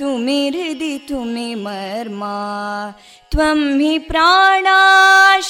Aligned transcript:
तुमि 0.00 0.40
हृदि 0.54 0.94
तुमि 1.08 1.54
मर्मा 1.64 2.36
त्वं 3.32 3.60
हि 3.80 3.98
प्राणा 4.08 4.80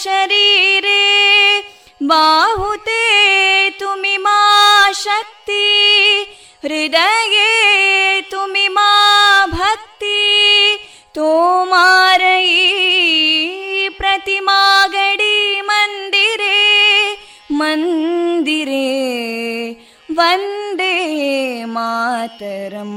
शरीरे 0.02 1.02
बाहुते 2.10 3.02
तुमि 3.80 4.16
मा 4.24 4.38
शक्ति 5.02 5.64
हृदये 6.64 8.20
तुमि 8.30 8.66
मा 8.76 8.90
भक्ति 9.52 10.22
तोमारयी 11.14 12.58
प्रतिमागडी 13.98 15.60
मन्दिरे 15.70 16.58
मन्दिरे 17.60 18.84
वन्दे 20.18 20.94
मातरम् 21.74 22.96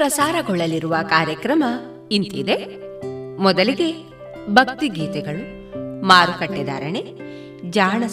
ಪ್ರಸಾರಗೊಳ್ಳಲಿರುವ 0.00 0.96
ಕಾರ್ಯಕ್ರಮ 1.08 1.64
ಇಂತಿದೆ. 2.12 2.56
ಮೊದಲಿಗೆ 3.38 4.08
ಭಕ್ತಿಗೀತೆಗಳು 4.50 5.72
ಮಾರುಕಟ್ಟೆ 6.06 6.64
ಧಾರಣೆ, 6.64 7.04
ಜಾಣ 7.70 8.04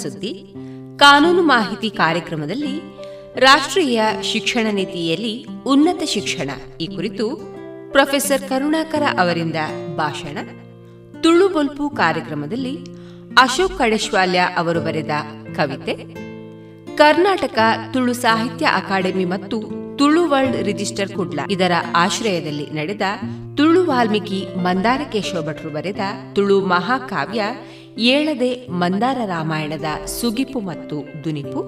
ಕಾನೂನು 0.98 1.42
ಮಾಹಿತಿ 1.42 1.90
ಕಾರ್ಯಕ್ರಮದಲ್ಲಿ 1.90 2.82
ರಾಷ್ಟ್ರೀಯ 3.40 4.02
ಶಿಕ್ಷಣ 4.22 4.68
ನೀತಿಯಲ್ಲಿ 4.72 5.46
ಉನ್ನತ 5.66 6.04
ಶಿಕ್ಷಣ. 6.06 6.50
ಈ 6.82 6.88
ಕುರಿತು 6.88 7.36
ಪ್ರೊಫೆಸರ್ 7.92 8.42
ಕರುಣಾಕರ 8.42 9.04
ಅವರಿಂದ 9.20 9.56
ಭಾಷಣ. 9.96 10.38
ತುಳು 11.22 11.50
ಬೊಲ್ಪು 11.50 11.90
ಕಾರ್ಯಕ್ರಮದಲ್ಲಿ 11.90 12.78
ಅಶೋಕ್ 13.40 13.78
ಕಡೆಶ್ವಾಲ್ಯ 13.78 14.40
ಅವರು 14.40 14.82
ಬರೆದ 14.82 15.12
ಕವಿತೆ. 15.56 15.94
ಕರ್ನಾಟಕ 16.98 17.60
ತುಳು 17.94 18.14
ಸಾಹಿತ್ಯ 18.14 18.66
ಅಕಾಡೆಮಿ 18.66 19.26
ಮತ್ತು 19.26 19.62
ತುಳು 19.98 20.30
ವರ್ಲ್ಡ್ 20.30 20.64
ರಿಜಿಸ್ಟರ್ 20.64 21.12
ಕುಡ್ಲ. 21.12 21.40
ಇದರ 21.50 21.72
ಆಶ್ರಯದಲ್ಲಿ 21.96 22.70
ನಡೆದ 22.70 23.02
ತುಳು 23.58 23.86
ವಾಲ್ಮೀಕಿ 23.86 24.48
ಮಂದಾರ 24.58 25.02
ಕೇಶವ 25.12 25.42
ಭಟ್ರು 25.48 25.70
ಬರೆದ 25.70 26.00
ತುಳು 26.34 26.66
ಮಹಾಕಾವ್ಯ, 26.66 27.44
ಏಳದೆ 27.98 28.68
ಮಂದಾರ 28.68 29.18
ರಾಮಾಯಣದ 29.26 30.06
ಸುಗಿಪು 30.06 30.60
ಮತ್ತು 30.60 31.24
ದುನಿಪು. 31.24 31.64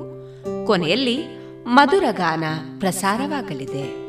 ಕೊನೆಯಲ್ಲಿ 0.65 1.17
ಮಧುರಗಾನ 1.65 2.43
ಪ್ರಸಾರವಾಗಲಿದೆ. 2.79 4.08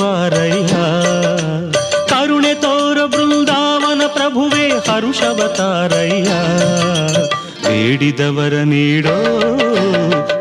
ಬಾರಯ್ಯ 0.00 0.74
ಕರುಣೆ 2.10 2.52
ತೋರ 2.54 2.98
ಬೃಂದಾವನ 3.06 4.02
ಪ್ರಭುವೇ 4.16 4.64
ಹರುಷವತಾರಯ್ಯ 4.88 6.30
ಬೇಡಿದವರ 7.66 8.54
ನೀಡೋ 8.64 9.16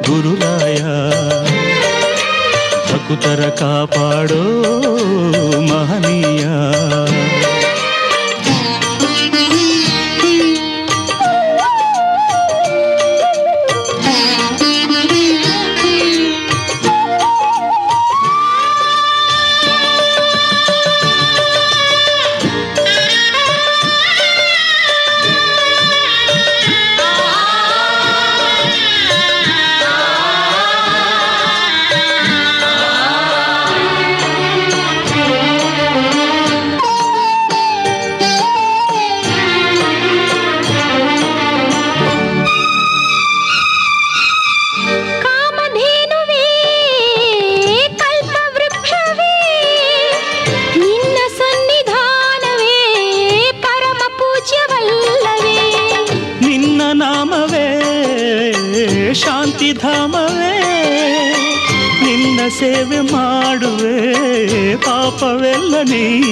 ಗುರುರಾಯ 0.08 0.82
ಭಕುತರ 2.90 3.42
ಕಾಪಾಡೋ 3.60 4.44
ಮಹನೀಯ 5.72 6.46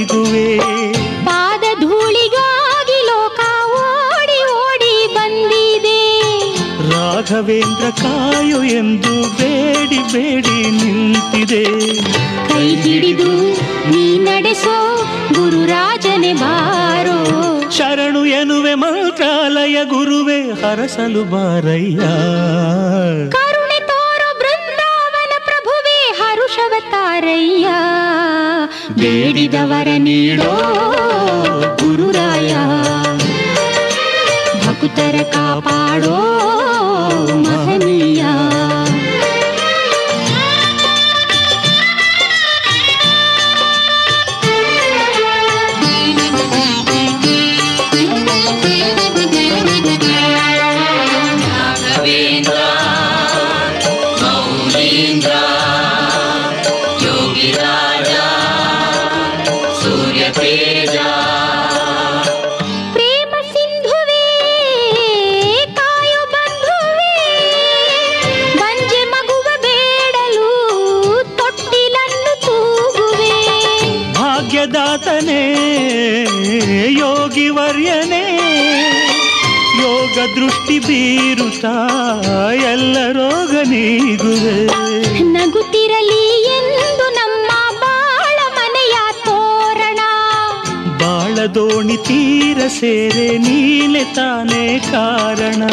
ನೀಗುವೆ 0.03 0.59
ಪಾದ 1.25 1.63
ಧೂಳಿಗಾಗಿ 1.79 3.05
ಲೋಕ 3.05 3.39
ಓಡಿ 3.71 4.39
ಓಡಿ 4.51 5.13
ಬಂದಿದೆ. 5.13 6.01
ರಾಘವೇಂದ್ರ 6.91 7.89
ಕಾಯು 8.01 8.63
ಎಂದು 8.63 9.37
ಬೇಡಿ 9.37 10.13
ಬೇಡಿ 10.13 10.57
ನಿಂತಿದೆ. 10.71 11.63
ಕೈ 12.47 12.75
ಹಿಡಿದು 12.75 13.31
ನೀ 13.89 14.17
ನಡೆಸೋ 14.17 15.05
ಗುರುರಾಜನೆ 15.33 16.33
ಬಾರೋ. 16.33 17.17
ಶರಣು 17.71 18.25
ಎನ್ನುವೆ 18.25 18.75
ಮಂತ್ರ 18.75 18.99
ಮಂತ್ರಾಲಯ 19.03 19.85
ಗುರುವೆ 19.85 20.39
ಹರಸಲು 20.51 21.23
ಬಾರಯ್ಯ. 21.23 21.97
ಕರುಣೆ 23.29 23.79
ತೋರೋ 23.79 24.29
ಬೃಂದಾವನ 24.39 25.33
ಪ್ರಭುವೇ 25.45 25.97
ಹರುಷವತಾರಯ್ಯ 26.11 27.67
ಬೇಡಿದವರ 29.01 29.87
ನೀಡೋ 30.13 30.51
ಗುರುರಾಯ 31.79 32.51
ಭಕ್ತರ 34.63 35.15
ಕಾಪಾಡೋ 35.35 36.17
ಬೀರುತ್ತಾ 81.13 81.89
ಎಲ್ಲ 82.55 82.97
ರೋಗ 83.11 83.51
ನೀಗುವೆ. 83.51 84.65
ನಗುತ್ತಿರಲಿ 85.23 86.45
ಎಂದು 86.45 87.09
ನಮ್ಮ 87.09 87.51
ಬಾಳ 87.79 88.55
ಮನೆಯ 88.55 88.95
ತೋರಣ. 89.25 89.99
ಬಾಳ 90.97 91.45
ದೋಣಿ 91.45 91.97
ತೀರ 91.97 92.67
ಸೇರೆ 92.67 93.37
ನೀನೆ 93.37 94.03
ತಾನೇ 94.03 94.79
ಕಾರಣ. 94.79 95.63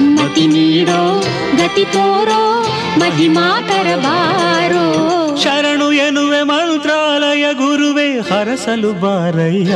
ಮತಿ 0.00 0.46
ನೀಡೋ 0.46 1.24
ಗತಿ 1.56 1.84
ತೋರೋ 1.84 2.66
ಮಹಿಮಾ 2.98 3.60
ಬಾರೋ. 3.96 5.36
ಶರಣು 5.36 5.92
ಎನ್ನುವೆ 5.92 6.42
ಮಂತ್ರಾಲಯ 6.42 7.52
ಗುರುವೆ 7.52 8.20
ಹರಸಲು 8.20 8.92
ಬಾರಯ್ಯ. 8.92 9.74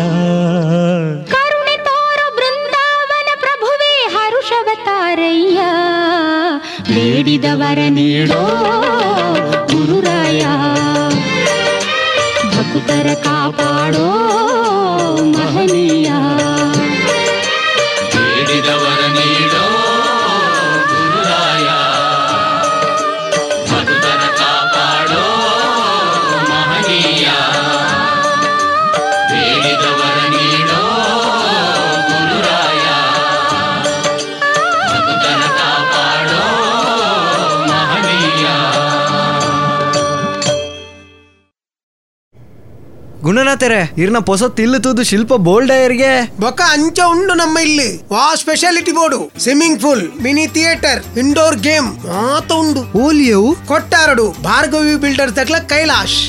ಇರ್ನ 44.02 44.20
ಪೊಸ 44.30 44.44
ತಿಲ್ಲು 44.58 44.80
ತೂದು 44.86 45.04
ಶಿಲ್ಪ 45.12 45.34
ಬೋಲ್ಡಯರ್ಗೆ 45.48 46.12
ಬೊಕ್ಕ 46.44 46.62
ಅಂಚ 46.76 47.00
ಉಂಡು 47.14 47.34
ನಮ್ಮ 47.42 47.64
ಇಲ್ಲಿ 47.68 47.90
ವಾ 48.14 48.24
speciality 48.42 48.94
board 49.00 49.20
swimming 49.46 49.80
pool 49.84 50.04
mini 50.26 50.46
theatre 50.56 51.02
indoor 51.24 51.58
game 51.68 51.90
ಮಾತ 52.08 52.50
ಉಂಡು 52.62 52.84
ಓಲಿಯವು 53.04 53.52
ಕೊಟ್ಟಾರಡು 53.72 54.26
ಭಾರ್ಗವಿ 54.48 54.96
ಬಿಲ್ಡರ್ 55.06 55.36
ತಕ್ಲ 55.40 55.60
Kailash 55.74 56.20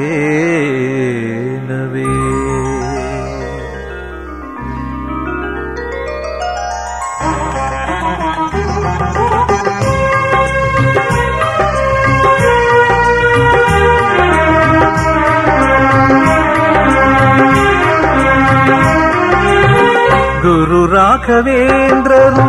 ಗುರು 20.41 20.87
ರಾಘವೇಂದ್ರರು 20.87 22.47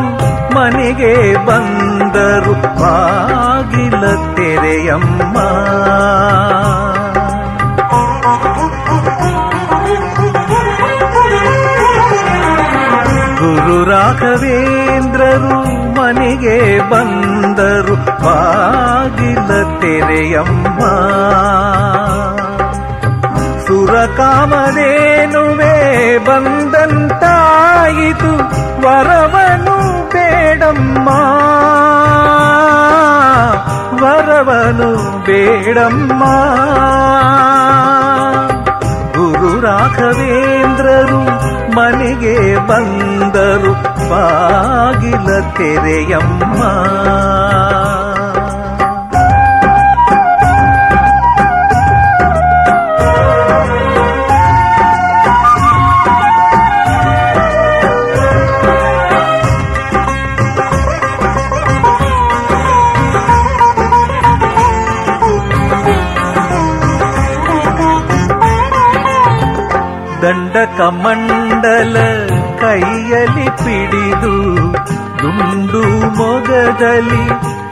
ಮನೆಗೆ 0.55 1.47
ಬಂದರು. 1.47 2.53
ಬಾಗಿಲ 2.53 4.35
ತೆರೆಯಮ್ಮ. 4.35 5.37
ಗುರು 13.39 13.91
ರಾಘವೇಂದ್ರರು 13.91 15.61
ಮನೆಗೆ 16.01 16.91
ಬಂದರು. 16.91 18.25
ಬಾಗಿಲ 18.25 19.81
ತೆರೆಯಮ್ಮ. 19.81 20.81
ಸುರಕಾಮನೇನುವೆ 23.67 25.82
ಬಂದಂತಾಯಿತು 26.25 28.33
ವರವನು 28.87 30.11
ಬೇಡಮ್ಮ. 30.11 31.09
ವರವನು 34.03 35.25
ಬೇಡಮ್ಮ. 35.25 36.23
ಗುರು 39.13 39.61
ರಾಘವೇಂದ್ರರು 39.61 41.23
ಮನೆಗೆ 41.75 42.67
ಬಂದರು 42.67 43.73
ಬಾಗಿಲ 44.11 45.57
ತೆರೆಯಮ್ಮ. 45.57 46.63
ದಂಡಕ 70.55 70.73
ಕಮಂಡಲ 70.79 71.97
ಕೈಯಲ್ಲಿ 72.61 73.47
ಪಿಡಿದು 73.61 74.33
ದುಂಡು 75.21 75.81
ಮೊಗದಲ್ಲಿ 76.19 77.23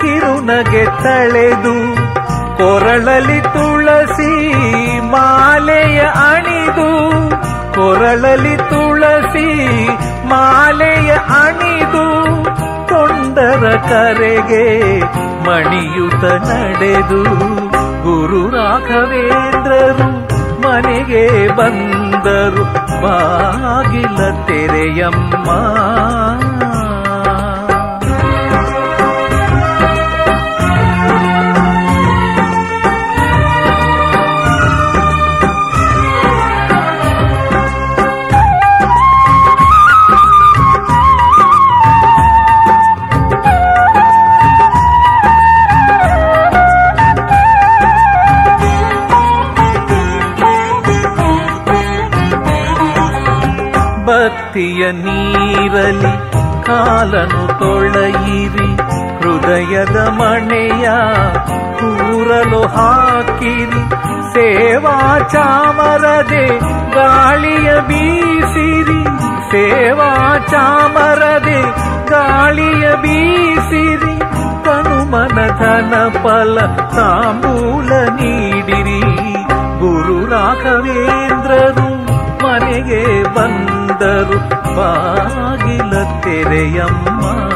ಕಿರುನಗೆ 0.00 0.84
ತಳೆದು 1.02 1.75
ಕೊರಳಲಿ 2.58 3.40
ತುಳಸಿ 3.49 4.30
ಮಾಲೆಯ 5.12 5.99
ಅಣಿದು 6.25 6.88
ಕೊರಳಲಿ 7.76 8.56
ತುಳಸಿ 8.70 9.46
ಮಾಲೆಯ 10.25 11.10
ಅಣಿದು 11.40 12.06
ತೊಂಡರ 12.88 13.64
ಕರೆಗೆ 13.88 14.64
ಮಣಿಯುತ 15.46 16.25
ನಡೆದು 16.49 17.22
ಗುರು 18.02 18.42
ರಾಘವೇಂದ್ರರು 18.50 20.10
ಮನೆಗೆ 20.64 21.24
ಬಂದರು 21.56 22.64
ಬಾಗಿಲ 23.02 24.18
ತೆರೆಯಮ್ಮ. 24.46 25.48
ಭಕ್ತಿಯ 54.60 54.92
ನೀರಲಿ 54.92 56.30
ಕಾಲನು 56.64 57.58
ತೊಳೆಯಿರಿ. 57.58 58.76
ಹೃದಯದ 59.20 59.96
ಮಣೆಯ 59.96 60.90
ಕೂರಲು 61.78 62.62
ಹಾಕಿರಿ. 62.62 63.90
ಸೇವಾ 64.34 65.18
ಚಾಮರದೆ 65.18 66.58
ಗಾಳಿಯ 66.94 67.80
ಬೀಸಿರಿ. 67.80 69.04
ಸೇವಾ 69.50 70.38
ಚಾಮರದೆ 70.50 71.62
ಗಾಳಿಯ 72.10 72.94
ಬೀಸಿರಿ. 72.94 74.18
ತನುಮನ 74.64 75.46
ಧನ 75.46 76.22
ಫಲ 76.22 76.60
ತಾಂಬೂಲ 76.66 77.88
ನೀಡಿರಿ. 77.92 79.32
ಗುರು 79.80 80.30
ರಾಘವೇಂದ್ರರು 80.30 81.90
ಮನೆಗೆ 82.46 83.34
ಬಂದರು 83.34 83.89
ಬಾಗಿಲ 84.76 86.02
ತೆರೆಯಮ್ಮ. 86.21 87.50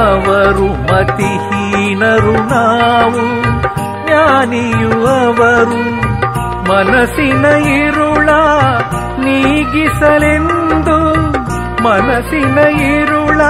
ಅವರು 0.00 0.66
ಮತಿಹೀನರು 0.66 2.32
ನಾವು. 2.32 3.42
ಜ್ಞಾನಿಯು 4.06 5.06
ಅವರು 5.06 6.10
ಮನಸ್ಸಿನ 6.72 7.44
ಇರುಳ 7.76 8.28
ನೀಗಿಸಲೆಂದು. 9.24 10.98
ಮನಸ್ಸಿನ 11.82 12.58
ಇರುಳ 12.80 13.40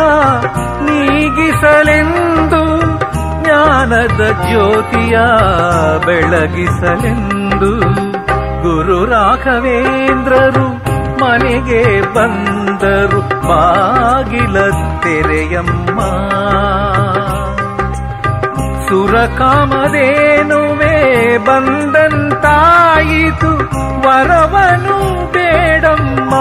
ನೀಗಿಸಲೆಂದು. 0.90 2.80
ಜ್ಞಾನದ 3.44 4.44
ಜ್ಯೋತಿಯ 4.46 5.18
ಬೆಳಗಿಸಲೆಂದು. 6.06 7.80
ಗುರು 8.62 9.04
ರಾಘವೇಂದ್ರರು 9.04 10.90
ಮನೆಗೆ 11.20 12.00
ಬಂದರು, 12.14 13.20
ಬಾಗಿಲ 13.20 14.70
ತೆರೆಯಮ್ಮ 15.90 16.00
ಸುರಕಾಮದೇನುವೆ 18.88 21.38
ಬಂದಂತಾಯಿತು 21.38 23.50
ವರವನು 24.08 25.32
ಬೇಡಮ್ಮ. 25.32 26.32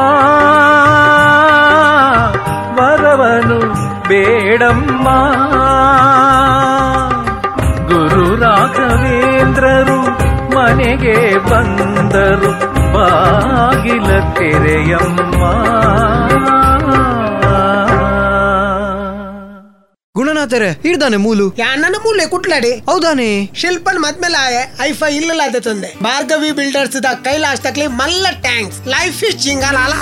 ವರವನು 2.79 3.59
ಬೇಡಮ್ಮ. 4.07 5.07
ಗುರು 7.87 8.41
ರಾಘವೇಂದ್ರರು 8.41 10.01
ಮನೆಗೆ 10.55 11.49
ಬಂದರು 11.49 12.51
ಬಾಗಿಲ 12.93 14.33
ತೆರೆಯಮ್ಮ. 14.33 15.43
ಗುಣನಾಥರೇ 20.39 20.89
ಇಡ್ದಾನೆ 20.89 21.17
ಮೂಲು. 21.17 21.55
ಯಾನನ 21.57 21.95
ಮೂಲೆ 22.03 22.25
ಕುಟ್ಲಾಡಿ. 22.25 22.71
ಹೌದಾನೆ. 22.71 23.49
ಶಿಲ್ಪನ್ 23.55 23.99
ಮದ್ಮೇಲೆ 23.99 24.37
ಆಯೆ 24.37 24.75
ಐಫೈ 24.81 25.15
ಇಲ್ಲ 25.15 25.31
ತಂದೆ. 25.59 26.03
ಭಾರ್ಗವಿ 26.03 26.51
ಬಿಲ್ಡರ್ಸ್ 26.51 27.03
ದ 27.03 27.05
ಕೈಲಾಶ್ 27.23 27.61
ತಕ್ಲಿ 27.61 27.87
ಮಲ್ಲ 27.87 28.27
thanks. 28.41 28.87
Life 28.87 29.23
is 29.23 29.37
details 29.37 29.93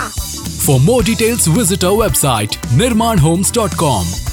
For 0.68 0.78
more 0.86 1.04
details, 1.10 1.44
visit 1.58 1.82
our 1.88 1.98
website 2.04 2.54
nirmanhomes.com. 2.80 4.27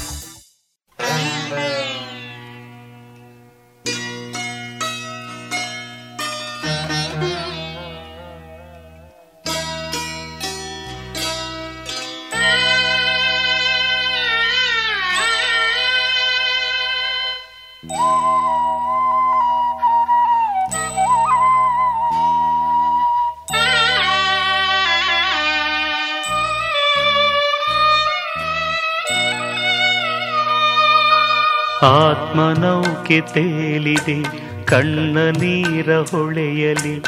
ಆತ್ಮನೌಕೆ 33.05 33.21
ತೇಲಿದೆ. 33.21 34.23
ಕಣ್ಣ 34.65 35.17
ನೀರ 35.17 35.93
ಹೊಳೆಯಲಿ. 35.93 36.99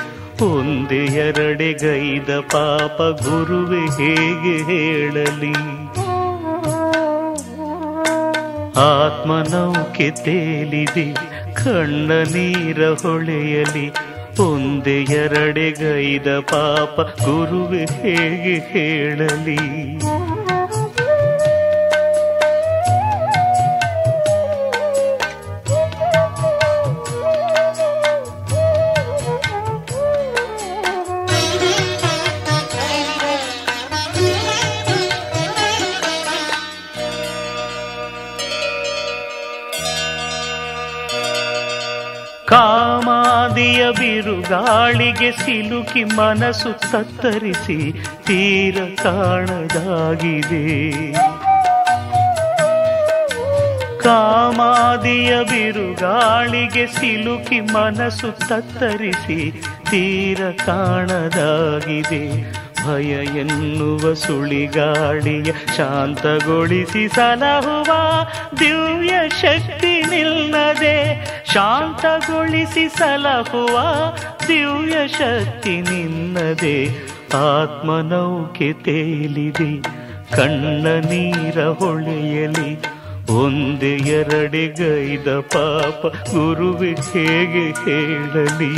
ಒಂದೆ 0.44 0.96
ಎರಡೆಗೈದ 0.96 2.40
ಪಾಪ 2.40 3.02
ಗುರುವೆ 3.02 3.80
ಹೇಗೆ 3.80 4.58
ಹೇಳಲಿ? 4.64 5.54
ಆತ್ಮನೌಕೆ 8.78 10.12
ತೇಲಿದೆ. 10.12 11.14
ಕಣ್ಣ 11.54 12.12
ನೀರ 12.12 12.86
ಹೊಳೆಯಲಿ. 12.86 13.92
ಒಂದೆ 14.40 15.04
ಎರಡೆಗೈದ 15.04 16.28
ಪಾಪ 16.28 17.02
ಗುರುವೆ 17.02 17.86
ಹೇಗೆ 17.86 18.60
ಹೇಳಲಿ? 18.60 20.17
ಕಾಮಾದಿಯ 42.48 43.82
ಬಿರುಗಾಳಿಗೆ 43.92 45.30
ಸಿಲುಕಿ 45.40 46.04
ಮನಸ್ಸು 46.18 46.72
ತತ್ತರಿಸಿ 46.86 47.78
ತೀರ 48.28 48.78
ಕಾಣದಾಗಿದೆ 49.04 50.64
ಕಾಮಾದಿಯ 54.04 55.32
ಬಿರುಗಾಳಿಗೆ 55.44 56.86
ಸಿಲುಕಿ 56.96 57.60
ಮನಸ್ಸು 57.74 58.32
ತತ್ತರಿಸಿ 58.50 59.40
ತೀರ 59.90 60.42
ಕಾಣದಾಗಿದೆ 60.66 62.24
ಭಯ 62.88 63.40
ಎನ್ನುವ 63.40 64.14
ಸುಳಿಗಾಡಿಯ 64.14 65.52
ಶಾಂತಗೊಳಿಸಿ 65.78 67.08
ಸಲಹುವ 67.08 67.92
ದಿವ್ಯ 68.60 69.30
ಶಕ್ತಿ 69.42 70.02
ನಿಲ್ಲದೆ 70.02 70.98
ಶಾಂತಗೊಳಿಸಿ 71.54 72.90
ಸಲಹುವ 72.90 73.76
ದಿವ್ಯ 74.48 75.08
ಶಕ್ತಿ 75.08 75.82
ನಿನ್ನದೆ 75.82 77.08
ಆತ್ಮನೌಕೆ 77.28 78.74
ತೇಲಿದೆ 78.74 79.82
ಕಣ್ಣ 80.36 80.88
ನೀರ 80.88 81.64
ಹೊಳೆಯಲಿ. 81.64 82.72
ಒಂದೆ 83.32 83.92
ಎರಡೆಗೈದ 83.92 85.40
ಪಾಪ 85.40 86.08
ಗುರುವೆ 86.08 86.90
ಹೇಗೆ 86.90 87.66
ಹೇಳಲಿ? 87.86 88.76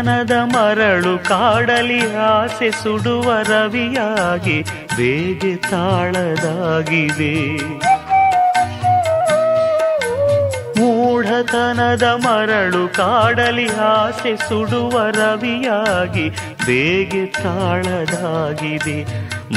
ಮೂಢತನದ 0.00 0.32
ಮರಳು 0.32 1.12
ಕಾಡಲಿ 1.28 2.14
ಆಸೆ 2.16 2.68
ಸುಡುವ 2.70 3.28
ರವಿಯಾಗಿ 3.42 4.56
ಬೇಗೆ 4.96 5.56
ತಾಳದಾಗಿದೆ. 5.70 7.34
ಮೂಢತನದ 10.78 12.02
ಮರಳು 12.02 12.82
ಕಾಡಲಿ 12.94 13.68
ಆಸೆ 13.76 14.32
ಸುಡುವ 14.48 14.96
ರವಿಯಾಗಿ 15.10 16.26
ಬೇಗೆ 16.66 17.26
ತಾಳದಾಗಿದೆ. 17.26 18.98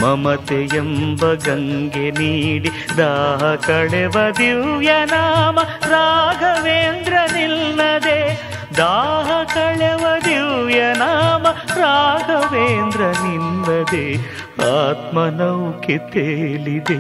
ಮಮತೆ 0.02 0.62
ಎಂಬ 0.78 1.34
ಗಂಗೆ 1.34 2.08
ನೀಡಿ 2.12 2.72
ದಾಹ 2.98 3.56
ಕಳೆವ 3.56 4.16
ದಿವ್ಯ 4.38 4.92
ನಾಮ 5.06 5.60
ರಾಘವೇಂದ್ರ 5.90 7.14
ನಿಲ್ಲದೆ 7.34 8.20
ದಾಹ 8.78 9.30
ಕಳೆವ 9.54 10.04
ದಿವ್ಯ 10.26 10.82
ನಾಮ 10.94 11.46
ರಾಘವೇಂದ್ರ 11.78 13.02
ನಿಂದದೆ 13.24 14.06
ಆತ್ಮನೌಕೆ 14.70 15.98
ತೇಲಿದೆ, 15.98 16.98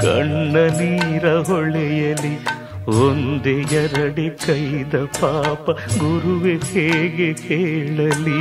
ಕಣ್ಣ 0.00 0.54
ನೀರ 0.78 1.24
ಹೊಳೆಯಲಿ. 1.38 2.34
ಒಂದೇ 3.06 3.56
ಎರಡಿ 3.82 4.28
ಕೈದ 4.46 4.94
ಪಾಪ 5.20 5.70
ಗುರುವೆ 5.98 6.54
ಹೇಗೆ 6.72 7.28
ಕೇಳಲಿ? 7.34 8.40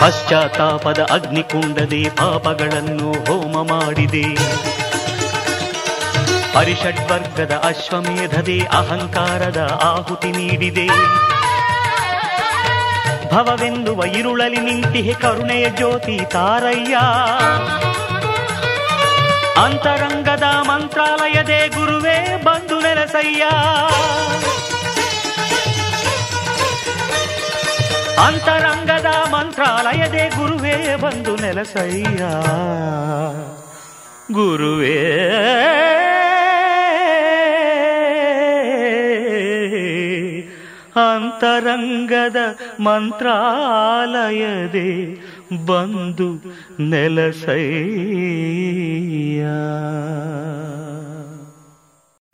ಪಶ್ಚಾತ್ತಾಪದ 0.00 1.06
ಅಗ್ನಿಕುಂಡದೆ 1.10 2.04
ಪಾಪಗಳನ್ನು 2.04 3.12
ಹೋಮ 3.12 3.68
ಮಾಡಿದೆ. 3.68 4.34
ಪರಿಷಡ್ವರ್ಗದ 6.54 7.62
ಅಶ್ವಮೇಧದೆ 7.64 8.60
ಅಹಂಕಾರದ 8.60 9.80
ಆಹುತಿ 9.84 10.28
ನೀಡಿದೆ. 10.28 10.86
ಭವವೆಂದುವ 13.30 14.04
ಇರುಳಲಿ 14.04 14.60
ನಿಂತಿಹೆ 14.60 15.14
ಕರುಣೆಯ 15.14 15.70
ಜ್ಯೋತಿ 15.70 16.20
ತಾರಯ್ಯ. 16.32 16.98
ಅಂತರಂಗದ 19.62 20.42
ಮಂತ್ರಾಲಯದೇ 20.42 21.68
ಗುರುವೇ 21.68 22.42
ಬಂದು 22.44 22.80
ನೆಲಸಯ್ಯ. 22.80 23.42
ಅಂತರಂಗದ 28.26 29.30
ಮಂತ್ರಾಲಯದೇ 29.30 30.28
ಗುರುವೇ 30.28 30.96
ಬಂದು 31.00 31.36
ನೆಲಸಯ್ಯ. 31.36 32.24
ಗುರುವೇ. 34.32 35.28
ಅಂತರಂಗದ 40.96 42.36
ಮಂತ್ರಾಲಯದೇ 42.80 45.20
ಬಂದು 45.66 46.42
ನೆಲಸಯ್ಯ. 46.82 49.44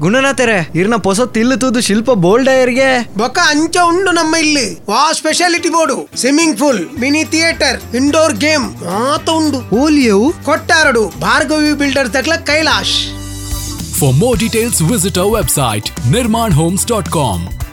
ಗುಣನಾಥರೆ 0.00 0.56
ಇರ್ನ 0.80 0.96
ಪೊಸ 1.06 1.20
ತಿಲ್ಲು 1.36 1.56
ತೂದು 1.62 1.80
ಶಿಲ್ಪ 1.88 2.10
ಬೋಲ್ಡಯರ್ಗೆ 2.24 2.88
ಬೊಕ್ಕ 3.18 3.38
ಅಂಚ 3.52 3.76
ಉಂಡು 3.90 4.10
ನಮ್ಮ 4.12 4.36
ಇಲ್ಲಿ. 4.36 4.66
ವಾ 4.90 5.02
speciality 5.18 5.70
board. 5.76 5.98
Swimming 6.20 6.58
pool 6.58 6.80
mini 7.00 7.24
theatre 7.34 7.78
indoor 7.96 8.34
game 8.44 8.66
ಮಾತ 8.84 9.28
ಉಂಡು. 9.40 9.60
ಓಲಿಯವು? 9.82 10.28
ಕೊಟ್ಟಾರಡು 10.44 11.04
Bhargavi 11.26 11.72
builders 11.82 12.14
ದಕ್ಲ 12.14 12.36
Kailash. 12.50 12.96
For 13.98 14.16
more 14.22 14.30
details 14.44 14.82
visit our 14.92 15.30
website 15.38 15.86
Nirman 16.16 16.52
homes 16.60 16.86
dot 16.86 17.10
nirmanhomes.com. 17.10 17.65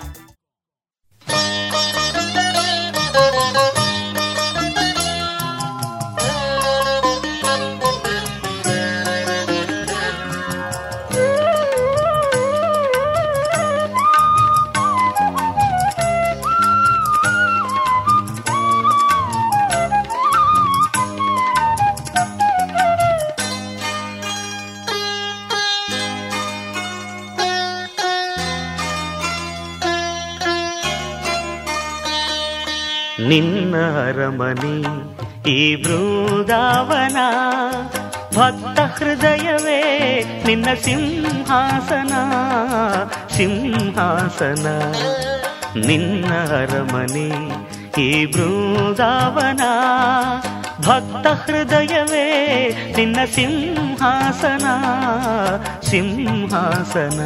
ನಿನ್ನ 33.34 33.76
ಅರಮನೆ 34.08 34.82
ಈ 35.50 35.76
ಬೃಂದಾವನ, 35.76 37.18
ಭಕ್ತ 38.36 38.80
ಹೃದಯವೇ 38.80 39.82
ನಿನ್ನ 40.48 40.68
ಸಿಂಹಾಸನ 40.82 42.14
ಸಿಂಹಾಸನ. 43.38 44.66
ನಿನ್ನ 45.88 46.34
ಅರಮನೆ 46.34 47.30
ಈ 48.02 48.26
ಬೃಂದಾವನ, 48.26 49.62
ಭಕ್ತ 50.88 51.28
ಹೃದಯವೇ 51.28 52.28
ನಿನ್ನ 52.98 53.18
ಸಿಂಹಾಸನ 53.36 54.66
ಸಿಂಹಾಸನ. 55.82 57.20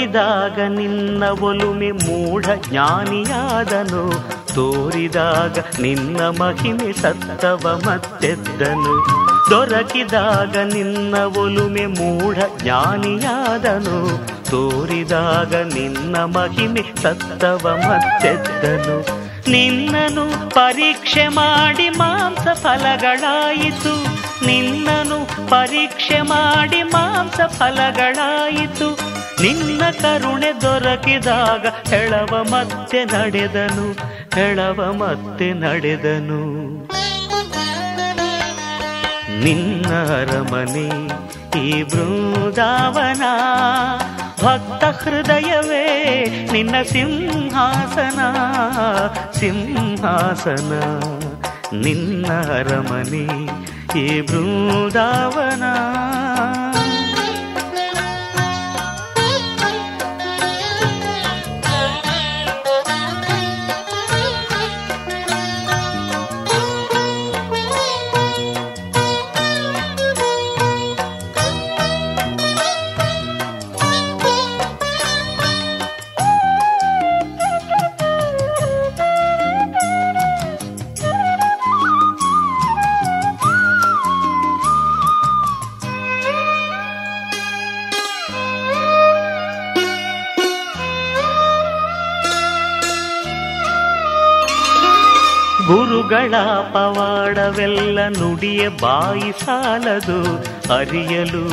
ದೊರಕಿದಾಗ 0.00 0.60
ನಿನ್ನ 0.60 1.24
ಒಲುಮೆ 1.24 1.90
ಮೂಢ 1.90 2.48
ಜ್ಞಾನಿಯಾದನು. 2.68 4.12
ತೋರಿದಾಗ 4.54 5.58
ನಿನ್ನ 5.80 6.20
ಮಹಿಮೆ 6.20 6.92
ಸತ್ತವ 6.92 7.80
ಮತ್ತೆದ್ದನು. 7.86 9.06
ದೊರಕಿದಾಗ 9.50 10.56
ನಿನ್ನ 10.56 11.18
ಒಲುಮೆ 11.18 11.86
ಮೂಢ 11.86 12.38
ಜ್ಞಾನಿಯಾದನು. 12.56 14.26
ತೋರಿದಾಗ 14.50 15.54
ನಿನ್ನ 15.54 16.16
ಮಹಿಮೆ 16.16 16.84
ಸತ್ತವ 17.02 17.78
ಮತ್ತೆದ್ದನು. 17.88 19.20
ನಿನ್ನನು 19.50 20.50
ಪರೀಕ್ಷೆ 20.50 21.28
ಮಾಡಿ 21.28 21.88
ಮಾಂಸ 21.88 22.48
ಫಲಗಳಾಯಿತು. 22.52 24.02
ನಿನ್ನನು 24.46 25.48
ಪರೀಕ್ಷೆ 25.50 26.20
ಮಾಡಿ 26.20 26.82
ಮಾಂಸ 26.82 27.40
ಫಲಗಳಾಯಿತು. 27.46 29.19
ನಿನ್ನ 29.42 29.82
ಕರುಣೆ 30.02 30.60
ದೊರಕಿದಾಗ 30.60 31.66
ಹೆಳವ 31.94 32.46
ಮತ್ತೆ 32.50 33.04
ನಡೆದನು, 33.04 33.92
ಹೆಳವ 34.34 34.92
ಮತ್ತೆ 34.92 35.52
ನಡೆದನು. 35.52 36.40
ನಿನ್ನ 39.44 39.86
ಅರಮನೆ 39.88 41.06
ಈ 41.58 41.82
ಬೃಂದಾವನ, 41.82 43.22
ಭಕ್ತ 44.44 44.84
ಹೃದಯವೇ 44.84 46.24
ನಿನ್ನ 46.52 46.74
ಸಿಂಹಾಸನ 46.82 48.20
ಸಿಂಹಾಸನ. 49.32 50.72
ನಿನ್ನ 51.72 52.26
ಅರಮನೆ 52.32 53.44
ಈ 53.98 54.20
ಬೃಂದಾವನ. 54.20 55.62
ಗುರುಗಳ 96.30 96.72
ಪವಾಡವೆಲ್ಲ 96.72 97.98
ನುಡಿಯ 98.08 98.68
ಬಾಯಿ 98.68 99.32
ಸಾಲದು. 99.32 100.22
ಅರಿಯಲು 100.74 101.44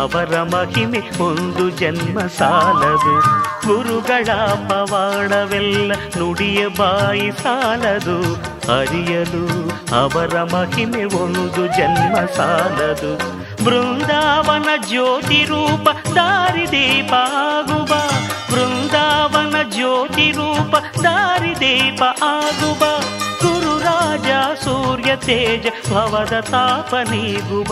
ಅವರ 0.00 0.42
ಮಹಿಮೆ 0.42 1.22
ಒಂದು 1.22 1.70
ಜನ್ಮ 1.70 2.20
ಸಾಲದು. 2.20 3.20
ಗುರುಗಳ 3.66 4.26
ಪವಾಡವೆಲ್ಲ 4.68 5.92
ನುಡಿಯ 5.92 6.66
ಬಾಯಿ 6.66 7.32
ಸಾಲದು. 7.32 8.34
ಅರಿಯಲು 8.78 9.68
ಅವರ 10.04 10.42
ಮಹಿಮೆ 10.42 11.04
ಒಂದು 11.04 11.66
ಜನ್ಮ 11.66 12.16
ಸಾಲದು. 12.36 13.16
ಬೃಂದಾವನ 13.64 14.68
ಜ್ಯೋತಿ 14.88 15.44
ರೂಪ 15.44 15.88
ದಾರಿ 15.90 16.66
ಆಗುವ. 17.12 17.96
ಬೃಂದಾವನ 18.54 19.54
ಜ್ಯೋತಿ 19.70 20.30
ರೂಪ 20.30 20.76
ದಾರಿ 21.02 21.60
ದೀಪ 21.60 22.02
ಆಗುವ. 22.22 22.84
ಗುರುರಾಜ 23.88 24.30
ಸೂರ್ಯ 24.64 25.10
ತೇಜ, 25.16 25.66
ಭವದ 25.90 26.34
ತಾಪ 26.50 26.94
ನೀಗುವ, 27.10 27.70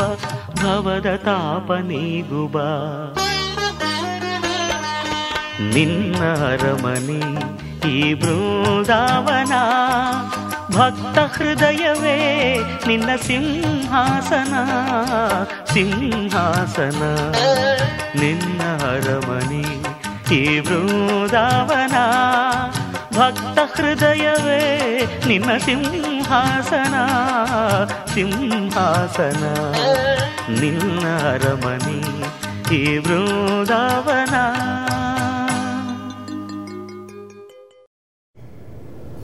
ಭವದ 0.61 1.09
ತಾಪ 1.25 1.69
ನೀಗುವ. 1.89 2.57
ನಿನ್ನ 5.75 6.21
ಅರಮನೆ 6.51 7.23
ಈ 7.91 8.15
ಬೃಂದಾವನ, 8.15 9.53
ಭಕ್ತ 10.77 11.19
ಹೃದಯವೇ 11.35 12.19
ನಿನ್ನ 12.87 13.11
ಸಿಂಹಾಸನ 13.27 14.55
ಸಿಂಹಾಸನ. 15.73 17.03
ನಿನ್ನ 18.21 18.63
ಅರಮನೆ 18.93 19.65
ಈ 20.35 20.43
ಬೃಂದಾವನ 20.61 21.97
ಭಕ್ತ 23.19 23.59
ಹೃದಯವೇ 23.75 24.61
ನಿನ್ನ 25.29 25.51
ಸಿಂಹಾಸನ 25.65 26.95
ಸಿಂಹಾಸನ. 28.15 29.45
ನಿನ್ನ 30.61 31.05
ರಮಣಿ 31.45 31.99
ಈ 32.77 32.99
ಬೃಂದಾವನ. 32.99 34.35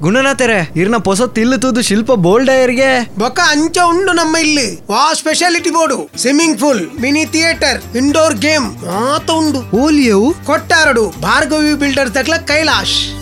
ಗುಣನಾಥರೆ 0.02 0.56
ಇರ್ನ 0.76 0.96
ಪೊಸ 0.96 1.22
ತಿಲ್ಲು 1.22 1.56
ತೂದು 1.58 1.82
ಶಿಲ್ಪ 1.82 2.12
ಬೋಲ್ಡಯರ್ಗೆ. 2.12 2.88
ಬೊಕ್ಕ 3.18 3.40
ಅಂಚ 3.50 3.78
ಉಂಡು 3.88 4.12
ನಮ್ಮ 4.12 4.36
ಇಲ್ಲಿ. 4.36 4.68
ವಾ 4.92 5.14
speciality 5.14 5.70
board. 5.70 5.98
Swimming 6.16 6.60
pool 6.60 6.82
mini 7.00 7.24
theatre 7.24 7.96
indoor 7.96 8.34
game 8.34 8.68
ಮಾತ 8.86 9.30
ಉಂಡು. 9.30 9.60
ಓಲಿಯವು? 9.76 10.34
ಕೊಟ್ಟಾರಡು 10.44 11.04
ಭಾರ್ಗವಿ 11.20 11.74
ಬಿಲ್ಡರ್ಸ್ 11.74 12.14
ದಕ್ಲ 12.14 12.36
Kailash. 12.36 13.21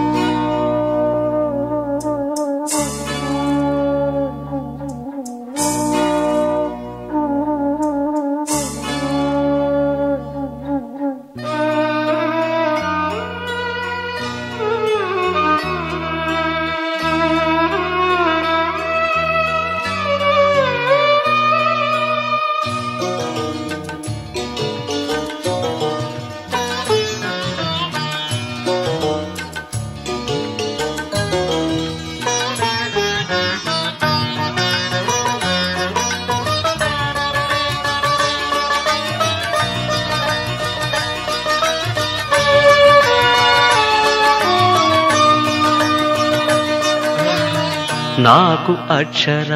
ನಾಲ್ಕು 48.71 48.93
ಅಕ್ಷರ. 48.93 49.51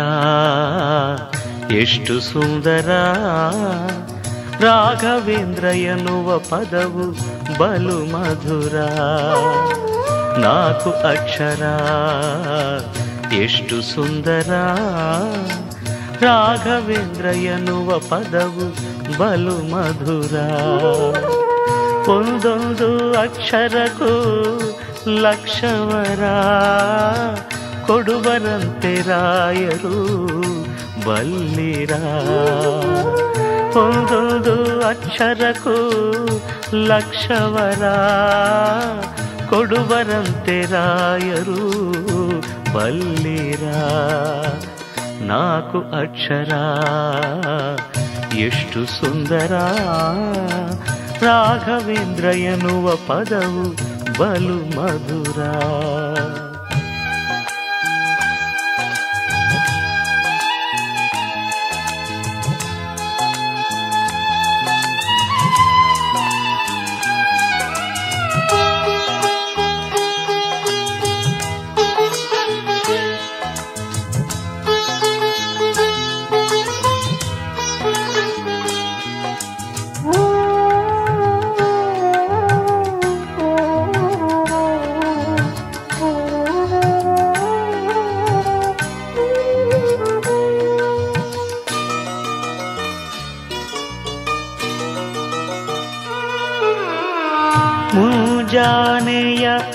ಎಷ್ಟು 1.74 2.20
ಸುಂದರ. 2.20 2.90
ರಾಘವೇಂದ್ರ 4.60 5.64
ಎನ್ನುವ 5.64 6.38
ಪದವು 6.38 7.12
ಬಲು 7.60 8.06
ಮಧುರ. 8.06 8.80
ನಾಲ್ಕು 10.38 10.90
ಅಕ್ಷರ. 10.90 11.64
ಎಷ್ಟು 13.34 13.82
ಸುಂದರ. 13.82 14.54
ರಾಘವೇಂದ್ರ 16.22 17.26
ಎನ್ನುವ 17.26 18.00
ಪದವು 18.00 18.70
ಬಲು 19.18 19.72
ಮಧುರ. 19.72 20.40
ಒಂದೊಂದು 22.10 23.20
ಅಕ್ಷರಕ್ಕೂ 23.20 24.12
ಲಕ್ಷವರ. 25.08 26.24
ಕೊಡುವರಂತೆ 27.88 28.96
ರಾಯರು 28.96 29.98
ಬಲ್ಲಿರ? 31.08 31.92
ಒಂದೊಂದು 33.78 34.82
ಅಕ್ಷರಕ್ಕೂ 34.82 35.76
ಲಕ್ಷವರ 36.74 37.84
ಕೊಡುವರಂತೆ 39.50 40.62
ರಾಯರು 40.62 41.60
ಬಲ್ಲಿರ? 42.74 43.64
ನಾಲ್ಕು 45.22 45.80
ಅಕ್ಷರ, 45.80 46.52
ಎಷ್ಟು 48.36 48.86
ಸುಂದರ? 48.86 49.52
ರಾಘವೇಂದ್ರ 51.22 52.24
ಎನ್ನುವ 52.24 52.96
ಪದವು 52.96 53.64
ಬಲು 54.20 54.58
ಮಧುರ. 54.78 55.40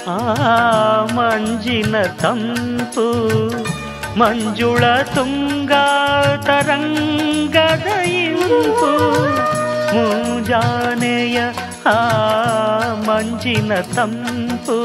ಆ 0.09 0.19
ಮಂಜಿನ 1.17 1.95
ತಂಪು 2.23 3.07
ಮಂಜುಳ 4.21 4.85
ತುಂಗ 5.15 5.73
ತರಂಗದ 6.47 7.89
ಇಂಪು 8.21 8.91
ಮುಂಜಾನೆಯ 9.95 11.39
ಆ 11.89 11.99
ಮಂಜಿನ 13.09 13.73
ತಂಪು 13.97 14.79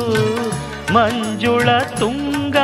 ಮಂಜುಳ 0.96 1.70
ತುಂಗ 2.00 2.58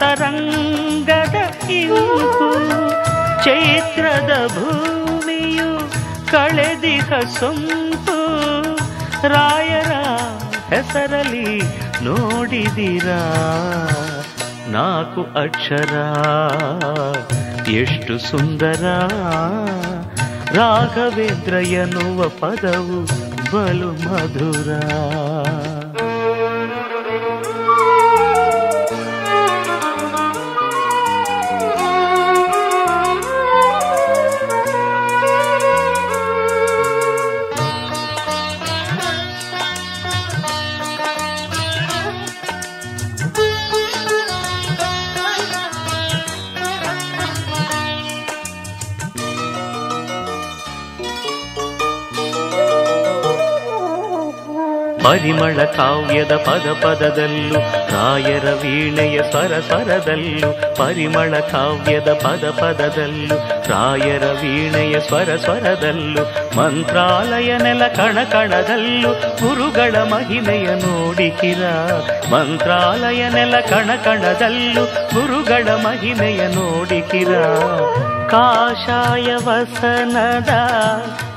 ತರಂಗದ 0.00 1.36
ಇಂಪು 1.80 2.48
ಚೈತ್ರದ 3.44 4.32
ಭೂಮಿಯು 4.56 5.70
ಕಳೆದಿಹ 6.32 7.10
ಸೊಂಪು 7.38 8.18
ರಾಯರ 9.26 9.92
ಹೆಸರಲಿ 10.70 11.62
ನೋಡಿದಿರಾ 12.04 13.22
ನಾಲ್ಕು 14.68 15.20
ಅಕ್ಷರ. 15.40 15.94
ಎಷ್ಟು 17.70 18.18
ಸುಂದರ. 18.18 18.82
ರಾಘವೇಂದ್ರ 20.54 21.52
ಎನ್ನುವ 21.52 22.28
ಪದವು 22.28 23.04
ಬಲು 23.52 23.92
ಮಧುರ. 23.92 24.72
ಪರಿಮಳ 55.02 55.64
ಕಾವ್ಯದ 55.64 56.32
ಪದ 56.32 56.66
ಪದದಲ್ಲೂ 56.82 57.58
ರಾಯರ 57.90 58.44
ವೀಣೆಯ 58.44 59.22
ಸ್ವರ 59.30 59.60
ಸ್ವರದಲ್ಲೂ, 59.60 60.76
ಪರಿಮಳ 60.76 61.40
ಕಾವ್ಯದ 61.40 62.12
ಪದ 62.12 62.50
ಪದದಲ್ಲೂ, 62.50 63.36
ರಾಯರ 63.70 64.24
ವೀಣೆಯ 64.24 65.00
ಸ್ವರ 65.00 65.36
ಸ್ವರದಲ್ಲೂ, 65.36 66.22
ಮಂತ್ರಾಲಯ 66.56 67.58
ನೆಲ 67.58 67.82
ಕಣ 67.86 68.18
ಕಣದಲ್ಲೂ, 68.24 69.12
ಗುರುಗಳ 69.12 69.96
ಮಹಿಮೆಯ 69.96 70.66
ನೋಡಿಕಿರ 70.66 71.64
ಮಂತ್ರಾಲಯ 72.30 73.28
ನೆಲ 73.28 73.54
ಕಣ 73.60 73.90
ಕಣದಲ್ಲೂ, 74.04 74.84
ಗುರುಗಳ 74.84 75.68
ಮಹಿಮೆಯ 75.68 76.40
ನೋಡಿಕಿರ 76.48 77.42
ಕಾಶಾಯ 78.28 79.34
ವಸನದ 79.34 80.48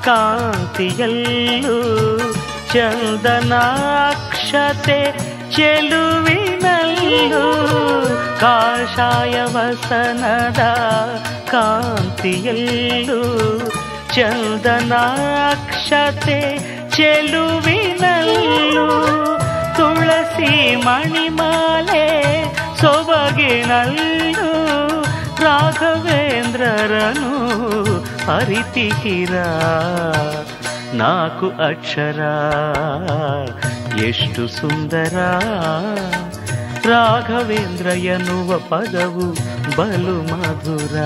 ಕಾಂತಿಯಲ್ಲೂ 0.05 1.77
ಚಂದನಾಕ್ಷತೆ 3.63 3.67
ಚೆಲುವಿನಲ್ಲೂ 5.55 7.43
ಕಾಷಾಯ 8.41 9.35
ವಸನದ 9.53 10.61
ಕಾಂತಿಯಲ್ಲೂ 11.51 13.21
ಚಂದನಾಕ್ಷತೆ 14.15 15.59
ಚೆಲುವಿನಲ್ಲೂ 16.95 18.87
ತುಳಸಿ 19.77 20.51
ಮಣಿಮಾಲೆ 20.85 22.07
ಸೊಬಗಿನಲ್ಲೂ 22.81 24.49
ರಾಘವೇಂದ್ರರನು 25.45 27.31
ಅರಿತಿಹಿರ 28.29 29.35
ನಾಲ್ಕು 30.93 31.47
ಅಕ್ಷರ. 31.47 32.19
ಎಷ್ಟು 34.05 34.47
ಸುಂದರ. 34.47 35.39
ರಾಘವೇಂದ್ರ 36.85 37.85
ಎನ್ನುವ 37.85 38.57
ಪದವು 38.57 39.33
ಬಲು 39.77 40.37
ಮಧುರ. 40.37 40.97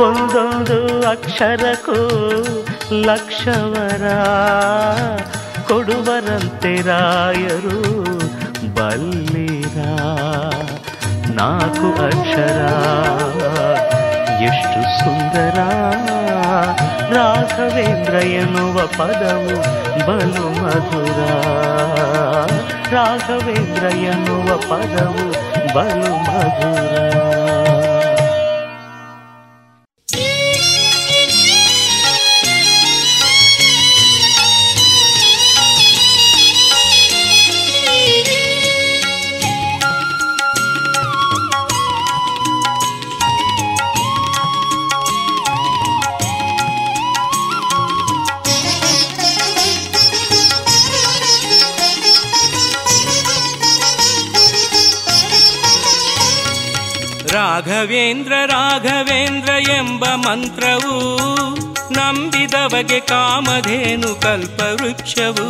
ಒಂದೊಂದು 0.00 1.08
ಅಕ್ಷರಕ್ಕೂ 1.08 2.08
ಲಕ್ಷವರ. 2.92 4.10
ಕೊಡುವರಂತೆ 5.68 6.82
ರಾಯರು 6.82 8.04
ಬಲ್ಲಿರ. 8.74 9.78
ನಾಲ್ಕು 11.34 12.02
ಅಕ್ಷರ. 12.02 12.68
ಎಷ್ಟು 14.42 14.98
ಸುಂದರ. 14.98 15.58
ರಾಘವೇಂದ್ರ 17.12 18.14
ಎನ್ನುವ 18.14 18.86
ಪದವು 18.86 19.56
ಬಲು 20.06 20.62
ಮಧುರ. 20.62 21.18
ರಾಘವೇಂದ್ರ 22.94 23.84
ಎನ್ನುವ 23.96 24.56
ಪದವು 24.56 25.30
ಬಲು 25.74 26.16
ಮಧುರ. 26.22 27.39
ರಾಘವೇಂದ್ರ 57.80 58.32
ರಾಘವೇಂದ್ರ 58.46 59.70
ಎಂಬ 59.70 60.04
ಮಂತ್ರವು 60.04 61.14
ನಂಬಿದವಗೆ 61.92 63.00
ಕಾಮಧೇನು 63.00 64.14
ಕಲ್ಪವೃಕ್ಷವು. 64.14 65.48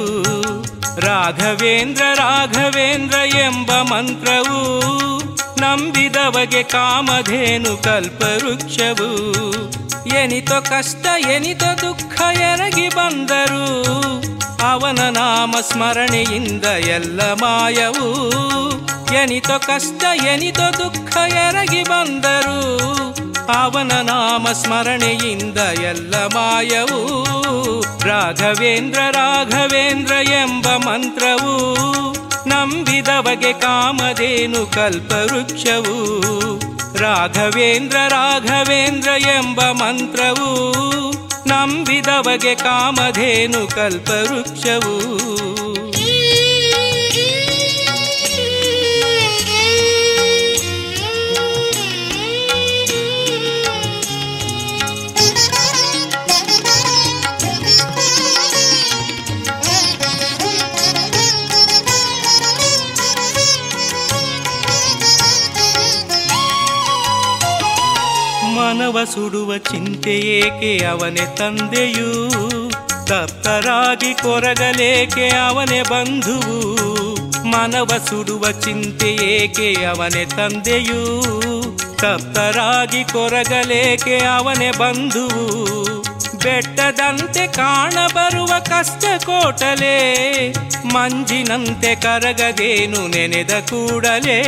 ರಾಘವೇಂದ್ರ 1.01 2.03
ರಾಘವೇಂದ್ರ 2.15 3.17
ಎಂಬ 3.17 3.73
ಮಂತ್ರವು 3.73 4.79
ನಂಬಿದವಗೆ 5.61 6.63
ಕಾಮಧೇನು 6.63 7.77
ಕಲ್ಪವೃಕ್ಷವು. 7.77 9.11
ಎನಿತೋ 10.09 10.61
ಕಷ್ಟ, 10.61 11.07
ಎನಿತೋ 11.29 11.79
ದುಃಖ 11.79 12.21
ಎರಗಿ 12.21 12.89
ಬಂದರು 12.89 13.67
ಅವನ 14.71 14.99
ನಾಮ 15.09 15.55
ಸ್ಮರಣೆಯಿಂದ 15.61 16.65
ಎಲ್ಲ 16.65 17.21
ಮಾಯವು 17.23 18.31
ಎನಿತೋ 19.15 19.59
ಕಷ್ಟ, 19.59 20.03
ಎನಿತೋ 20.27 20.79
ದುಃಖ 20.79 21.17
ಎರಗಿ 21.17 21.83
ಬಂದರು 21.83 22.59
ಅವನ 23.53 23.93
ನಾಮ 24.01 24.49
ಸ್ಮರಣೆಯಿಂದ 24.53 25.59
ಎಲ್ಲ 25.59 26.15
ಮಾಯವು 26.27 27.01
ರಾಘವೇಂದ್ರ 28.05 28.99
ರಾಘವೇಂದ್ರ 29.11 30.13
ಎಂಬ 30.13 30.69
ಮಂತ್ರವು 30.69 31.55
ನಂಬಿದವಗೆ 32.49 33.53
ಕಾಮಧೇನು 33.53 34.67
ಕಲ್ಪವೃಕ್ಷವು 34.67 35.97
ರಾಘವೇಂದ್ರ 36.99 37.97
ರಾಘವೇಂದ್ರ 38.09 39.09
ಎಂಬ 39.19 39.61
ಮಂತ್ರವು 39.61 40.49
ನಂಬಿದವಗೆ 41.49 42.55
ಕಾಮಧೇನು 42.55 43.67
ಕಲ್ಪವೃಕ್ಷವು 43.67 44.95
ಮನವ 68.91 69.05
ಸುಡುವ 69.05 69.59
ಚಿಂತೆ 69.59 70.19
ಏಕೆ 70.19 70.85
ಅವನೇ 70.85 71.37
ತಂದೆಯೂ? 71.37 72.31
ತಪ್ತರಾಗಿ 73.05 74.15
ಕೊರಗಲೇಕೆ 74.15 75.29
ಅವನೇ 75.29 75.83
ಬಂಧುವು? 75.83 76.59
ಮನವ 77.49 77.99
ಸುಡುವ 78.11 78.51
ಚಿಂತೆ 78.51 79.15
ಏಕೆ 79.15 79.85
ಅವನೇ 79.85 80.25
ತಂದೆಯೂ? 80.25 81.23
ತಪ್ತರಾಗಿ 81.97 83.05
ಕೊರಗಲೇಕೆ 83.05 84.19
ಅವನೇ 84.19 84.71
ಬಂಧುವು? 84.71 86.00
ಬೆಟ್ಟದಂತೆ 86.43 87.47
ಕಾಣಬರುವ 87.47 88.47
ಕಷ್ಟ 88.47 89.05
ಕೋಟಲೆ 89.25 89.95
ಮಂಜಿನಂತೆ 90.89 91.95
ಕರಗದೇನು 91.95 93.09
ನೆನೆದ 93.09 93.51
ಕೂಡಲೇ, 93.51 94.39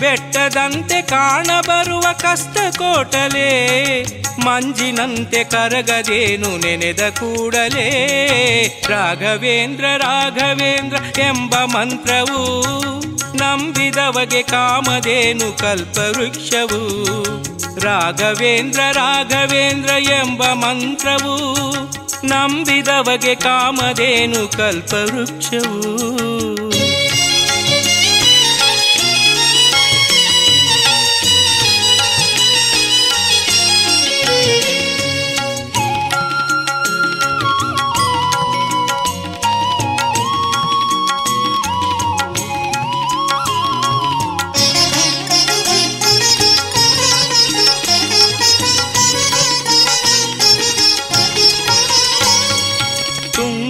ಬೆಟ್ಟದಂತೆ 0.00 1.02
ಕಾಣಬರುವ 1.02 2.00
ಕಷ್ಟ 2.00 2.78
ಕೋಟಲೆ 2.78 4.02
ಮಂಜಿನಂತೆ 4.44 5.44
ಕರಗದೇನು 5.44 6.56
ನೆನೆದ 6.56 7.00
ಕೂಡಲೇ, 7.00 7.86
ರಾಘವೇಂದ್ರ 8.88 9.84
ರಾಘವೇಂದ್ರ 9.96 11.20
ಎಂಬ 11.20 11.54
ಮಂತ್ರವು, 11.64 12.42
ನಂಬಿದವಗೆ 13.36 14.42
ಕಾಮದೇನು 14.42 15.58
ಕಲ್ಪವೃಕ್ಷವು. 15.58 17.51
ರಾಘವೇಂದ್ರ 17.78 18.80
ರಾಘವೇಂದ್ರ 18.92 19.90
ಎಂಬ 19.98 20.44
ಮಂತ್ರವು 20.44 21.52
ನಂಬಿದವಗೆ 22.26 23.34
ಕಾಮಧೇನು 23.34 24.56
ಕಲ್ಪವೃಕ್ಷವು. 24.56 25.92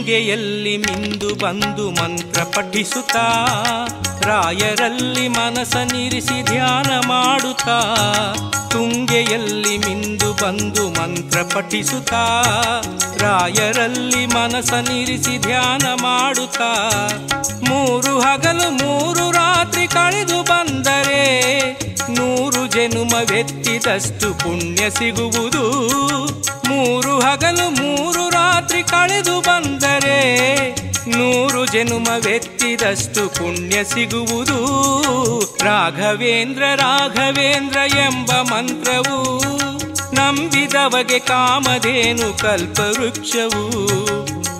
ತುಂಗೆಯಲ್ಲಿ 0.05 0.73
ಮಿಂದು 0.77 1.29
ಬಂದು 1.35 1.85
ಮಂತ್ರ 1.91 2.41
ಪಠಿಸುತ್ತಾ 2.55 3.23
ರಾಯರಲ್ಲಿ 4.27 5.29
ಮನಸನಿರಿಸಿ 5.29 6.43
ಧ್ಯಾನ 6.43 7.09
ಮಾಡುತ್ತಾ, 7.09 7.79
ತುಂಗೆಯಲ್ಲಿ 8.71 9.79
ಮಿಂದು 9.79 10.33
ಬಂದು 10.33 10.89
ಮಂತ್ರ 10.89 11.43
ಪಠಿಸುತ್ತಾ, 11.43 12.23
ರಾಯರಲ್ಲಿ 13.21 14.27
ಮನಸನಿರಿಸಿ 14.27 15.39
ಧ್ಯಾನ 15.39 15.87
ಮಾಡುತ್ತಾ, 16.03 16.71
ಮೂರು 17.69 18.21
ಹಗಲು 18.21 18.71
ಮೂರು 18.71 19.31
ರಾತ್ರಿ 19.31 19.87
ಕಳೆದು 19.87 20.43
ಬಂದರೆ, 20.43 21.23
ನೂರು 22.11 22.67
ಜನುಮವೆತ್ತಿದಷ್ಟು 22.67 24.35
ಪುಣ್ಯ 24.35 24.91
ಸಿಗುವುದು. 24.91 25.65
ಮೂರು 26.69 27.21
ಹಗಲು 27.21 27.71
ಮೂರು 27.71 28.31
ರಾತ್ರಿ 28.31 28.83
ಕಳೆದು 28.83 29.41
ಬಂದರೆ 29.41 30.19
ನೂರು 31.09 31.67
ಜನುಮವೆತ್ತಿದಷ್ಟು 31.67 33.29
ಪುಣ್ಯ 33.29 33.85
ಸಿಗುವುದು. 33.85 34.59
ರಾಘವೇಂದ್ರ 35.65 36.63
ರಾಘವೇಂದ್ರ 36.77 37.77
ಎಂಬ 37.77 38.33
ಮಂತ್ರವು 38.33 39.43
ನಂಬಿದವಗೆ 40.15 41.19
ಕಾಮಧೇನು 41.19 42.39
ಕಲ್ಪವೃಕ್ಷವು. 42.39 43.87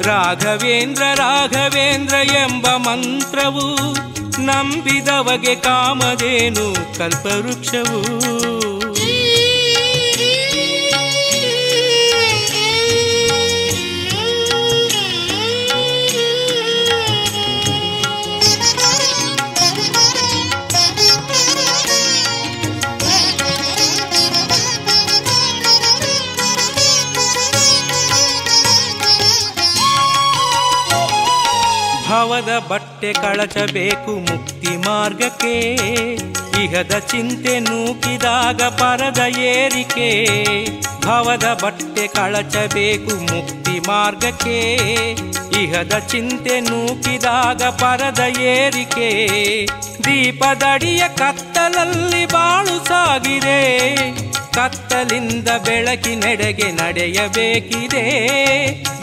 ರಾಘವೇಂದ್ರ 0.03 1.03
ರಾಘವೇಂದ್ರ 1.15 2.15
ಎಂಬ 2.15 2.67
ಮಂತ್ರವು 2.67 3.93
ನಂಬಿದವಗೆ 4.41 5.55
ಕಾಮಧೇನು 5.55 6.99
ಕಲ್ಪವೃಕ್ಷವು. 6.99 8.03
ಭವದ 32.13 32.59
ಬಟ್ಟೆ 32.69 33.13
ಕಳಚಬೇಕು 33.13 34.33
ಮುಕ್ತಿ 34.33 34.77
ಮಾರ್ಗಕ್ಕೆ. 34.77 35.61
ಇಹದ 36.65 36.99
ಚಿಂತೆ 36.99 37.61
ನೂಕಿದಾಗ 37.61 38.63
ಪರದ 38.63 39.19
ಏರಿಕೆ. 39.39 40.27
ಭವದ 41.05 41.59
ಬಟ್ಟೆ 41.63 42.07
ಕಳಚಬೇಕು 42.07 43.17
ಮುಕ್ತಿ 43.21 43.81
ಮಾರ್ಗಕ್ಕೆ. 43.89 44.73
ಇಹದ 45.63 45.99
ಚಿಂತೆ 45.99 46.61
ನೂಕಿದಾಗ 46.61 47.63
ಪರದ 47.63 48.41
ಏರಿಕೆ. 48.41 49.67
ದೀಪದಡಿಯ 50.05 51.03
ಕತ್ತಲಲ್ಲಿ 51.09 52.27
ಬಾಳು 52.27 52.85
ಸಾಗಿದೆ. 52.85 53.63
ಕತ್ತಲಿಂದ 54.55 55.49
ಬೆಳಕಿನೆಡೆಗೆ 55.49 56.71
ನಡೆಯಬೇಕಿದೆ. 56.71 58.05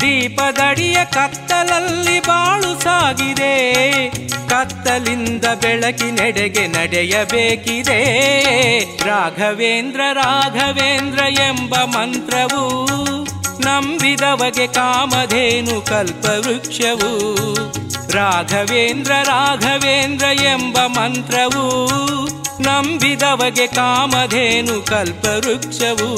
ದೀಪದಡಿಯ 0.02 0.97
ಕತ್ತಲಲ್ಲಿ 1.06 2.20
ಬಾಳು 2.20 2.84
ಸಾಗಿದೆ. 2.84 4.10
ಕತ್ತಲಿಂದ 4.50 5.45
ಬೆಳಕಿನೆಡೆಗೆ 5.45 6.68
ನಡೆಯಬೇಕಿದೆ. 6.68 8.00
ರಾಘವೇಂದ್ರ 9.08 10.02
ರಾಘವೇಂದ್ರ 10.14 11.20
ಎಂಬ 11.20 11.76
ಮಂತ್ರವು 11.76 12.86
ನಂಬಿದವಗೆ 13.62 14.68
ಕಾಮಧೇನು 14.68 15.82
ಕಲ್ಪವೃಕ್ಷವು 15.82 17.12
ರಾಘವೇಂದ್ರ 18.12 19.12
ರಾಘವೇಂದ್ರ 19.24 20.26
ಎಂಬ 20.26 20.78
ಮಂತ್ರವು 20.78 22.00
ನಂಬಿದವಗೆ 22.62 23.68
ಕಾಮಧೇನು 23.68 24.82
ಕಲ್ಪವೃಕ್ಷವು. 24.82 26.10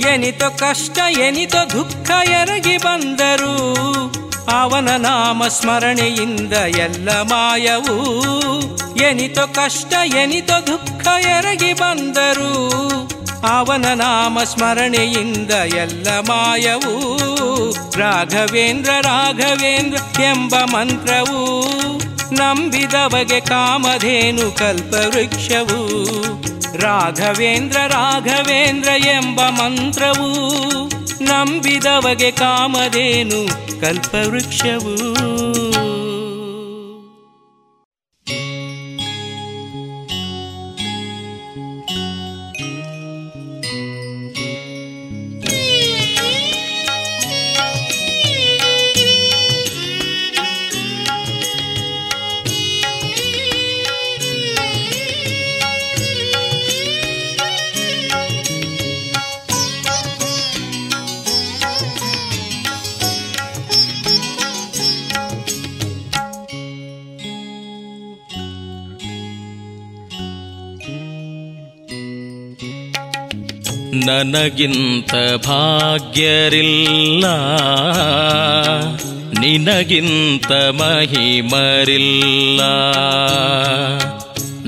ಎನಿತ 0.00 0.42
ಕಷ್ಟ, 0.42 0.98
ಎನಿತ 1.18 1.56
ದುಃಖ 1.56 2.10
ಎರಗಿ 2.10 2.76
ಬಂದರು 2.76 3.54
ಅವನ 4.58 4.88
ನಾಮ 4.96 5.48
ಸ್ಮರಣೆಯಿಂದ 5.48 6.52
ಎಲ್ಲ 6.52 7.10
ಮಾಯವು. 7.10 7.96
ಎನಿತ 8.96 9.38
ಕಷ್ಟ, 9.38 9.92
ಎನಿತ 10.04 10.50
ದುಃಖ 10.50 11.06
ಎರಗಿ 11.06 11.72
ಬಂದರು 11.72 12.70
ಅವನ 13.48 13.86
ನಾಮ 13.94 14.42
ಸ್ಮರಣೆಯಿಂದ 14.42 15.50
ಎಲ್ಲ 15.50 16.08
ಮಾಯವು. 16.20 16.94
ರಾಘವೇಂದ್ರ 17.98 18.90
ರಾಘವೇಂದ್ರ 19.00 20.20
ಎಂಬ 20.20 20.54
ಮಂತ್ರವು 20.56 21.70
ನಂಬಿದವಗೆ 22.32 23.40
ಕಾಮಧೇನು 23.40 24.52
ಕಲ್ಪವೃಕ್ಷವು. 24.52 26.10
ರಾಘವೇಂದ್ರ 26.78 27.76
ರಾಘವೇಂದ್ರ 27.86 28.88
ಎಂಬ 28.88 29.40
ಮಂತ್ರವು 29.40 30.28
ನಂಬಿದವಗೆ 31.24 32.30
ಕಾಮಧೇನು 32.30 33.48
ಕಲ್ಪವೃಕ್ಷವು. 33.80 35.49
ನನಗಿಂತ 74.06 75.14
ಭಾಗ್ಯರಿಲ್ಲ 75.46 77.24
ನಿನಗಿಂತ 79.40 80.50
ಮಹಿಮರಿಲ್ಲ 80.80 82.60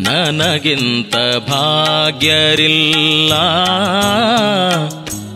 ನನಗಿಂತ 0.06 1.14
ಭಾಗ್ಯರಿಲ್ಲ 1.48 3.32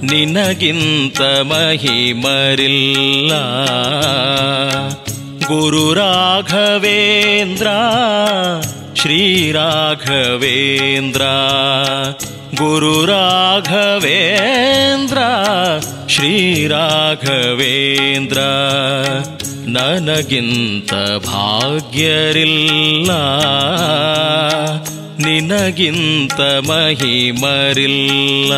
ನಿನಗಿಂತ 0.02 1.20
ಮಹಿಮರಿಲ್ಲ 1.52 3.32
ಗುರು 5.46 5.84
ರಾಘವೇಂದ್ರ 5.94 7.68
ಶ್ರೀ 8.94 9.22
ರಾಘವೇಂದ್ರ 12.56 12.64
ಗುರುರಾಘವೇಂದ್ರ 12.64 15.18
ಶ್ರೀರಾಘವೇಂದ್ರ 16.08 18.38
ನನಗಿಂತ 19.68 20.94
ಭಾಗ್ಯರಿಲ್ಲ 21.26 23.10
ನಿನಗಿಂತ 25.18 26.40
ಮಹಿಮರಿಲ್ಲ. 26.40 28.52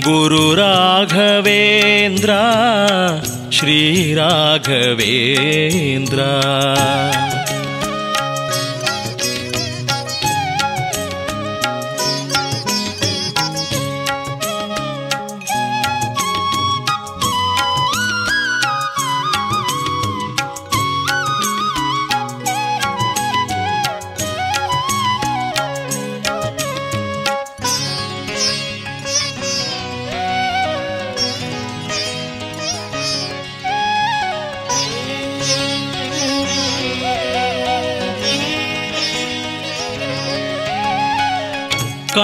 ಗುರು 0.00 0.54
ರಾಘವೇಂದ್ರ 0.54 2.30
ಶ್ರೀರಾಘವೇಂದ್ರ 3.50 6.20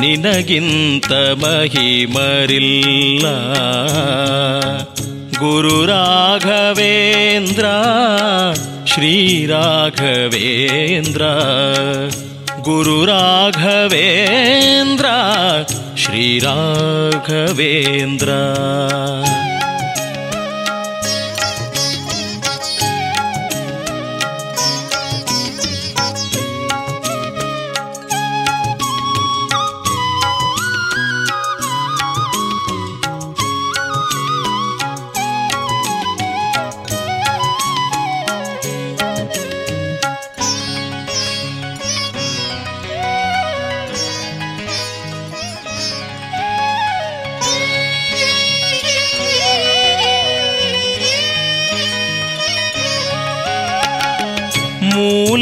ನಿನಗಿಂತ 0.01 1.13
ಮಹಿಮರಿಲ್ಲ. 1.13 3.27
ಗುರು 5.39 5.87
ರಾಘವೇಂದ್ರ 5.87 7.67
ಶ್ರೀರಾಘವೇಂದ್ರ 8.87 11.23
ಗುರು 12.63 13.05
ರಾಘವೇಂದ್ರ 13.05 15.07
ಶ್ರೀರಾಘವೇಂದ್ರ 15.97 18.29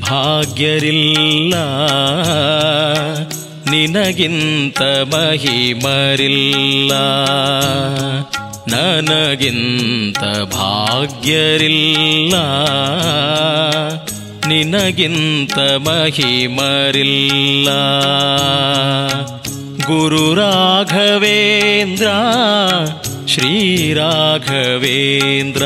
ಭಾಗ್ಯರಿಲ್ಲ. 0.00 1.54
ನಿನಗಿಂತ 3.70 4.82
ಮಹಿಮರಿಲ್ಲ. 4.82 6.92
ನನಗಿಂತ 8.74 10.54
ಭಾಗ್ಯರಿಲ್ಲ. 10.54 12.34
ನಿನಗಿಂತ 14.48 15.58
ಮಹಿಮರಿಲ್ಲ. 15.58 17.68
ಗುರು 19.86 20.34
ರಾಘವೇಂದ್ರ 20.34 22.06
ಶ್ರೀರಾಘವೇಂದ್ರ 23.26 25.64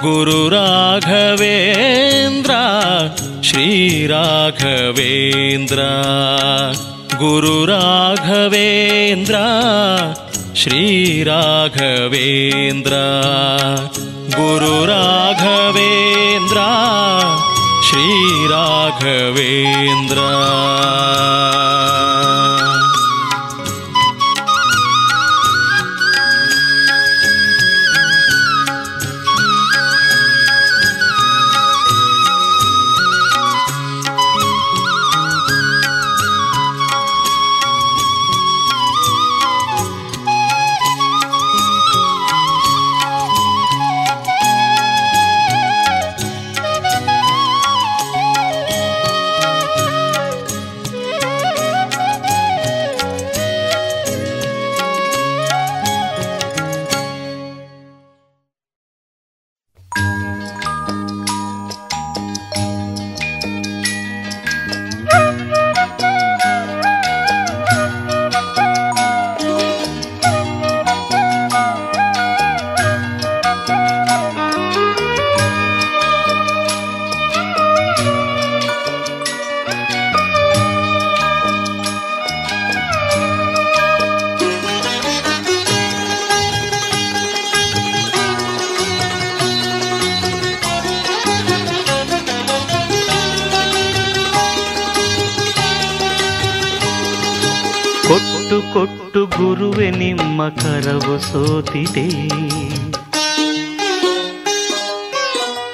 ಗುರು 0.00 0.48
ರಾಘವೇಂದ್ರ 0.48 2.05
ಶ್ರೀರಾಘವೇಂದ್ರ 3.56 5.80
ಗುರು 7.16 7.66
ರಾಘವೇಂದ್ರ 7.66 9.34
ಶ್ರೀರಾಘವೇಂದ್ರ 10.54 12.92
ಗುರು 14.32 14.82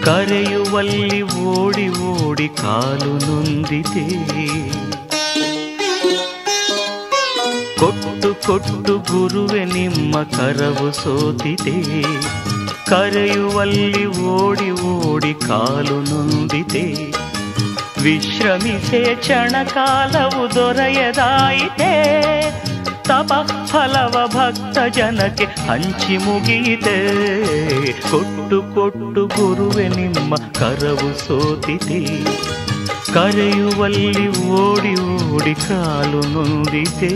ಕರೆಯುವಲ್ಲಿ 0.04 1.22
ಓಡಿ 1.22 1.88
ಓಡಿ 1.88 2.48
ಕಾಲು 2.48 3.26
ನೊಂದಿದೆ. 3.26 4.08
ಕೊಟ್ಟು 7.78 8.46
ಕೊಟ್ಟು 8.46 8.98
ಗುರುವೆ 8.98 9.64
ನಿಮ್ಮ 9.64 10.22
ಕರವು 10.22 10.92
ಸೋತಿದೆ. 10.92 12.02
ಕರೆಯುವಲ್ಲಿ 12.86 14.06
ಓಡಿ 14.06 14.70
ಓಡಿ 14.70 15.34
ಕಾಲು 15.34 16.10
ನೊಂದಿದೆ. 16.10 17.10
ವಿಶ್ರಮಿಸೆ 18.02 19.14
ಕ್ಷಣ 19.14 19.56
ಕಾಲವು 19.74 20.54
ದೊರೆಯದಾಯಿತೆ. 20.54 21.92
ತಪ 23.08 23.32
ಫಲವ 23.66 24.16
ಭಕ್ತ 24.34 24.78
ಜನಕ್ಕೆ 24.96 25.46
ಹಂಚಿ 25.66 26.16
ಮುಗಿಯಿತೆ 26.18 26.96
ಕೊಟ್ಟು 28.10 28.58
ಕೊಟ್ಟು 28.74 29.22
ಗುರುವೆ 29.36 29.86
ನಿಮ್ಮ 29.96 30.34
ಕರವು 30.58 31.10
ಸೋತಿದೆ 31.18 32.00
ಕರೆಯುವಲ್ಲಿ 33.14 34.26
ಓಡಿ 34.58 34.94
ಓಡಿ 35.30 35.54
ಕಾಲು 35.64 36.22
ನೊಂದಿದೆ 36.26 37.12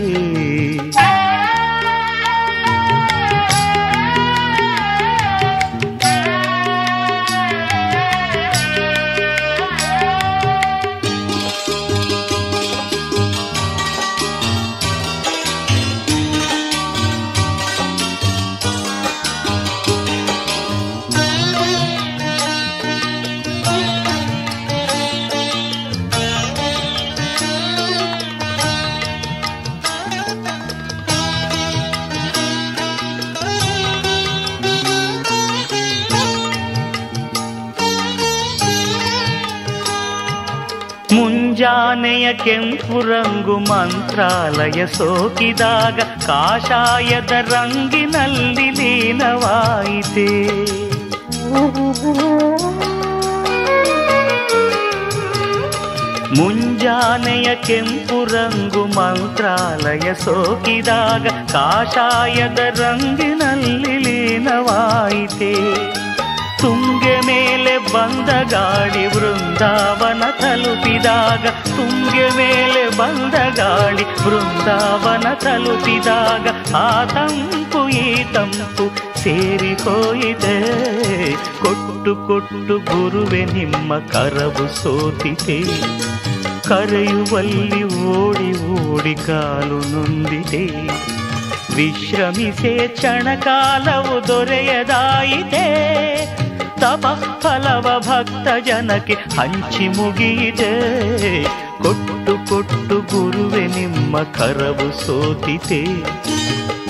ಮುಂಜಾನೆಯ 41.67 42.33
ಕೆಂಪು 42.33 43.09
ರಂಗು 43.09 43.57
ಮಂತ್ರಾಲಯ 43.57 44.85
ಸೋಕಿದಾಗ 44.85 45.99
ಕಾಷಾಯದ 45.99 47.31
ರಂಗಿನಲ್ಲಿ 47.31 48.69
ಲೀನವಾಯಿತೆ. 48.69 50.47
ಮುಂಜಾನೆಯ 56.35 57.55
ಕೆಂಪು 57.55 58.25
ರಂಗು 58.25 58.85
ಮಂತ್ರಾಲಯ 58.85 60.13
ಸೋಕಿದಾಗ 60.13 61.27
ಕಾಷಾಯದ 61.51 62.59
ರಂಗಿನಲ್ಲಿ 62.59 63.97
ಲೀನವಾಯಿತೆ. 63.97 65.96
ತುಂಗೆ 66.61 67.15
ಮೇಲೆ 67.25 67.73
ಬಂದ 67.93 68.29
ಗಾಡಿ 68.51 69.05
ವೃಂದಾವನ 69.05 70.23
ತಲುಪಿದಾಗ, 70.41 71.45
ತುಂಗೆ 71.75 72.27
ಮೇಲೆ 72.37 72.83
ಬಂದ 72.97 73.35
ಗಾಡಿ 73.59 74.05
ವೃಂದಾವನ 74.23 75.33
ತಲುಪಿದಾಗ, 75.33 76.47
ಆ 76.75 77.03
ತಂಪು 77.05 77.81
ಈ 77.89 78.23
ತಂಪು 78.33 78.85
ಸೇರಿ 79.19 79.73
ಹೋಯಿದೆ 79.73 80.57
ಕೊಟ್ಟು 81.61 82.13
ಕೊಟ್ಟು 82.27 82.75
ಗುರುವೆ 82.91 83.45
ನಿಮ್ಮ 83.45 83.99
ಕರವು 83.99 84.65
ಸೋತಿದೆ 84.81 85.59
ಕರೆಯುವಲ್ಲಿ 86.67 87.83
ಓಡಿ 87.83 88.51
ಓಡಿ 88.75 89.15
ಕಾಲು 89.15 89.79
ನೊಂದಿದೆ 89.91 90.65
ವಿಶ್ರಮಿಸೆ 91.75 92.87
ಕ್ಷಣಕಾಲವು 92.87 94.27
ದೊರೆಯದಾಯಿತೆ. 94.27 95.65
ತಪ 96.79 97.05
ಫಲವ 97.39 97.87
ಭಕ್ತ 97.99 98.67
ಜನಕ್ಕೆ 98.67 99.13
ಹಂಚಿ 99.13 99.87
ಮುಗಿಯಿದೆ 99.87 100.73
ಕೊಟ್ಟು 101.83 102.49
ಕೊಟ್ಟು 102.49 102.95
ಗುರುವೆ 103.01 103.67
ನಿಮ್ಮ 103.67 104.23
ಕರವು 104.23 105.05
ಸೋತಿತೆ. 105.05 105.81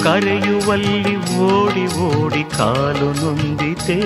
ಕರೆಯುವಲ್ಲಿ 0.04 1.16
ಓಡಿ 1.38 1.86
ಓಡಿ 2.00 2.44
ಕಾಲು 2.44 3.10
ನೊಂದಿದೆ 3.14 4.00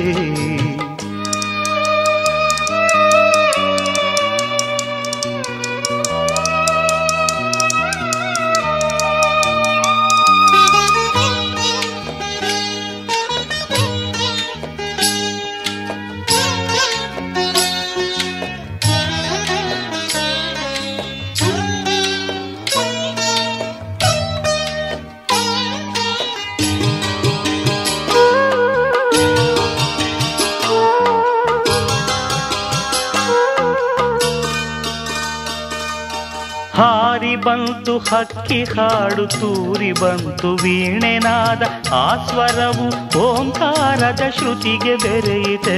ಬಂತು 37.91 38.09
ಹಕ್ಕಿ 38.09 38.59
ಹಾಡು 38.63 39.23
ತೂರಿ 39.27 39.91
ಬಂತು 39.91 40.49
ವೀಣೆನಾದ 40.63 41.63
ಆ 41.93 42.05
ಸ್ವರವು 42.27 42.85
ಓಂಕಾರದ 43.19 44.23
ಶ್ರುತಿಗೆ 44.37 44.93
ಬೆರೆಯಿತೆ. 44.95 45.77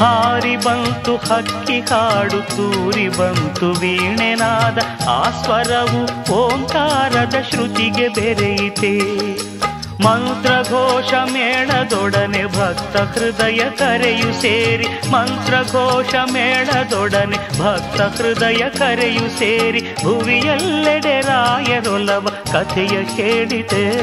ಹಾರಿ 0.00 0.56
ಬಂತು 0.56 1.14
ಹಕ್ಕಿ 1.28 1.78
ಹಾಡು 1.80 2.40
ತೂರಿ 2.56 3.08
ಬಂತು 3.18 3.70
ವೀಣೆನಾದ 3.80 4.78
ಆ 5.08 5.22
ಸ್ವರವು 5.42 6.02
ಓಂಕಾರದ 6.40 7.36
ಶ್ರುತಿಗೆ 7.50 8.08
ಬೆರೆಯಿತೆ. 8.08 8.94
ಮಂತ್ರಘೋಷ 10.04 11.14
ಮೇಳದೊಡನೆ 11.32 12.44
ಭಕ್ತ 12.44 12.96
ಹೃದಯ 12.96 13.60
ಕರೆಯು 13.78 14.40
ಸೇರಿ. 14.42 15.10
ಮಂತ್ರಘೋಷ 15.10 16.14
ಮೇಳದೊಡನೆ 16.32 17.60
ಭಕ್ತ 17.60 18.00
ಹೃದಯ 18.00 18.68
ಕರೆಯು 18.78 19.38
ಸೇರಿ. 19.38 19.80
ಭುವಿಯಲ್ಲೆಡೆ 20.04 21.20
ರಾಯರೊಲವ 21.20 22.28
ಕಥೆಯ 22.52 23.04
ಕೇಳಿದೆ. 23.16 23.98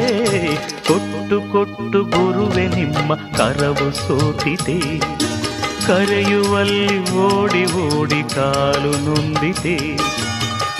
ಕೊಟ್ಟು 0.88 1.42
ಕೊಟ್ಟು 1.42 2.04
ಗುರುವೆ 2.04 2.68
ನಿಮ್ಮ 2.68 3.16
ಕರವು 3.16 3.92
ಸೋತಿದೆ. 3.92 5.00
ಕರೆಯುವಲ್ಲಿ 5.88 7.12
ಓಡಿ 7.12 7.66
ಓಡಿ 7.66 8.36
ಕಾಲು 8.36 9.06
ನೊಂದಿದೆ. 9.06 9.78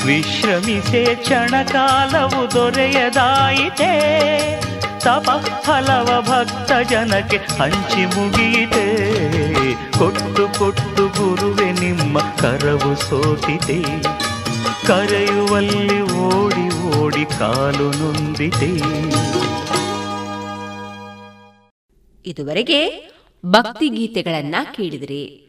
ವಿಶ್ರಮಿಸೆ 0.06 1.16
ಕ್ಷಣಕಾಲವು 1.16 2.52
ದೊರೆಯದಾಯಿತೆ. 2.52 4.18
ತಪ 5.00 5.30
ಹಲವ 5.70 6.22
ಭಕ್ತ 6.22 6.72
ಜನಕ್ಕೆ 6.90 7.38
ಹಂಚಿ 7.38 8.06
ಮುಗಿಯಿತೆ. 8.06 8.86
ಕೊಟ್ಟು 10.00 10.60
ಕೊಟ್ಟು 10.60 11.08
ಗುರುವೆ 11.08 11.72
ನಿಮ್ಮ 11.72 12.20
ಕರವು 12.20 12.96
ಸೋತಿದೆ 12.96 13.82
ಕರೆಯುವಲ್ಲಿ 14.88 16.02
ಓಡಿ 16.02 16.98
ಓಡಿ 16.98 17.26
ಕಾಲು 17.40 17.92
ನೊಂದಿದೆ 17.92 18.72
ಇದುವರೆಗೆ 22.26 23.10
ಭಕ್ತಿ 23.46 23.90
ಗೀತೆಗಳನ್ನ 23.90 24.56
ಕೇಳಿದ್ರಿ. 24.76 25.47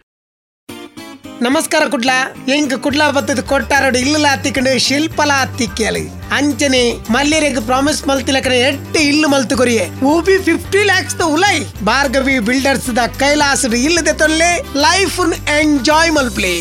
ನಮಸ್ಕಾರ 1.47 1.83
ಕುಡ್ಲ. 1.91 2.13
ಎಂಕ್ 2.55 2.73
ಕುಡ್ಲ 2.85 3.03
ಬತ್ತದ 3.17 3.41
ಕೊಟ್ಟಾರೋಡು 3.51 3.99
ಇಲ್ಲ 4.05 4.27
ಹತ್ತಿಕೊಂಡು 4.31 4.73
ಶಿಲ್ಪಲ 4.87 5.31
ಹತ್ತಿಕ್ಕಲಿ 5.41 6.03
ಅಂಚನೆ, 6.39 6.81
ಮಲ್ಲಿರೆಗ್ 7.15 7.61
ಪ್ರಾಮಿಸ್ 7.69 8.01
ಮಲ್ತಿಲಕನ 8.09 8.57
ಎಟ್ಟು 8.69 9.01
ಇಲ್ಲು 9.11 9.29
ಮಲ್ತು 9.35 9.57
ಕೊರಿಯೆ. 9.61 9.85
ಊಬಿ 10.13 10.37
ಫಿಫ್ಟಿ 10.49 10.81
ಲ್ಯಾಕ್ಸ್ 10.91 11.19
ದ 11.21 11.29
ಉಲೈ. 11.35 11.57
ಭಾರ್ಗವಿ 11.91 12.37
ಬಿಲ್ಡರ್ಸ್ 12.49 12.91
ದ 12.99 13.05
ಕೈಲಾಸ 13.23 13.73
ಇಲ್ಲದೆ 13.87 14.15
ತೊಲ್ಲೆ 14.23 14.51
life 14.87 15.21
enjoy 15.61 16.13
ಮಲ್ಪ್ಲೇ. 16.19 16.55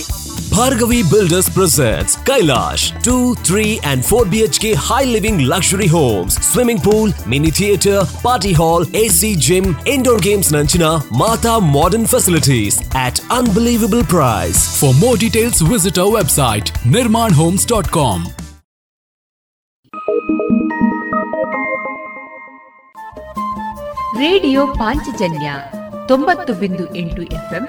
Bhargavi 0.57 1.03
Builders 1.11 1.49
presents 1.49 2.17
Kailash 2.17 3.03
2, 3.03 3.35
3 3.35 3.81
and 3.83 4.05
4 4.05 4.25
BHK 4.25 4.75
high 4.75 5.05
living 5.05 5.39
luxury 5.41 5.87
homes, 5.87 6.35
swimming 6.43 6.79
pool, 6.79 7.11
mini 7.27 7.51
theater, 7.51 8.05
party 8.23 8.53
hall, 8.53 8.85
AC 8.95 9.37
gym, 9.37 9.77
indoor 9.87 10.19
games 10.19 10.53
Nanchina, 10.53 11.05
Mata 11.11 11.61
modern 11.61 12.07
facilities 12.07 12.81
at 12.95 13.21
unbelievable 13.31 14.05
price. 14.05 14.79
For 14.81 14.95
more 14.95 15.17
details, 15.17 15.61
visit 15.61 15.99
our 15.99 16.11
website 16.11 16.73
nirmanhomes.com. 16.85 18.27
Radio 24.19 24.67
Panchajanya 24.67 25.53
ತೊಂಬತ್ತು 26.09 26.55
ಬಿಂದು 26.55 26.95
ಎಂಟು 26.95 27.23
FM 27.23 27.69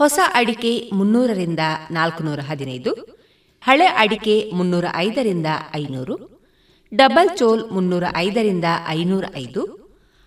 ಹೊಸ 0.00 0.18
ಅಡಿಕೆ 0.34 0.70
ಮುನ್ನೂರರಿಂದ 0.92 1.62
ನಾಲ್ಕುನೂರ 1.90 2.40
ಹದಿನೈದು, 2.40 2.92
ಹಳೆ 3.62 3.86
ಅಡಿಕೆ 3.86 4.50
ಮುನ್ನೂರ 4.52 4.86
ಐದರಿಂದ 4.96 5.46
ಐನೂರು, 5.74 6.14
ಡಬಲ್ 6.92 7.30
ಚೋಲ್ 7.36 7.62
ಮುನ್ನೂರ 7.72 8.04
ಐದರಿಂದ 8.16 8.64
ಐನೂರ 8.88 9.24
ಐದು, 9.36 9.62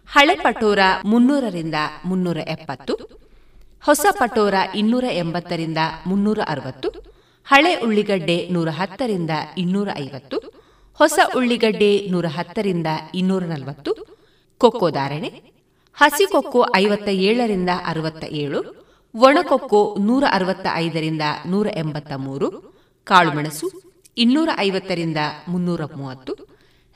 ಹಳೆ 0.09 0.35
ಪಟೋರ 0.35 0.79
ಮುನ್ನೂರರಿಂದ 1.05 1.75
ಮುನ್ನೂರ 2.05 2.37
ಎಪ್ಪತ್ತು, 2.37 2.93
ಹೊಸ 3.83 4.05
ಪಟೋರ 4.19 4.53
ಇನ್ನೂರ 4.75 5.05
ಎಂಬತ್ತರಿಂದ 5.23 5.77
ಮುನ್ನೂರ 6.07 6.39
ಅರವತ್ತು, 6.47 6.89
ಹಳೆ 7.47 7.75
ಉಳ್ಳಿಗಡ್ಡೆ 7.75 8.37
ನೂರ 8.51 8.69
ಹತ್ತರಿಂದ 8.69 9.31
ಇನ್ನೂರ 9.57 9.89
ಐವತ್ತು, 9.97 10.39
ಹೊಸ 10.99 11.19
ಉಳ್ಳಿಗಡ್ಡೆ 11.35 11.91
ನೂರ 12.11 12.25
ಹತ್ತರಿಂದ 12.27 12.87
ಇನ್ನೂರ 13.13 13.43
ನಲವತ್ತು, 13.43 13.91
ಕೊಕ್ಕೋ 14.61 14.89
ಧಾರಣೆ 14.89 15.29
ಹಸಿಕೊಕ್ಕೋ 15.97 16.61
ಐವತ್ತ 16.75 17.09
ಏಳರಿಂದ 17.29 17.71
ಅರವತ್ತ 17.85 18.23
ಏಳು 18.43 18.59
ಒಣಕೊಕ್ಕೋ 19.15 19.97
ನೂರ 19.99 20.23
ಅರವತ್ತ 20.31 20.67
ಐದರಿಂದ 20.73 21.21
ನೂರ 21.47 21.67
ಎಂಬತ್ತ 21.75 22.13
ಮೂರು 22.13 22.75
ಕಾಳುಮೆಣಸು 23.03 23.97
ಇನ್ನೂರ 24.17 24.49
ಐವತ್ತರಿಂದ 24.57 25.17
ಮುನ್ನೂರ 25.47 25.81
ಮೂವತ್ತು 25.95 26.33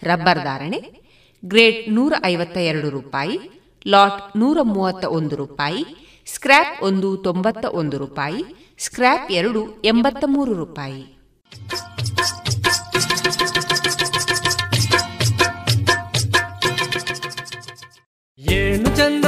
ರಬ್ಬರ್ 0.03 0.43
ಧಾರಣೆ 0.43 1.01
ಗ್ರೇಡ್ 1.45 1.93
ನೂರ 1.93 2.13
ಐವತ್ತ 2.25 2.57
ಎರಡು 2.57 2.89
ರೂಪಾಯಿ, 2.89 3.39
ಲಾಟ್ 3.87 4.37
ನೂರ 4.37 4.57
ಮೂವತ್ತ 4.61 5.05
ಒಂದು 5.05 5.35
ರೂಪಾಯಿ, 5.35 5.85
ಸ್ಕ್ರ್ಯಾಪ್ 6.33 6.83
ಒಂದು 6.83 7.17
ತೊಂಬತ್ತ 7.17 7.65
ಒಂದು 7.65 7.97
ರೂಪಾಯಿ, 7.97 8.43
ಸ್ಕ್ರ್ಯಾಪ್ 8.79 9.31
ಎರಡು 9.31 9.81
ಎಂಬತ್ತ 9.81 10.23
ಮೂರು 10.27 10.53
ರೂಪಾಯಿ. 10.53 11.01
ಏನು 18.51 18.97
ಚಂದ 18.97 19.25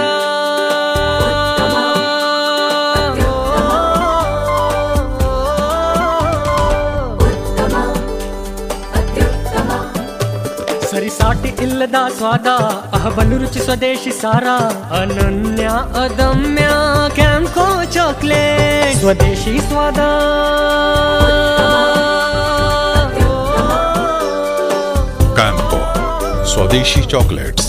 ಸರಿಸಾಟಿ 11.92 11.92
ಇಲ್ಲದ 11.92 11.99
ಸ್ವಾದ 12.18 12.49
ಅಹಬಲು 12.96 13.36
ರುಚಿ 13.38 13.61
ಸ್ವದೇಶಿ 13.61 14.12
ಸಾರ 14.12 14.46
ಅನನ್ಯ 14.99 15.64
ಅದಮ್ಯ 16.03 16.66
ಕ್ಯಾಂಕೋ 17.14 17.66
ಚಾಕ್ಲೇಟ್ 17.92 18.96
ಸ್ವದೇಶಿ 19.01 19.55
ಸ್ವಾದ 19.68 20.01
ಕ್ಯಾಂಪೋ 25.34 25.80
ಸ್ವದೇಶಿ 26.46 27.03
ಚಾಕ್ಲೇಟ್ಸ್ 27.07 27.68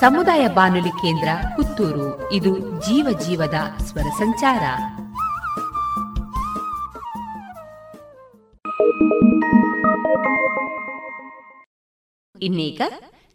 ಸಮುದಾಯ 0.00 0.48
ಬಾನುಲಿ 0.48 0.88
ಕೇಂದ್ರ 0.88 1.28
ಪುತ್ತೂರು. 1.56 2.32
ಇದು 2.32 2.58
ಜೀವ 2.80 3.18
ಜೀವದ 3.18 3.54
ಸ್ವರ 3.78 4.02
ಸಂಚಾರ. 4.02 4.62
ಇನ್ನೀಗ 12.42 12.80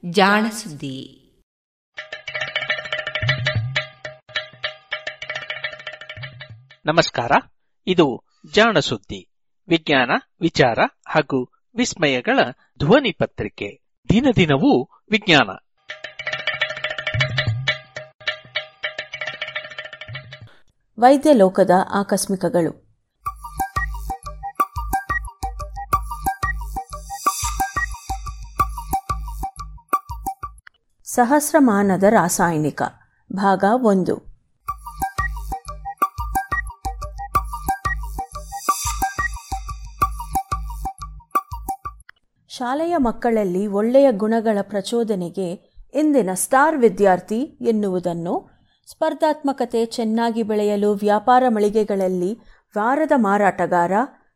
ಜಾಣ 0.10 0.46
ಸುದ್ದಿ. 0.50 1.20
ನಮಸ್ಕಾರ. 6.86 7.32
ಇದು 7.88 8.24
ಜಾಣ 8.52 8.80
ಸುದ್ದಿ. 8.80 9.28
ವಿಜ್ಞಾನ, 9.68 10.12
ವಿಚಾರ 10.42 10.80
ಹಾಗೂ 11.08 11.52
ವಿಸ್ಮಯಗಳ 11.76 12.40
ಧ್ವನಿ 12.80 13.12
ಪತ್ರಿಕೆ. 13.12 13.80
ದಿನ 14.10 14.26
ದಿನವೂ 14.36 14.88
ವಿಜ್ಞಾನ. 15.12 15.73
ವೈದ್ಯ 21.00 21.34
ಲೋಕದ 21.34 21.72
ಆಕಸ್ಮಿಕಗಳು. 21.94 22.84
ಸಹಸ್ರಮಾನದ 31.06 32.04
ರಾಸಾಯನಿಕ, 32.10 32.82
ಭಾಗ 33.34 33.64
ಒಂದು. 33.82 34.34
ಶಾಲೆಯ 42.48 42.98
ಮಕ್ಕಳಲ್ಲಿ 42.98 43.68
ಒಳ್ಳೆಯ 43.68 44.12
ಗುಣಗಳ 44.12 44.58
ಪ್ರಚೋದನೆಗೆ 44.62 45.54
ಇಂದಿನ 45.94 46.30
ಸ್ಟಾರ್ 46.34 46.78
ವಿದ್ಯಾರ್ಥಿ 46.78 47.42
ಎನ್ನುವುದನ್ನು 47.42 48.53
ಸ್ಪರ್ಧಾತ್ಮಕತೆ 48.94 49.86
ಚೆನ್ನಾಗಿ 49.86 50.44
ಬೆಳೆಯಲು 50.44 50.92
ವ್ಯಾಪಾರ 50.92 51.44
ಮಳಿಗೆಗಳಲ್ಲಿ 51.48 52.34
ವಾರದ 52.78 53.12
ಮಾರಾಟಗಾರ 53.16 53.92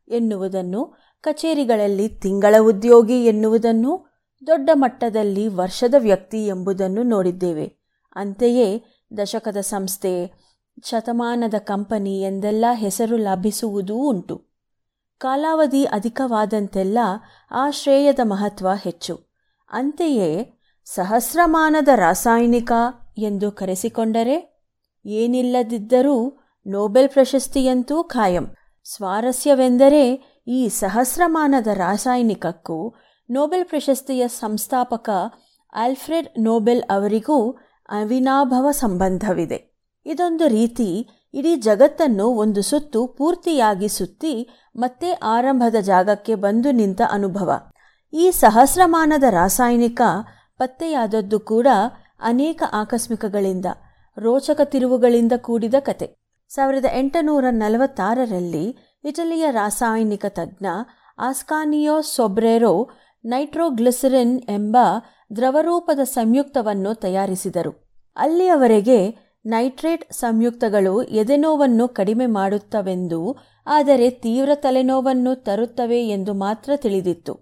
ಎನ್ನುವುದನ್ನು, 0.08 0.96
ಕಚೇರಿಗಳಲ್ಲಿ 1.22 2.08
ತಿಂಗಳ 2.10 2.56
ಉದ್ಯೋಗಿ 2.60 3.26
ಎನ್ನುವುದನ್ನು, 3.26 4.08
ದೊಡ್ಡ 4.48 4.70
ಮಟ್ಟದಲ್ಲಿ 4.74 5.48
ವರ್ಷದ 5.48 5.96
ವ್ಯಕ್ತಿ 5.98 6.48
ಎಂಬುದನ್ನು 6.48 7.04
ನೋಡಿದ್ದೇವೆ. 7.04 7.76
ಅಂತೆಯೇ 8.16 8.86
ದಶಕದ 9.18 9.58
ಸಂಸ್ಥೆ, 9.58 10.34
ಶತಮಾನದ 10.84 11.54
ಕಂಪನಿ 11.60 12.22
ಎಂದೆಲ್ಲ 12.22 12.66
ಹೆಸರು 12.74 13.18
ಲಭಿಸುವುದೂ 13.18 13.96
ಉಂಟು. 13.96 14.46
ಕಾಲಾವಧಿ 15.18 15.84
ಅಧಿಕವಾದಂತೆಲ್ಲ 15.84 16.98
ಆ 17.52 17.70
ಶ್ರೇಯದ 17.70 18.20
ಮಹತ್ವ 18.24 18.68
ಹೆಚ್ಚು. 18.74 19.20
ಅಂತೆಯೇ 19.72 20.60
ಸಹಸ್ರಮಾನದ 20.86 21.88
ರಾಸಾಯನಿಕ 21.96 22.72
ಎಂದು 23.18 23.52
ಕರೆಸಿಕೊಂಡರೆ, 23.52 24.68
ಏನಿಲ್ಲದಿದ್ದರೂ 25.06 26.38
ನೋಬೆಲ್ 26.68 27.10
ಪ್ರಶಸ್ತಿಯಂತೂ 27.10 28.04
ಖಾಯಂ. 28.04 28.46
ಸ್ವಾರಸ್ಯವೆಂದರೆ 28.84 30.04
ಈ 30.48 30.70
ಸಹಸ್ರಮಾನದ 30.70 31.68
ರಾಸಾಯನಿಕಕ್ಕೂ 31.68 32.96
ನೋಬೆಲ್ 33.30 33.66
ಪ್ರಶಸ್ತಿಯ 33.66 34.28
ಸಂಸ್ಥಾಪಕ 34.28 35.10
ಆಲ್ಫ್ರೆಡ್ 35.74 36.40
ನೋಬೆಲ್ 36.40 36.84
ಅವರಿಗೂ 36.90 37.52
ಅವಿನಾಭವ 37.90 38.72
ಸಂಬಂಧವಿದೆ. 38.72 39.78
ಇದೊಂದು 40.06 40.48
ರೀತಿ 40.48 41.10
ಇಡೀ 41.34 41.56
ಜಗತ್ತನ್ನು 41.56 42.28
ಒಂದು 42.28 42.62
ಸುತ್ತು 42.62 43.08
ಪೂರ್ತಿಯಾಗಿ 43.08 43.88
ಸುತ್ತಿ 43.88 44.50
ಮತ್ತೆ 44.76 45.12
ಆರಂಭದ 45.12 45.76
ಜಾಗಕ್ಕೆ 45.82 46.36
ಬಂದು 46.36 46.72
ನಿಂತ 46.72 47.02
ಅನುಭವ. 47.12 47.52
ಈ 48.14 48.32
ಸಹಸ್ರಮಾನದ 48.32 49.24
ರಾಸಾಯನಿಕ 49.30 50.02
ಪತ್ತೆಯಾದದ್ದು 50.58 51.40
ಕೂಡ 51.40 51.68
ಅನೇಕ 52.20 52.64
ಆಕಸ್ಮಿಕಗಳಿಂದ, 52.74 53.66
ರೋಚಕ 54.18 54.60
ತಿರುವುಗಳಿಂದ 54.64 55.32
ಕೂಡಿದ 55.38 55.76
ಕತೆ. 55.80 56.08
ಸಾವಿರದ 56.50 56.86
ಎಂಟುನೂರ 56.94 57.46
ನಲವತ್ತಾರರಲ್ಲಿ 57.52 58.66
ಇಟಲಿಯ 59.06 59.46
ರಾಸಾಯನಿಕ 59.52 60.26
ತಜ್ಞ 60.30 60.66
ಆಸ್ಕಾನಿಯೋ 61.20 62.02
ಸೊಬ್ರೆರೋ 62.02 62.74
ನೈಟ್ರೋಗ್ಲಿಸರಿನ್ 63.26 64.42
ಎಂಬ 64.50 64.78
ದ್ರವರೂಪದ 65.36 66.00
ಸಂಯುಕ್ತವನ್ನು 66.00 66.94
ತಯಾರಿಸಿದರು. 66.94 67.72
ಅಲ್ಲಿಯವರೆಗೆ 68.18 69.00
ನೈಟ್ರೇಟ್ 69.46 70.14
ಸಂಯುಕ್ತಗಳು 70.14 71.02
ಎದೆನೋವನ್ನು 71.04 71.88
ಕಡಿಮೆ 71.88 72.26
ಮಾಡುತ್ತವೆಂದು, 72.26 73.20
ಆದರೆ 73.68 74.10
ತೀವ್ರ 74.10 74.50
ತಲೆನೋವನ್ನು 74.56 75.34
ತರುತ್ತವೆ 75.36 76.00
ಎಂದು 76.08 76.34
ಮಾತ್ರ 76.34 76.72
ತಿಳಿದಿತ್ತು. 76.76 77.34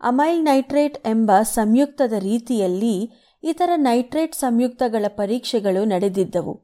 ಅಮೈಲ್ 0.00 0.40
ನೈಟ್ರೇಟ್ 0.44 0.98
ಎಂಬ 1.08 1.30
ಸಂಯುಕ್ತದ 1.42 2.12
ರೀತಿಯಲ್ಲಿ 2.18 2.94
ಇತರ 3.42 3.70
ನೈಟ್ರೇಟ್ 3.76 4.34
ಸಂಯುಕ್ತಗಳ 4.34 5.04
ಪರೀಕ್ಷೆಗಳು 5.08 5.84
ನಡೆದಿದ್ದವು. 5.84 6.54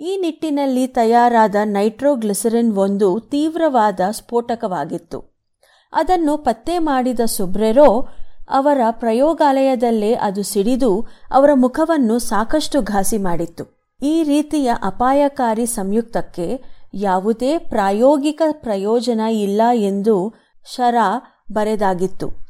ಈ 0.00 0.16
ನಿಟ್ಟಿನಲ್ಲಿ 0.16 0.86
ತಯಾರಾದ 0.86 1.54
ನೈಟ್ರೋಗ್ಲಿಸರಿನ್ 1.64 2.72
ಒಂದು 2.76 3.20
ತೀವ್ರವಾದ 3.20 4.00
ಸ್ಫೋಟಕವಾಗಿತ್ತು. 4.10 5.18
ಅದನ್ನು 5.92 6.36
ಪತ್ತೆ 6.36 6.78
ಮಾಡಿದ 6.78 7.20
ಸುಬ್ರೆರೋ, 7.26 8.08
ಅವರ 8.48 8.80
ಪ್ರಯೋಗಾಲಯದಲ್ಲೇ 8.90 10.14
ಅದು 10.14 10.42
ಸಿಡಿದು 10.42 11.06
ಅವರ 11.30 11.50
ಮುಖವನ್ನು 11.54 12.18
ಸಾಕಷ್ಟು 12.18 12.82
ಘಾಸಿ 12.82 13.18
ಮಾಡಿತ್ತು. 13.18 13.64
ಈ 14.02 14.22
ರೀತಿಯ 14.22 14.70
ಅಪಾಯಕಾರಿ 14.82 15.66
ಸಂಯುಕ್ತಕ್ಕೆ 15.66 16.46
ಯಾವುದೇ 16.94 17.58
ಪ್ರಾಯೋಗಿಕ 17.58 18.42
ಪ್ರಯೋಜನ 18.52 19.20
ಇಲ್ಲ 19.20 19.62
ಎಂದು 19.74 20.14
ಶರಾ 20.76 21.08
ಬರೆದಾಗಿತ್ತು. 21.52 22.47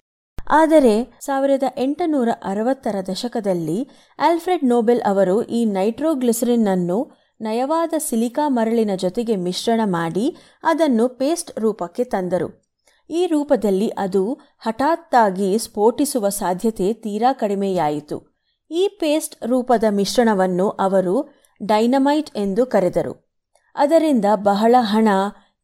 ಆದರೆ 0.50 1.18
ಸಾವಿರದ 1.20 1.62
ಎಂಟುನೂರ 1.76 2.28
ಅರವತ್ತರ 2.44 2.96
ದಶಕದಲ್ಲಿ 3.12 3.88
ಆಲ್ಫ್ರೆಡ್ 4.18 4.64
ನೋಬೆಲ್ 4.64 5.02
ಅವರು 5.02 5.42
ಈ 5.42 5.64
ನೈಟ್ರೋಗ್ಲಿಸರಿನ್ 5.64 6.68
ಅನ್ನು 6.68 7.10
ನಯವಾದ 7.40 7.94
ಸಿಲಿಕಾ 7.98 8.48
ಮರಳಿನ 8.48 8.90
ಜೊತೆಗೆ 8.96 9.36
ಮಿಶ್ರಣ 9.36 9.80
ಮಾಡಿ 9.84 10.36
ಅದನ್ನು 10.62 11.08
ಪೇಸ್ಟ್ 11.08 11.60
ರೂಪಕ್ಕೆ 11.60 12.04
ತಂದರು. 12.04 12.68
ಈ 13.10 13.26
ರೂಪದಲ್ಲಿ 13.26 13.88
ಅದು 13.88 14.38
ಹಠಾತ್ತಾಗಿ 14.58 15.58
ಸ್ಫೋಟಿಸುವ 15.58 16.28
ಸಾಧ್ಯತೆ 16.28 16.92
ತೀರಾ 16.92 17.32
ಕಡಿಮೆಯಾಯಿತು. 17.32 18.38
ಈ 18.70 18.88
ಪೇಸ್ಟ್ 19.00 19.46
ರೂಪದ 19.46 19.84
ಮಿಶ್ರಣವನ್ನು 19.90 20.68
ಅವರು 20.68 21.28
ಡೈನಮೈಟ್ 21.66 22.30
ಎಂದು 22.36 22.66
ಕರೆದರು. 22.66 23.30
ಅದರಿಂದ 23.74 24.24
ಬಹಳ 24.34 24.74
ಹಣ, 24.78 25.08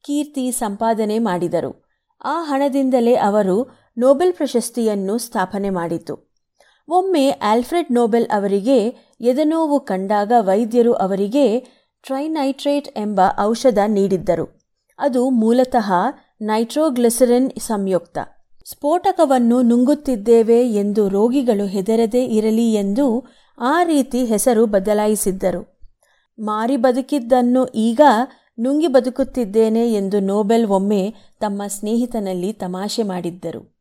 ಕೀರ್ತಿ, 0.05 0.53
ಸಂಪಾದನೆ 0.53 1.18
ಮಾಡಿದರು. 1.18 1.85
ಆ 2.24 2.43
ಹಣದಿಂದಲೇ 2.43 3.14
ಅವರು 3.14 3.84
ನೊಬೆಲ್ 3.97 4.33
ಪ್ರಶಸ್ತಿಯನ್ನು 4.33 5.19
ಸ್ಥಾಪನೆ 5.19 5.71
ಮಾಡಿತು. 5.71 6.35
ಒಮ್ಮೆ 6.89 7.31
ಆಲ್ಫ್ರೆಡ್ 7.31 7.93
ನೋಬೆಲ್ 7.93 8.29
ಅವರಿಗೆ, 8.29 8.89
ಎದೆನೋವು 9.21 9.81
ಕಂಡಾಗ 9.81 10.33
ವೈದ್ಯರು 10.39 10.93
ಅವರಿಗೆ 10.93 11.59
ಟ್ರೈನೈಟ್ರೇಟ್ 12.03 12.89
ಎಂಬ 12.99 13.21
ಔಷಧ 13.41 13.79
ನೀಡಿದ್ದರು. 13.87 14.61
ಅದು 14.99 15.31
ಮೂಲತಃ 15.31 15.93
ನೈಟ್ರೋಗ್ಲಿಸರಿನ್ 16.41 17.61
ಸಂಯುಕ್ತ. 17.61 18.19
ಸ್ಫೋಟಕವನ್ನು 18.71 19.63
ನುಂಗುತ್ತಿದ್ದೇವೆ 19.63 20.69
ಎಂದು 20.69 21.09
ರೋಗಿಗಳು 21.09 21.67
ಹೆದರದೇ 21.67 22.25
ಇರಲಿ 22.25 22.75
ಎಂದು 22.75 23.25
ಆ 23.61 23.83
ರೀತಿ 23.83 24.25
ಹೆಸರು 24.25 24.67
ಬದಲಾಯಿಸಿದ್ದರು. 24.67 25.79
ಮಾರಿ 26.39 26.77
ಬದುಕಿದ್ದನ್ನು 26.77 27.67
ಈಗ 27.67 28.01
ನುಂಗಿ 28.61 28.87
ಬದುಕುತ್ತಿದ್ದೇನೆ 28.87 29.93
ಎಂದು 29.93 30.21
ನೋಬೆಲ್ 30.21 30.67
ಒಮ್ಮೆ 30.67 31.15
ತಮ್ಮ 31.41 31.63
ಸ್ನೇಹಿತನಲ್ಲಿ 31.67 32.53
ತಮಾಷೆ 32.53 33.03
ಮಾಡಿದ್ದರು. 33.03 33.74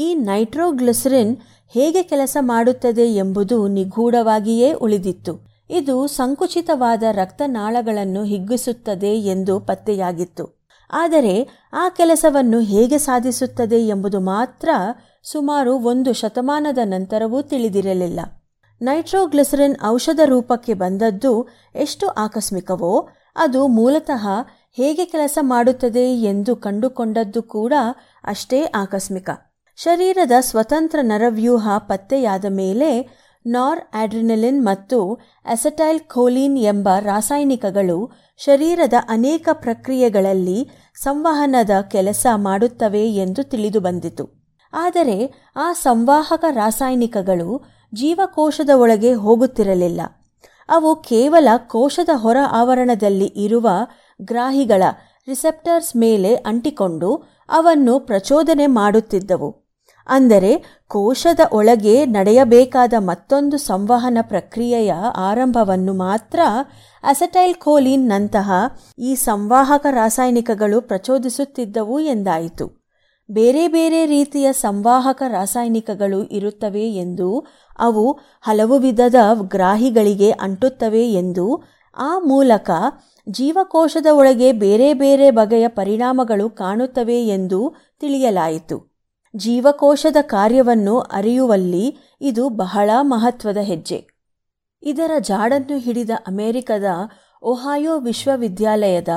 ಈ 0.00 0.14
ನೈಟ್ರೋಗ್ಲಿಸರಿನ್ 0.14 1.36
ಹೇಗೆ 1.68 2.02
ಕೆಲಸ 2.02 2.36
ಮಾಡುತ್ತದೆ 2.40 3.06
ಎಂಬುದು 3.14 3.68
ನಿಗೂಢವಾಗಿಯೇ 3.68 4.72
ಉಳಿದಿತ್ತು. 4.72 5.32
ಇದು 5.70 6.06
ಸಂಕುಚಿತವಾದ 6.06 7.02
ರಕ್ತನಾಳಗಳನ್ನು 7.12 8.22
ಹಿಗ್ಗಿಸುತ್ತದೆ 8.24 9.12
ಎಂದು 9.32 9.60
ಪತ್ತೆಯಾಗಿತ್ತು. 9.60 10.44
ಆದರೆ 10.90 11.34
ಆ 11.72 11.88
ಕೆಲಸವನ್ನು 11.88 12.60
ಹೇಗೆ 12.60 12.98
ಸಾಧಿಸುತ್ತದೆ 12.98 13.80
ಎಂಬುದು 13.88 14.20
ಮಾತ್ರ 14.20 14.68
ಸುಮಾರು 15.22 15.74
ಒಂದು 15.74 16.12
ಶತಮಾನದ 16.12 16.78
ನಂತರವೂ 16.84 17.42
ತಿಳಿದಿರಲಿಲ್ಲ. 17.42 18.20
ನೈಟ್ರೋಗ್ಲಿಸರಿನ್ 18.82 19.76
ಔಷಧ 19.84 20.20
ರೂಪಕ್ಕೆ 20.24 20.74
ಬಂದದ್ದು 20.74 21.32
ಎಷ್ಟು 21.74 22.06
ಆಕಸ್ಮಿಕವೋ, 22.08 23.08
ಅದು 23.36 23.66
ಮೂಲತಃ 23.68 24.26
ಹೇಗೆ 24.76 25.04
ಕೆಲಸ 25.04 25.38
ಮಾಡುತ್ತದೆ 25.40 26.04
ಎಂದು 26.32 26.56
ಕಂಡುಕೊಂಡದ್ದು 26.56 27.42
ಕೂಡ 27.42 27.72
ಅಷ್ಟೇ 28.24 28.64
ಆಕಸ್ಮಿಕ. 28.64 29.30
ಶರೀರದ 29.82 30.32
ಸ್ವತಂತ್ರ 30.40 30.98
ನರವ್ಯೂಹ 31.02 31.78
ಪತ್ತೆಯಾದ 31.78 32.44
ಮೇಲೆ 32.48 33.08
ನಾರ್ 33.46 33.80
ಆಡ್ರಿನಲಿನ್ 33.94 34.64
ಮತ್ತು 34.64 35.18
ಅಸೆಟೈಲ್ 35.44 36.00
ಖೋಲಿನ್ 36.00 36.58
ಎಂಬ 36.58 36.88
ರಾಸಾಯನಿಕಗಳು 37.00 38.12
ಶರೀರದ 38.36 38.92
ಅನೇಕ 39.08 39.48
ಪ್ರಕ್ರಿಯೆಗಳಲ್ಲಿ 39.52 40.70
ಸಂವಹನದ 40.94 41.70
ಕೆಲಸ 41.80 42.26
ಮಾಡುತ್ತವೆ 42.34 43.10
ಎಂದು 43.10 43.42
ತಿಳಿದು 43.42 43.80
ಬಂದಿತು. 43.80 44.48
ಆದರೆ 44.72 45.34
ಆ 45.56 45.72
ಸಂವಾಹಕ 45.72 46.44
ರಾಸಾಯನಿಕಗಳು 46.50 47.64
ಜೀವಕೋಶದ 47.94 48.70
ಒಳಗೆ 48.76 49.14
ಹೋಗುತ್ತಿರಲಿಲ್ಲ. 49.14 50.00
ಅವು 50.68 50.96
ಕೇವಲ 50.96 51.48
ಕೋಶದ 51.56 52.08
ಹೊರ 52.14 52.36
ಆವರಣದಲ್ಲಿ 52.50 53.26
ಇರುವ 53.26 53.68
ಗ್ರಾಹಿಗಳ 54.22 54.82
ರಿಸೆಪ್ಟರ್ಸ್ 55.28 55.96
ಮೇಲೆ 55.96 56.34
ಅಂಟಿಕೊಂಡು 56.34 57.16
ಅವನ್ನು 57.48 58.00
ಪ್ರಚೋದನೆ 58.00 58.66
ಮಾಡುತ್ತಿದ್ದವು. 58.66 59.59
ಅಂದರೆ 60.10 60.82
ಕೋಶದ 60.88 61.40
ಒಳಗೆ 61.52 62.06
ನಡೆಯಬೇಕಾದ 62.06 62.94
ಮತ್ತೊಂದು 62.98 63.58
ಸಂವಹನ 63.58 64.18
ಪ್ರಕ್ರಿಯೆಯ 64.22 64.92
ಆರಂಭವನ್ನು 65.16 65.94
ಮಾತ್ರ 65.94 66.40
ಅಸೆಟೈಲ್ 67.02 67.54
ಕೋಲಿನ್ 67.54 68.08
ನಂತಹ 68.08 68.52
ಈ 68.98 69.14
ಸಂವಾಹಕ 69.14 69.86
ರಾಸಾಯನಿಕಗಳು 69.90 70.80
ಪ್ರಚೋದಿಸುತ್ತಿದ್ದವು 70.80 72.00
ಎಂದಾಯಿತು. 72.00 72.66
ಬೇರೆ 73.30 73.68
ಬೇರೆ 73.68 74.06
ರೀತಿಯ 74.06 74.52
ಸಂವಾಹಕ 74.52 75.22
ರಾಸಾಯನಿಕಗಳು 75.28 76.24
ಇರುತ್ತವೆ 76.24 76.90
ಎಂದು 76.92 77.46
ಅವು 77.78 78.18
ಹಲವು 78.40 78.78
ವಿಧದ 78.78 79.14
ಗ್ರಾಹಿಗಳಿಗೆ 79.42 80.30
ಅಂಟುತ್ತವೆ 80.30 81.12
ಎಂದು 81.12 81.62
ಆ 81.96 82.18
ಮೂಲಕ 82.18 82.70
ಜೀವಕೋಶದ 83.28 84.06
ಒಳಗೆ 84.12 84.52
ಬೇರೆ 84.52 84.94
ಬೇರೆ 84.94 85.30
ಬಗೆಯ 85.30 85.68
ಪರಿಣಾಮಗಳು 85.68 86.50
ಕಾಣುತ್ತವೆ 86.50 87.26
ಎಂದು 87.26 87.74
ತಿಳಿಯಲಾಯಿತು. 88.00 88.89
ಜೀವಕೋಶದ 89.34 90.16
ಕಾರ್ಯವನ್ನು 90.22 91.00
ಅರಿಯುವಲ್ಲಿ 91.00 91.84
ಇದು 92.20 92.48
ಬಹಳ 92.48 92.90
ಮಹತ್ವದ 93.02 93.56
ಹೆಜ್ಜೆ. 93.62 93.98
ಇದರ 94.82 95.10
ಜಾಡನ್ನು 95.20 95.78
ಹಿಡಿದ 95.78 96.10
ಅಮೆರಿಕದ 96.26 96.84
ಒಹಾಯೋ 97.42 97.98
ವಿಶ್ವವಿದ್ಯಾಲಯದ 97.98 99.08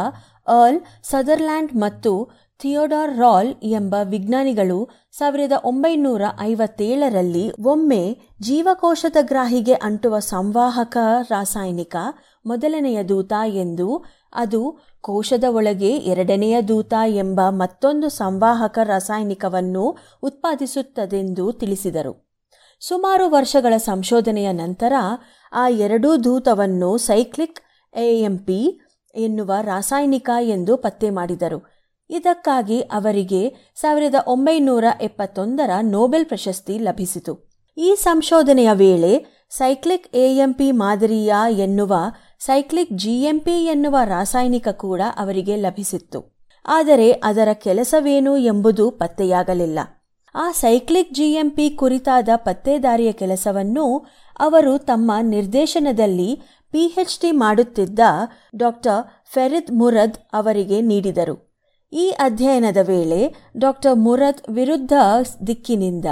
ಅರ್ಲ್ 0.48 0.80
ಸದರ್ಲ್ಯಾಂಡ್ 1.04 1.74
ಮತ್ತು 1.76 2.12
ಥಿಯೋಡಾರ್ 2.60 3.18
ರಾಲ್ 3.18 3.56
ಎಂಬ 3.64 3.96
ವಿಜ್ಞಾನಿಗಳು 4.04 4.90
ಸಾವಿರದ 5.12 5.52
ಒಂಬೈನೂರ 5.64 6.22
ಐವತ್ತೇಳರಲ್ಲಿ 6.40 7.52
ಒಮ್ಮೆ 7.64 8.04
ಜೀವಕೋಶದ 8.42 9.16
ಗ್ರಾಹಿಗೆ 9.22 9.74
ಅಂಟುವ 9.74 10.20
ಸಂವಾಹಕ 10.20 10.98
ರಾಸಾಯನಿಕ 11.30 11.96
ಮೊದಲನೆಯ 12.46 13.04
ದೂತ 13.04 13.34
ಎಂದು 13.56 13.88
ಅದು 14.34 14.78
ಕೋಶದ 15.02 15.44
ಒಳಗೆ 15.50 15.98
ಎರಡನೆಯ 15.98 16.62
ದೂತ 16.62 16.94
ಎಂಬ 17.08 17.42
ಮತ್ತೊಂದು 17.50 18.10
ಸಂವಾಹಕ 18.10 18.80
ರಾಸಾಯನಿಕವನ್ನು 18.84 19.98
ಉತ್ಪಾದಿಸುತ್ತದೆಂದು 20.24 21.52
ತಿಳಿಸಿದರು. 21.52 22.34
ಸುಮಾರು 22.80 23.30
ವರ್ಷಗಳ 23.30 23.78
ಸಂಶೋಧನೆಯ 23.78 24.52
ನಂತರ 24.52 24.94
ಆ 25.54 25.70
ಎರಡೂ 25.70 26.24
ದೂತವನ್ನು 26.24 26.98
ಸೈಕ್ಲಿಕ್ 26.98 27.60
ಎಎಂಪಿ 27.96 28.80
ಎನ್ನುವ 29.16 29.54
ರಾಸಾಯನಿಕ 29.62 30.30
ಎಂದು 30.42 30.78
ಪತ್ತೆ 30.78 31.10
ಮಾಡಿದರು. 31.10 31.74
ಇದಕ್ಕಾಗಿ 32.10 32.80
ಅವರಿಗೆ 32.80 33.74
ಸಾವಿರದ 33.76 34.16
ಒಂಬೈನೂರ 34.28 34.84
ಎಪ್ಪತ್ತೊಂದರ 35.02 35.70
ನೋಬೆಲ್ 35.82 36.26
ಪ್ರಶಸ್ತಿ 36.26 36.78
ಲಭಿಸಿತು. 36.78 37.54
ಈ 37.78 37.96
ಸಂಶೋಧನೆಯ 37.96 38.70
ವೇಳೆ 38.74 39.26
ಸೈಕ್ಲಿಕ್ 39.50 40.16
ಎಎಂಪಿ 40.16 40.72
ಮಾದರಿಯ 40.72 41.34
ಎನ್ನುವ 41.50 41.96
ಸೈಕ್ಲಿಕ್ 42.46 42.94
ಜಿಎಂಪಿ 42.94 43.66
ಎನ್ನುವ 43.66 43.98
ರಾಸಾಯನಿಕ 44.06 44.68
ಕೂಡ 44.68 45.02
ಅವರಿಗೆ 45.18 45.56
ಲಭಿಸಿತ್ತು. 45.56 46.36
ಆದರೆ 46.66 47.12
ಅದರ 47.12 47.48
ಕೆಲಸವೇನು 47.54 48.38
ಎಂಬುದು 48.38 48.92
ಪತ್ತೆಯಾಗಲಿಲ್ಲ. 48.92 49.80
ಆ 50.36 50.52
ಸೈಕ್ಲಿಕ್ 50.52 51.14
ಜಿಎಂಪಿ 51.14 51.70
ಕುರಿತಾದ 51.70 52.30
ಪತ್ತೆದಾರಿಯ 52.36 53.12
ಕೆಲಸವನ್ನು 53.12 54.06
ಅವರು 54.40 54.78
ತಮ್ಮ 54.78 55.12
ನಿರ್ದೇಶನದಲ್ಲಿ 55.22 56.42
ಪಿಎಚ್ಡಿ 56.72 57.32
ಮಾಡುತ್ತಿದ್ದ 57.32 58.00
ಡಾಕ್ಟರ್ 58.56 59.26
ಫೆರಿದ್ 59.34 59.72
ಮುರದ್ 59.72 60.18
ಅವರಿಗೆ 60.34 60.82
ನೀಡಿದರು. 60.82 61.54
ಈ 61.94 62.10
ಅಧ್ಯಯನದ 62.10 62.78
ವೇಳೆ 62.82 63.36
ಡಾಕ್ಟರ್ 63.58 63.96
ಮುರದ್ 63.96 64.50
ವಿರುದ್ಧ 64.50 64.94
ದಿಕ್ಕಿನಿಂದ 65.48 66.06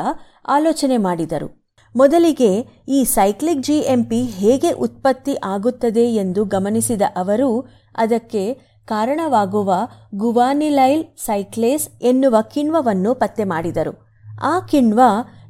ಆಲೋಚನೆ 0.48 0.98
ಮಾಡಿದರು. 0.98 1.61
ಮೊದಲಿಗೆ 1.96 2.68
ಈ 2.88 3.04
ಸೈಕ್ಲಿಕ್ 3.04 3.64
ಜಿಎಂಪಿ 3.64 4.22
ಹೇಗೆ 4.24 4.72
ಉತ್ಪತ್ತಿ 4.72 5.38
ಆಗುತ್ತದೆ 5.44 6.14
ಎಂದು 6.14 6.46
ಗಮನಿಸಿದ 6.46 7.02
ಅವರು, 7.16 7.68
ಅದಕ್ಕೆ 7.96 8.44
ಕಾರಣವಾಗುವ 8.86 9.74
ಗುವಾನಿಲೈಲ್ 10.16 11.06
ಸೈಕ್ಲೇಸ್ 11.18 11.90
ಎನ್ನುವ 12.02 12.36
ಕಿಣ್ವವನ್ನು 12.42 13.16
ಪತ್ತೆ 13.16 13.44
ಮಾಡಿದರು. 13.44 14.12
ಆ 14.44 14.60
ಕಿಣ್ವ 14.60 15.00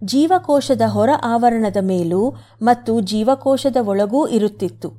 ಜೀವಕೋಶದ 0.03 0.81
ಹೊರ 0.87 1.09
ಆವರಣದ 1.23 1.77
ಮೇಲೂ 1.81 2.35
ಮತ್ತು 2.61 3.01
ಜೀವಕೋಶದ 3.01 3.75
ಒಳಗೂ 3.81 4.27
ಇರುತ್ತಿತ್ತು. 4.27 4.89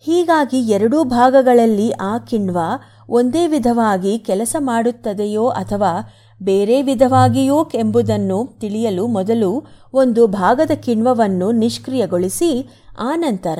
ಹೀಗಾಗಿ 0.00 0.60
ಎರಡೂ 0.60 1.04
ಭಾಗಗಳಲ್ಲಿ 1.04 1.90
ಆ 1.90 2.18
ಕಿಣ್ವ 2.18 2.58
ಒಂದೇ 3.08 3.46
ವಿಧವಾಗಿ 3.46 4.18
ಕೆಲಸ 4.18 4.56
ಮಾಡುತ್ತದೆಯೋ 4.58 5.48
ಅಥವಾ 5.48 5.92
ಬೇರೆ 6.42 6.82
ವಿಧವಾಗಿಯೋ 6.82 7.70
ಎಂಬುದನ್ನು 7.74 8.58
ತಿಳಿಯಲು 8.60 9.06
ಮೊದಲು 9.06 9.66
ಒಂದು 9.92 10.26
ಭಾಗದ 10.26 10.70
ಕಿಣ್ವವನ್ನು 10.70 11.52
ನಿಷ್ಕ್ರಿಯಗೊಳಿಸಿ 11.52 12.68
ಆನಂತರ 12.98 13.58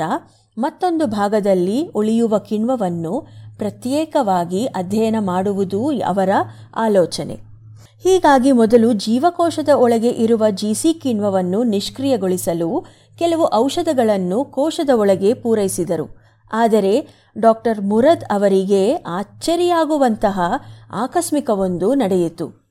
ಮತ್ತೊಂದು 0.59 1.07
ಭಾಗದಲ್ಲಿ 1.07 1.89
ಉಳಿಯುವ 1.89 2.39
ಕಿಣ್ವವನ್ನು 2.39 3.27
ಪ್ರತ್ಯೇಕವಾಗಿ 3.59 4.67
ಅಧ್ಯಯನ 4.67 5.17
ಮಾಡುವುದು 5.19 5.89
ಅವರ 5.89 6.29
ಆಲೋಚನೆ. 6.77 7.35
ಹೀಗಾಗಿ 8.03 8.53
ಮೊದಲು 8.53 8.93
ಜೀವಕೋಶದ 8.93 9.69
ಒಳಗೆ 9.69 10.09
ಇರುವ 10.09 10.45
ಜಿಸಿ 10.51 10.95
ಕಿಣ್ವವನ್ನು 10.95 11.63
ನಿಷ್ಕ್ರಿಯಗೊಳಿಸಲು 11.63 12.85
ಕೆಲವು 13.19 13.55
ಔಷಧಗಳನ್ನು 13.55 14.45
ಕೋಶದ 14.45 14.91
ಒಳಗೆ 14.95 15.35
ಪೂರೈಸಿದರು. 15.35 16.25
ಆದರೆ 16.53 17.09
ಡಾಕ್ಟರ್ 17.39 17.81
ಮುರದ್ 17.81 18.25
ಅವರಿಗೆ 18.25 18.95
ಆಶ್ಚರ್ಯಾಗುವಂತಹ 18.95 20.41
ಆಕಸ್ಮಿಕವೊಂದು 20.93 21.95
ನಡೆಯಿತು. 21.95 22.64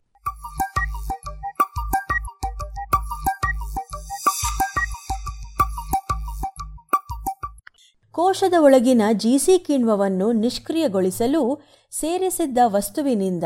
ಕೋಶದ 8.14 8.53
ಒಳಗಿನ 8.59 9.01
ಜಿಸಿ 9.14 9.59
ಕಿಣ್ವವನ್ನು 9.59 10.32
ನಿಷ್ಕ್ರಿಯಗೊಳಿಸಲು 10.32 11.61
ಸೇರಿಸಿದ್ದ 11.91 12.57
ವಸ್ತುವಿನಿಂದ 12.66 13.43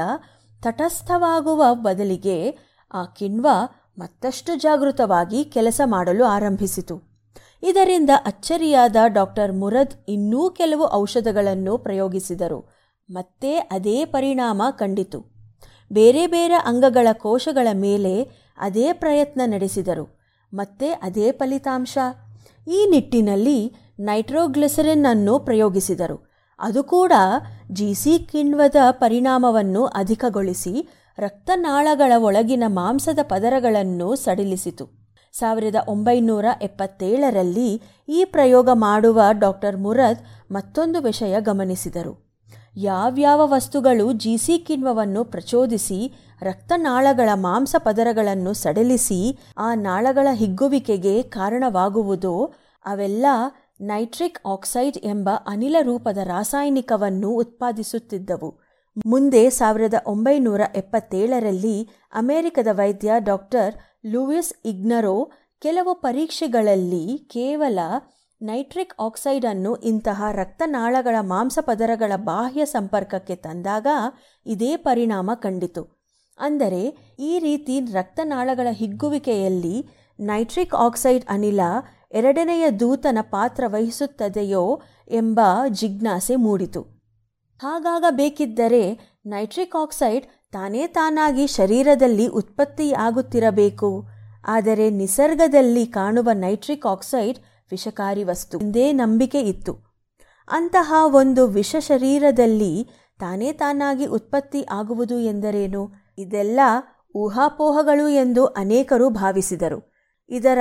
ತಟಸ್ಥವಾಗುವ 0.62 1.64
ಬದಲಿಗೆ 1.74 2.58
ಆ 2.94 3.06
ಕಿಣ್ವ 3.06 3.48
ಮತ್ತಷ್ಟು 4.00 4.56
ಜಾಗೃತವಾಗಿ 4.56 5.44
ಕೆಲಸ 5.44 5.82
ಮಾಡಲು 5.86 6.26
ಆರಂಭಿಸಿತು. 6.26 7.02
ಇದರಿಂದ 7.64 8.10
ಅಚ್ಚರಿಯಾದ 8.26 8.96
ಡಾಕ್ಟರ್ 9.06 9.54
ಮುರದ್ 9.54 9.94
ಇನ್ನೂ 10.08 10.50
ಕೆಲವು 10.50 10.92
ಔಷಧಗಳನ್ನು 10.92 11.78
ಪ್ರಯೋಗಿಸಿದರು. 11.78 12.74
ಮತ್ತೆ 13.10 13.58
ಅದೇ 13.58 14.06
ಪರಿಣಾಮ 14.06 14.62
ಕಂಡಿತು. 14.72 15.26
ಬೇರೆ 15.94 16.28
ಬೇರೆ 16.28 16.54
ಅಂಗಗಳ 16.54 17.08
ಕೋಶಗಳ 17.14 17.68
ಮೇಲೆ 17.74 18.24
ಅದೇ 18.58 18.94
ಪ್ರಯತ್ನ 18.94 19.42
ನಡೆಸಿದರು. 19.46 20.20
ಮತ್ತೆ 20.54 20.90
ಅದೇ 20.90 21.32
ಫಲಿತಾಂಶ. 21.32 21.98
ಈ 22.68 22.88
ನಿಟ್ಟಿನಲ್ಲಿ 22.90 23.87
ನೈಟ್ರೋಗ್ಲಿಸರಿನ್ 24.00 25.06
ಅನ್ನು 25.06 25.40
ಪ್ರಯೋಗಿಸಿದರು. 25.40 26.30
ಅದು 26.60 26.84
ಕೂಡ 26.84 27.12
ಜಿಸಿ 27.72 28.20
ಕಿಣ್ವದ 28.20 28.76
ಪರಿಣಾಮವನ್ನು 28.92 29.86
ಅಧಿಕಗೊಳಿಸಿ 29.86 30.90
ರಕ್ತನಾಳಗಳ 31.18 32.12
ಒಳಗಿನ 32.18 32.64
ಮಾಂಸದ 32.68 33.20
ಪದರಗಳನ್ನು 33.22 34.16
ಸಡಿಲಿಸಿತು. 34.16 35.08
ಸಾವಿರದ 35.34 35.76
ಒಂಬೈನೂರ 35.88 36.46
ಎಪ್ಪತ್ತೇಳರಲ್ಲಿ 36.62 37.82
ಈ 38.10 38.26
ಪ್ರಯೋಗ 38.26 38.70
ಮಾಡುವ 38.74 39.22
ಡಾಕ್ಟರ್ 39.32 39.78
ಮುರದ್ 39.78 40.52
ಮತ್ತೊಂದು 40.52 41.02
ವಿಷಯ 41.02 41.36
ಗಮನಿಸಿದರು. 41.40 42.28
ಯಾವ್ಯಾವ 42.76 43.42
ವಸ್ತುಗಳು 43.46 44.14
ಜಿಸಿ 44.14 44.60
ಕಿಣ್ವವನ್ನು 44.60 45.24
ಪ್ರಚೋದಿಸಿ 45.24 46.14
ರಕ್ತನಾಳಗಳ 46.42 47.30
ಮಾಂಸ 47.34 47.76
ಪದರಗಳನ್ನು 47.78 48.54
ಸಡಿಲಿಸಿ 48.54 49.40
ಆ 49.58 49.74
ನಾಳಗಳ 49.74 50.28
ಹಿಗ್ಗುವಿಕೆಗೆ 50.34 51.24
ಕಾರಣವಾಗುವುದೋ 51.24 52.54
ಅವೆಲ್ಲ 52.86 53.26
ನೈಟ್ರಿಕ್ 53.80 54.40
ಆಕ್ಸೈಡ್ 54.48 54.98
ಎಂಬ 54.98 55.30
ಅನಿಲ 55.48 55.76
ರೂಪದ 55.82 56.18
ರಾಸಾಯನಿಕವನ್ನು 56.18 57.30
ಉತ್ಪಾದಿಸುತ್ತಿದ್ದವು. 57.32 58.60
ಮುಂದೆ 59.06 59.50
ಸಾವಿರದ 59.50 59.94
ಒಂಬೈನೂರ 60.08 60.62
ಎಪ್ಪತ್ತೇಳರಲ್ಲಿ 60.76 61.90
ಅಮೆರಿಕದ 62.14 62.68
ವೈದ್ಯ 62.72 63.14
ಡಾಕ್ಟರ್ 63.20 63.76
ಲೂಯಿಸ್ 64.06 64.54
ಇಗ್ನರೋ 64.66 65.32
ಕೆಲವು 65.62 65.94
ಪರೀಕ್ಷೆಗಳಲ್ಲಿ 65.94 67.18
ಕೇವಲ 67.18 67.80
ನೈಟ್ರಿಕ್ 68.42 68.96
ಆಕ್ಸೈಡ್ 69.00 69.46
ಅನ್ನು 69.46 69.76
ಇಂತಹ 69.76 70.24
ರಕ್ತನಾಳಗಳ 70.32 71.16
ಮಾಂಸ 71.22 71.60
ಪದರಗಳ 71.62 72.12
ಬಾಹ್ಯ 72.16 72.66
ಸಂಪರ್ಕಕ್ಕೆ 72.66 73.36
ತಂದಾಗ 73.36 73.88
ಇದೇ 74.46 74.76
ಪರಿಣಾಮ 74.76 75.32
ಕಂಡಿತು. 75.36 75.84
ಅಂದರೆ, 76.40 77.14
ಈ 77.20 77.40
ರೀತಿ 77.40 77.80
ರಕ್ತನಾಳಗಳ 77.80 78.68
ಹಿಗ್ಗುವಿಕೆಯಲ್ಲಿ 78.72 79.90
ನೈಟ್ರಿಕ್ 80.20 80.74
ಆಕ್ಸೈಡ್ 80.74 81.26
ಅನಿಲ 81.30 81.60
ಎರಡನೆಯ 82.12 82.72
ದೂತನ 82.72 83.18
ಪಾತ್ರ 83.22 83.64
ವಹಿಸುತ್ತದೆಯೋ 83.68 84.82
ಎಂಬ 85.08 85.40
ಜಿಜ್ಞಾಸೆ 85.68 86.36
ಮೂಡಿತು. 86.36 86.82
ಹಾಗಾಗಬೇಕಿದ್ದರೆ 87.64 89.00
ನೈಟ್ರಿಕ್ 89.26 89.76
ಆಕ್ಸೈಡ್ 89.76 90.26
ತಾನೇ 90.52 90.88
ತಾನಾಗಿ 90.88 91.48
ಶರೀರದಲ್ಲಿ 91.48 92.28
ಉತ್ಪತ್ತಿಯಾಗುತ್ತಿರಬೇಕು. 92.28 94.08
ಆದರೆ 94.48 94.90
ನಿಸರ್ಗದಲ್ಲಿ 94.90 95.86
ಕಾಣುವ 95.86 96.30
ನೈಟ್ರಿಕ್ 96.34 96.86
ಆಕ್ಸೈಡ್ 96.86 97.40
ವಿಷಕಾರಿ 97.72 98.24
ವಸ್ತು 98.24 98.58
ಎಂದೇ 98.58 98.92
ನಂಬಿಕೆ 98.92 99.40
ಇತ್ತು. 99.40 99.78
ಅಂತಹ 100.52 100.94
ಒಂದು 101.06 101.48
ವಿಷ 101.48 101.76
ಶರೀರದಲ್ಲಿ 101.80 102.90
ತಾನೇ 103.20 103.54
ತಾನಾಗಿ 103.54 104.06
ಉತ್ಪತ್ತಿ 104.06 104.66
ಆಗುವುದು 104.70 105.20
ಎಂದರೇನು? 105.20 105.92
ಇದೆಲ್ಲ 106.18 106.60
ಊಹಾಪೋಹಗಳು 107.16 108.08
ಎಂದು 108.08 108.46
ಅನೇಕರು 108.46 109.10
ಭಾವಿಸಿದರು. 109.10 109.92
ಇದರ 110.30 110.60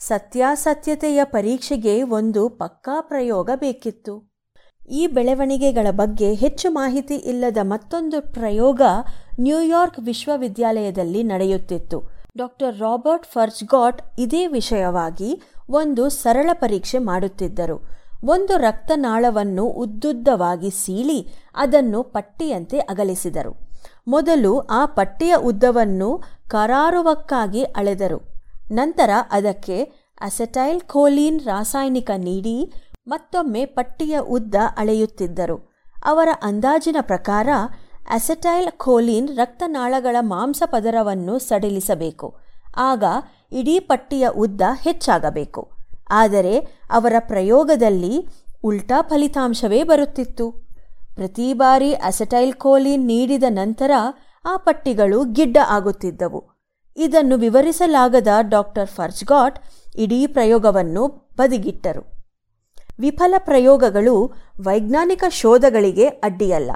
ಸತ್ಯಾಸತ್ಯತೆಯ 0.00 1.24
ಪರೀಕ್ಷೆಗೆ 1.24 2.02
ಒಂದು 2.02 2.48
ಪಕ್ಕಾ 2.48 3.00
ಪ್ರಯೋಗ 3.00 3.50
ಬೇಕಿತ್ತು. 3.54 4.38
ಈ 4.90 5.06
ಬೆಳವಣಿಗೆಗಳ 5.06 5.86
ಬಗ್ಗೆ 5.90 6.34
ಹೆಚ್ಚು 6.34 6.70
ಮಾಹಿತಿ 6.70 7.14
ಇಲ್ಲದ 7.14 7.56
ಮತ್ತೊಂದು 7.62 8.32
ಪ್ರಯೋಗ 8.32 8.82
ನ್ಯೂಯಾರ್ಕ್ 9.40 9.98
ವಿಶ್ವವಿದ್ಯಾಲಯದಲ್ಲಿ 10.00 11.22
ನಡೆಯುತ್ತಿತ್ತು. 11.22 12.02
ಡಾಕ್ಟರ್ 12.36 12.78
ರಾಬರ್ಟ್ 12.78 13.26
ಫರ್ಜ್ಗಾಟ್ 13.26 14.02
ಇದೇ 14.18 14.46
ವಿಷಯವಾಗಿ 14.46 15.42
ಒಂದು 15.70 16.08
ಸರಳ 16.08 16.50
ಪರೀಕ್ಷೆ 16.52 16.98
ಮಾಡುತ್ತಿದ್ದರು. 16.98 17.76
ಒಂದು 18.24 18.56
ರಕ್ತನಾಳವನ್ನು 18.56 19.64
ಉದ್ದುದ್ದವಾಗಿ 19.64 20.70
ಸೀಳಿ 20.70 21.20
ಅದನ್ನು 21.56 22.02
ಪಟ್ಟಿಯಂತೆ 22.02 22.78
ಅಗಲಿಸಿದರು. 22.78 23.52
ಮೊದಲು 24.08 24.58
ಆ 24.58 24.86
ಪಟ್ಟಿಯ 24.86 25.34
ಉದ್ದವನ್ನು 25.36 26.22
ಕರಾರುವಕ್ಕಾಗಿ 26.50 27.62
ಅಳೆದರು. 27.64 28.37
ನಂತರ 28.70 29.10
ಅದಕ್ಕೆ 29.30 29.84
ಅಸೆಟೈಲ್ 30.20 30.80
ಖೋಲೀನ್ 30.80 31.40
ರಾಸಾಯನಿಕ 31.40 32.10
ನೀಡಿ 32.16 32.72
ಮತ್ತೊಮ್ಮೆ 33.08 33.64
ಪಟ್ಟಿಯ 33.64 34.18
ಉದ್ದ 34.18 34.54
ಅಳೆಯುತ್ತಿದ್ದರು. 34.76 35.72
ಅವರ 36.04 36.28
ಅಂದಾಜಿನ 36.42 36.96
ಪ್ರಕಾರ 37.00 37.48
ಅಸೆಟೈಲ್ 38.10 38.70
ಖೋಲೀನ್ 38.70 39.36
ರಕ್ತನಾಳಗಳ 39.36 40.16
ಮಾಂಸ 40.20 40.62
ಪದರವನ್ನು 40.66 41.38
ಸಡಿಲಿಸಬೇಕು. 41.38 42.38
ಆಗ 42.76 43.04
ಇಡೀ 43.52 43.78
ಪಟ್ಟಿಯ 43.78 44.28
ಉದ್ದ 44.28 44.60
ಹೆಚ್ಚಾಗಬೇಕು. 44.82 45.70
ಆದರೆ 46.10 46.58
ಅವರ 46.90 47.12
ಪ್ರಯೋಗದಲ್ಲಿ 47.18 48.26
ಉಲ್ಟಾ 48.64 49.02
ಫಲಿತಾಂಶವೇ 49.02 49.84
ಬರುತ್ತಿತ್ತು. 49.84 50.50
ಪ್ರತಿ 51.14 51.52
ಬಾರಿ 51.52 51.94
ಅಸೆಟೈಲ್ 51.94 52.54
ಖೋಲೀನ್ 52.54 53.06
ನೀಡಿದ 53.06 53.44
ನಂತರ 53.48 53.90
ಆ 54.44 54.56
ಪಟ್ಟಿಗಳು 54.56 55.24
ಗಿಡ್ಡ 55.24 55.56
ಆಗುತ್ತಿದ್ದವು. 55.68 56.57
ಇದನ್ನು 56.98 57.36
ವಿವರಿಸಲಾಗದ 57.38 58.30
ಡಾಕ್ಟರ್ 58.48 58.88
ಫರ್ಜ್ಗಾಟ್ 58.88 59.58
ಇಡೀ 59.96 60.20
ಪ್ರಯೋಗವನ್ನು 60.26 61.04
ಬದಿಗಿಟ್ಟರು. 61.38 62.02
ವಿಫಲ 63.00 63.34
ಪ್ರಯೋಗಗಳು 63.38 64.14
ವೈಜ್ಞಾನಿಕ 64.64 65.24
ಶೋಧಗಳಿಗೆ 65.30 66.06
ಅಡ್ಡಿಯಲ್ಲ, 66.06 66.70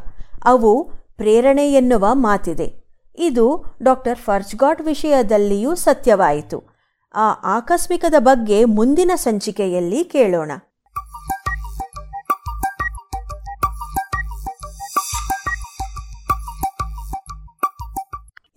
ಅವು 0.45 0.73
ಪ್ರೇರಣೆ 1.17 1.67
ಎನ್ನುವ 1.73 2.07
ಮಾತಿದೆ. 2.13 2.69
ಇದು 3.19 3.47
ಡಾಕ್ಟರ್ 3.83 4.19
ಫರ್ಜ್ಗಾಟ್ 4.19 4.83
ವಿಷಯದಲ್ಲಿಯೂ 4.83 5.73
ಸತ್ಯವಾಯಿತು. 5.77 6.59
ಆ 7.15 7.27
ಆಕಸ್ಮಿಕದ 7.57 8.19
ಬಗ್ಗೆ 8.19 8.59
ಮುಂದಿನ 8.65 9.13
ಸಂಚಿಕೆಯಲ್ಲಿ 9.17 10.03
ಕೇಳೋಣ. 10.05 10.53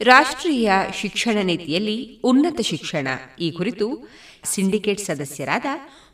ರಾಷ್ಟ್ರೀಯ 0.00 0.72
ಶಿಕ್ಷಣ 0.94 1.38
ನೀತಿಯಲ್ಲಿ 1.42 2.20
ಉನ್ನತ 2.24 2.60
ಶಿಕ್ಷಣ. 2.60 3.08
ಈ 3.40 3.50
ಕುರಿತು 3.50 4.08
ಸಿಂಡಿಕೇಟ್ 4.44 5.00
ಸದಸ್ಯರಾದ 5.00 5.64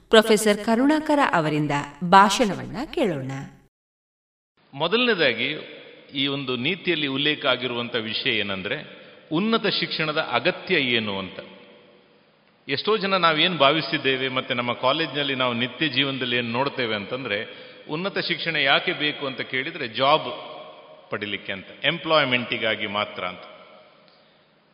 ಪ್ರೊಫೆಸರ್ 0.09 0.65
ಕರುಣಾಕರ 0.65 1.19
ಅವರಿಂದ 1.33 1.71
ಭಾಷಣವನ್ನ 2.05 2.77
ಕೇಳೋಣ. 2.95 3.33
ಮೊದಲನೇದಾಗಿ 4.75 5.49
ಈ 6.15 6.27
ಒಂದು 6.27 6.57
ನೀತಿಯಲ್ಲಿ 6.57 7.07
ಉಲ್ಲೇಖ 7.07 7.47
ಆಗಿರುವಂಥ 7.47 7.95
ವಿಷಯ 7.95 8.31
ಏನಂದ್ರೆ 8.31 9.03
ಉನ್ನತ 9.33 9.67
ಶಿಕ್ಷಣದ 9.67 10.19
ಅಗತ್ಯ 10.19 10.75
ಏನು 10.75 11.19
ಅಂತ. 11.19 11.39
ಎಷ್ಟೋ 12.69 12.97
ಜನ 12.97 13.17
ನಾವೇನು 13.17 13.59
ಭಾವಿಸಿದ್ದೇವೆ 13.59 14.29
ಮತ್ತೆ 14.29 14.55
ನಮ್ಮ 14.55 14.73
ಕಾಲೇಜ್ನಲ್ಲಿ 14.73 15.35
ನಾವು 15.35 15.53
ನಿತ್ಯ 15.53 15.89
ಜೀವನದಲ್ಲಿ 15.89 16.37
ಏನು 16.37 16.49
ನೋಡ್ತೇವೆ 16.49 16.95
ಅಂತಂದ್ರೆ 16.95 17.47
ಉನ್ನತ 17.91 18.19
ಶಿಕ್ಷಣ 18.19 18.57
ಯಾಕೆ 18.57 18.93
ಬೇಕು 18.93 19.27
ಅಂತ 19.27 19.41
ಕೇಳಿದ್ರೆ 19.41 19.89
ಜಾಬ್ 19.89 20.29
ಪಡಿಲಿಕ್ಕೆ 21.11 21.53
ಅಂತ 21.53 21.67
ಎಂಪ್ಲಾಯ್ಮೆಂಟಿಗಾಗಿ 21.85 22.87
ಮಾತ್ರ 22.87 23.25
ಅಂತ. 23.25 23.52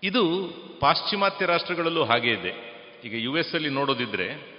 ಇದು 0.03 0.53
ಪಾಶ್ಚಿಮಾತ್ಯ 0.81 1.47
ರಾಷ್ಟ್ರಗಳಲ್ಲೂ 1.47 2.05
ಹಾಗೆ 2.05 2.31
ಇದೆ. 2.31 2.79
ಈಗ 3.05 3.15
ಯು 3.15 3.37
ಎಸ್ 3.37 3.55
ಅಲ್ಲಿ 3.55 3.69
ನೋಡೋದಿದ್ರೆ 3.69 4.59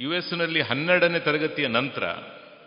ಯು 0.00 0.14
ಎಸ್ನಲ್ಲಿ 0.14 0.60
ಹನ್ನೆರಡನೇ 0.60 1.18
ತರಗತಿಯ 1.18 1.66
ನಂತರ 1.66 2.02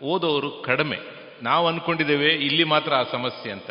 ಓದೋರು 0.02 0.50
ಕಡಿಮೆ. 0.50 0.98
ನಾವು 1.42 1.68
ಅಂದ್ಕೊಂಡಿದ್ದೇವೆ 1.68 2.26
ಇಲ್ಲಿ 2.26 2.64
ಮಾತ್ರ 2.64 2.94
ಆ 2.94 3.02
ಸಮಸ್ಯೆ 3.02 3.52
ಅಂತ. 3.52 3.70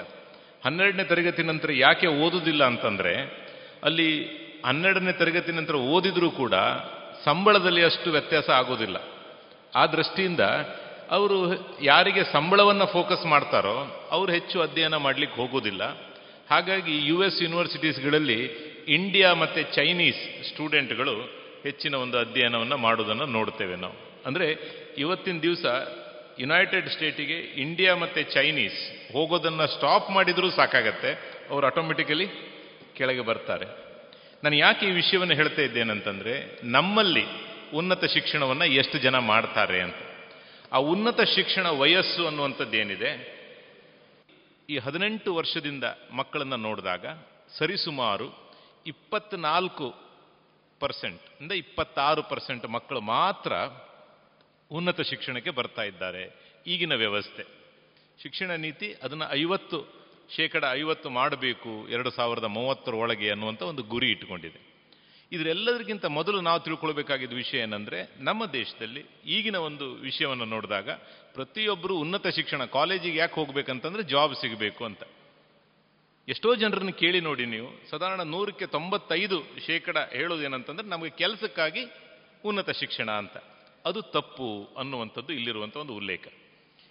ಹನ್ನೆರಡನೇ 0.65 1.03
ತರಗತಿ 1.03 1.43
ನಂತರ 1.43 1.71
ಯಾಕೆ 1.71 2.07
ಓದುದಿಲ್ಲ 2.07 2.63
ಅಂತಂದ್ರೆ, 2.63 3.15
ಅಲ್ಲಿ 3.83 4.25
ಹನ್ನೆರಡನೇ 4.65 5.11
ತರಗತಿ 5.11 5.51
ನಂತರ 5.51 5.75
ಓದಿದ್ರೂ 5.75 6.31
ಕೂಡ 6.31 6.53
ಸಂಬಳದಲ್ಲಿ 7.25 7.83
ಅಷ್ಟು 7.83 8.11
ವ್ಯತ್ಯಾಸ 8.11 8.49
ಆಗೋದಿಲ್ಲ. 8.49 8.97
ಆ 9.75 9.85
ದೃಷ್ಟಿಯಿಂದ 9.85 10.39
ಅವರು 11.11 11.55
ಯಾರಿಗೆ 11.81 12.23
ಸಂಬಳವನ್ನು 12.33 12.85
ಫೋಕಸ್ 12.85 13.25
ಮಾಡ್ತಾರೋ, 13.25 14.07
ಅವರು 14.11 14.31
ಹೆಚ್ಚು 14.31 14.61
ಅಧ್ಯಯನ 14.61 14.95
ಮಾಡಲಿಕ್ಕೆ 14.95 15.41
ಹೋಗೋದಿಲ್ಲ. 15.41 16.06
ಹಾಗಾಗಿ 16.49 17.07
ಯು 17.07 17.23
ಎಸ್ 17.23 17.41
ಯೂನಿವರ್ಸಿಟೀಸ್ಗಳಲ್ಲಿ 17.41 18.45
ಇಂಡಿಯಾ 18.87 19.33
ಮತ್ತು 19.33 19.75
ಚೈನೀಸ್ 19.75 20.47
ಸ್ಟೂಡೆಂಟ್ಗಳು 20.47 21.47
ಹೆಚ್ಚಿನ 21.63 21.95
ಒಂದು 21.95 22.17
ಅಧ್ಯಯನವನ್ನು 22.17 22.77
ಮಾಡೋದನ್ನು 22.77 23.25
ನೋಡ್ತೇವೆ 23.25 23.75
ನಾವು. 23.75 24.23
ಅಂದರೆ 24.25 24.57
ಇವತ್ತಿನ 24.97 25.39
ದಿವಸ 25.39 25.65
ಯುನೈಟೆಡ್ 26.39 26.89
ಸ್ಟೇಟಿಗೆ 26.89 27.39
ಇಂಡಿಯಾ 27.39 27.95
ಮತ್ತು 27.95 28.33
ಚೈನೀಸ್ 28.33 29.11
ಹೋಗೋದನ್ನು 29.13 29.67
ಸ್ಟಾಪ್ 29.67 30.11
ಮಾಡಿದರೂ 30.11 30.49
ಸಾಕಾಗತ್ತೆ. 30.49 31.11
ಅವರು 31.49 31.65
ಆಟೋಮೆಟಿಕಲಿ 31.65 32.27
ಕೆಳಗೆ 32.95 33.21
ಬರ್ತಾರೆ. 33.21 33.65
ನಾನು 34.43 34.55
ಯಾಕೆ 34.55 34.85
ಈ 34.85 34.91
ವಿಷಯವನ್ನು 34.91 35.35
ಹೇಳ್ತಾ 35.35 35.61
ಇದ್ದೇನಂತಂದರೆ 35.61 36.59
ನಮ್ಮಲ್ಲಿ 36.63 37.25
ಉನ್ನತ 37.73 38.05
ಶಿಕ್ಷಣವನ್ನು 38.05 38.65
ಎಷ್ಟು 38.65 38.97
ಜನ 38.97 39.17
ಮಾಡ್ತಾರೆ 39.17 39.81
ಅಂತ. 39.81 39.95
ಆ 40.73 40.77
ಉನ್ನತ 40.77 41.21
ಶಿಕ್ಷಣ 41.21 41.69
ವಯಸ್ಸು 41.69 42.27
ಅನ್ನುವಂಥದ್ದೇನಿದೆ? 42.27 43.36
ಈ 44.69 44.77
ಹದಿನೆಂಟು 44.77 45.35
ವರ್ಷದಿಂದ 45.35 45.83
ಮಕ್ಕಳನ್ನು 46.11 46.57
ನೋಡಿದಾಗ 46.57 47.05
ಸರಿಸುಮಾರು 47.57 48.27
ಇಪ್ಪತ್ನಾಲ್ಕು 48.85 49.87
ಪರ್ಸೆಂಟ್ 50.79 51.41
ಅಂದರೆ 51.41 51.57
ಇಪ್ಪತ್ತಾರು 51.57 52.23
ಪರ್ಸೆಂಟ್ 52.23 52.65
ಮಕ್ಕಳು 52.65 53.01
ಮಾತ್ರ 53.01 53.53
ಉನ್ನತ 54.71 55.01
ಶಿಕ್ಷಣಕ್ಕೆ 55.01 55.49
ಬರ್ತಾ 55.49 55.83
ಇದ್ದಾರೆ 55.83 56.23
ಈಗಿನ 56.67 56.93
ವ್ಯವಸ್ಥೆ. 56.93 57.43
ಶಿಕ್ಷಣ 58.23 58.51
ನೀತಿ 58.51 58.93
ಅದನ್ನು 58.93 59.31
ಐವತ್ತು 59.31 59.77
ಶೇಕಡ 60.35 60.63
ಐವತ್ತು 60.71 61.09
ಮಾಡಬೇಕು 61.09 61.89
ಎರಡು 61.89 62.11
ಸಾವಿರದ 62.11 62.43
ಮೂವತ್ತರ 62.43 62.93
ಒಳಗೆ 62.93 63.29
ಅನ್ನುವಂಥ 63.31 63.61
ಒಂದು 63.61 63.83
ಗುರಿ 63.83 64.11
ಇಟ್ಟುಕೊಂಡಿದೆ. 64.11 64.76
ಇದರೆಲ್ಲದಕ್ಕಿಂತ 65.31 66.05
ಮೊದಲು 66.05 66.41
ನಾವು 66.41 66.59
ತಿಳ್ಕೊಳ್ಬೇಕಾಗಿದ್ದ 66.59 67.33
ವಿಷಯ 67.33 67.57
ಏನಂದರೆ, 67.57 68.09
ನಮ್ಮ 68.17 68.45
ದೇಶದಲ್ಲಿ 68.45 69.05
ಈಗಿನ 69.25 69.55
ಒಂದು 69.55 69.93
ವಿಷಯವನ್ನು 69.93 70.45
ನೋಡಿದಾಗ 70.45 70.91
ಪ್ರತಿಯೊಬ್ಬರು 71.33 71.97
ಉನ್ನತ 71.97 72.27
ಶಿಕ್ಷಣ 72.27 72.65
ಕಾಲೇಜಿಗೆ 72.65 73.17
ಯಾಕೆ 73.17 73.33
ಹೋಗ್ಬೇಕಂತಂದ್ರೆ 73.33 74.03
ಜಾಬ್ 74.03 74.35
ಸಿಗಬೇಕು 74.35 74.85
ಅಂತ. 74.85 75.03
ಎಷ್ಟೋ 76.27 76.55
ಜನರನ್ನು 76.55 76.93
ಕೇಳಿ 76.93 77.19
ನೋಡಿ 77.19 77.45
ನೀವು, 77.45 77.89
ಸಾಧಾರಣ 77.89 78.21
ನೂರಕ್ಕೆ 78.21 78.65
ತೊಂಬತ್ತೈದು 78.65 79.43
ಶೇಕಡ 79.65 79.97
ಹೇಳೋದೇನಂತಂದ್ರೆ 79.97 80.87
ನಮಗೆ 80.87 81.09
ಕೆಲಸಕ್ಕಾಗಿ 81.09 81.85
ಉನ್ನತ 82.45 82.69
ಶಿಕ್ಷಣ 82.69 83.11
ಅಂತ. 83.11 83.37
ಅದು 83.85 84.01
ತಪ್ಪು 84.01 84.69
ಅನ್ನುವಂಥದ್ದು 84.77 85.33
ಇಲ್ಲಿರುವಂಥ 85.33 85.77
ಒಂದು 85.77 85.93
ಉಲ್ಲೇಖ. 85.93 86.27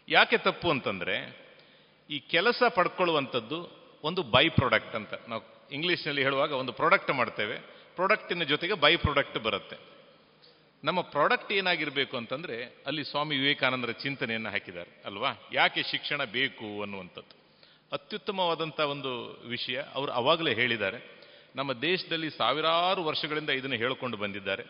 ಯಾಕೆ 0.09 0.39
ತಪ್ಪು 0.39 0.70
ಅಂತಂದ್ರೆ, 0.70 1.47
ಈ 2.11 2.18
ಕೆಲಸ 2.18 2.62
ಪಡ್ಕೊಳ್ಳುವಂಥದ್ದು 2.74 3.70
ಒಂದು 4.05 4.22
ಬೈ 4.22 4.49
ಪ್ರಾಡಕ್ಟ್ 4.49 4.97
ಅಂತ. 4.97 5.14
ನಾವು 5.28 5.43
ಇಂಗ್ಲೀಷ್ನಲ್ಲಿ 5.72 6.22
ಹೇಳುವಾಗ 6.22 6.53
ಒಂದು 6.53 6.72
ಪ್ರಾಡಕ್ಟ್ 6.72 7.11
ಮಾಡ್ತೇವೆ. 7.11 7.76
ಪ್ರಾಡಕ್ಟಿನ 7.97 8.42
ಜೊತೆಗೆ 8.42 8.74
ಬೈ 8.74 8.97
ಪ್ರಾಡಕ್ಟ್ 8.97 9.38
ಬರುತ್ತೆ. 9.38 9.76
ನಮ್ಮ 10.84 11.01
ಪ್ರಾಡಕ್ಟ್ 11.01 11.53
ಏನಾಗಿರಬೇಕು 11.53 12.16
ಅಂತಂದರೆ, 12.16 12.82
ಅಲ್ಲಿ 12.86 13.05
ಸ್ವಾಮಿ 13.05 13.36
ವಿವೇಕಾನಂದರ 13.36 13.90
ಚಿಂತನೆಯನ್ನು 13.90 14.51
ಹಾಕಿದ್ದಾರೆ, 14.51 15.03
ಅಲ್ವಾ? 15.05 15.32
ಯಾಕೆ 15.53 15.82
ಶಿಕ್ಷಣ 15.82 16.24
ಬೇಕು 16.24 16.82
ಅನ್ನುವಂಥದ್ದು. 16.82 17.47
ಅತ್ಯುತ್ತಮವಾದಂಥ 17.92 18.80
ಒಂದು 18.80 19.40
ವಿಷಯ 19.49 19.82
ಅವರು 19.94 20.12
ಅವಾಗಲೇ 20.12 20.55
ಹೇಳಿದ್ದಾರೆ. 20.55 21.16
ನಮ್ಮ 21.57 21.72
ದೇಶದಲ್ಲಿ 21.72 22.30
ಸಾವಿರಾರು 22.30 23.05
ವರ್ಷಗಳಿಂದ 23.05 23.51
ಇದನ್ನು 23.51 23.76
ಹೇಳಿಕೊಂಡು 23.76 24.16
ಬಂದಿದ್ದಾರೆ. 24.16 24.64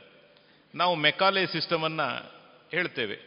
ನಾವು 0.75 0.95
ಮೆಕಾಲೆ 0.95 1.47
ಸಿಸ್ಟಮನ್ನು 1.47 2.33
ಹೇಳ್ತೇವೆ, 2.71 3.19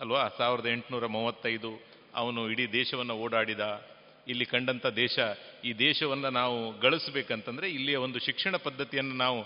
ಅಲ್ವಾ? 0.00 0.28
ಸಾವಿರದ 0.38 0.66
ಎಂಟುನೂರ 0.66 1.06
ಮೂವತ್ತೈದು, 1.06 1.82
ಅವನು 2.14 2.50
ಇಡೀ 2.50 2.66
ದೇಶವನ್ನು 2.66 3.14
ಓಡಾಡಿದ, 3.14 3.86
ಇಲ್ಲಿ 4.28 4.44
ಕಂಡಂಥ 4.44 4.86
ದೇಶ 4.86 5.18
ಈ 5.64 5.72
ದೇಶವನ್ನು 5.72 6.30
ನಾವು 6.30 6.80
ಗಳಿಸ್ಬೇಕಂತಂದ್ರೆ 6.80 7.70
ಇಲ್ಲಿಯ 7.70 7.96
ಒಂದು 7.96 8.18
ಶಿಕ್ಷಣ 8.18 8.56
ಪದ್ಧತಿಯನ್ನು 8.56 9.14
ನಾವು 9.14 9.44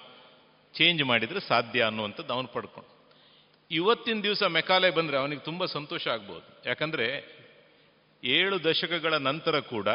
ಚೇಂಜ್ 0.74 1.04
ಮಾಡಿದರೆ 1.04 1.40
ಸಾಧ್ಯ 1.40 1.82
ಅನ್ನುವಂಥದ್ದು 1.82 2.32
ಅವನು 2.32 2.48
ಪಡ್ಕೊಂಡು. 2.48 2.92
ಇವತ್ತಿನ 3.70 4.20
ದಿವಸ 4.20 4.42
ಮೆಕಾಲೆ 4.42 4.90
ಬಂದರೆ 4.90 5.16
ಅವನಿಗೆ 5.16 5.40
ತುಂಬ 5.40 5.64
ಸಂತೋಷ 5.64 6.08
ಆಗ್ಬೋದು. 6.08 6.68
ಯಾಕಂದರೆ 6.68 7.36
ಏಳು 8.24 8.64
ದಶಕಗಳ 8.64 9.14
ನಂತರ 9.14 9.60
ಕೂಡ 9.60 9.88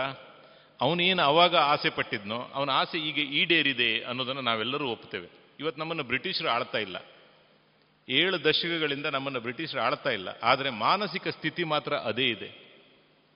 ಅವನೇನು 0.81 1.21
ಅವಾಗ 1.21 1.55
ಆಸೆ 1.55 1.89
ಪಟ್ಟಿದ್ನೋ, 1.89 2.51
ಅವನ 2.53 2.69
ಆಸೆ 2.69 2.97
ಈಗ 2.97 3.17
ಈಡೇರಿದೆ 3.17 4.03
ಅನ್ನೋದನ್ನು 4.03 4.41
ನಾವೆಲ್ಲರೂ 4.41 4.89
ಒಪ್ತೇವೆ. 4.89 5.27
ಇವತ್ತು 5.59 5.79
ನಮ್ಮನ್ನು 5.81 6.03
ಬ್ರಿಟಿಷರು 6.03 6.49
ಆಳ್ತಾ 6.49 6.77
ಇಲ್ಲ. 6.77 6.97
ಏಳು 8.09 8.43
ದಶಕಗಳಿಂದ 8.43 9.05
ನಮ್ಮನ್ನು 9.05 9.39
ಬ್ರಿಟಿಷರು 9.39 9.81
ಆಳ್ತಾ 9.81 10.09
ಇಲ್ಲ. 10.09 10.29
ಆದರೆ 10.43 10.69
ಮಾನಸಿಕ 10.69 11.27
ಸ್ಥಿತಿ 11.27 11.63
ಮಾತ್ರ 11.63 11.93
ಅದೇ 11.93 12.25
ಇದೆ. 12.25 12.67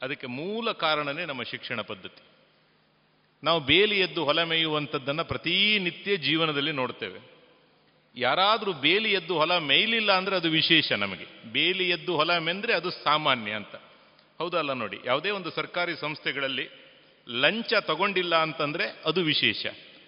ಅದಕ್ಕೆ 0.01 0.27
ಮೂಲ 0.27 0.71
ಕಾರಣನೇ 0.71 1.25
ನಮ್ಮ 1.25 1.43
ಶಿಕ್ಷಣ 1.43 1.81
ಪದ್ಧತಿ. 1.81 2.30
ನಾವು 3.43 3.59
ಬೇಲಿ 3.69 3.97
ಎದ್ದು 3.99 4.21
ಹೊಲ 4.25 4.39
ಮೇಯುವಂಥದ್ದನ್ನು 4.43 5.23
ಪ್ರತಿನಿತ್ಯ 5.25 6.17
ಜೀವನದಲ್ಲಿ 6.25 6.73
ನೋಡ್ತೇವೆ. 6.79 7.19
ಯಾರಾದರೂ 8.15 8.71
ಬೇಲಿ 8.85 9.11
ಎದ್ದು 9.11 9.33
ಹೊಲ 9.33 9.53
ಮೇಯ್ಲಿಲ್ಲ 9.69 10.11
ಅಂದರೆ 10.11 10.35
ಅದು 10.35 10.49
ವಿಶೇಷ 10.51 10.91
ನಮಗೆ. 11.03 11.27
ಬೇಲಿ 11.53 11.85
ಎದ್ದು 11.89 12.13
ಹೊಲ 12.15 12.31
ಮೆಂದರೆ 12.39 12.73
ಅದು 12.73 12.89
ಸಾಮಾನ್ಯ 13.05 13.51
ಅಂತ. 13.51 13.75
ಹೌದಲ್ಲ 14.39 14.73
ನೋಡಿ, 14.73 14.97
ಯಾವುದೇ 15.05 15.29
ಒಂದು 15.29 15.49
ಸರ್ಕಾರಿ 15.51 15.93
ಸಂಸ್ಥೆಗಳಲ್ಲಿ 15.95 16.65
ಲಂಚ 17.27 17.73
ತಗೊಂಡಿಲ್ಲ 17.87 18.35
ಅಂತಂದರೆ 18.35 18.85
ಅದು 19.05 19.21
ವಿಶೇಷ. 19.23 19.65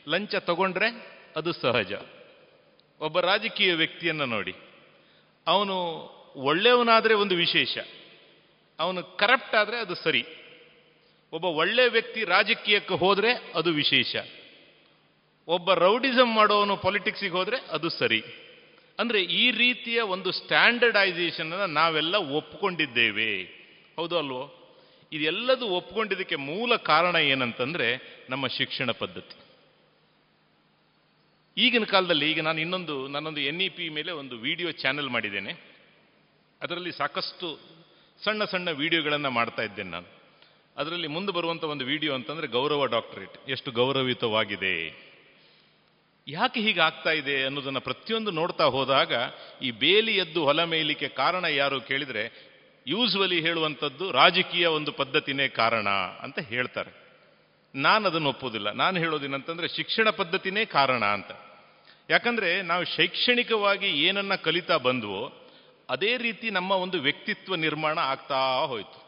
ಲಂಚ 0.08 0.36
ತಗೊಂಡ್ರೆ 0.50 0.90
ಅದು 1.36 1.52
ಸಹಜ. 1.54 1.94
ಒಬ್ಬ 3.02 3.20
ರಾಜಕೀಯ 3.20 3.72
ವ್ಯಕ್ತಿಯನ್ನು 3.74 4.26
ನೋಡಿ, 4.26 4.54
ಅವನು 5.48 5.76
ಒಳ್ಳೆಯವನಾದರೆ 6.44 7.14
ಒಂದು 7.14 7.36
ವಿಶೇಷ, 7.36 7.78
ಅವನು 8.80 9.02
ಕರಪ್ಟ್ 9.18 9.56
ಆದರೆ 9.56 9.78
ಅದು 9.78 9.96
ಸರಿ. 9.96 10.24
ಒಬ್ಬ 11.34 11.46
ಒಳ್ಳೆ 11.46 11.88
ವ್ಯಕ್ತಿ 11.88 12.24
ರಾಜಕೀಯಕ್ಕೆ 12.24 12.94
ಹೋದರೆ 12.94 13.52
ಅದು 13.56 13.70
ವಿಶೇಷ. 13.70 14.16
ಒಬ್ಬ 15.48 15.74
ರೌಡಿಸಮ್ 15.74 16.36
ಮಾಡೋನು 16.36 16.78
ಪಾಲಿಟಿಕ್ಸಿಗೆ 16.78 17.32
ಹೋದರೆ 17.32 17.58
ಅದು 17.58 17.90
ಸರಿ. 17.90 18.24
ಅಂದರೆ 19.00 19.24
ಈ 19.24 19.52
ರೀತಿಯ 19.52 20.02
ಒಂದು 20.02 20.32
ಸ್ಟ್ಯಾಂಡರ್ಡೈಸೇಷನ್ 20.32 21.70
ನಾವೆಲ್ಲ 21.70 22.16
ಒಪ್ಕೊಂಡಿದ್ದೇವೆ. 22.16 23.44
ಹೌದು 23.96 24.18
ಅಲ್ವೋ? 24.18 24.56
ಇದೆಲ್ಲದೂ 25.12 25.68
ಒಪ್ಕೊಂಡಿದ್ದಕ್ಕೆ 25.68 26.36
ಮೂಲ 26.36 26.76
ಕಾರಣ 26.76 27.16
ಏನಂತಂದರೆ 27.16 28.20
ನಮ್ಮ 28.30 28.48
ಶಿಕ್ಷಣ 28.48 28.92
ಪದ್ಧತಿ. 28.92 29.46
ಈಗಿನ 31.58 31.84
ಕಾಲದಲ್ಲಿ 31.84 32.32
ಈಗ 32.32 32.42
ನಾನು 32.42 32.62
ಇನ್ನೊಂದು, 32.62 33.08
ನನ್ನೊಂದು 33.08 33.42
ಎನ್ 33.42 33.62
ಇ 33.62 33.70
ಪಿ 33.70 33.90
ಮೇಲೆ 33.90 34.12
ಒಂದು 34.12 34.38
ವಿಡಿಯೋ 34.38 34.72
ಚಾನೆಲ್ 34.72 35.10
ಮಾಡಿದ್ದೇನೆ. 35.10 35.52
ಅದರಲ್ಲಿ 36.62 36.92
ಸಾಕಷ್ಟು 36.92 37.60
ಸಣ್ಣ 38.24 38.44
ಸಣ್ಣ 38.44 38.70
ವಿಡಿಯೋಗಳನ್ನು 38.70 39.30
ಮಾಡ್ತಾ 39.30 39.62
ನಾನು. 39.84 40.23
ಅದರಲ್ಲಿ 40.78 41.08
ಮುಂದೆ 41.08 41.32
ಬರುವಂಥ 41.32 41.64
ಒಂದು 41.64 41.86
ವಿಡಿಯೋ 41.86 42.14
ಅಂತಂದ್ರೆ 42.14 42.48
ಗೌರವ 42.48 42.86
ಡಾಕ್ಟರೇಟ್. 42.86 43.50
ಎಷ್ಟು 43.50 43.72
ಗೌರವಿತವಾಗಿದೆ 43.72 45.04
ಯಾಕೆ 46.28 46.60
ಹೀಗೆ 46.60 46.82
ಆಗ್ತಾ 46.82 47.12
ಇದೆ 47.12 47.44
ಅನ್ನೋದನ್ನು 47.44 47.82
ಪ್ರತಿಯೊಂದು 47.82 48.32
ನೋಡ್ತಾ 48.32 48.64
ಹೋದಾಗ 48.64 49.14
ಈ 49.62 49.72
ಬೇಲಿ 49.72 50.18
ಎದ್ದು 50.18 50.44
ಹೊಲ 50.44 50.64
ಮೇಯಲಿಕ್ಕೆ 50.64 51.08
ಕಾರಣ 51.08 51.46
ಯಾರು 51.46 51.82
ಕೇಳಿದ್ರೆ 51.82 52.54
ಯೂಸ್ವಲಿ 52.88 53.42
ಹೇಳುವಂಥದ್ದು 53.42 54.12
ರಾಜಕೀಯ 54.12 54.66
ಒಂದು 54.68 54.92
ಪದ್ಧತಿನೇ 54.92 55.48
ಕಾರಣ 55.48 55.90
ಅಂತ 56.22 56.40
ಹೇಳ್ತಾರೆ. 56.40 57.04
ನಾನು 57.76 58.08
ಅದನ್ನು 58.08 58.30
ಒಪ್ಪೋದಿಲ್ಲ 58.30 58.72
ನಾನು 58.72 59.00
ಹೇಳೋದೇನಂತಂದರೆ 59.00 59.68
ಶಿಕ್ಷಣ 59.68 60.10
ಪದ್ಧತಿನೇ 60.10 60.66
ಕಾರಣ 60.66 61.06
ಅಂತ. 61.06 61.32
ಯಾಕಂದ್ರೆ 62.10 62.62
ನಾವು 62.62 62.84
ಶೈಕ್ಷಣಿಕವಾಗಿ 62.84 63.88
ಏನನ್ನ 63.88 64.36
ಕಲಿತಾ 64.36 64.78
ಬಂದ್ವೋ, 64.78 65.50
ಅದೇ 65.90 66.18
ರೀತಿ 66.18 66.50
ನಮ್ಮ 66.50 66.72
ಒಂದು 66.72 67.00
ವ್ಯಕ್ತಿತ್ವ 67.00 67.56
ನಿರ್ಮಾಣ 67.56 68.00
ಆಗ್ತಾ 68.00 68.66
ಹೋಯ್ತು. 68.66 69.03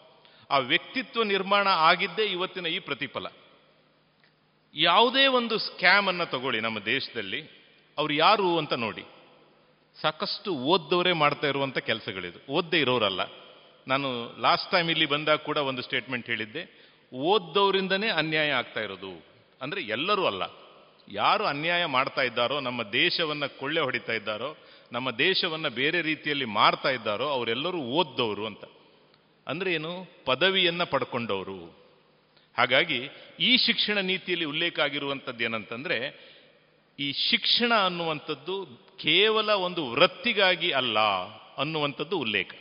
ಆ 0.51 0.57
ವ್ಯಕ್ತಿತ್ವ 0.57 1.23
ನಿರ್ಮಾಣ 1.23 1.67
ಆಗಿದ್ದೇ 1.67 2.23
ಇವತ್ತಿನ 2.23 2.65
ಈ 2.65 2.80
ಪ್ರತಿಫಲ. 2.80 3.26
ಯಾವುದೇ 4.76 5.27
ಒಂದು 5.27 5.57
ಸ್ಕ್ಯಾಮ್ 5.57 6.07
ಅನ್ನು 6.07 6.26
ತಗೊಳ್ಳಿ 6.26 6.59
ನಮ್ಮ 6.59 6.80
ದೇಶದಲ್ಲಿ, 6.80 7.65
ಅವ್ರು 7.97 8.13
ಯಾರು 8.13 8.57
ಅಂತ 8.57 8.73
ನೋಡಿ. 8.73 9.03
ಸಾಕಷ್ಟು 10.01 10.53
ಓದ್ದವರೇ 10.53 11.11
ಮಾಡ್ತಾ 11.11 11.47
ಇರುವಂಥ 11.47 11.77
ಕೆಲಸಗಳಿದು. 11.77 12.51
ಓದ್ದೇ 12.51 12.80
ಇರೋರಲ್ಲ. 12.80 13.22
ನಾನು 13.88 14.35
ಲಾಸ್ಟ್ 14.41 14.72
ಟೈಮ್ 14.72 14.89
ಇಲ್ಲಿ 14.89 15.05
ಬಂದಾಗ 15.05 15.38
ಕೂಡ 15.38 15.57
ಒಂದು 15.57 15.81
ಸ್ಟೇಟ್ಮೆಂಟ್ 15.81 16.27
ಹೇಳಿದ್ದೆ. 16.27 16.85
ಓದ್ದವರಿಂದನೇ 17.13 18.07
ಅನ್ಯಾಯ 18.07 18.51
ಆಗ್ತಾ 18.51 18.80
ಇರೋದು. 18.80 19.26
ಅಂದರೆ 19.61 19.81
ಎಲ್ಲರೂ 19.81 20.26
ಅಲ್ಲ. 20.26 20.43
ಯಾರು 21.11 21.45
ಅನ್ಯಾಯ 21.45 21.85
ಮಾಡ್ತಾ 21.85 22.22
ಇದ್ದಾರೋ, 22.22 22.59
ನಮ್ಮ 22.59 22.84
ದೇಶವನ್ನು 22.84 23.59
ಕೊಳ್ಳೆ 23.59 23.81
ಹೊಡಿತಾ 23.81 24.13
ಇದ್ದಾರೋ, 24.13 24.57
ನಮ್ಮ 24.91 25.11
ದೇಶವನ್ನು 25.11 25.69
ಬೇರೆ 25.69 26.01
ರೀತಿಯಲ್ಲಿ 26.01 26.45
ಮಾರ್ತಾ 26.45 26.89
ಇದ್ದಾರೋ, 26.89 27.27
ಅವರೆಲ್ಲರೂ 27.27 27.77
ಓದ್ದವರು 27.77 28.45
ಅಂತ. 28.45 28.63
ಅಂದ್ರೆ 29.47 29.73
ಏನು? 29.73 30.07
ಪದವಿಯನ್ನು 30.26 30.85
ಪಡ್ಕೊಂಡವರು. 30.85 31.85
ಹಾಗಾಗಿ 32.57 33.09
ಈ 33.39 33.57
ಶಿಕ್ಷಣ 33.57 33.97
ನೀತಿಯಲ್ಲಿ 33.97 34.45
ಉಲ್ಲೇಖ 34.45 34.80
ಆಗಿರುವಂಥದ್ದು 34.80 35.43
ಏನಂತಂದರೆ, 35.43 36.26
ಈ 36.99 37.11
ಶಿಕ್ಷಣ 37.11 37.73
ಅನ್ನುವಂಥದ್ದು 37.73 38.65
ಕೇವಲ 38.97 39.49
ಒಂದು 39.49 39.91
ವೃತ್ತಿಗಾಗಿ 39.91 40.72
ಅಲ್ಲ 40.72 40.99
ಅನ್ನುವಂಥದ್ದು 41.57 42.19
ಉಲ್ಲೇಖ. 42.19 42.51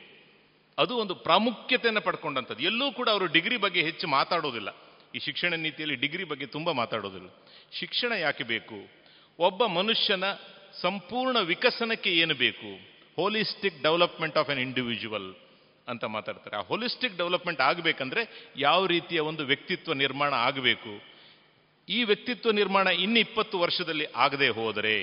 ಅದು 0.78 0.96
ಒಂದು 0.96 1.14
ಪ್ರಾಮುಖ್ಯತೆಯನ್ನು 1.14 2.00
ಪಡ್ಕೊಂಡಂಥದ್ದು. 2.00 2.62
ಎಲ್ಲೂ 2.62 2.92
ಕೂಡ 2.92 3.08
ಅವರು 3.08 3.26
ಡಿಗ್ರಿ 3.26 3.56
ಬಗ್ಗೆ 3.56 3.82
ಹೆಚ್ಚು 3.82 4.08
ಮಾತಾಡೋದಿಲ್ಲ. 4.08 4.76
ಈ 5.14 5.18
ಶಿಕ್ಷಣ 5.18 5.54
ನೀತಿಯಲ್ಲಿ 5.54 5.96
ಡಿಗ್ರಿ 5.96 6.24
ಬಗ್ಗೆ 6.24 6.46
ತುಂಬ 6.46 6.70
ಮಾತಾಡೋದಿಲ್ಲ. 6.70 7.28
ಶಿಕ್ಷಣ 7.72 8.12
ಯಾಕೆ 8.12 8.44
ಬೇಕು? 8.44 8.74
ಒಬ್ಬ 9.38 9.66
ಮನುಷ್ಯನ 9.66 10.24
ಸಂಪೂರ್ಣ 10.80 11.38
ವಿಕಸನಕ್ಕೆ 11.38 12.10
ಏನು 12.10 12.34
ಬೇಕು? 12.34 12.94
Holistic 13.16 13.82
development 13.82 14.36
of 14.36 14.50
an 14.50 14.60
individual 14.60 15.34
ಅಂತ 15.88 16.04
ಮಾತಾಡ್ತಾರೆ. 16.04 16.56
ಆ 16.56 16.60
ಹೋಲಿಸ್ಟಿಕ್ 16.60 17.16
ಡೆವಲಪ್ಮೆಂಟ್ 17.16 17.60
ಆಗಬೇಕಂದ್ರೆ 17.60 18.50
ಯಾವ 18.56 18.86
ರೀತಿಯ 18.86 19.20
ಒಂದು 19.20 19.44
ವ್ಯಕ್ತಿತ್ವ 19.44 19.92
ನಿರ್ಮಾಣ 19.92 20.34
ಆಗಬೇಕು? 20.34 21.14
ಈ 21.88 22.04
ವ್ಯಕ್ತಿತ್ವ 22.04 22.50
ನಿರ್ಮಾಣ 22.50 22.86
ಇನ್ನು 22.86 23.18
ಇಪ್ಪತ್ತು 23.18 23.58
ವರ್ಷದಲ್ಲಿ 23.58 24.06
ಆಗದೆ 24.16 24.48
ಹೋದರೆ 24.48 24.94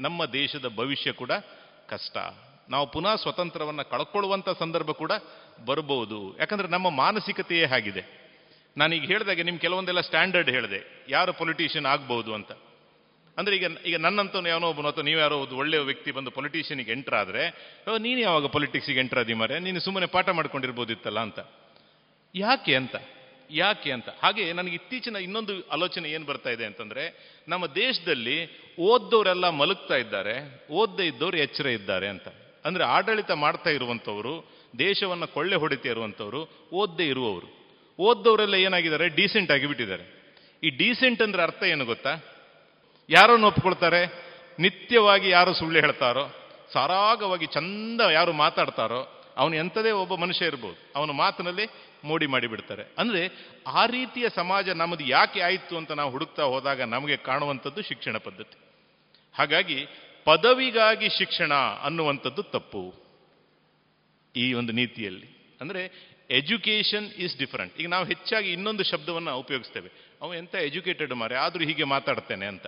ನಮ್ಮ 0.00 0.24
ದೇಶದ 0.24 0.68
ಭವಿಷ್ಯ 0.76 1.12
ಕೂಡ 1.12 1.32
ಕಷ್ಟ. 1.88 2.16
ನಾವು 2.70 2.86
ಪುನಃ 2.92 3.14
ಸ್ವತಂತ್ರವನ್ನು 3.14 3.90
ಕಳ್ಕೊಳ್ಳುವಂಥ 3.90 4.48
ಸಂದರ್ಭ 4.48 4.90
ಕೂಡ 4.90 5.12
ಬರಬಹುದು. 5.64 6.38
ಯಾಕಂದ್ರೆ 6.38 6.68
ನಮ್ಮ 6.68 6.90
ಮಾನಸಿಕತೆಯೇ 6.90 7.64
ಆಗಿದೆ 7.64 8.28
ನಾನೀಗ 8.76 9.04
ಹೇಳಿದಾಗೆ 9.04 9.42
ನಿಮ್ಗೆ 9.42 9.60
ಕೆಲವೊಂದೆಲ್ಲ 9.60 10.00
ಸ್ಟ್ಯಾಂಡರ್ಡ್ 10.00 10.50
ಹೇಳಿದೆ. 10.50 11.06
ಯಾರು 11.08 11.32
ಪೊಲಿಟಿಷಿಯನ್ 11.32 11.86
ಆಗ್ಬೋದು 11.86 12.34
ಅಂತ. 12.34 12.52
ಅಂದ್ರೆ 13.38 13.56
ಈಗ 13.56 13.66
ಈಗ 13.86 13.96
ನನ್ನಂತವನು 13.96 14.48
ಯಾವನೋ 14.48 14.68
ಒಬ್ಬನು 14.68 14.88
ಅಥವಾ 14.88 15.04
ನೀವು 15.04 15.20
ಯಾರೋ 15.20 15.38
ಒಂದು 15.38 15.56
ಒಳ್ಳೆಯ 15.56 15.80
ವ್ಯಕ್ತಿ 15.80 16.10
ಬಂದು 16.10 16.30
ಪೊಲಿಟಿಷಿಯನ್ಗೆ 16.30 16.92
ಎಂಟರ್ 16.92 17.14
ಆದ್ರೆ 17.14 17.48
"ಓ, 17.90 17.98
ನೀನು 17.98 18.20
ಯಾವಾಗ 18.20 18.46
ಪೊಲಿಟಿಕ್ಸಿಗೆ 18.46 19.00
ಎಂಟರ್ 19.00 19.18
ಆದಿ 19.18 19.34
ನೀನು 19.58 19.80
ಸುಮ್ಮನೆ 19.80 20.06
ಪಾಠ 20.06 20.28
ಮಾಡ್ಕೊಂಡಿರ್ಬೋದಿತ್ತಲ್ಲ 20.28 21.20
ಅಂತ. 21.20 21.38
ಯಾಕೆ 22.34 22.74
ಅಂತ? 22.74 22.96
ಯಾಕೆ 23.50 23.92
ಅಂತ? 23.92 24.08
ಹಾಗೆ 24.22 24.52
ನನಗೆ 24.52 24.74
ಇತ್ತೀಚಿನ 24.74 25.16
ಇನ್ನೊಂದು 25.16 25.68
ಆಲೋಚನೆ 25.68 26.10
ಏನು 26.10 26.24
ಬರ್ತಾ 26.24 26.50
ಇದೆ 26.50 26.64
ಅಂತಂದ್ರೆ 26.64 27.34
ನಮ್ಮ 27.48 27.66
ದೇಶದಲ್ಲಿ 27.66 28.50
ಓದ್ದವರೆಲ್ಲ 28.80 29.48
ಮಲಗ್ತಾ 29.48 29.96
ಇದ್ದಾರೆ 29.96 30.66
ಓದ್ದೇ 30.70 31.06
ಇದ್ದವರು 31.06 31.36
ಎಚ್ಚರ 31.36 31.66
ಇದ್ದಾರೆ 31.66 32.08
ಅಂತ. 32.08 32.28
ಅಂದ್ರೆ 32.64 32.84
ಆಡಳಿತ 32.84 33.30
ಮಾಡ್ತಾ 33.30 33.70
ಇರುವಂಥವರು 33.70 34.58
ದೇಶವನ್ನ 34.78 35.24
ಕೊಳ್ಳೆ 35.24 35.56
ಹೊಡಿತಾ 35.56 35.88
ಇರುವಂಥವರು 35.88 36.68
ಓದ್ದೇ 36.72 37.04
ಇರುವವರು. 37.04 37.58
ಓದ್ದವರೆಲ್ಲ 37.98 38.54
ಏನಾಗಿದ್ದಾರೆ? 38.54 39.08
ಡೀಸೆಂಟ್ 39.08 39.50
ಆಗಿಬಿಟ್ಟಿದ್ದಾರೆ 39.50 40.34
ಈ 40.62 40.70
ಡೀಸೆಂಟ್ 40.70 41.22
ಅಂದ್ರೆ 41.22 41.42
ಅರ್ಥ 41.42 41.62
ಏನು 41.62 41.84
ಗೊತ್ತಾ? 41.84 42.16
ಯಾರನ್ನು 43.10 43.46
ಒಪ್ಕೊಳ್ತಾರೆ? 43.46 44.28
ನಿತ್ಯವಾಗಿ 44.58 45.28
ಯಾರು 45.28 45.54
ಸುಳ್ಳು 45.54 45.80
ಹೇಳ್ತಾರೋ, 45.80 46.36
ಸಾರಾಗವಾಗಿ 46.72 47.46
ಚಂದ 47.46 48.00
ಯಾರು 48.00 48.32
ಮಾತಾಡ್ತಾರೋ, 48.32 49.24
ಅವನು 49.36 49.54
ಎಂಥದೇ 49.54 49.90
ಒಬ್ಬ 49.90 50.14
ಮನುಷ್ಯ 50.14 50.44
ಇರ್ಬೋದು. 50.44 50.92
ಅವನ 50.96 51.10
ಮಾತಿನಲ್ಲಿ 51.10 51.66
ಮೋಡಿ 52.04 52.26
ಮಾಡಿಬಿಡ್ತಾರೆ. 52.26 52.94
ಅಂದರೆ 52.98 53.30
ಆ 53.66 53.86
ರೀತಿಯ 53.86 54.28
ಸಮಾಜ 54.28 54.68
ನಮ್ಮದು 54.68 55.04
ಯಾಕೆ 55.04 55.40
ಆಯಿತು 55.40 55.76
ಅಂತ 55.76 55.92
ನಾವು 55.92 56.10
ಹುಡುಕ್ತಾ 56.10 56.42
ಹೋದಾಗ 56.42 56.82
ನಮಗೆ 56.82 57.16
ಕಾಣುವಂಥದ್ದು 57.16 57.82
ಶಿಕ್ಷಣ 57.82 58.16
ಪದ್ಧತಿ. 58.16 58.58
ಹಾಗಾಗಿ 59.34 59.86
ಪದವಿಗಾಗಿ 60.24 61.08
ಶಿಕ್ಷಣ 61.08 61.54
ಅನ್ನುವಂಥದ್ದು 61.82 62.42
ತಪ್ಪು. 62.42 62.94
ಈ 64.36 64.52
ಒಂದು 64.52 64.72
ನೀತಿಯಲ್ಲಿ. 64.72 65.56
ಅಂದರೆ 65.60 65.82
ಎಜುಕೇಷನ್ 66.30 67.06
ಈಸ್ 67.06 67.38
ಡಿಫರೆಂಟ್. 67.38 67.76
ಈಗ 67.76 67.88
ನಾವು 67.88 68.04
ಹೆಚ್ಚಾಗಿ 68.04 68.52
ಇನ್ನೊಂದು 68.52 68.84
ಶಬ್ದವನ್ನು 68.84 69.38
ಉಪಯೋಗಿಸ್ತೇವೆ. 69.38 70.18
ಅವನು 70.22 70.38
ಎಂಥ 70.38 70.54
ಎಜುಕೇಟೆಡ್ 70.54 71.14
ಮಾರೆ, 71.14 71.34
ಆದರೂ 71.34 71.64
ಹೀಗೆ 71.64 71.84
ಮಾತಾಡ್ತೇನೆ 71.84 72.46
ಅಂತ. 72.46 72.66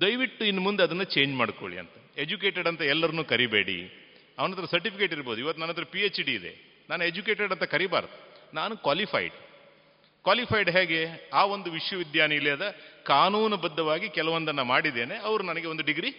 ದಯವಿಟ್ಟು 0.00 0.42
ಇನ್ನು 0.44 0.62
ಮುಂದೆ 0.62 0.82
ಅದನ್ನು 0.82 1.04
ಚೇಂಜ್ 1.14 1.34
ಮಾಡ್ಕೊಳ್ಳಿ 1.36 1.78
ಅಂತ. 1.82 1.94
ಎಜುಕೇಟೆಡ್ 2.24 2.68
ಅಂತ 2.70 2.82
ಎಲ್ಲರನ್ನೂ 2.92 3.24
ಕರಿಬೇಡಿ. 3.24 3.78
ಅವನ 4.38 4.50
ಹತ್ರ 4.52 4.64
ಸರ್ಟಿಫಿಕೇಟ್ 4.64 5.12
ಇರ್ಬೋದು. 5.12 5.38
ಇವತ್ತು 5.40 5.60
ನನ್ನ 5.60 5.72
ಹತ್ರ 5.72 5.86
ಪಿ 5.94 6.00
ಎಚ್ 6.00 6.20
ಡಿ 6.26 6.34
ಇದೆ. 6.40 6.52
ನಾನು 6.90 7.02
ಎಜುಕೇಟೆಡ್ 7.04 7.52
ಅಂತ 7.52 7.64
ಕರಿಬಾರ್ದು. 7.74 8.14
ನಾನು 8.54 8.76
ಕ್ವಾಲಿಫೈಡ್ 8.76 9.36
ಕ್ವಾಲಿಫೈಡ್ 10.24 10.70
ಹೇಗೆ? 10.70 11.30
ಆ 11.32 11.40
ಒಂದು 11.44 11.68
ವಿಶ್ವವಿದ್ಯಾನಿಲಯದ 11.70 12.66
ಕಾನೂನುಬದ್ಧವಾಗಿ 13.04 14.08
ಕೆಲವೊಂದನ್ನು 14.08 14.64
ಮಾಡಿದ್ದೇನೆ. 14.64 15.16
ಅವರು 15.28 15.42
ನನಗೆ 15.42 15.66
ಒಂದು 15.66 15.82
ಡಿಗ್ರಿ 15.82 16.10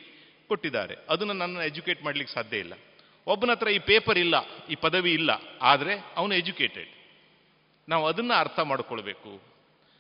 ಕೊಟ್ಟಿದ್ದಾರೆ. 0.50 0.96
ಅದನ್ನು 1.10 1.34
ನನ್ನ 1.34 1.62
ಎಜುಕೇಟ್ 1.72 2.02
ಮಾಡ್ಲಿಕ್ಕೆ 2.04 2.34
ಸಾಧ್ಯ 2.34 2.58
ಇಲ್ಲ. 2.58 2.74
ಒಬ್ಬನ 3.28 3.52
ಹತ್ರ 3.52 3.70
ಈ 3.70 3.80
ಪೇಪರ್ 3.80 4.18
ಇಲ್ಲ, 4.18 4.36
ಈ 4.70 4.76
ಪದವಿ 4.76 5.12
ಇಲ್ಲ, 5.14 5.32
ಆದರೆ 5.62 5.94
ಅವನು 6.20 6.34
ಎಜುಕೇಟೆಡ್ 6.36 6.92
ನಾವು 7.88 8.04
ಅದನ್ನು 8.08 8.34
ಅರ್ಥ 8.34 8.60
ಮಾಡ್ಕೊಳ್ಬೇಕು. 8.72 9.32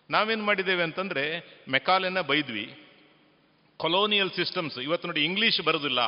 ನಾವೇನು 0.09 0.43
ಮಾಡಿದ್ದೇವೆ 0.43 0.83
ಅಂತಂದರೆ 0.83 1.23
ಮೆಕಾಲೆನ 1.69 2.21
ಬೈದ್ವಿ. 2.21 2.65
ಕೊಲೋನಿಯಲ್ 3.77 4.31
ಸಿಸ್ಟಮ್ಸ್ 4.31 4.77
ಇವತ್ತು 4.77 5.07
ನೋಡಿ 5.07 5.23
ಇಂಗ್ಲೀಷ್ 5.25 5.61
ಬರೋದಿಲ್ಲ. 5.61 5.99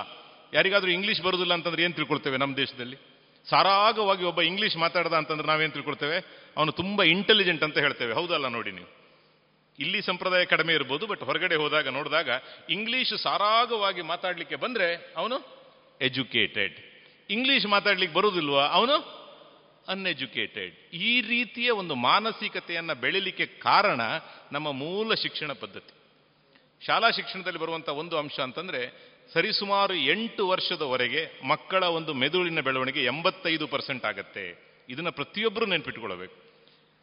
ಯಾರಿಗಾದ್ರೂ 0.53 0.91
ಇಂಗ್ಲೀಷ್ 0.91 1.21
ಬರೋದಿಲ್ಲ 1.21 1.53
ಅಂತಂದ್ರೆ 1.53 1.83
ಏನು 1.83 1.93
ತಿಳ್ಕೊಳ್ತೇವೆ 1.93 2.37
ನಮ್ಮ 2.37 2.55
ದೇಶದಲ್ಲಿ? 2.55 2.95
ಸಾರಾಗವಾಗಿ 3.49 4.23
ಒಬ್ಬ 4.23 4.41
ಇಂಗ್ಲೀಷ್ 4.41 4.77
ಮಾತಾಡ್ದ 4.77 5.13
ಅಂತಂದ್ರೆ 5.13 5.47
ನಾವೇನು 5.47 5.71
ತಿಳ್ಕೊಳ್ತೇವೆ? 5.71 6.17
ಅವನು 6.57 6.71
ತುಂಬಾ 6.71 7.03
ಇಂಟೆಲಿಜೆಂಟ್ 7.03 7.63
ಅಂತ 7.63 7.77
ಹೇಳ್ತೇವೆ. 7.77 8.13
ಹೌದಲ್ಲ 8.13 8.47
ನೋಡಿ 8.47 8.71
ನೀವು? 8.71 9.05
ಇಲ್ಲಿ 9.79 10.01
ಸಂಪ್ರದಾಯ 10.01 10.45
ಕಡಿಮೆ 10.45 10.73
ಇರ್ಬೋದು 10.73 11.07
ಬಟ್ 11.07 11.23
ಹೊರಗಡೆ 11.23 11.55
ಹೋದಾಗ, 11.55 11.87
ನೋಡಿದಾಗ 11.87 12.29
ಇಂಗ್ಲೀಷ್ 12.69 13.17
ಸಾರಾಗವಾಗಿ 13.17 14.01
ಮಾತಾಡ್ಲಿಕ್ಕೆ 14.01 14.55
ಬಂದ್ರೆ 14.55 15.13
ಅವನು 15.17 15.37
ಎಜುಕೇಟೆಡ್ 16.01 16.77
ಇಂಗ್ಲೀಷ್ 17.29 17.65
ಮಾತಾಡ್ಲಿಕ್ಕೆ 17.65 18.17
ಬರುವುದಿಲ್ವಾ 18.17 18.67
ಅವನು 18.67 19.25
ಅನ್ಎಜುಕೇಟೆಡ್ 19.87 20.75
ಈ 20.93 21.21
ರೀತಿಯ 21.21 21.69
ಒಂದು 21.71 21.95
ಮಾನಸಿಕತೆಯನ್ನು 21.95 22.95
ಬೆಳಿಲಿಕ್ಕೆ 22.95 23.45
ಕಾರಣ 23.45 24.01
ನಮ್ಮ 24.51 24.71
ಮೂಲ 24.71 25.13
ಶಿಕ್ಷಣ 25.13 25.51
ಪದ್ಧತಿ. 25.51 26.04
ಶಾಲಾ 26.87 27.09
ಶಿಕ್ಷಣದಲ್ಲಿ 27.09 27.59
ಬರುವಂಥ 27.59 27.89
ಒಂದು 27.89 28.17
ಅಂಶ 28.17 28.39
ಅಂತಂದರೆ 28.39 28.93
ಸರಿಸುಮಾರು 29.33 29.93
ಎಂಟು 29.93 30.47
ವರ್ಷದವರೆಗೆ 30.47 31.47
ಮಕ್ಕಳ 31.47 31.83
ಒಂದು 31.83 32.13
ಮೆದುಳಿನ 32.13 32.59
ಬೆಳವಣಿಗೆ 32.59 33.03
ಎಂಬತ್ತೈದು 33.03 33.67
ಪರ್ಸೆಂಟ್ 33.67 34.05
ಆಗತ್ತೆ. 34.05 34.75
ಇದನ್ನು 34.89 35.11
ಪ್ರತಿಯೊಬ್ಬರು 35.11 35.65
ನೆನ್ಪಿಟ್ಕೊಳ್ಬೇಕು. 35.65 36.33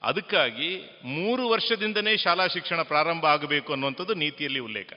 ಅದಕ್ಕಾಗಿ 0.03 1.01
ಮೂರು 1.05 1.49
ವರ್ಷದಿಂದನೇ 1.49 2.17
ಶಾಲಾ 2.17 2.47
ಶಿಕ್ಷಣ 2.47 2.83
ಪ್ರಾರಂಭ 2.83 3.27
ಆಗಬೇಕು 3.27 3.73
ಅನ್ನುವಂಥದ್ದು 3.73 4.15
ನೀತಿಯಲ್ಲಿ 4.15 4.59
ಉಲ್ಲೇಖ. 4.59 4.93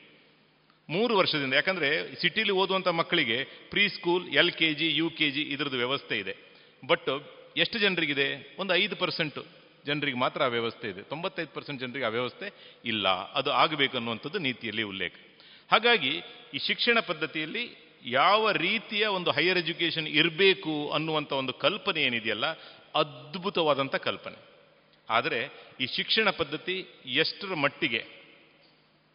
ಮೂರು 0.90 1.18
ವರ್ಷದಿಂದ, 1.18 1.54
ಯಾಕಂದರೆ 1.54 2.16
ಸಿಟಿಲಿ 2.16 2.52
ಓದುವಂಥ 2.52 2.88
ಮಕ್ಕಳಿಗೆ 2.88 3.44
pre 3.44 3.88
school 3.88 4.30
L 4.30 4.52
K 4.52 4.74
G 4.74 4.96
U 4.96 5.10
K 5.10 5.32
G 5.32 5.42
ಇದ್ರದ್ದು 5.42 5.78
ವ್ಯವಸ್ಥೆ 5.78 6.20
ಇದೆ. 6.20 6.38
ಬಟ್ 6.88 7.10
ಎಷ್ಟು 7.58 7.80
ಜನರಿಗಿದೆ? 7.80 8.56
ಒಂದು 8.60 8.76
ಐದು 8.76 8.96
ಪರ್ಸೆಂಟ್ 8.96 9.40
ಜನರಿಗೆ 9.86 10.18
ಮಾತ್ರ 10.18 10.44
ಆ 10.44 10.48
ವ್ಯವಸ್ಥೆ 10.48 10.90
ಇದೆ. 10.90 11.02
ತೊಂಬತ್ತೈದು 11.02 11.54
ಪರ್ಸೆಂಟ್ 11.54 11.82
ಜನರಿಗೆ 11.82 12.06
ಆ 12.06 12.08
ವ್ಯವಸ್ಥೆ 12.08 12.76
ಇಲ್ಲ. 12.86 13.08
ಅದು 13.08 13.52
ಆಗಬೇಕು 13.52 13.98
ಅನ್ನುವಂಥದ್ದು 13.98 14.40
ನೀತಿಯಲ್ಲಿ 14.40 14.84
ಉಲ್ಲೇಖ. 14.84 15.14
ಹಾಗಾಗಿ 15.72 16.22
ಈ 16.54 16.58
ಶಿಕ್ಷಣ 16.58 17.00
ಪದ್ಧತಿಯಲ್ಲಿ 17.00 17.86
ಯಾವ 18.06 18.52
ರೀತಿಯ 18.52 19.06
ಒಂದು 19.06 19.32
ಹೈಯರ್ 19.32 19.58
ಎಜುಕೇಶನ್ 19.58 20.08
ಇರಬೇಕು 20.08 20.92
ಅನ್ನುವಂಥ 20.92 21.32
ಒಂದು 21.32 21.54
ಕಲ್ಪನೆ 21.54 22.02
ಏನಿದೆಯಲ್ಲ, 22.02 22.46
ಅದ್ಭುತವಾದಂಥ 22.96 23.96
ಕಲ್ಪನೆ. 23.96 24.38
ಆದರೆ 25.10 25.50
ಈ 25.82 25.86
ಶಿಕ್ಷಣ 25.86 26.30
ಪದ್ಧತಿ 26.30 26.86
ಎಷ್ಟರ 27.06 27.54
ಮಟ್ಟಿಗೆ 27.54 28.06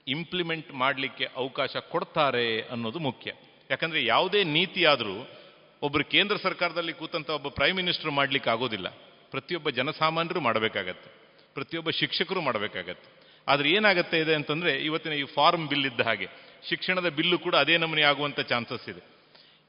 ಇಂಪ್ಲಿಮೆಂಟ್ 0.07 0.73
ಮಾಡಲಿಕ್ಕೆ 0.73 1.29
ಅವಕಾಶ 1.37 1.77
ಕೊಡ್ತಾರೆ 1.77 2.61
ಅನ್ನೋದು 2.61 2.99
ಮುಖ್ಯ. 2.99 3.33
ಯಾಕಂದರೆ 3.71 4.05
ಯಾವುದೇ 4.05 4.45
ನೀತಿಯಾದರೂ 4.45 5.31
ಒಬ್ಬರು 5.83 6.05
ಕೇಂದ್ರ 6.05 6.37
ಸರ್ಕಾರದಲ್ಲಿ 6.37 6.93
ಕೂತಂಥ 6.93 7.31
ಒಬ್ಬ 7.31 7.49
ಪ್ರೈಮ್ 7.49 7.77
ಮಿನಿಸ್ಟರ್ 7.77 8.11
ಮಾಡ್ಲಿಕ್ಕೆ 8.11 8.51
ಆಗೋದಿಲ್ಲ. 8.51 8.89
ಪ್ರತಿಯೊಬ್ಬ 9.31 9.71
ಜನಸಾಮಾನ್ಯರು 9.71 10.41
ಮಾಡಬೇಕಾಗತ್ತೆ. 10.41 11.11
ಪ್ರತಿಯೊಬ್ಬ 11.55 11.91
ಶಿಕ್ಷಕರು 11.91 12.41
ಮಾಡಬೇಕಾಗತ್ತೆ. 12.41 13.09
ಆದರೆ 13.49 13.71
ಏನಾಗುತ್ತೆ 13.71 14.19
ಇದೆ 14.19 14.35
ಅಂತಂದ್ರೆ 14.35 14.73
ಇವತ್ತಿನ 14.73 15.13
ಈ 15.13 15.23
ಫಾರ್ಮ್ 15.23 15.69
ಬಿಲ್ 15.69 15.87
ಇದ್ದ 15.87 16.01
ಹಾಗೆ 16.01 16.27
ಶಿಕ್ಷಣದ 16.69 17.09
ಬಿಲ್ಲು 17.09 17.39
ಕೂಡ 17.39 17.55
ಅದೇ 17.55 17.77
ನಮೂನೆ 17.77 18.03
ಆಗುವಂಥ 18.03 18.41
ಚಾನ್ಸಸ್ 18.41 18.89
ಇದೆ. 18.89 19.03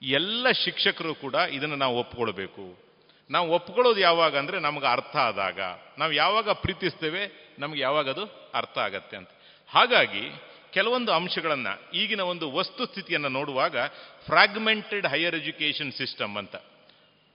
ಎಲ್ಲ 0.01 0.51
ಶಿಕ್ಷಕರು 0.51 1.15
ಕೂಡ 1.15 1.33
ಇದನ್ನು 1.33 1.75
ನಾವು 1.75 1.99
ಒಪ್ಕೊಳ್ಬೇಕು. 1.99 2.91
ನಾವು 3.31 3.51
ಒಪ್ಕೊಳ್ಳೋದು 3.51 3.99
ಯಾವಾಗ 3.99 4.37
ಅಂದರೆ 4.37 4.59
ನಮ್ಗೆ 4.59 4.87
ಅರ್ಥ 4.91 5.15
ಆದಾಗ. 5.15 5.59
ನಾವು 5.97 6.11
ಯಾವಾಗ 6.11 6.49
ಪ್ರೀತಿಸ್ತೇವೆ, 6.49 7.53
ನಮ್ಗೆ 7.59 7.79
ಯಾವಾಗ 7.79 8.09
ಅದು 8.09 8.51
ಅರ್ಥ 8.53 8.77
ಆಗತ್ತೆ 8.77 9.17
ಅಂತ. 9.17 9.29
ಹಾಗಾಗಿ 9.67 10.31
ಕೆಲವೊಂದು 10.73 11.11
ಅಂಶಗಳನ್ನು 11.11 11.91
ಈಗಿನ 11.91 12.21
ಒಂದು 12.21 12.51
ವಸ್ತುಸ್ಥಿತಿಯನ್ನು 12.51 13.29
ನೋಡುವಾಗ 13.29 13.77
ಫ್ರಾಗ್ಮೆಂಟೆಡ್ 14.25 15.07
ಹೈಯರ್ 15.07 15.35
ಎಜುಕೇಷನ್ 15.35 15.91
ಸಿಸ್ಟಮ್ 15.91 16.37
ಅಂತ. 16.37 16.55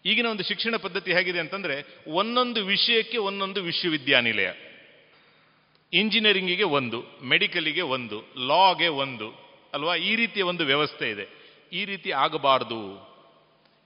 ಈಗಿನ 0.07 0.27
ಒಂದು 0.27 0.45
ಶಿಕ್ಷಣ 0.45 0.77
ಪದ್ಧತಿ 0.77 1.13
ಹೇಗಿದೆ 1.13 1.39
ಅಂತಂದರೆ 1.39 1.77
ಒಂದೊಂದು 2.07 2.65
ವಿಷಯಕ್ಕೆ 2.65 3.19
ಒಂದೊಂದು 3.19 3.63
ವಿಶ್ವವಿದ್ಯಾನಿಲಯ. 3.63 4.51
ಇಂಜಿನಿಯರಿಂಗಿಗೆ 5.93 6.63
ಒಂದು, 6.63 6.99
ಮೆಡಿಕಲಿಗೆ 7.23 7.81
ಒಂದು, 7.81 8.47
ಲಾಗೆ 8.47 8.89
ಒಂದು, 8.89 9.29
ಅಲ್ವಾ? 9.75 9.95
ಈ 9.95 10.17
ರೀತಿಯ 10.17 10.43
ಒಂದು 10.43 10.65
ವ್ಯವಸ್ಥೆ 10.65 11.11
ಇದೆ. 11.11 11.27
ಈ 11.73 11.85
ರೀತಿ 11.85 12.11
ಆಗಬಾರ್ದು. 12.11 12.81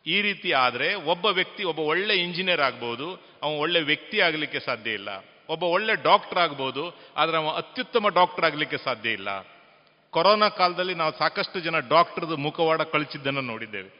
ಈ 0.07 0.23
ರೀತಿ 0.23 0.53
ಆದರೆ 0.53 0.95
ಒಬ್ಬ 0.95 1.27
ವ್ಯಕ್ತಿ, 1.27 1.65
ಒಬ್ಬ 1.65 1.81
ಒಳ್ಳೆ 1.81 2.15
ಇಂಜಿನಿಯರ್ 2.15 2.61
ಆಗ್ಬೋದು, 2.61 3.15
ಅವನು 3.43 3.59
ಒಳ್ಳೆ 3.59 3.81
ವ್ಯಕ್ತಿ 3.81 4.21
ಆಗಲಿಕ್ಕೆ 4.21 4.61
ಸಾಧ್ಯ 4.61 4.91
ಇಲ್ಲ. 4.91 5.09
ಒಬ್ಬ 5.49 5.63
ಒಳ್ಳೆ 5.63 5.95
ಡಾಕ್ಟರ್ 6.03 6.39
ಆಗ್ಬೋದು, 6.39 6.97
ಆದರೆ 7.17 7.37
ಅವ 7.37 7.49
ಅತ್ಯುತ್ತಮ 7.49 8.09
ಡಾಕ್ಟರ್ 8.09 8.45
ಆಗಲಿಕ್ಕೆ 8.45 8.77
ಸಾಧ್ಯ 8.77 9.11
ಇಲ್ಲ. 9.11 9.29
ಕೊರೋನಾ 10.11 10.49
ಕಾಲದಲ್ಲಿ 10.49 10.95
ನಾವು 10.95 11.13
ಸಾಕಷ್ಟು 11.19 11.61
ಜನ 11.61 11.79
ಡಾಕ್ಟರ್ದು 11.79 12.37
ಮುಖವಾಡ 12.37 12.83
ಕಳಿಸಿದ್ದನ್ನು 12.83 13.41
ನೋಡಿದ್ದೇವೆ. 13.41 14.00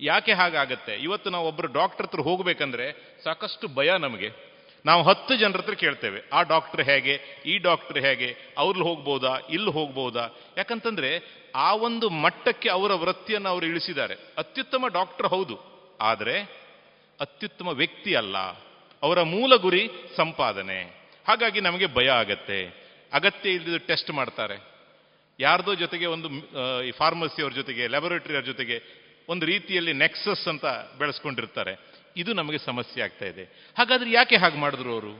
ಯಾಕೆ 0.00 0.32
ಹಾಗಾಗತ್ತೆ? 0.32 0.94
ಇವತ್ತು 0.96 1.28
ನಾವು 1.30 1.46
ಒಬ್ಬರು 1.46 1.68
ಡಾಕ್ಟರ್ 1.72 2.06
ಹತ್ರ 2.06 2.20
ಹೋಗ್ಬೇಕಂದ್ರೆ 2.20 2.86
ಸಾಕಷ್ಟು 3.24 3.68
ಭಯ 3.68 3.90
ನಮಗೆ. 3.98 4.30
ನಾವು 4.84 5.00
ಹತ್ತು 5.02 5.32
ಜನರ 5.36 5.60
ಹತ್ರ 5.60 5.74
ಕೇಳ್ತೇವೆ, 5.74 6.20
ಆ 6.32 6.40
ಡಾಕ್ಟರ್ 6.42 6.82
ಹೇಗೆ, 6.82 7.14
ಈ 7.46 7.54
ಡಾಕ್ಟರ್ 7.58 7.98
ಹೇಗೆ 7.98 8.28
ಅವ್ರಲ್ಲಿ 8.58 8.84
ಹೋಗ್ಬೋದಾ, 8.88 9.32
ಇಲ್ಲಿ 9.50 9.70
ಹೋಗ್ಬೋದಾ? 9.70 10.24
ಯಾಕಂತಂದ್ರೆ 10.56 11.10
ಆ 11.54 11.68
ಒಂದು 11.86 12.06
ಮಟ್ಟಕ್ಕೆ 12.24 12.68
ಅವರ 12.68 12.92
ವೃತ್ತಿಯನ್ನು 12.94 13.48
ಅವರು 13.48 13.66
ಇಳಿಸಿದ್ದಾರೆ. 13.66 14.14
ಅತ್ಯುತ್ತಮ 14.38 14.88
ಡಾಕ್ಟರ್ 14.88 15.28
ಹೌದು, 15.28 15.56
ಆದರೆ 16.00 16.36
ಅತ್ಯುತ್ತಮ 17.20 17.68
ವ್ಯಕ್ತಿ 17.68 18.14
ಅಲ್ಲ. 18.14 18.36
ಅವರ 19.02 19.18
ಮೂಲ 19.22 19.52
ಗುರಿ 19.56 19.82
ಸಂಪಾದನೆ. 20.16 20.80
ಹಾಗಾಗಿ 21.26 21.60
ನಮಗೆ 21.60 21.86
ಭಯ 21.94 22.08
ಆಗತ್ತೆ. 22.12 22.58
ಅಗತ್ಯ 23.12 23.50
ಇಲ್ಲದ 23.50 23.78
ಟೆಸ್ಟ್ 23.86 24.10
ಮಾಡ್ತಾರೆ. 24.10 24.56
ಯಾರ್ದೋ 25.38 25.72
ಜೊತೆಗೆ 25.74 26.06
ಒಂದು 26.06 26.28
ಈ 26.84 26.90
ಫಾರ್ಮಸಿಯವ್ರ 26.90 27.52
ಜೊತೆಗೆ 27.52 27.84
ಲ್ಯಾಬೊರೇಟರಿಯವ್ರ 27.88 28.46
ಜೊತೆಗೆ 28.46 28.76
ಒಂದು 29.30 29.44
ರೀತಿಯಲ್ಲಿ 29.46 29.92
ನೆಕ್ಸಸ್ 29.92 30.48
ಅಂತ 30.48 30.66
ಬೆಳೆಸ್ಕೊಂಡಿರ್ತಾರೆ. 30.98 31.74
ಇದು 32.16 32.30
ನಮಗೆ 32.34 32.58
ಸಮಸ್ಯೆ 32.58 33.02
ಆಗ್ತಾ 33.02 33.26
ಇದೆ. 33.26 33.44
ಹಾಗಾದ್ರೆ 33.78 34.10
ಯಾಕೆ 34.12 34.36
ಹಾಗೆ 34.36 34.58
ಮಾಡಿದ್ರು 34.58 34.92
ಅವರು? 34.92 35.12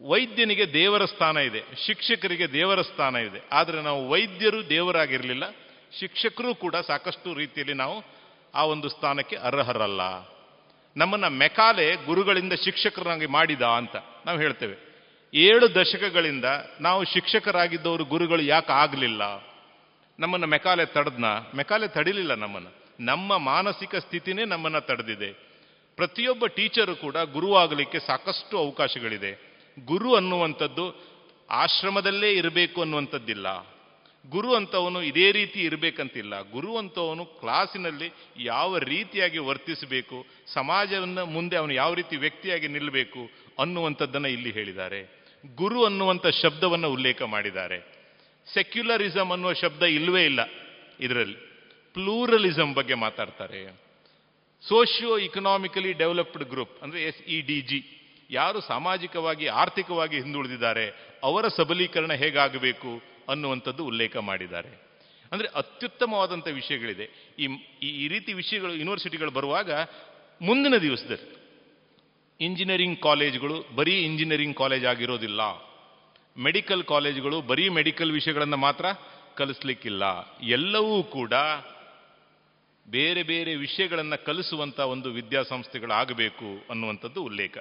ವೈದ್ಯನಿಗೆ 0.00 0.72
ದೇವರ 0.72 1.04
ಸ್ಥಾನ 1.04 1.36
ಇದೆ, 1.36 1.62
ಶಿಕ್ಷಕರಿಗೆ 1.86 2.46
ದೇವರ 2.52 2.80
ಸ್ಥಾನ 2.82 3.16
ಇದೆ. 3.16 3.40
ಆದರೆ 3.52 3.82
ನಾವು 3.82 4.08
ವೈದ್ಯರು 4.08 4.68
ದೇವರಾಗಿರಲಿಲ್ಲ, 4.68 5.44
ಶಿಕ್ಷಕರು 6.00 6.54
ಕೂಡ 6.54 6.76
ಸಾಕಷ್ಟು 6.76 7.34
ರೀತಿಯಲ್ಲಿ 7.34 7.74
ನಾವು 7.74 7.96
ಆ 8.54 8.64
ಒಂದು 8.64 8.88
ಸ್ಥಾನಕ್ಕೆ 8.88 9.36
ಅರ್ಹರಲ್ಲ. 9.36 10.02
ನಮ್ಮನ್ನ 10.96 11.28
ಮೆಕಾಲೆ 11.28 11.86
ಗುರುಗಳಿಂದ 12.06 12.52
ಶಿಕ್ಷಕರಾಗಿ 12.52 13.26
ಮಾಡಿದ 13.26 13.62
ಅಂತ 13.62 13.96
ನಾವು 14.26 14.38
ಹೇಳ್ತೇವೆ. 14.38 14.76
ಏಳು 15.34 15.66
ದಶಕಗಳಿಂದ 15.74 16.44
ನಾವು 16.80 17.04
ಶಿಕ್ಷಕರಾಗಿದ್ದವರು 17.04 18.04
ಗುರುಗಳು 18.04 18.42
ಯಾಕೆ 18.42 18.72
ಆಗಲಿಲ್ಲ? 18.72 19.22
ನಮ್ಮನ್ನು 20.18 20.46
ಮೆಕಾಲೆ 20.46 20.86
ತಡೆದ್ನ? 20.86 21.24
ಮೆಕಾಲೆ 21.56 21.88
ತಡಿಲಿಲ್ಲ 21.88 22.34
ನಮ್ಮನ್ನು. 22.34 22.86
ನಮ್ಮ 23.00 23.38
ಮಾನಸಿಕ 23.38 23.94
ಸ್ಥಿತಿನೇ 23.94 24.44
ನಮ್ಮನ್ನು 24.44 24.80
ತಡೆದಿದೆ. 24.80 25.32
ಪ್ರತಿಯೊಬ್ಬ 25.96 26.46
ಟೀಚರು 26.46 26.96
ಕೂಡ 26.96 27.16
ಗುರುವಾಗಲಿಕ್ಕೆ 27.16 27.98
ಸಾಕಷ್ಟು 27.98 28.58
ಅವಕಾಶಗಳಿದೆ. 28.58 29.56
ಗುರು 29.84 30.14
ಅನ್ನುವಂಥದ್ದು 30.14 31.16
ಆಶ್ರಮದಲ್ಲೇ 31.50 32.32
ಇರಬೇಕು 32.32 32.80
ಅನ್ನುವಂಥದ್ದಿಲ್ಲ. 32.80 33.76
ಗುರು 34.30 34.54
ಅಂತವನು 34.54 35.02
ಇದೇ 35.02 35.32
ರೀತಿ 35.32 35.60
ಇರಬೇಕಂತಿಲ್ಲ. 35.60 36.40
ಗುರು 36.40 36.78
ಅಂತವನು 36.78 37.24
ಕ್ಲಾಸಿನಲ್ಲಿ 37.24 38.12
ಯಾವ 38.36 38.78
ರೀತಿಯಾಗಿ 38.78 39.38
ವರ್ತಿಸಬೇಕು, 39.38 40.26
ಸಮಾಜವನ್ನು 40.46 41.26
ಮುಂದೆ 41.26 41.56
ಅವನು 41.56 41.74
ಯಾವ 41.74 41.94
ರೀತಿ 41.94 42.16
ವ್ಯಕ್ತಿಯಾಗಿ 42.16 42.68
ನಿಲ್ಲಬೇಕು 42.68 43.30
ಅನ್ನುವಂಥದ್ದನ್ನು 43.58 44.28
ಇಲ್ಲಿ 44.28 44.50
ಹೇಳಿದ್ದಾರೆ. 44.50 45.24
ಗುರು 45.54 45.84
ಅನ್ನುವಂಥ 45.84 46.26
ಶಬ್ದವನ್ನು 46.26 46.90
ಉಲ್ಲೇಖ 46.90 47.22
ಮಾಡಿದ್ದಾರೆ. 47.22 47.95
ಸೆಕ್ಯುಲರಿಸಮ್ 48.54 49.32
ಅನ್ನುವ 49.32 49.52
ಶಬ್ದ 49.52 49.82
ಇಲ್ಲವೇ 49.82 50.24
ಇಲ್ಲ 50.24 50.40
ಇದರಲ್ಲಿ. 51.00 51.36
ಪ್ಲೂರಲಿಸಮ್ 51.92 52.74
ಬಗ್ಗೆ 52.74 52.94
ಮಾತಾಡ್ತಾರೆ. 52.94 53.86
ಸೋಷಿಯೋ 54.68 55.18
ಇಕನಾಮಿಕಲಿ 55.18 55.92
ಡೆವಲಪ್ಡ್ 55.92 56.44
ಗ್ರೂಪ್ 56.44 56.82
ಅಂದರೆ 56.82 57.02
ಎಸ್ 57.02 57.22
ಇ 57.28 57.40
ಡಿ 57.40 57.60
ಜಿ 57.60 57.84
ಯಾರು 58.30 58.60
ಸಾಮಾಜಿಕವಾಗಿ, 58.60 59.46
ಆರ್ಥಿಕವಾಗಿ 59.46 60.16
ಹಿಂದುಳಿದಿದ್ದಾರೆ, 60.16 61.16
ಅವರ 61.22 61.48
ಸಬಲೀಕರಣ 61.48 62.12
ಹೇಗಾಗಬೇಕು 62.12 63.02
ಅನ್ನುವಂಥದ್ದು 63.28 63.84
ಉಲ್ಲೇಖ 63.84 64.16
ಮಾಡಿದ್ದಾರೆ. 64.16 64.86
ಅಂದರೆ 65.32 65.48
ಅತ್ಯುತ್ತಮವಾದಂಥ 65.48 66.48
ವಿಷಯಗಳಿದೆ. 66.48 67.34
ಈ, 67.38 67.44
ಈ- 67.82 68.04
ಈ 68.04 68.08
ರೀತಿ 68.08 68.32
ವಿಷಯಗಳು 68.32 68.74
ಯೂನಿವರ್ಸಿಟಿಗಳು 68.74 69.30
ಬರುವಾಗ 69.30 69.72
ಮುಂದಿನ 70.42 70.76
ದಿವಸದಲ್ಲಿ 70.76 71.36
ಇಂಜಿನಿಯರಿಂಗ್ 72.40 73.02
ಕಾಲೇಜ್ಗಳು 73.02 73.74
ಬರೀ 73.74 74.04
ಇಂಜಿನಿಯರಿಂಗ್ 74.04 74.56
ಕಾಲೇಜ್ 74.56 74.86
ಆಗಿರೋದಿಲ್ಲ. 74.86 75.40
ಮೆಡಿಕಲ್ 76.38 76.84
ಕಾಲೇಜ್ಗಳು 76.84 77.40
ಬರೀ 77.40 77.68
ಮೆಡಿಕಲ್ 77.68 78.12
ವಿಷಯಗಳನ್ನು 78.12 78.56
ಮಾತ್ರ 78.56 78.84
ಕಲಿಸ್ಲಿಕ್ಕಿಲ್ಲ. 79.34 80.02
ಎಲ್ಲವೂ 80.42 81.02
ಕೂಡ 81.02 81.32
ಬೇರೆ 82.90 83.22
ಬೇರೆ 83.22 83.54
ವಿಷಯಗಳನ್ನು 83.54 84.24
ಕಲಿಸುವಂಥ 84.24 84.80
ಒಂದು 84.80 85.10
ವಿದ್ಯಾಸಂಸ್ಥೆಗಳಾಗಬೇಕು 85.10 86.64
ಅನ್ನುವಂಥದ್ದು 86.70 87.22
ಉಲ್ಲೇಖ. 87.22 87.58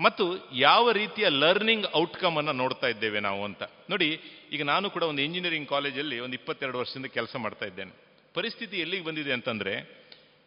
ಮತ್ತು 0.00 0.50
ಯಾವ 0.52 0.90
ರೀತಿಯ 0.90 1.28
ಲರ್ನಿಂಗ್ 1.28 1.86
ಔಟ್ಕಮ್ 1.96 2.36
ಅನ್ನು 2.36 2.52
ನೋಡ್ತಾ 2.52 2.86
ಇದ್ದೇವೆ 2.86 3.20
ನಾವು 3.20 3.44
ಅಂತ. 3.44 3.62
ನೋಡಿ, 3.90 4.20
ಈಗ 4.52 4.62
ನಾನು 4.62 4.90
ಕೂಡ 4.90 5.02
ಒಂದು 5.02 5.22
ಇಂಜಿನಿಯರಿಂಗ್ 5.22 5.68
ಕಾಲೇಜಲ್ಲಿ 5.68 6.20
ಒಂದು 6.20 6.34
ಇಪ್ಪತ್ತೆರಡು 6.34 6.78
ವರ್ಷದಿಂದ 6.78 7.06
ಕೆಲಸ 7.06 7.36
ಮಾಡ್ತಾ 7.36 7.66
ಇದ್ದೇನೆ. 7.66 7.92
ಪರಿಸ್ಥಿತಿ 8.34 8.76
ಎಲ್ಲಿಗೆ 8.76 9.04
ಬಂದಿದೆ 9.04 9.32
ಅಂತಂದರೆ, 9.32 9.80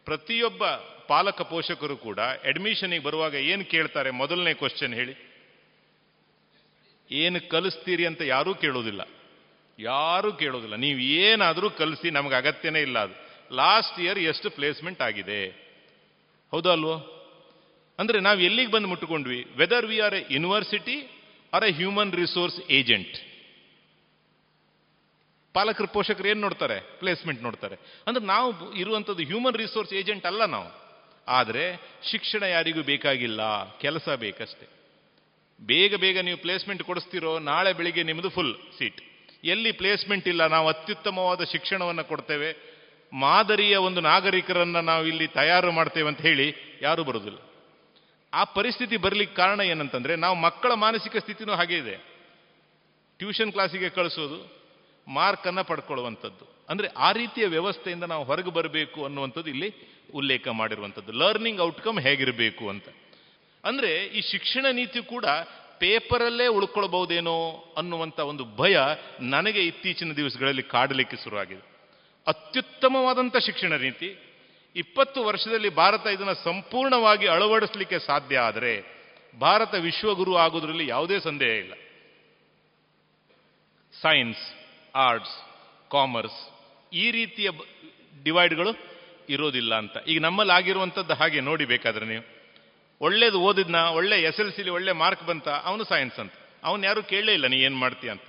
ಪ್ರತಿಯೊಬ್ಬ 0.04 0.66
ಪಾಲಕ 1.08 1.42
ಪೋಷಕರು 1.42 1.96
ಕೂಡ 1.96 2.18
ಅಡ್ಮಿಷನಿಗೆ 2.20 3.02
ಬರುವಾಗ 3.02 3.34
ಏನು 3.34 3.64
ಕೇಳ್ತಾರೆ? 3.64 4.10
ಮೊದಲನೇ 4.10 4.54
ಕ್ವಶನ್ 4.54 4.94
ಹೇಳಿ. 4.94 5.31
ಏನು 7.12 7.48
ಕಲಿಸ್ತೀರಿ 7.48 8.06
ಅಂತ 8.06 8.22
ಯಾರೂ 8.22 8.54
ಕೇಳೋದಿಲ್ಲ. 8.54 9.00
ಯಾರೂ 9.78 10.32
ಕೇಳೋದಿಲ್ಲ. 10.32 10.76
ನೀವು 10.76 10.98
ಏನಾದರೂ 10.98 11.70
ಕಲಿಸಿ 11.70 12.10
ನಮ್ಗೆ 12.10 12.34
ಅಗತ್ಯನೇ 12.34 12.80
ಇಲ್ಲ 12.80 12.98
ಅದು. 12.98 13.14
ಲಾಸ್ಟ್ 13.54 14.00
ಇಯರ್ 14.00 14.18
ಎಷ್ಟು 14.18 14.50
ಪ್ಲೇಸ್ಮೆಂಟ್ 14.50 15.02
ಆಗಿದೆ? 15.02 15.46
ಹೌದಾ 16.50 16.70
ಅಲ್ವೋ? 16.70 17.18
ಅಂದರೆ 17.98 18.20
ನಾವು 18.20 18.40
ಎಲ್ಲಿಗೆ 18.40 18.70
ಬಂದು 18.70 18.88
ಮುಟ್ಟುಕೊಂಡ್ವಿ? 18.88 19.46
Whether 19.56 19.86
we 19.86 19.98
are 19.98 20.14
a 20.14 20.24
university 20.30 21.26
or 21.54 21.64
a 21.64 21.72
human 21.72 22.12
resource 22.12 22.60
agent 22.70 23.16
ಪಾಲಕರು, 25.54 25.86
ಪೋಷಕರು 25.86 26.28
ಏನು 26.28 26.40
ನೋಡ್ತಾರೆ? 26.40 26.80
ಪ್ಲೇಸ್ಮೆಂಟ್ 26.98 27.42
ನೋಡ್ತಾರೆ. 27.42 27.76
ಅಂದ್ರೆ 28.06 28.24
ನಾವು 28.24 28.74
ಇರುವಂಥದ್ದು 28.74 29.22
ಹ್ಯೂಮನ್ 29.22 29.56
ರಿಸೋರ್ಸ್ 29.56 29.92
ಏಜೆಂಟ್ 29.92 30.26
ಅಲ್ಲ 30.26 30.44
ನಾವು. 30.44 30.82
ಆದರೆ 31.28 31.80
ಶಿಕ್ಷಣ 32.10 32.42
ಯಾರಿಗೂ 32.42 32.82
ಬೇಕಾಗಿಲ್ಲ. 32.82 33.40
ಕೆಲಸ 33.78 34.08
ಬೇಕಷ್ಟೇ. 34.08 34.81
ಬೇಗ 35.60 35.94
ಬೇಗ 35.94 36.18
ನೀವು 36.18 36.38
ಪ್ಲೇಸ್ಮೆಂಟ್ 36.38 36.82
ಕೊಡಿಸ್ತಿರೋ, 36.82 37.38
ನಾಳೆ 37.38 37.72
ಬೆಳಿಗ್ಗೆ 37.72 38.02
ನಿಮ್ಮದು 38.02 38.30
ಫುಲ್ 38.30 38.54
ಸೀಟ್ 38.78 39.00
ಎಲ್ಲಿ 39.44 39.72
ಪ್ಲೇಸ್ಮೆಂಟ್ 39.72 40.28
ಇಲ್ಲ, 40.28 40.46
ನಾವು 40.46 40.68
ಅತ್ಯುತ್ತಮವಾದ 40.68 41.42
ಶಿಕ್ಷಣವನ್ನು 41.44 42.04
ಕೊಡ್ತೇವೆ. 42.04 42.72
ಮಾದರಿಯ 43.12 43.76
ಒಂದು 43.76 44.00
ನಾಗರಿಕರನ್ನು 44.00 44.80
ನಾವು 44.80 45.06
ಇಲ್ಲಿ 45.06 45.26
ತಯಾರು 45.26 45.72
ಮಾಡ್ತೇವೆ 45.72 46.08
ಅಂತ 46.08 46.20
ಹೇಳಿ 46.20 46.78
ಯಾರೂ 46.82 47.04
ಬರೋದಿಲ್ಲ. 47.04 47.38
ಆ 48.34 48.44
ಪರಿಸ್ಥಿತಿ 48.44 48.96
ಬರಲಿಕ್ಕೆ 48.96 49.36
ಕಾರಣ 49.36 49.60
ಏನಂತಂದರೆ, 49.60 50.16
ನಾವು 50.16 50.34
ಮಕ್ಕಳ 50.34 50.72
ಮಾನಸಿಕ 50.74 51.16
ಸ್ಥಿತಿನೂ 51.16 51.52
ಹಾಗೆ 51.52 51.78
ಇದೆ. 51.78 51.96
ಟ್ಯೂಷನ್ 53.18 53.52
ಕ್ಲಾಸಿಗೆ 53.52 53.88
ಕಳಿಸೋದು 53.88 54.38
ಮಾರ್ಕನ್ನು 55.08 55.64
ಪಡ್ಕೊಳ್ಳುವಂಥದ್ದು. 55.64 56.66
ಅಂದರೆ 56.68 56.88
ಆ 56.88 57.12
ರೀತಿಯ 57.12 57.46
ವ್ಯವಸ್ಥೆಯಿಂದ 57.46 58.04
ನಾವು 58.04 58.24
ಹೊರಗೆ 58.24 58.50
ಬರಬೇಕು 58.50 59.04
ಅನ್ನುವಂಥದ್ದು 59.04 59.50
ಇಲ್ಲಿ 59.50 59.68
ಉಲ್ಲೇಖ 60.14 60.48
ಮಾಡಿರುವಂಥದ್ದು. 60.48 61.12
ಲರ್ನಿಂಗ್ 61.12 61.60
ಔಟ್ಕಮ್ 61.60 61.98
ಹೇಗಿರಬೇಕು 62.00 62.68
ಅಂತ. 62.68 62.88
ಅಂದ್ರೆ 63.64 64.04
ಈ 64.06 64.20
ಶಿಕ್ಷಣ 64.20 64.66
ನೀತಿ 64.72 65.02
ಕೂಡ 65.02 65.24
ಪೇಪರಲ್ಲೇ 65.78 66.46
ಉಳ್ಕೊಳ್ಬಹುದೇನೋ 66.46 67.64
ಅನ್ನುವಂಥ 67.76 68.20
ಒಂದು 68.20 68.56
ಭಯ 68.56 68.78
ನನಗೆ 69.20 69.66
ಇತ್ತೀಚಿನ 69.66 70.12
ದಿವಸಗಳಲ್ಲಿ 70.12 70.62
ಕಾಡಲಿಕ್ಕೆ 70.62 71.16
ಶುರುವಾಗಿದೆ. 71.16 71.72
ಅತ್ಯುತ್ತಮವಾದಂಥ 72.26 73.36
ಶಿಕ್ಷಣ 73.36 73.76
ನೀತಿ, 73.76 74.16
ಇಪ್ಪತ್ತು 74.76 75.24
ವರ್ಷದಲ್ಲಿ 75.24 75.68
ಭಾರತ 75.68 76.06
ಇದನ್ನು 76.06 76.34
ಸಂಪೂರ್ಣವಾಗಿ 76.34 77.26
ಅಳವಡಿಸಲಿಕ್ಕೆ 77.26 77.98
ಸಾಧ್ಯ 77.98 78.38
ಆದರೆ 78.38 79.02
ಭಾರತ 79.40 79.74
ವಿಶ್ವಗುರು 79.74 80.36
ಆಗೋದ್ರಲ್ಲಿ 80.36 80.86
ಯಾವುದೇ 80.86 81.20
ಸಂದೇಹ 81.20 81.48
ಇಲ್ಲ. 81.48 81.72
ಸೈನ್ಸ್ 84.02 84.38
ಆರ್ಟ್ಸ್ 84.94 85.36
ಕಾಮರ್ಸ್ 85.90 86.40
ಈ 86.92 87.10
ರೀತಿಯ 87.10 87.50
ಡಿವೈಡ್ಗಳು 88.22 88.72
ಇರೋದಿಲ್ಲ 89.28 89.74
ಅಂತ. 89.74 89.96
ಈಗ 90.08 90.20
ನಮ್ಮಲ್ಲಿ 90.20 90.52
ಆಗಿರುವಂಥದ್ದು 90.52 91.14
ಹಾಗೆ 91.14 91.40
ನೋಡಿ 91.40 91.64
ಬೇಕಾದ್ರೆ 91.64 92.06
ನೀವು. 92.06 92.31
ಒಳ್ಳೇದು 93.02 93.40
ಓದಿದ್ನ, 93.40 93.76
ಒಳ್ಳೆ 93.76 94.22
ಎಸ್ 94.22 94.40
ಎಲ್ 94.40 94.52
ಸಿಲಿ 94.52 94.70
ಒಳ್ಳೆ 94.70 94.92
ಮಾರ್ಕ್ 94.92 95.22
ಬಂತ, 95.26 95.48
ಅವನು 95.48 95.84
ಸೈನ್ಸ್ 95.84 96.18
ಅಂತ. 96.18 96.32
ಅವನು 96.64 96.84
ಯಾರು 96.84 97.02
ಕೇಳಲೇ 97.02 97.34
ಇಲ್ಲ, 97.34 97.46
ನೀ 97.46 97.56
ಏನು 97.56 97.76
ಮಾಡ್ತೀಯ 97.76 98.10
ಅಂತ. 98.10 98.28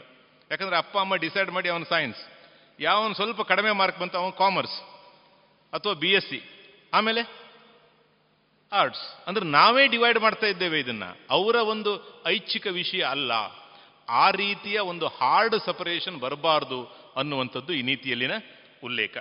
ಯಾಕಂದ್ರೆ 0.52 0.78
ಅಪ್ಪ, 0.78 0.98
ಅಮ್ಮ 0.98 1.16
ಡಿಸೈಡ್ 1.16 1.52
ಮಾಡಿ 1.52 1.70
ಅವನು 1.70 1.86
ಸೈನ್ಸ್ 1.86 2.22
ಯಾವನು 2.80 3.14
ಸ್ವಲ್ಪ 3.14 3.42
ಕಡಿಮೆ 3.42 3.72
ಮಾರ್ಕ್ 3.72 4.00
ಬಂತ, 4.00 4.16
ಅವನು 4.16 4.32
ಕಾಮರ್ಸ್ 4.32 4.78
ಅಥವಾ 5.74 5.94
ಬಿ 5.94 6.12
ಎಸ್ 6.12 6.30
ಸಿ 6.30 6.42
ಆಮೇಲೆ 6.94 7.22
ಆರ್ಟ್ಸ್ 8.72 9.28
ಅಂದ್ರೆ 9.28 9.46
ನಾವೇ 9.46 9.88
ಡಿವೈಡ್ 9.88 10.20
ಮಾಡ್ತಾ 10.20 10.48
ಇದ್ದೇವೆ 10.48 10.80
ಇದನ್ನ. 10.80 11.04
ಅವರ 11.30 11.56
ಒಂದು 11.56 11.92
ಐಚ್ಛಿಕ 12.28 12.68
ವಿಷಯ 12.68 13.02
ಅಲ್ಲ. 13.02 13.32
ಆ 14.10 14.32
ರೀತಿಯ 14.32 14.80
ಒಂದು 14.80 15.08
ಹಾರ್ಡ್ 15.08 15.56
ಸಪರೇಷನ್ 15.66 16.18
ಬರಬಾರ್ದು 16.18 16.80
ಅನ್ನುವಂಥದ್ದು 17.18 17.74
ಈ 17.74 17.82
ನೀತಿಯಲ್ಲಿನ 17.82 18.32
ಉಲ್ಲೇಖ. 18.84 19.18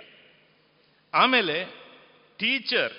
ಆಮೇಲೆ 1.14 1.64
ಟೀಚರ್ 2.38 2.92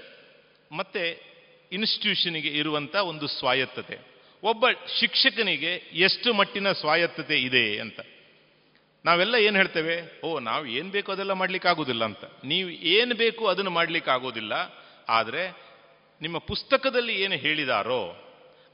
ಮತ್ತೆ 0.71 1.32
ಇನ್ಸ್ಟಿಟ್ಯೂಷನ್ಗೆ 1.73 2.47
ಇರುವಂಥ 2.47 2.95
ಒಂದು 2.95 3.27
ಸ್ವಾಯತ್ತತೆ. 3.27 3.99
ಒಬ್ಬ 4.43 4.65
ಶಿಕ್ಷಕನಿಗೆ 4.99 5.81
ಎಷ್ಟು 5.93 6.33
ಮಟ್ಟಿನ 6.33 6.71
ಸ್ವಾಯತ್ತತೆ 6.71 7.41
ಇದೆ 7.41 7.79
ಅಂತ. 7.79 7.99
ನಾವೆಲ್ಲ 9.05 9.35
ಏನು 9.35 9.57
ಹೇಳ್ತೇವೆ? 9.57 10.21
ಓ, 10.25 10.39
ನಾವು 10.39 10.65
ಏನು 10.65 10.89
ಬೇಕು 10.89 11.11
ಅದೆಲ್ಲ 11.11 11.33
ಮಾಡ್ಲಿಕ್ಕೆ 11.33 11.69
ಆಗೋದಿಲ್ಲ 11.69 12.05
ಅಂತ. 12.05 12.25
ನೀವು 12.43 12.69
ಏನು 12.69 13.15
ಬೇಕು 13.15 13.47
ಅದನ್ನು 13.47 13.71
ಮಾಡ್ಲಿಕ್ಕೆ 13.71 14.11
ಆಗೋದಿಲ್ಲ 14.11 14.53
ಆದರೆ 15.09 15.73
ನಿಮ್ಮ 16.21 16.37
ಪುಸ್ತಕದಲ್ಲಿ 16.37 17.21
ಏನು 17.21 17.35
ಹೇಳಿದಾರೋ 17.35 18.29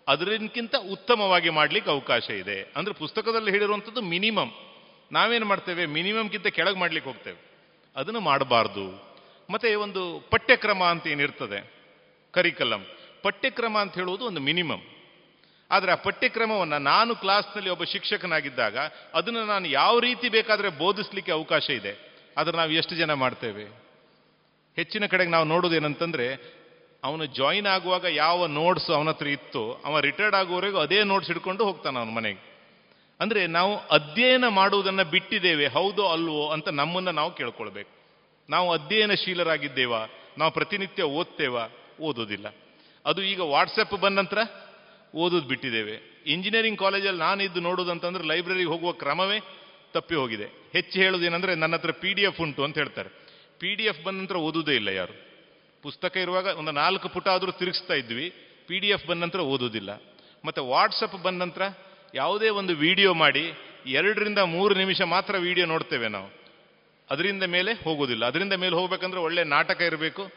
ಅದರಿಂದಕ್ಕಿಂತ 0.08 0.76
ಉತ್ತಮವಾಗಿ 0.76 1.50
ಮಾಡ್ಲಿಕ್ಕೆ 1.50 1.92
ಅವಕಾಶ 1.92 2.30
ಇದೆ. 2.30 2.74
ಅಂದರೆ 2.76 2.94
ಪುಸ್ತಕದಲ್ಲಿ 2.94 3.52
ಹೇಳಿರುವಂಥದ್ದು 3.52 4.02
ಮಿನಿಮಮ್. 4.02 4.52
ನಾವೇನು 5.12 5.46
ಮಾಡ್ತೇವೆ? 5.46 5.86
ಮಿನಿಮಮ್ಗಿಂತ 5.86 6.48
ಕೆಳಗೆ 6.48 6.80
ಮಾಡ್ಲಿಕ್ಕೆ 6.80 7.12
ಹೋಗ್ತೇವೆ. 7.12 7.38
ಅದನ್ನು 7.96 8.20
ಮಾಡಬಾರ್ದು. 8.20 9.10
ಮತ್ತು 9.50 9.80
ಒಂದು 9.80 10.28
ಪಠ್ಯಕ್ರಮ 10.30 10.84
ಅಂತ 10.84 11.08
ಏನಿರ್ತದೆ? 11.08 11.79
ಕರಿಕಲಂ 12.34 12.86
ಪಠ್ಯಕ್ರಮ 13.22 13.78
ಅಂತ 13.78 13.94
ಹೇಳುವುದು 13.94 14.26
ಒಂದು 14.26 14.40
ಮಿನಿಮಮ್ 14.40 14.82
ಆದರೆ 15.72 15.92
ಆ 15.92 15.96
ಪಠ್ಯಕ್ರಮವನ್ನು 15.96 16.80
ನಾನು 16.80 17.16
ಕ್ಲಾಸ್ನಲ್ಲಿ 17.16 17.70
ಒಬ್ಬ 17.70 17.84
ಶಿಕ್ಷಕನಾಗಿದ್ದಾಗ 17.84 18.78
ಅದನ್ನು 19.14 19.46
ನಾನು 19.46 19.68
ಯಾವ 19.68 20.00
ರೀತಿ 20.00 20.30
ಬೇಕಾದರೆ 20.30 20.70
ಬೋಧಿಸ್ಲಿಕ್ಕೆ 20.70 21.32
ಅವಕಾಶ 21.32 21.70
ಇದೆ? 21.70 21.94
ಆದರೆ 22.38 22.58
ನಾವು 22.58 22.72
ಎಷ್ಟು 22.72 22.96
ಜನ 22.96 23.14
ಮಾಡ್ತೇವೆ? 23.14 23.66
ಹೆಚ್ಚಿನ 24.76 25.06
ಕಡೆಗೆ 25.06 25.32
ನಾವು 25.32 25.46
ನೋಡೋದೇನಂತಂದರೆ 25.46 26.60
ಅವನು 27.04 27.26
ಜಾಯಿನ್ 27.26 27.66
ಆಗುವಾಗ 27.66 28.06
ಯಾವ 28.06 28.48
ನೋಟ್ಸ್ 28.48 28.90
ಅವನ 28.92 29.10
ಹತ್ರ 29.10 29.28
ಇತ್ತು, 29.28 29.82
ಅವ 29.86 30.00
ರಿಟೈರ್ಡ್ 30.00 30.36
ಆಗುವವರೆಗೂ 30.36 30.78
ಅದೇ 30.78 31.04
ನೋಟ್ಸ್ 31.04 31.28
ಹಿಡ್ಕೊಂಡು 31.28 31.66
ಹೋಗ್ತಾನೆ 31.66 32.00
ಅವನ 32.00 32.10
ಮನೆಗೆ. 32.10 32.42
ಅಂದರೆ 33.20 33.48
ನಾವು 33.48 33.78
ಅಧ್ಯಯನ 33.78 34.48
ಮಾಡುವುದನ್ನು 34.48 35.06
ಬಿಟ್ಟಿದ್ದೇವೆ, 35.06 35.68
ಹೌದೋ 35.68 36.08
ಅಲ್ವೋ 36.08 36.50
ಅಂತ 36.50 36.68
ನಮ್ಮನ್ನು 36.70 37.12
ನಾವು 37.12 37.32
ಕೇಳ್ಕೊಳ್ಬೇಕು. 37.32 37.90
ನಾವು 38.50 38.74
ಅಧ್ಯಯನಶೀಲರಾಗಿದ್ದೇವಾ? 38.74 40.08
ನಾವು 40.38 40.52
ಪ್ರತಿನಿತ್ಯ 40.52 41.04
ಓದ್ತೇವಾ? 41.04 41.70
ಓದೋದಿಲ್ಲ 42.00 42.56
ಅದು 43.06 43.24
ಈಗ 43.24 43.40
ವಾಟ್ಸಪ್ 43.40 44.02
ಬಂದ 44.02 44.18
ನಂತರ 44.18 44.38
ಓದೋದು 45.16 45.48
ಬಿಟ್ಟಿದ್ದೇವೆ. 45.48 46.24
ಇಂಜಿನಿಯರಿಂಗ್ 46.28 46.80
ಕಾಲೇಜಲ್ಲಿ 46.80 47.20
ನಾನು 47.20 47.44
ಇದ್ದು 47.44 47.60
ನೋಡೋದಂತಂದ್ರೆ 47.60 48.24
ಲೈಬ್ರರಿಗೆ 48.24 48.66
ಹೋಗುವ 48.66 48.92
ಕ್ರಮವೇ 48.92 49.40
ತಪ್ಪಿ 49.94 50.16
ಹೋಗಿದೆ. 50.16 50.70
ಹೆಚ್ಚು 50.74 51.00
ಹೇಳೋದೇನೆಂದ್ರೆ 51.00 51.56
ನನ್ನ 51.56 51.76
ಹತ್ರ 51.76 51.92
ಪಿ 51.92 52.14
ಡಿ 52.14 52.22
ಎಫ್ 52.22 52.42
ಉಂಟು 52.42 52.64
ಅಂತ 52.64 52.78
ಹೇಳ್ತಾರೆ. 52.78 53.10
ಪಿ 53.60 53.76
ಡಿ 53.76 53.84
ಎಫ್ 53.84 54.04
ಬಂದ 54.04 54.22
ನಂತರ 54.22 54.36
ಓದೋದೇ 54.36 54.76
ಇಲ್ಲ 54.76 54.88
ಯಾರು. 54.88 55.14
ಪುಸ್ತಕ 55.82 56.18
ಇರುವಾಗ 56.18 56.46
ಒಂದು 56.46 56.72
ನಾಲ್ಕು 56.72 57.10
ಪುಟ 57.10 57.28
ಆದರೂ 57.28 57.52
ತಿರುಗಿಸ್ತಾ 57.52 57.94
ಇದ್ವಿ 57.94 58.34
ಪಿ 58.68 58.80
ಡಿ 58.80 58.88
ಎಫ್ 58.88 59.08
ಬಂದ 59.08 59.24
ನಂತರ 59.24 59.40
ಓದೋದಿಲ್ಲ. 59.40 60.02
ಮತ್ತೆ 60.46 60.62
ವಾಟ್ಸಪ್ 60.62 61.24
ಬಂದ 61.24 61.42
ನಂತರ 61.42 61.62
ಯಾವುದೇ 62.16 62.50
ಒಂದು 62.50 62.76
ವಿಡಿಯೋ 62.76 63.14
ಮಾಡಿ 63.14 63.54
ಎರಡರಿಂದ 63.86 64.38
ಮೂರು 64.38 64.76
ನಿಮಿಷ 64.76 65.02
ಮಾತ್ರ 65.02 65.38
ವಿಡಿಯೋ 65.38 65.66
ನೋಡ್ತೇವೆ 65.66 66.08
ನಾವು. 66.08 66.30
ಅದರಿಂದ 67.10 67.44
ಮೇಲೆ 67.44 67.74
ಹೋಗೋದಿಲ್ಲ. 67.74 68.26
ಅದರಿಂದ 68.26 68.54
ಮೇಲೆ 68.54 68.76
ಹೋಗಬೇಕಂದ್ರೆ 68.76 69.22
ಒಳ್ಳೆ 69.22 69.44
ನಾಟಕ 69.44 69.82
ಇರಬೇಕು 69.82 70.32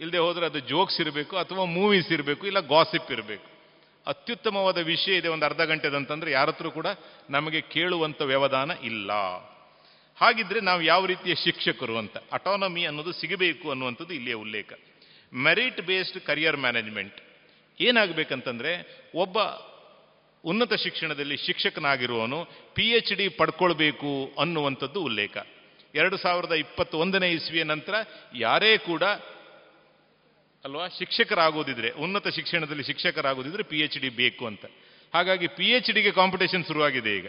ಇಲ್ಲದೆ 0.00 0.18
ಹೋದರೆ 0.18 0.46
ಅದು 0.46 0.58
ಜೋಕ್ಸ್ 0.58 1.00
ಇರಬೇಕು 1.00 1.36
ಅಥವಾ 1.36 1.64
ಮೂವೀಸ್ 1.64 2.12
ಇರಬೇಕು 2.12 2.46
ಇಲ್ಲ 2.46 2.60
ಗಾಸಿಪ್ 2.60 3.12
ಇರಬೇಕು. 3.12 3.56
ಅತ್ಯುತ್ತಮವಾದ 4.06 4.78
ವಿಷಯ 4.78 5.16
ಇದೆ 5.16 5.28
ಒಂದು 5.28 5.44
ಅರ್ಧ 5.44 5.60
ಗಂಟೆದಂತಂದ್ರೆ 5.60 6.30
ಯಾರತ್ರ 6.30 6.66
ಕೂಡ 6.66 6.86
ನಮಗೆ 7.30 7.60
ಕೇಳುವಂಥ 7.60 8.22
ವ್ಯವಧಾನ 8.22 8.70
ಇಲ್ಲ. 8.84 9.12
ಹಾಗಿದ್ರೆ 10.16 10.60
ನಾವು 10.60 10.82
ಯಾವ 10.82 11.06
ರೀತಿಯ 11.06 11.34
ಶಿಕ್ಷಕರು 11.34 11.98
ಅಂತ? 11.98 12.16
ಅಟಾನಮಿ 12.32 12.84
ಅನ್ನೋದು 12.84 13.12
ಸಿಗಬೇಕು 13.12 13.70
ಅನ್ನುವಂಥದ್ದು 13.70 14.14
ಇಲ್ಲಿಯ 14.14 14.34
ಉಲ್ಲೇಖ. 14.34 14.72
ಮೆರಿಟ್ 15.34 15.80
ಬೇಸ್ಡ್ 15.80 16.20
ಕರಿಯರ್ 16.20 16.56
ಮ್ಯಾನೇಜ್ಮೆಂಟ್ 16.56 17.16
ಏನಾಗಬೇಕಂತಂದರೆ 17.80 19.02
ಒಬ್ಬ 19.14 19.38
ಉನ್ನತ 20.44 20.72
ಶಿಕ್ಷಣದಲ್ಲಿ 20.74 21.36
ಶಿಕ್ಷಕನಾಗಿರುವವನು 21.36 22.48
ಪಿ 22.74 22.90
ಎಚ್ 22.90 23.12
ಡಿ 23.12 23.28
ಪಡ್ಕೊಳ್ಬೇಕು 23.28 24.32
ಅನ್ನುವಂಥದ್ದು 24.40 25.02
ಉಲ್ಲೇಖ. 25.02 25.36
ಎರಡು 25.94 26.16
ಸಾವಿರದ 26.16 26.52
ಇಪ್ಪತ್ತೊಂದನೇ 26.52 27.30
ಇಸ್ವಿಯ 27.30 27.62
ನಂತರ 27.62 27.94
ಯಾರೇ 28.34 28.78
ಕೂಡ 28.78 29.02
ಅಲ್ವಾ? 30.66 30.88
ಶಿಕ್ಷಕರಾಗೋದಿದ್ರೆ, 30.88 31.90
ಉನ್ನತ 31.90 32.28
ಶಿಕ್ಷಣದಲ್ಲಿ 32.28 32.82
ಶಿಕ್ಷಕರಾಗೋದಿದ್ರೆ 32.82 33.62
ಪಿ 33.62 33.80
ಎಚ್ 33.80 33.98
ಡಿ 33.98 34.08
ಬೇಕು 34.08 34.46
ಅಂತ. 34.46 34.64
ಹಾಗಾಗಿ 35.14 35.46
ಪಿ 35.46 35.70
ಎಚ್ 35.70 35.90
ಡಿಗೆ 35.90 36.10
ಕಾಂಪಿಟೇಷನ್ 36.10 36.64
ಶುರುವಾಗಿದೆ 36.64 37.16
ಈಗ. 37.16 37.26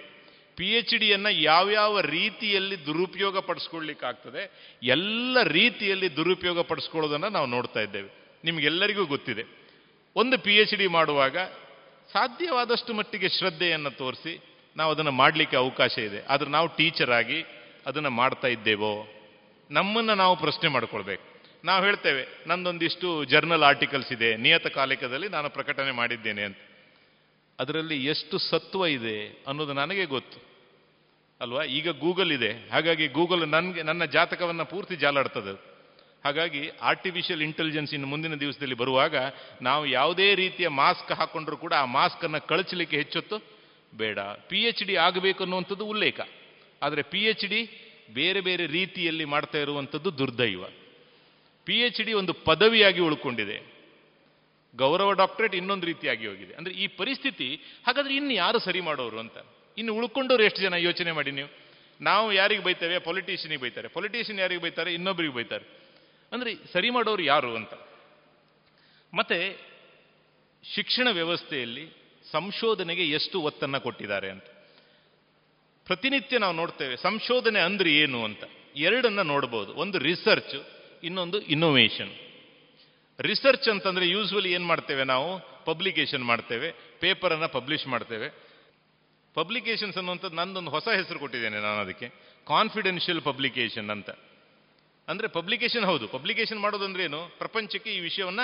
ಪಿ 0.56 0.72
ಎಚ್ 0.72 1.00
ಡಿಯನ್ನು 1.00 1.30
ಯಾವ್ಯಾವ 1.30 2.00
ರೀತಿಯಲ್ಲಿ 2.00 2.86
ದುರುಪಯೋಗ 2.86 3.40
ಪಡಿಸ್ಕೊಳ್ಲಿಕ್ಕಾಗ್ತದೆ 3.40 4.74
ಎಲ್ಲ 4.84 5.44
ರೀತಿಯಲ್ಲಿ 5.44 6.16
ದುರುಪಯೋಗ 6.16 6.62
ಪಡಿಸ್ಕೊಳ್ಳೋದನ್ನು 6.62 7.30
ನಾವು 7.30 7.46
ನೋಡ್ತಾ 7.46 7.80
ಇದ್ದೇವೆ. 7.80 8.10
ನಿಮಗೆಲ್ಲರಿಗೂ 8.44 9.06
ಗೊತ್ತಿದೆ. 9.06 9.44
ಒಂದು 10.16 10.38
ಪಿ 10.38 10.56
ಎಚ್ 10.56 10.76
ಡಿ 10.76 10.88
ಮಾಡುವಾಗ 10.88 11.38
ಸಾಧ್ಯವಾದಷ್ಟು 12.14 12.94
ಮಟ್ಟಿಗೆ 12.94 13.30
ಶ್ರದ್ಧೆಯನ್ನು 13.30 13.92
ತೋರಿಸಿ, 13.92 14.40
ನಾವು 14.78 14.92
ಅದನ್ನು 14.92 15.12
ಮಾಡಲಿಕ್ಕೆ 15.12 15.58
ಅವಕಾಶ 15.58 16.00
ಇದೆ. 16.00 16.26
ಆದರೆ 16.26 16.50
ನಾವು 16.50 16.68
ಟೀಚರ್ 16.68 17.12
ಆಗಿ 17.12 17.46
ಅದನ್ನು 17.86 18.10
ಮಾಡ್ತಾ 18.10 18.48
ಇದ್ದೇವೋ? 18.48 19.08
ನಮ್ಮನ್ನು 19.72 20.16
ನಾವು 20.16 20.36
ಪ್ರಶ್ನೆ 20.36 20.70
ಮಾಡ್ಕೊಳ್ಬೇಕು. 20.70 21.37
ನಾವು 21.68 21.84
ಹೇಳ್ತೇವೆ, 21.84 22.24
ನಂದೊಂದಿಷ್ಟು 22.48 23.24
ಜರ್ನಲ್ 23.24 23.64
ಆರ್ಟಿಕಲ್ಸ್ 23.64 24.12
ಇದೆ 24.14 24.30
ನಿಯತಕಾಲಿಕದಲ್ಲಿ 24.38 25.28
ನಾನು 25.30 25.50
ಪ್ರಕಟಣೆ 25.50 25.92
ಮಾಡಿದ್ದೇನೆ 25.92 26.44
ಅಂತ. 26.44 26.58
ಅದರಲ್ಲಿ 27.60 27.98
ಎಷ್ಟು 28.06 28.38
ಸತ್ವ 28.38 28.86
ಇದೆ 28.86 29.18
ಅನ್ನೋದು 29.48 29.74
ನನಗೆ 29.74 30.06
ಗೊತ್ತು. 30.06 30.40
ಅಲ್ವಾ? 31.42 31.64
ಈಗ 31.64 31.90
ಗೂಗಲ್ 31.90 32.32
ಇದೆ. 32.32 32.70
ಹಾಗಾಗಿ 32.70 33.08
ಗೂಗಲ್ 33.08 33.48
ನನಗೆ, 33.48 33.82
ನನ್ನ 33.82 34.06
ಜಾತಕವನ್ನು 34.06 34.66
ಪೂರ್ತಿ 34.66 34.96
ಜಾಲಾಡ್ತದೆ. 34.96 35.54
ಹಾಗಾಗಿ 36.26 36.62
ಆರ್ಟಿಫಿಷಿಯಲ್ 36.82 37.42
ಇಂಟೆಲಿಜೆನ್ಸ್ 37.42 37.94
ಇನ್ನು 37.94 38.08
ಮುಂದಿನ 38.08 38.36
ದಿವಸದಲ್ಲಿ 38.36 38.76
ಬರುವಾಗ 38.76 39.16
ನಾವು 39.62 39.86
ಯಾವುದೇ 39.86 40.36
ರೀತಿಯ 40.36 40.68
ಮಾಸ್ಕ್ 40.68 41.12
ಹಾಕ್ಕೊಂಡ್ರೂ 41.12 41.58
ಕೂಡ 41.58 41.74
ಆ 41.74 41.86
ಮಾಸ್ಕನ್ನು 41.86 42.48
ಕಳಚಲಿಕ್ಕೆ 42.48 42.98
ಹೆಚ್ಚೊತ್ತು? 42.98 43.38
ಬೇಡ. 43.98 44.20
ಪಿ 44.20 44.60
ಎಚ್ 44.64 44.84
ಡಿ 44.84 44.96
ಆಗಬೇಕು 44.96 45.44
ಅನ್ನುವಂಥದ್ದು 45.44 45.86
ಉಲ್ಲೇಖ. 45.86 46.20
ಆದರೆ 46.84 47.02
ಪಿ 47.02 47.22
ಎಚ್ 47.24 47.46
ಡಿ 47.46 47.62
ಬೇರೆ 48.14 48.42
ಬೇರೆ 48.42 48.66
ರೀತಿಯಲ್ಲಿ 48.66 49.26
ಮಾಡ್ತಾ 49.26 49.58
ಇರುವಂಥದ್ದು 49.58 50.18
ದುರ್ದೈವ. 50.18 50.64
ಪಿ 51.68 51.80
ಎಚ್ 51.80 52.02
ಡಿ 52.02 52.14
ಒಂದು 52.14 52.34
ಪದವಿಯಾಗಿ 52.34 53.00
ಉಳ್ಕೊಂಡಿದೆ. 53.00 53.78
ಗೌರವ 54.76 55.12
ಡಾಕ್ಟರೇಟ್ 55.12 55.56
ಇನ್ನೊಂದು 55.56 55.86
ರೀತಿಯಾಗಿ 55.86 56.28
ಹೋಗಿದೆ. 56.28 56.54
ಅಂದ್ರೆ 56.54 56.76
ಈ 56.76 56.88
ಪರಿಸ್ಥಿತಿ, 56.88 57.56
ಹಾಗಾದ್ರೆ 57.88 58.16
ಇನ್ನು 58.16 58.34
ಯಾರು 58.34 58.60
ಸರಿ 58.60 58.82
ಮಾಡೋರು 58.82 59.20
ಅಂತ? 59.20 59.38
ಇನ್ನು 59.78 59.94
ಉಳ್ಕೊಂಡವ್ರು 59.94 60.44
ಎಷ್ಟು 60.44 60.62
ಜನ 60.62 60.74
ಯೋಚನೆ 60.74 61.12
ಮಾಡಿ 61.12 61.32
ನೀವು? 61.32 61.50
ನಾವು 62.02 62.34
ಯಾರಿಗೆ 62.34 62.64
ಬೈತೇವೆ? 62.64 63.00
ಪೊಲಿಟಿಷಿಯನಿಗೆ 63.00 63.62
ಬೈತಾರೆ. 63.62 63.88
ಪೊಲಿಟಿಷಿಯನ್ 63.88 64.40
ಯಾರಿಗೆ 64.40 64.62
ಬೈತಾರೆ? 64.62 64.94
ಇನ್ನೊಬ್ಬರಿಗೆ 64.94 65.34
ಬೈತಾರೆ. 65.34 65.66
ಅಂದ್ರೆ 66.32 66.56
ಸರಿ 66.74 66.90
ಮಾಡೋರು 66.90 67.24
ಯಾರು 67.24 67.56
ಅಂತ? 67.56 67.74
ಮತ್ತೆ 69.14 69.58
ಶಿಕ್ಷಣ 70.76 71.10
ವ್ಯವಸ್ಥೆಯಲ್ಲಿ 71.10 71.90
ಸಂಶೋಧನೆಗೆ 72.32 73.10
ಎಷ್ಟು 73.10 73.42
ಒತ್ತನ್ನು 73.42 73.82
ಕೊಟ್ಟಿದ್ದಾರೆ 73.82 74.30
ಅಂತ? 74.30 74.44
ಪ್ರತಿನಿತ್ಯ 75.86 76.38
ನಾವು 76.38 76.56
ನೋಡ್ತೇವೆ, 76.56 76.98
ಸಂಶೋಧನೆ 76.98 77.60
ಅಂದ್ರೆ 77.60 77.92
ಏನು 77.92 78.24
ಅಂತ? 78.24 78.44
ಎರಡನ್ನ 78.76 79.22
ನೋಡ್ಬೋದು. 79.22 79.74
ಒಂದು 79.74 79.98
ರಿಸರ್ಚ್ 79.98 80.77
ಇನ್ನೊಂದು 81.04 81.40
ಇನ್ನೋವೇಷನ್ 81.42 82.12
ರಿಸರ್ಚ್ 83.20 83.70
ಅಂತಂದ್ರೆ 83.70 84.08
ಯೂಸ್ವಲಿ 84.08 84.54
ಏನ್ 84.54 84.66
ಮಾಡ್ತೇವೆ 84.66 85.04
ನಾವು? 85.04 85.58
ಪಬ್ಲಿಕೇಶನ್ 85.66 86.24
ಮಾಡ್ತೇವೆ. 86.24 86.72
ಪೇಪರ್ 87.00 87.34
ಅನ್ನ 87.34 87.46
ಪಬ್ಲಿಷ್ 87.46 87.88
ಮಾಡ್ತೇವೆ. 87.88 88.30
ಪಬ್ಲಿಕೇಶನ್ಸ್ 89.34 89.98
ಅನ್ನುವಂಥದ್ದು 89.98 90.36
ನಂದೊಂದು 90.36 90.72
ಹೊಸ 90.72 90.88
ಹೆಸರು 90.88 91.20
ಕೊಟ್ಟಿದ್ದೇನೆ 91.20 91.60
ನಾನು 91.60 91.82
ಅದಕ್ಕೆ. 91.82 92.10
ಕಾನ್ಫಿಡೆನ್ಷಿಯಲ್ 92.48 93.22
ಪಬ್ಲಿಕೇಶನ್ 93.22 93.90
ಅಂತ. 93.90 94.10
ಅಂದ್ರೆ 95.08 95.28
ಪಬ್ಲಿಕೇಶನ್ 95.28 95.84
ಹೌದು. 95.84 96.08
ಪಬ್ಲಿಕೇಶನ್ 96.08 96.60
ಮಾಡೋದಂದ್ರೆ 96.60 97.04
ಏನು? 97.04 97.32
ಪ್ರಪಂಚಕ್ಕೆ 97.38 97.96
ಈ 97.96 98.00
ವಿಷಯವನ್ನ 98.00 98.40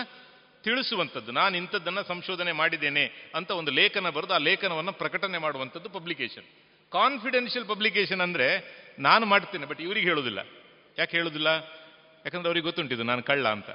ತಿಳಿಸುವಂಥದ್ದು. 0.63 1.31
ನಾನು 1.31 1.57
ಇಂಥದ್ದನ್ನ 1.57 2.01
ಸಂಶೋಧನೆ 2.01 2.51
ಮಾಡಿದ್ದೇನೆ 2.51 3.31
ಅಂತ 3.35 3.51
ಒಂದು 3.51 3.71
ಲೇಖನ 3.71 4.09
ಬರೆದು 4.09 4.34
ಆ 4.34 4.38
ಲೇಖನವನ್ನು 4.38 4.93
ಪ್ರಕಟಣೆ 4.93 5.38
ಮಾಡುವಂಥದ್ದು 5.38 5.89
ಪಬ್ಲಿಕೇಶನ್ 5.89 6.43
ಕಾನ್ಫಿಡೆನ್ಷಿಯಲ್ 6.91 7.67
ಪಬ್ಲಿಕೇಶನ್ 7.67 8.21
ಅಂದ್ರೆ 8.21 8.75
ನಾನು 8.99 9.25
ಮಾಡ್ತೇನೆ 9.25 9.65
ಬಟ್ 9.65 9.81
ಇವರಿಗೆ 9.81 10.07
ಹೇಳೋದಿಲ್ಲ. 10.07 10.39
ಯಾಕೆ 10.97 11.17
ಹೇಳೋದಿಲ್ಲ? 11.17 11.82
ಯಾಕಂದ್ರೆ 12.26 12.48
ಅವ್ರಿಗೆ 12.48 12.66
ಗೊತ್ತುಂಟಿದ್ದು 12.66 13.04
ನಾನು 13.04 13.24
ಕಳ್ಳ 13.24 13.48
ಅಂತ. 13.48 13.70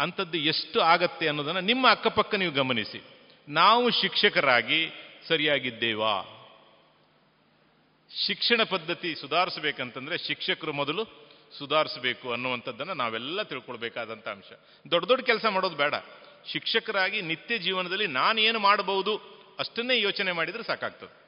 ಅಂಥದ್ದು 0.00 0.38
ಎಷ್ಟು 0.38 0.80
ಆಗತ್ತೆ 0.80 1.28
ಅನ್ನೋದನ್ನ 1.28 1.58
ನಿಮ್ಮ 1.58 1.90
ಅಕ್ಕಪಕ್ಕ 1.90 2.34
ನೀವು 2.34 2.52
ಗಮನಿಸಿ. 2.52 3.04
ನಾವು 3.48 3.90
ಶಿಕ್ಷಕರಾಗಿ 3.90 4.90
ಸರಿಯಾಗಿದ್ದೇವಾ? 5.28 6.32
ಶಿಕ್ಷಣ 8.26 8.62
ಪದ್ಧತಿ 8.62 9.14
ಸುಧಾರಿಸಬೇಕಂತಂದ್ರೆ 9.14 10.18
ಶಿಕ್ಷಕರು 10.18 10.72
ಮೊದಲು 10.72 11.26
ಸುಧಾರಿಸಬೇಕು 11.58 12.32
ಅನ್ನುವಂಥದ್ದನ್ನು 12.32 12.94
ನಾವೆಲ್ಲ 12.94 13.42
ತಿಳ್ಕೊಳ್ಬೇಕಾದಂಥ 13.42 14.28
ಅಂಶ. 14.28 14.52
ದೊಡ್ಡ 14.90 15.08
ದೊಡ್ಡ 15.08 15.24
ಕೆಲಸ 15.24 15.46
ಮಾಡೋದು 15.46 15.76
ಬೇಡ. 15.76 15.94
ಶಿಕ್ಷಕರಾಗಿ 16.46 17.22
ನಿತ್ಯ 17.22 17.58
ಜೀವನದಲ್ಲಿ 17.58 18.06
ನಾನು 18.06 18.40
ಏನು 18.40 18.58
ಮಾಡಬಹುದು 18.58 19.16
ಅಷ್ಟನ್ನೇ 19.58 20.00
ಯೋಚನೆ 20.00 20.32
ಮಾಡಿದರೆ 20.32 20.62
ಸಾಕಾಗ್ತದೆ. 20.62 21.26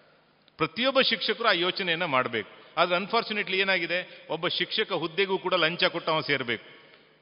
ಪ್ರತಿಯೊಬ್ಬ 0.57 1.01
ಶಿಕ್ಷಕರು 1.01 1.49
ಆ 1.49 1.53
ಯೋಚನೆಯನ್ನು 1.53 2.07
ಮಾಡಬೇಕು. 2.07 2.58
ಆದ್ರೆ 2.79 2.97
ಅನ್ಫಾರ್ಚುನೇಟ್ಲಿ 3.01 3.59
ಏನಾಗಿದೆ, 3.65 3.99
ಒಬ್ಬ 4.35 4.49
ಶಿಕ್ಷಕ 4.59 4.91
ಹುದ್ದೆಗೂ 5.03 5.37
ಕೂಡ 5.45 5.55
ಲಂಚ 5.65 5.85
ಕೊಟ್ಟು 5.95 6.11
ಅವನು 6.13 6.27
ಸೇರಬೇಕು. 6.31 6.65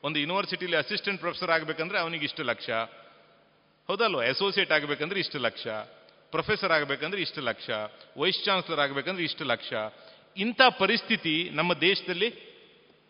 ಒಂದು 0.06 0.18
ಯೂನಿವರ್ಸಿಟಿಲಿ 0.22 0.76
ಅಸಿಸ್ಟೆಂಟ್ 0.76 1.20
ಪ್ರೊಫೆಸರ್ 1.20 1.50
ಆಗಬೇಕಂದ್ರೆ 1.50 1.98
ಅವನಿಗೆ 1.98 2.24
ಇಷ್ಟು 2.28 2.42
ಲಕ್ಷ. 2.42 2.68
ಹೌದಲ್ವ? 3.88 4.20
ಅಸೋಸಿಯೇಟ್ 4.34 4.72
ಆಗಬೇಕಂದ್ರೆ 4.72 5.18
ಇಷ್ಟು 5.20 5.38
ಲಕ್ಷ. 5.38 5.66
ಪ್ರೊಫೆಸರ್ 6.34 6.72
ಆಗಬೇಕಂದ್ರೆ 6.72 7.20
ಇಷ್ಟು 7.22 7.40
ಲಕ್ಷ. 7.40 7.68
ವೈಸ್ 8.20 8.40
ಚಾನ್ಸಲರ್ 8.44 8.80
ಆಗಬೇಕಂದ್ರೆ 8.80 9.24
ಇಷ್ಟು 9.24 9.44
ಲಕ್ಷ. 9.44 9.72
ಇಂಥ 10.36 10.60
ಪರಿಸ್ಥಿತಿ 10.78 11.34
ನಮ್ಮ 11.52 11.72
ದೇಶದಲ್ಲಿ 11.80 12.28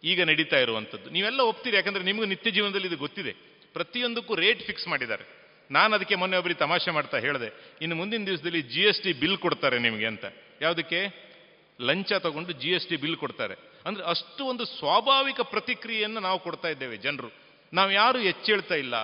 ಈಗ 0.05 0.23
ನಡೀತಾ 0.23 0.59
ಇರುವಂಥದ್ದು. 0.59 1.11
ನೀವೆಲ್ಲ 1.11 1.41
ಒಪ್ತೀರಿ, 1.41 1.77
ಯಾಕಂದ್ರೆ 1.77 2.05
ನಿಮಗೂ 2.05 2.25
ನಿತ್ಯ 2.25 2.51
ಜೀವನದಲ್ಲಿ 2.51 2.89
ಇದು 2.89 2.97
ಗೊತ್ತಿದೆ. 2.97 3.33
ಪ್ರತಿಯೊಂದಕ್ಕೂ 3.75 4.35
ರೇಟ್ 4.35 4.63
ಫಿಕ್ಸ್ 4.63 4.89
ಮಾಡಿದ್ದಾರೆ. 4.89 5.25
ನಾನು 5.71 5.95
ಅದಕ್ಕೆ 5.95 6.15
ಮೊನ್ನೆ 6.15 6.37
ಒಬ್ಬರಿಗೆ 6.37 6.61
ತಮಾಷೆ 6.61 6.91
ಮಾಡ್ತಾ 6.91 7.19
ಹೇಳಿದೆ, 7.19 7.49
ಇನ್ನು 7.83 7.97
ಮುಂದಿನ 7.97 8.25
ದಿವಸದಲ್ಲಿ 8.25 8.63
ಜಿ 8.63 8.81
ಎಸ್ 8.81 9.01
ಟಿ 9.03 9.13
ಬಿಲ್ 9.13 9.39
ಕೊಡ್ತಾರೆ 9.39 9.79
ನಿಮಗೆ 9.79 10.07
ಅಂತ. 10.07 10.25
ಯಾವುದಕ್ಕೆ? 10.61 11.26
ಲಂಚ 11.81 12.13
ತಗೊಂಡು 12.27 12.53
ಜಿ 12.63 12.71
ಎಸ್ 12.77 12.89
ಟಿ 12.89 12.97
ಬಿಲ್ 12.97 13.17
ಕೊಡ್ತಾರೆ. 13.17 13.55
ಅಂದ್ರೆ 13.87 14.05
ಅಷ್ಟು 14.05 14.43
ಒಂದು 14.45 14.65
ಸ್ವಾಭಾವಿಕ 14.65 15.41
ಪ್ರತಿಕ್ರಿಯೆಯನ್ನು 15.53 16.21
ನಾವು 16.21 16.39
ಕೊಡ್ತಾ 16.39 16.69
ಇದ್ದೇವೆ 16.69 16.97
ಜನರು. 16.97 17.31
ನಾವು 17.73 17.91
ಯಾರು 17.93 18.19
ಎಚ್ಚೇಳ್ತಾ 18.31 18.77
ಇಲ್ಲ, 18.85 18.95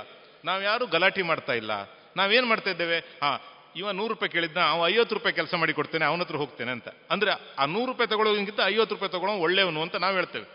ನಾವು 0.44 0.60
ಯಾರು 0.62 0.84
ಗಲಾಟೆ 0.86 1.22
ಮಾಡ್ತಾ 1.22 1.54
ಇಲ್ಲ 1.54 1.72
ನಾವೇನು 2.16 2.46
ಮಾಡ್ತಾ 2.46 2.70
ಇದ್ದೇವೆ? 2.70 2.98
ಹಾ, 3.22 3.30
ಇವ 3.76 3.90
ನೂರು 3.90 4.10
ರೂಪಾಯಿ 4.14 4.30
ಕೇಳಿದ್ನ, 4.32 4.60
ಅವ 4.72 4.86
ಐವತ್ತು 4.86 5.14
ರೂಪಾಯಿ 5.14 5.34
ಕೆಲಸ 5.34 5.54
ಮಾಡಿ 5.60 5.72
ಕೊಡ್ತೇನೆ, 5.72 6.04
ಅವನ 6.04 6.20
ಹತ್ರ 6.20 6.36
ಹೋಗ್ತೇನೆ 6.36 6.72
ಅಂತ. 6.76 6.88
ಅಂದ್ರೆ 7.10 7.32
ಆ 7.58 7.66
ನೂರು 7.66 7.86
ರೂಪಾಯಿ 7.90 8.08
ತಗೊಳ್ಳೋದಕ್ಕಿಂತ 8.12 8.60
ಐವತ್ತು 8.72 8.94
ರೂಪಾಯಿ 8.94 9.12
ತಗೊಳ್ಳೋ 9.12 9.36
ಒಳ್ಳೆಯವನು 9.46 9.80
ಅಂತ 9.82 9.96
ನಾವು 10.04 10.14
ಹೇಳ್ತೇವೆ. 10.14 10.46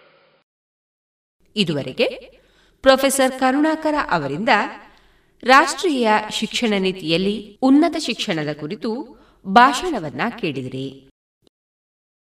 ಇದುವರೆಗೆ 1.56 2.08
ಪ್ರೊಫೆಸರ್ 2.84 3.34
ಕರುಣಾಕರ 3.40 3.96
ಅವರಿಂದ 4.10 4.52
ರಾಷ್ಟ್ರೀಯ 5.44 6.08
ಶಿಕ್ಷಣ 6.32 6.74
ನೀತಿಯಲ್ಲಿ 6.80 7.36
ಉನ್ನತ 7.62 7.96
ಶಿಕ್ಷಣದ 8.06 8.52
ಕುರಿತು 8.60 8.92
ಭಾಷಣವನ್ನ 9.46 10.22
ಕೇಳಿದಿರಿ. 10.42 10.88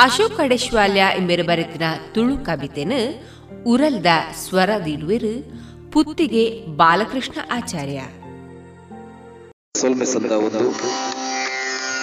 ಅಶೋಕ್ 0.00 0.36
ಕಡೇಶ್ವಾಲ್ಯ 0.36 1.04
ಎಂಬರು 1.16 1.46
ಬರೆತಿನ 1.46 1.82
ತುಳು 2.14 2.38
ಕವಿತೆನ 2.38 2.92
ಉರಲ್ದ 3.66 4.06
ಸ್ವರದಿಡುವೆರು 4.48 5.32
ಪುತ್ತಿಗೆ 5.92 6.66
ಬಾಲಕೃಷ್ಣ 6.76 7.40
ಆಚಾರ್ಯ. 7.52 7.98
ಅಶೋಕ 9.82 10.30
ಒಂದು. 10.30 10.70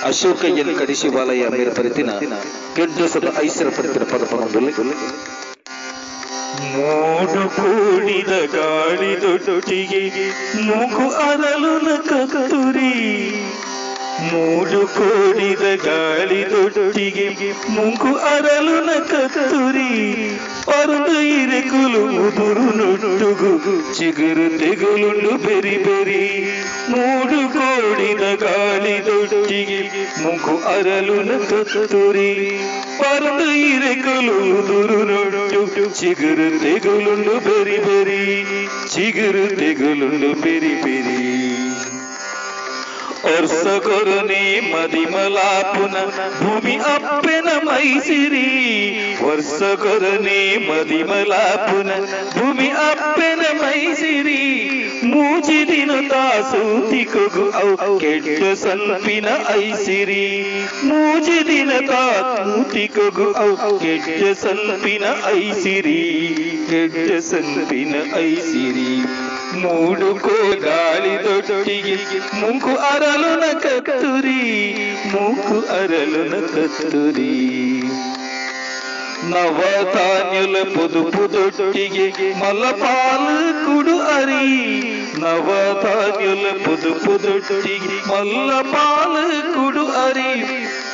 ಅಶೋಕ 0.08 0.46
ಎನ್ 0.46 0.80
ಕಡಿಶಿವಾಲಯ 0.80 1.44
ಪರಿತಿನ 1.50 2.12
ಬರೆದಿನ 2.12 2.34
ಕೆಡ್ಡಸದ 2.76 3.28
ಐಸರ 3.44 3.70
ಪಡೆದಿನ 3.78 4.04
ಪದಪನೊಂದು 4.04 4.60
ಮೂಡು 6.74 7.50
ಕೂಡಿದ 7.50 8.56
ಗಾಳಿ 8.56 9.22
ದೊಡ್ಡೊಟ್ಟಿಗೆ 9.22 10.02
ಮೂಗು 10.62 11.10
ಅರಲು 11.12 12.04
ಕತ್ತುರಿ. 12.04 12.94
ಮೂಡು 14.24 14.82
ಕೂಡಿದ 14.88 15.66
ಗಾಳಿ 15.86 16.40
ದೊಡ್ಡೊಟ್ಟಿಗೆ 16.50 17.26
ಮೂಗು 17.70 18.12
ಅರಲು 18.26 18.76
ಕತ್ತುರಿ 19.10 19.90
ಪರದು 20.66 21.18
ಇರೆಕುಲು 21.32 22.04
ಉದುರು 22.22 22.66
ನೊಟ್ಟುಗು 22.78 23.74
ಚಿಗುರು 23.94 24.46
ತೆಗುಲುಂಡು 24.60 25.32
ಬೆರಿ 25.38 25.76
ಬೆರಿ 25.78 26.22
ಮೂಡು 26.90 27.42
ಕೋಡಿದ 27.50 28.24
ಗಾಳಿ 28.44 28.96
ದೊಡ್ಡಿಗೆ 29.06 29.82
ಮೂಗು 30.24 30.56
ಅರಲು 30.74 31.18
ಕತ್ತುರಿ 31.46 32.32
ಪರದು 33.00 33.50
ಇರೆಕುಲು 33.68 34.38
ಉದುರು 34.60 35.02
ನೊಟ್ಟು 35.12 35.86
ಚಿಗುರು 35.92 36.50
ತೆಗುಲುಂಡು 36.64 37.36
ಬೆರಿ 37.40 37.78
ಬೆರಿ 43.26 43.47
ಕೊರನೆ 43.80 44.61
ತೆಗುಲುಂಡು 44.61 44.65
ಬೆರಿ 44.65 44.76
ಭೂಮಿ 44.76 44.76
ಅಪ್ಪನ 44.76 44.76
ಮದಿಮಲಾಪುನ 44.76 45.95
ಭೂಮಿ 46.41 46.76
ಅಪ್ಪೆನ 46.76 47.47
ಮೈಸಿರಿ. 47.64 48.47
ವರ್ಷಗೊರನೆ 49.23 50.57
ಮದಿಮಲಾಪುನ 50.68 51.89
ಭೂಮಿ 52.39 52.68
ಅಪ್ಪೆನ 52.68 53.39
ಮೈಸಿರಿ. 53.61 54.41
ಮೂಜಿದಿನ 55.03 55.91
ತಾಸೂತಿ 56.10 57.03
ಕೊಗು 57.03 57.69
ಔ 57.69 57.99
ಕೆಟ್ಟ 57.99 58.43
ಸಂಪಿನ 58.43 59.26
ಐಸಿರಿ. 59.56 60.43
ಮೂಜಿದಿನ 60.84 61.72
ತಾಸೂತಿ 61.88 62.88
ಕೊಗು 62.88 63.27
ಔ 63.38 63.77
ಕೆಟ್ಟ 63.77 64.38
ಸಂಪಿನ 64.45 65.03
ಐಸಿರಿ. 65.27 66.02
ಕೆಟ್ಟ 66.69 67.11
ಸಂಪಿನ 67.19 67.95
ಐಸಿರಿ. 68.15 69.06
ಮೂಡು 69.61 70.10
ಕೋ 70.15 70.36
ಗಾಳಿ 70.64 71.14
ದೊಡ್ಡಿಗೆ 71.26 71.95
ಮೂಕು 72.40 72.73
ಅರಲು 72.90 73.32
ನ 73.41 73.45
ಕತ್ತುರಿ 73.60 74.41
ಮೂಕು 75.14 75.57
ಅರಲು 75.77 76.23
ನ 76.32 76.41
ಕತ್ತುರಿ 76.56 77.34
ನವಧಾನ್ಯುಲ 79.32 80.56
ಪುದು 80.73 81.03
ಪುದೊಟ್ಟಿಗೆ 81.11 82.07
ಮಲಪಾಲು 82.41 83.38
ಕುಡು 83.65 83.95
ಅರಿ 84.10 84.45
ನವಧಾನ್ಯುಲ 85.23 86.45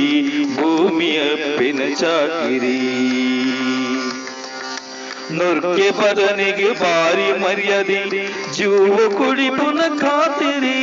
ಭೂಮಿ 0.57 1.11
ಅಪ್ಪೆನ 1.27 1.81
ಚಾಕಿರಿ 2.01 2.77
ನೊರ್ಕೆ 5.33 5.89
ಬದನೆಗೆ 5.91 6.71
ಬಾರಿ 6.81 7.29
ಮರ್ಯಾದೆ 7.43 8.01
ಜೀವ 8.53 8.97
ಕುಡಿ 9.19 9.49
ಪುನ 9.51 9.81
ಖಾತಿರಿ 10.01 10.81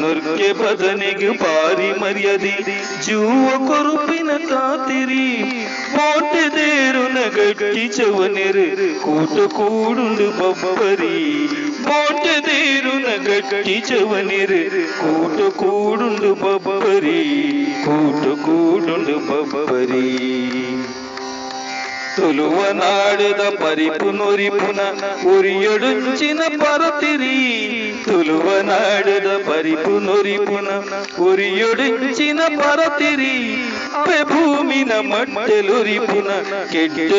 ನೊರ್ಕೆ 0.00 0.48
ಬದನೆಗೆ 0.52 1.30
ಬಾರಿ 1.40 1.88
ಮರ್ಯಾದೆ 2.00 2.52
ಜೀವ 3.04 3.46
ಕೊರುಪಿನ 3.68 4.30
ಖಾತಿರಿ 4.50 5.26
ಮೋಟೆ 5.94 6.44
ದೇರುನ 6.56 7.18
ಗಟ್ಟಿ 7.36 7.84
ಚವನೆರು 7.96 8.66
ಕೂಟ 9.04 9.36
ಕೂಡುಂಡು 9.56 10.28
ಬಬ್ಬರಿ 10.38 11.16
ಮೋಟೆ 11.86 12.36
ದೇರುನ 12.46 13.08
ಗಟ್ಟಿ 13.26 13.76
ಚವನೆರು 13.88 14.60
ಕೂಟ 15.00 15.38
ಕೂಡುಂಡು 15.56 16.32
ಬಬ್ಬರಿ 16.42 17.20
ಕೂಟ 17.84 18.24
ಕೂಡುಂಡು 18.46 19.16
ಬಬ್ಬರಿ 19.28 20.06
ತುಳುವ 22.20 22.68
ನಾಡದ 22.72 23.48
ಪರಿಪು 23.48 24.10
ನಾಡದ 28.62 29.48
ಪರಿಪು 29.48 29.98
ನೊರಿಪುನ 29.98 30.68
ಉರಿಯೊಡುಂಚಿನ 31.24 32.40
ಪರತಿರಿ. 32.56 33.62
ಅಪೆ 33.94 34.22
ಭೂಮಿನ 34.24 34.92
ಮಟ್ಟಲುರಿಪುನ 34.92 36.30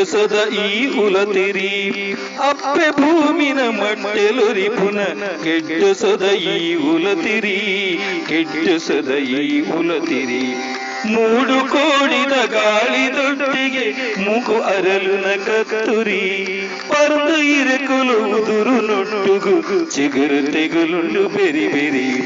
ಸದ 0.04 0.50
ಈ 0.54 0.86
ಹುಲತಿರಿ. 0.86 2.12
ಅಪ್ಪೆ 2.50 2.92
ಭೂಮಿನ 2.92 3.60
ಮಟ್ಟಲುರಿಪುನ 3.60 5.00
ಕೆಡ್ಡಸದ 5.44 6.24
ಈ 6.32 6.76
ಹುಲತಿರಿ. 6.76 7.58
ಕೆಡ್ಡಸದ 8.30 9.12
ಈ 9.16 9.62
ಹುಲತಿರಿ. 9.62 10.81
ಮೂಡು 11.06 11.70
ಕೋಡಿದ 11.70 12.52
ಗಾಳಿ 12.52 13.14
ದೊಡ್ಡಿಗೆ 13.14 13.86
ಮೂಗು 14.22 14.62
ಅರಲು 14.62 15.46
ಕತ್ತುರಿ. 15.46 16.22
ಪರದು 16.90 17.38
ಇರಕುಲು 17.38 18.42
ಉದುರು 18.42 18.82
ನೊಟ್ಟುಗು, 18.88 19.92
ಚಿಗುರು 19.92 20.52
ತೆಗುಲುಂಡು 20.52 21.30
ಬೆರಿ 21.30 21.68
ಬೆರಿ. 21.68 22.22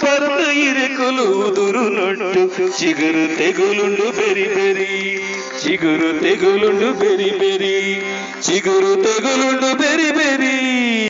ಪರದು 0.00 0.52
ಇರಕುಲು 0.52 1.48
ಉದುರು 1.48 1.88
ನೊಟ್ಟು, 1.88 2.78
ಚಿಗುರು 2.78 3.38
ತೆಗುಲುಂಡು 3.38 4.16
ಬೆರಿ 4.16 4.46
ಬೆರಿ. 4.54 5.18
ಚಿಗುರು 5.62 6.20
ತೆಗುಲುಂಡು 6.20 6.94
ಬೆರಿ 6.94 7.30
ಬೆರಿ, 7.38 8.02
ಚಿಗುರು 8.42 8.94
ತೆಗುಲುಂಡು 9.02 9.78
ಬೆರಿ 9.78 10.10
ಬೆರಿ. 10.10 11.08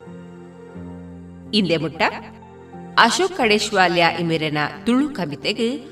ಇಂದೆ 1.58 1.76
ಮುಟ್ಟ 1.76 2.02
ಅಶೋಕ್ 2.98 3.36
ಕಡೇಶ್ವಾಲ್ಯ 3.36 4.04
ಇಮಿರನ 4.20 4.58
ತುಳು 4.86 5.08
ಕವಿತೆಗೆ 5.08 5.91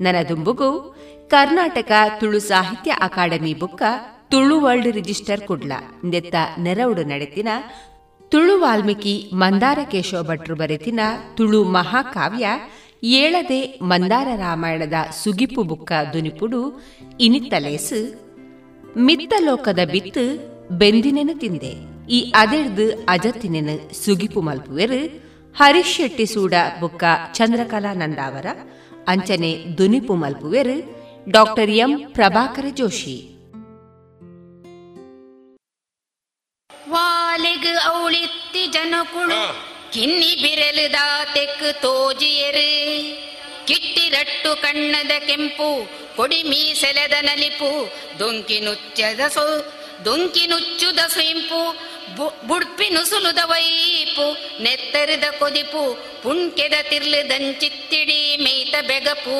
ನನದುಂಬುಗು 0.00 0.96
ಕರ್ನಾಟಕ 1.28 1.92
ತುಳು 2.20 2.38
ಸಾಹಿತ್ಯ 2.38 2.90
ಅಕಾಡೆಮಿ 2.90 3.54
ಬುಕ್ಕ 3.54 3.82
ತುಳು 4.30 4.60
ವರ್ಲ್ಡ್ 4.60 4.92
ರಿಜಿಸ್ಟರ್ 4.92 5.40
ಕುಡ್ಲ. 5.40 5.72
ನೆತ್ತ 6.04 6.34
ನೆರವುಡು 6.58 7.02
ನಡೆತಿನ 7.02 7.48
ತುಳು 8.28 8.60
ವಾಲ್ಮೀಕಿ 8.60 9.30
ಮಂದಾರ 9.34 9.78
ಕೇಶವ 9.90 10.22
ಭಟ್ರು 10.22 10.56
ಬರೆತಿನ 10.56 11.00
ತುಳು 11.36 11.64
ಮಹಾಕಾವ್ಯ 11.64 12.46
ಏಳದೆ 13.02 13.78
ಮಂದಾರ 13.82 14.28
ರಾಮಾಯಣದ 14.36 14.92
ಸುಗಿಪು 15.24 15.62
ಬುಕ್ಕ 15.62 15.92
ದುನಿಪುಡು 16.12 16.80
ಇನಿತ್ತಲೇಸು 17.20 18.00
ಮಿತ್ತಲೋಕದ 18.96 19.78
ಬಿತ್ತು 19.92 20.24
ಬೆಂದಿನೆನು 20.78 21.38
ತಿಂದೆ. 21.38 21.94
ಈ 22.10 22.32
ಅದೆಡ್ದು 22.36 23.06
ಅಜತ್ತಿನೆನು 23.08 24.04
ಸುಗಿಪು 24.04 24.40
ಮಲ್ಪುವೆರು 24.40 25.24
ಹರೀಶ್ 25.56 25.96
ಶೆಟ್ಟಿ 25.96 26.26
ಸೂಡ 26.26 26.54
ಬುಕ್ಕ 26.80 27.04
ಚಂದ್ರಕಲಾ 27.32 27.94
ನಂದಾವರ 27.94 28.46
ಅಂಚನೆ 29.08 29.78
ದುನಿಪು 29.78 30.14
ಮಲ್ಪುವೆರ್ 30.14 30.74
ಡಾಕ್ಟರ್ 31.30 31.70
ಎಂ 31.70 32.10
ಪ್ರಭಾಕರ 32.12 32.64
ಜೋಶಿ. 32.70 33.16
ವಾಲೆಗ್ 36.90 37.84
ಅವಳಿತ್ತಿ 37.84 38.66
ಜನಕುಳು 38.66 39.40
ಕಿನ್ನಿ 39.92 40.32
ಬಿರಲುದ 40.42 40.94
ತೆಕ್ 41.34 41.82
ತೋಜಿಯರು. 41.82 42.68
ಕಿಟ್ಟಿರಟ್ಟು 43.66 44.62
ಕಣ್ಣದ 44.62 45.10
ಕೆಂಪು 45.26 45.90
ಕೊಡಿ 46.16 46.42
ಮೀಸೆಲೆದ 46.42 47.12
ನಲಿಪು 47.20 47.70
ದೊಂಕಿ 48.18 48.60
ಸೋ 48.60 49.28
ಸೊ 49.28 49.44
ದೊಂಕಿ 50.04 50.46
ನುಚ್ಚುದ 50.46 50.98
ಸ್ವಯಿಂಪು 51.08 51.60
ಬುಡ್ಪಿ 52.46 52.88
ನುಸುಲುದ 52.88 53.38
ವೈಪು, 53.44 54.26
ನೆತ್ತರಿದ 54.62 55.24
ಕೊದಿಪು, 55.38 55.82
ಪುಣ್ಕೆದ 56.22 56.72
ತಿರ್ಲುದಂಚಿತ್ತಿಡಿ 56.82 58.36
ಮೇಯ್ತ 58.36 58.74
ಬೆಗಪು. 58.86 59.38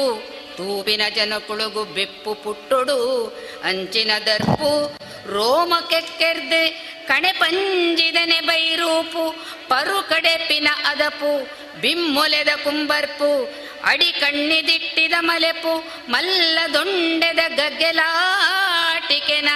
ತೂಬಿನ 0.57 1.03
ಜನಕುಳುಗು 1.15 1.85
ಬೆಪ್ಪು 1.85 2.35
ಪುಟ್ಟೊಡು, 2.35 3.27
ಅಂಚಿನ 3.65 4.11
ದರ್ಪು, 4.27 4.97
ರೋಮ 5.33 5.75
ಕೆಕ್ಕೆರ್ದೆ 5.91 6.69
ಕಣೆ 7.07 7.33
ಪಂಜಿದನೆ 7.33 8.41
ಬೈರೂಪು 8.41 9.45
ಪರು 9.69 10.09
ಕಡೆಪಿನ 10.09 10.69
ಅದಪು. 10.87 11.64
ಬಿಮ್ಮೊಲೆದ 11.81 12.49
ಕುಂಬರ್ಪು, 12.65 13.55
ಅಡಿ 13.85 14.05
ಕಣ್ಣಿದಿಟ್ಟಿದ 14.05 15.13
ಮಲೆಪು, 15.21 15.85
ಮಲ್ಲ 16.09 16.59
ದೊಂಡೆದ 16.75 17.39
ಗಗ್ಗೆಲಾಟಿಕೆನ, 17.55 19.49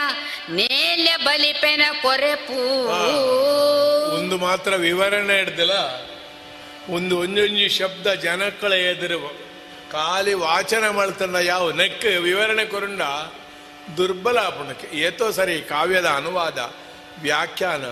ನೇಲ್ಯ 0.51 1.13
ಬಲಿಪೆನ 1.25 1.83
ಕೊರೆಪು. 2.03 2.89
ಒಂದು 4.15 4.39
ಮಾತ್ರ 4.39 4.75
ವಿವರಣೆ 4.75 5.39
ಹಿಡ್ದಿಲ್ಲ 5.39 5.73
ಒಂದು 6.89 7.19
ಒಂದೊಂದು 7.19 7.69
ಶಬ್ದ 7.69 8.15
ಜನಕ್ಕಳ 8.15 8.73
ಎದುರು 8.73 9.49
ಖಾಲಿ 9.93 10.35
ವಾಚನ 10.35 10.89
ಮಾಡ್ತಂಡ 10.89 11.37
ಯಾವ 11.37 11.71
ನೆಕ್ 11.71 12.05
ವಿವರಣೆ 12.05 12.65
ಕೊರಂಡ 12.65 13.03
ದುರ್ಬಲ 13.97 14.39
ಆಪಣಕ್ಕೆ. 14.39 14.99
ಏತೋ 14.99 15.31
ಸರಿ 15.31 15.61
ಕಾವ್ಯದ 15.61 16.07
ಅನುವಾದ, 16.07 16.75
ವ್ಯಾಖ್ಯಾನ, 17.23 17.85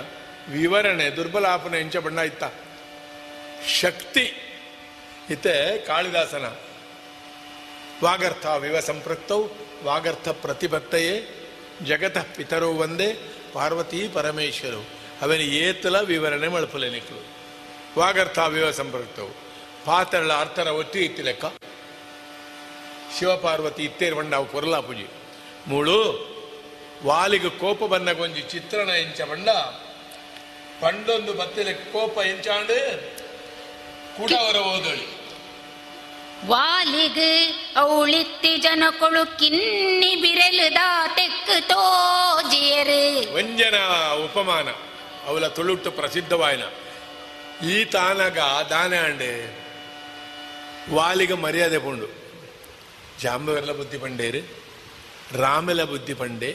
ವಿವರಣೆ, 0.48 1.16
ದುರ್ಬಲ 1.16 1.46
ಆಪಣ 1.46 1.74
ಎಂಚ 1.74 1.96
ಬಣ್ಣ 1.96 2.18
ಇತ್ತ. 2.18 2.44
ಶಕ್ತಿ 3.68 4.34
ಇತ್ತೆ 5.30 5.78
ಕಾಳಿದಾಸನ. 5.78 6.56
ವಾಗರ್ಥ 8.04 8.46
ವಿವ 8.46 8.80
ಸಂಪೃಕ್ತೌ, 8.80 9.44
ವಾಗರ್ಥ 9.84 10.28
ಪ್ರತಿಪತ್ತಯೇ, 10.28 11.28
ಜಗತಃ 11.84 12.26
ಪಿತರೋ 12.36 12.68
ಒಂದೇ 12.68 13.32
ಪಾರ್ವತಿ 13.52 14.08
ಪರಮೇಶ್ವರು. 14.08 14.86
ಅವನ 15.22 15.40
ಏತಲ 15.40 16.00
ವಿವರಣೆ 16.00 16.48
ಮಳಪಲೆ 16.48 17.02
ವಾಗರ್ಥ 17.98 18.38
ವಿವ 18.38 18.70
ಸಂಪೃಕ್ತವು 18.70 19.30
ಪಾತ್ರಳ 19.84 20.32
ಅರ್ಥರ 20.32 20.66
ಒತ್ತಿ 20.66 20.98
ಇತ್ತು 20.98 21.22
ಲೆಕ್ಕ. 21.22 21.44
ಶಿವಪಾರ್ವತಿ 23.18 23.84
ಇತ್ತೇರು 23.84 24.16
ಬಂಡ 24.16 24.34
ಅವು 24.34 24.46
ಕೊರಲಾ 24.46 24.80
ಪೂಜೆ. 24.80 25.06
ಮೂಳು, 25.66 26.26
ವಾಲಿಗೆ 27.04 27.50
ಕೋಪ 27.50 27.84
ಬಂದಗೊಂಜಿ 27.84 28.40
ಚಿತ್ರಣ 28.40 28.88
ಎಂಚ 28.88 29.20
ಬಂಡ 29.20 29.48
ಪಂಡೊಂದು 30.80 31.32
ಬತ್ತಿಲೆ 31.32 31.74
ಕೋಪ 31.74 32.18
ಎಂಚಾಂಡು 32.18 33.15
ಕೂಡ 34.16 34.32
ಅವರ 34.32 34.56
ಓದಳಿ. 34.56 35.06
ವಾಲಿಗ್ 36.46 37.22
ಔಳಿತ್ತಿ 37.78 38.56
ಜನಕೊಳು 38.56 39.38
ಕಿನ್ನಿ 39.38 40.16
ಬಿರಲುದ 40.16 40.80
ತೆಕ್ 41.16 41.68
ತೋಜಿಯರು. 41.68 43.32
ವಂಜನ 43.34 43.76
ಉಪಮಾನ 44.24 44.68
ಅವಳ 45.26 45.46
ತುಳುಟ್ಟು 45.46 45.90
ಪ್ರಸಿದ್ಧವಾಯನ 45.90 46.64
ಈ 47.66 47.84
ತಾನಗ 47.84 48.38
ದಾನೆ 48.70 48.96
ಅಂಡೆ 48.96 49.30
ವಾಲಿಗ 50.94 51.32
ಮರ್ಯಾದೆ 51.32 51.78
ಪುಂಡು. 51.78 52.08
ಜಾಂಬವೆಲ್ಲ 53.20 53.72
ಬುದ್ಧಿ 53.72 53.98
ಪಂಡೇರು 53.98 54.40
ರಾಮೆಲ 55.42 55.84
ಬುದ್ಧಿ 55.84 56.14
ಪಂಡೆ? 56.14 56.50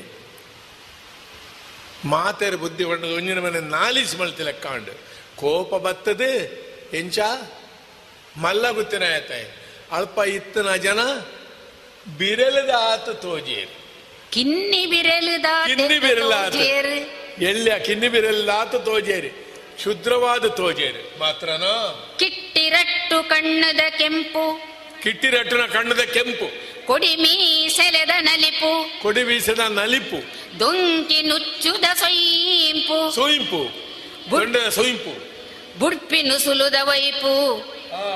ಮಾತೆರ 2.05 2.55
ಬುದ್ಧಿ 2.55 2.85
ಪಂಡ 2.85 3.03
ಒಂಜಿನ 3.03 3.39
ಮನೆ 3.39 3.59
ನಾಲಿಸ್ 3.59 4.19
ಮಲ್ತಿ 4.19 4.43
ಲೆಕ್ಕ 4.43 4.67
ಉಂಡು 4.67 4.93
ಕೋಪ 5.35 5.75
ಬತ್ತದು 5.75 6.29
ಎಂಚ? 6.93 7.19
ಮಲ್ಲ 8.37 8.71
ಗುತ್ತಿನ 8.71 9.03
ಆಯ್ತಾಯ್ 9.03 9.45
ಅಲ್ಪ 9.91 10.19
ಇತ್ತನ 10.19 10.75
ಜನ 10.75 10.99
ಬಿರಲದ 12.17 12.69
ಆತು 12.77 13.13
ತೋಜೇರು. 13.13 13.81
ಕಿನ್ನಿ 14.31 14.85
ಬಿರಲದ 14.85 15.45
ಕಿನ್ನಿ 15.67 15.99
ಬಿರಲಾತ 15.99 16.55
ಎಲ್ಲಿ 17.41 17.85
ಕಿನ್ನಿ 17.85 18.07
ಬಿರಲಾತ 18.07 18.75
ತೋಜೇರಿ. 18.75 19.31
ಶುದ್ರವಾದ 19.83 20.45
ತೋಜೇರಿ. 20.45 21.19
ಮಾತ್ರನ? 21.19 21.63
ಕಿಟ್ಟಿರಟ್ಟು 22.17 23.29
ಕಣ್ಣದ 23.29 23.79
ಕೆಂಪು. 23.97 24.61
ಕಿಟ್ಟಿರಟ್ಟಿನ 25.03 25.65
ಕಣ್ಣದ 25.65 25.99
ಕೆಂಪು. 25.99 26.71
ಕೊಡಿ 26.85 27.15
ಮೀಸೆಲೆದ 27.15 28.09
ನಲಿಪು. 28.19 29.01
ಕೊಡಿ 29.01 29.23
ಬೀಸದ 29.23 29.59
ನಲಿಪು. 29.59 30.17
ದೊಂಕಿ 30.59 31.21
ನುಚ್ಚುದ 31.21 31.83
ಸೊಯಿಂಪು 31.95 33.15
ಸೊಯಿಂಪು 33.15 33.61
ಸೋಯಿಂಪು 34.71 35.30
ಬುಡ್ಪಿ 35.81 36.21
ನುಸುಲುದ 36.21 36.73
ವೈಪು. 36.81 37.33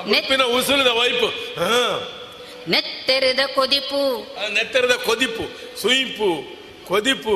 ನೆಪ್ಪಿನ 0.10 0.44
ಉಸುಲಿದ 0.44 0.88
ವೈಪು. 0.88 1.28
ನೆತ್ತೆರೆದ 2.70 3.40
ಕೊದಿಪು. 3.56 4.02
ನೆತ್ತೆರೆದ 4.54 4.92
ಕೊದಿಪು 4.92 5.46
ಸುಯಿಂಪು 5.82 6.30
ಕೊದಿಪು 6.88 7.36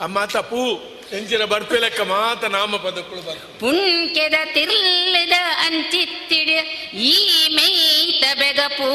ಅಮ್ಮ 0.00 0.18
ಮಾತ 0.18 0.36
ಪೂ. 0.36 0.94
ಎಂಚಿನ 1.12 1.44
ಬರ್ಪೆ 1.44 1.78
ಲೆಕ್ಕ 1.78 2.00
ಮಾತ 2.00 2.44
ನಾಮ 2.44 2.76
ಪದಕ್ಕಳು 2.76 3.22
ಬರ್ಪು 3.22 3.60
ಪುಣ್ಕೆದ 3.60 4.34
ತಿರ್ಲಿದ 4.54 5.32
ಅಂಚಿತ್ತಿಡ 5.58 6.48
ಈ 6.94 7.48
ಮೇಯ್ತ 7.48 8.24
ಬೆಗಪು. 8.38 8.90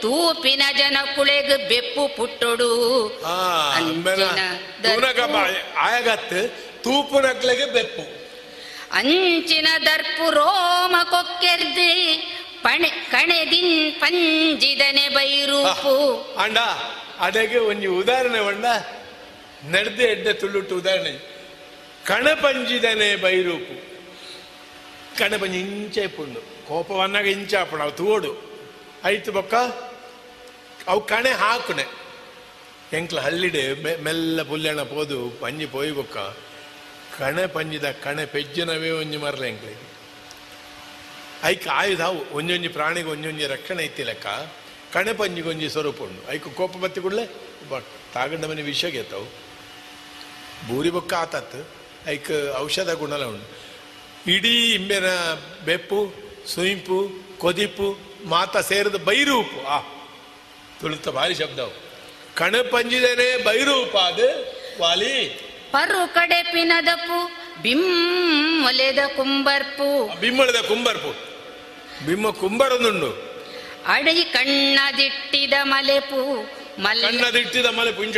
ತೂಪಿನ 0.00 0.62
ಜನ 0.78 0.96
ಕುಳೆಗ್ 1.16 1.68
ಬೆಪ್ಪು 1.68 2.16
ಪುಟ್ಟೊಡು. 2.16 2.72
ಆಯಗತ್ತು. 5.78 6.48
ತೂಪು 6.82 7.20
ನಕ್ಲೆಗೆ 7.20 7.66
ಬೆಪ್ಪು. 7.72 8.23
ಅಂಚಿನ 8.94 9.68
ದರ್ಪು 9.84 10.30
ರೋಮ 10.30 10.96
ಕಣೆ 11.10 11.90
ಪಣೆ 12.62 12.88
ಕಣೆದಿನ್ 12.88 14.00
ಪಂಜಿದನೆ 14.00 15.08
ಬೈರೂಪು. 15.08 15.94
ಅಂಡ 16.38 16.58
ಅದಕ್ಕೆ 17.20 17.58
ಒಂದು 17.58 17.98
ಉದಾಹರಣೆ 17.98 18.38
ಅಣ್ಣ 18.46 18.64
ನಡೆದೇ 19.76 20.02
ಎಡ್ಡೆ 20.02 20.32
ತುಳ್ಳುಟ್ಟು 20.32 20.76
ಉದಾಹರಣೆ. 20.76 21.12
ಕಣಪಂಜಿದನೆ 22.06 23.16
ಬೈರೂಪು. 23.16 23.74
ಕಣಪಂಜಿ 25.18 25.60
ಇಂಚೆ 25.60 26.06
ಪುಂಡು. 26.06 26.40
ಕೋಪವನ್ನಾಗ 26.68 27.26
ಇಂಚಾಪುಣ 27.26 27.82
ಅವು 27.82 27.90
ತೋಡು 27.90 28.32
ಐತು 29.04 29.32
ಬೊಕ್ಕ? 29.32 29.54
ಅವು 30.88 31.00
ಕಣೆ 31.00 31.30
ಹಾಕುನೆ 31.30 31.84
ಎಂಕ್ಲ 32.92 33.20
ಹಳ್ಳಿಡೆ 33.20 33.62
ಮೆಲ್ಲ 34.02 34.42
ಪುಲ್ಲೆಣ 34.42 34.80
ಪೋದು, 34.80 35.30
ಪಂಜಿ 35.40 35.66
ಪೋಯಿ 35.66 35.90
ಬೊಕ್ಕ. 35.90 36.16
ಕಣೆ 37.18 37.46
ಪಂಜಿದ 37.46 37.90
ಕಣೆ 37.90 38.26
ಪೆಜ್ಜನವೇ 38.26 38.90
ಒಂಜಿ 38.90 39.16
ಮರಲೆ 39.16 39.48
ಎಂಕ್ಲಿಗೆ 39.48 39.94
ಐಕ್ 41.44 41.68
ಆಯುಧ 41.68 42.00
ಒಂಜೊಂಜಿ 42.32 42.68
ಪ್ರಾಣಿಗೆ 42.68 43.08
ಒಂಜೊಂಜಿ 43.08 43.46
ರಕ್ಷಣೆ 43.46 43.84
ಐತಿ 43.84 44.02
ಲೆಕ್ಕ. 44.02 44.26
ಕಣೆ 44.92 45.12
ಪಂಜಿಗೆ 45.12 45.48
ಒಂಜಿ 45.48 45.68
ಸ್ವರೂಪ 45.68 46.02
ಉಂಡು 46.02 46.32
ಐಕ್ 46.32 46.44
ಕೋಪ 46.44 46.76
ಬತ್ತಿ 46.76 47.00
ಕೂಡಲೇ 47.00 47.26
ತಾಗಂಡ 48.14 48.44
ಮನೆ 48.44 48.62
ವಿಷ 48.62 48.84
ಗೆತ್ತವು. 48.84 49.24
ಬೂರಿ 50.68 50.90
ಬೊಕ್ಕ 50.90 51.14
ಆತತ್, 51.14 51.68
ಐಕ್ 52.08 52.54
ಔಷಧ 52.58 52.90
ಗುಣಲ 52.90 53.24
ಉಂಡು 53.24 53.46
ಇಡೀ 54.30 54.74
ಇಂಬೆನ 54.74 55.06
ಬೆಪ್ಪು 55.64 56.12
ಸುಯಿಂಪು 56.46 57.10
ಕೊದಿಪು, 57.38 57.98
ಮಾತ 58.24 58.56
ಸೇರಿದ 58.56 58.94
ಬೈರೂಪು. 58.94 59.66
ಆ, 59.66 59.80
ತುಳಿತ 60.80 61.08
ಭಾರಿ 61.08 61.34
ಶಬ್ದವು 61.34 61.72
ಕಣೆ 62.36 62.62
ಪಂಜಿದೇನೆ 62.70 63.44
ಬೈರೂಪ, 63.44 63.96
ಅದು 63.96 64.28
ವಾಲಿ 64.80 65.43
ಪರು 65.74 66.14
ಕಡೆ 66.14 66.42
ಪಿನದಪು 66.42 67.18
ಬಿಮ್ಮೊಲೆದ 67.62 68.98
ಕುಂಬರ್ಪು. 69.16 70.14
ಬಿಮ್ಮಳದ 70.20 70.56
ಕುಂಬರ್ಪು. 70.68 71.10
ಬಿಮ್ಮ 72.06 72.30
ಕುಂಬರದುಂಡು 72.30 73.10
ಅಡಿ 73.86 74.24
ಕಣ್ಣದಿಟ್ಟಿದ 74.24 75.54
ಮಲೆಪು 75.62 76.20
ಮಲೆ 76.78 77.06
ಕಣ್ಣದಿಟ್ಟಿದ 77.06 77.66
ಮಲೆ 77.66 77.92
ಪುಂಜ 77.92 78.16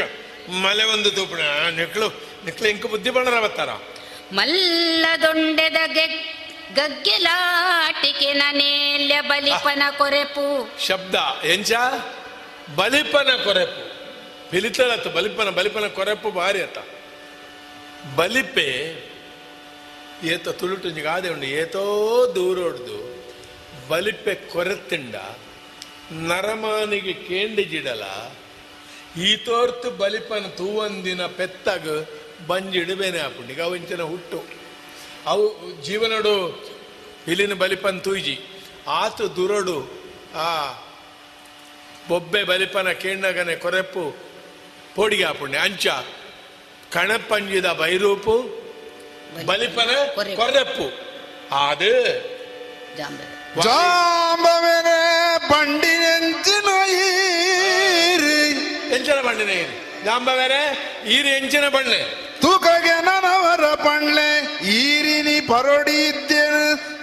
ಮಲೆ 0.62 0.84
ಒಂದು 0.84 1.10
ತೂಪಣ 1.10 1.38
ನೆಕ್ಳು 1.76 2.08
ನೆಕ್ಳು 2.44 2.68
ಇಂಕ 2.68 2.86
ಬುದ್ಧಿ 2.86 3.10
ಬಣ್ಣರ 3.10 3.40
ಬತ್ತಾರ 3.40 3.70
ಮಲ್ಲ 4.32 5.06
ದೊಂಡೆದ 5.22 5.76
ಗೆಗ್ 5.86 6.18
ಗಗ್ಗೆಲಾಟಿಕೆ 6.76 8.32
ನೇಲ್ಯ 8.32 9.20
ಬಲಿಪನ 9.20 9.82
ಕೊರೆಪು. 9.98 10.46
ಶಬ್ದ 10.86 11.14
ಎಂಚ? 11.44 11.72
ಬಲಿಪನ 12.74 13.30
ಕೊರೆಪು. 13.44 13.82
ಬಿಲಿತಳತ್ತು 14.50 15.10
ಬಲಿಪನ 15.10 15.50
ಬಲಿಪನ 15.50 15.86
ಕೊರೆಪು 15.86 16.30
ಭಾರಿ 16.30 16.62
ಅತ್ತ. 16.62 16.78
ಬಲಿಪೆ 18.14 18.96
ಏತ 20.24 20.48
ತುಳುಟು 20.48 20.90
ಗಾದೆ 20.90 21.28
ಉಂಡು 21.28 21.46
ಏತೋ 21.46 21.82
ದೂರೋಡ್ದು 22.34 23.16
ಬಲಿಪೆ 23.88 24.34
ಕೊರತಿಂಡ 24.34 25.14
ನರಮಾನಿಗೆ 26.12 27.12
ಈ 29.22 29.36
ತೋರ್ತು 29.36 29.90
ಬಲಿಪನ 29.90 30.46
ತೂವಂದಿನ 30.46 31.26
ಪೆತ್ತಗ 31.26 32.06
ಬಂಜಿಡುಬೇನೆ 32.46 33.18
ಹಾಕೊಂಡು 33.18 33.52
ಈಗ 33.52 33.62
ಅವಂಚಿನ 33.62 34.02
ಹುಟ್ಟು. 34.02 34.44
ಅವು 35.26 35.72
ಜೀವನಡು 35.82 36.64
ಇಲ್ಲಿನ 37.28 37.52
ಬಲಿಪನ್ 37.52 38.00
ತೂಜಿ 38.00 38.38
ಆತು 38.88 39.36
ದುರಡು, 39.36 39.90
ಆ, 40.34 40.72
ಬೊಬ್ಬೆ 42.08 42.44
ಬಲಿಪನ 42.44 42.90
ಕೇಂಡಗನೆ 42.90 43.56
ಕೊರೆಪ್ಪು 43.56 44.16
ಪೋಡಿಗೆ 44.94 45.24
ಆಪುಂಡೆ 45.24 45.58
ಅಂಚ. 45.58 45.86
ಕಣಪಂಜಿದ 46.96 47.66
ಬೈರೂಪು 47.80 48.34
ಬಲಿಪರ 49.46 49.90
ಕೊರೆಪ್ಪು 50.36 50.86
ಅದು 51.60 51.92
ಜಾಂಬವೆನೆ 53.66 54.98
ಪಂಡಿನೆಂಚಿನ 55.48 56.68
ಈರಿ 57.00 58.38
ಎಂಚಿನ 58.96 59.18
ಬಂಡಿನ 59.20 59.50
ಈರಿ 59.56 59.76
ಜಾಂಬವೆರೆ 60.04 60.60
ಈರಿ 61.08 61.30
ಎಂಚಿನ 61.30 61.68
ಬಣ್ಣೆ. 61.68 62.00
ತೂಕಗೆ 62.40 62.94
ನನವರ 63.02 63.74
ಪಣ್ಲೆ 63.84 64.28
ಈರಿನಿ 64.76 65.40
ಪರೊಡಿ 65.48 65.98
ಇದ್ದೇನು 66.08 66.62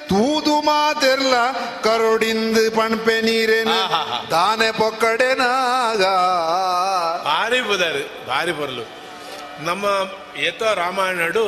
ತೂದು 0.09 0.61
ಮಾತೆರ್ಲ 0.61 1.35
ಕರುಡಿಂದ 1.83 2.57
ಪಣಪೆ 2.75 3.21
ನೀರೇನು. 3.21 3.77
ದಾನೆ 4.31 4.71
ಪೊಕ್ಕಡೆನಾಗ 4.71 6.03
ಭಾರಿ 7.25 7.61
ಬುದಾರು 7.61 8.03
ಭಾರಿ 8.27 8.51
ಬರಲು 8.51 8.85
ನಮ್ಮ 9.63 9.85
ಏತ 10.37 10.63
ರಾಮಾಯಣಡು 10.63 11.45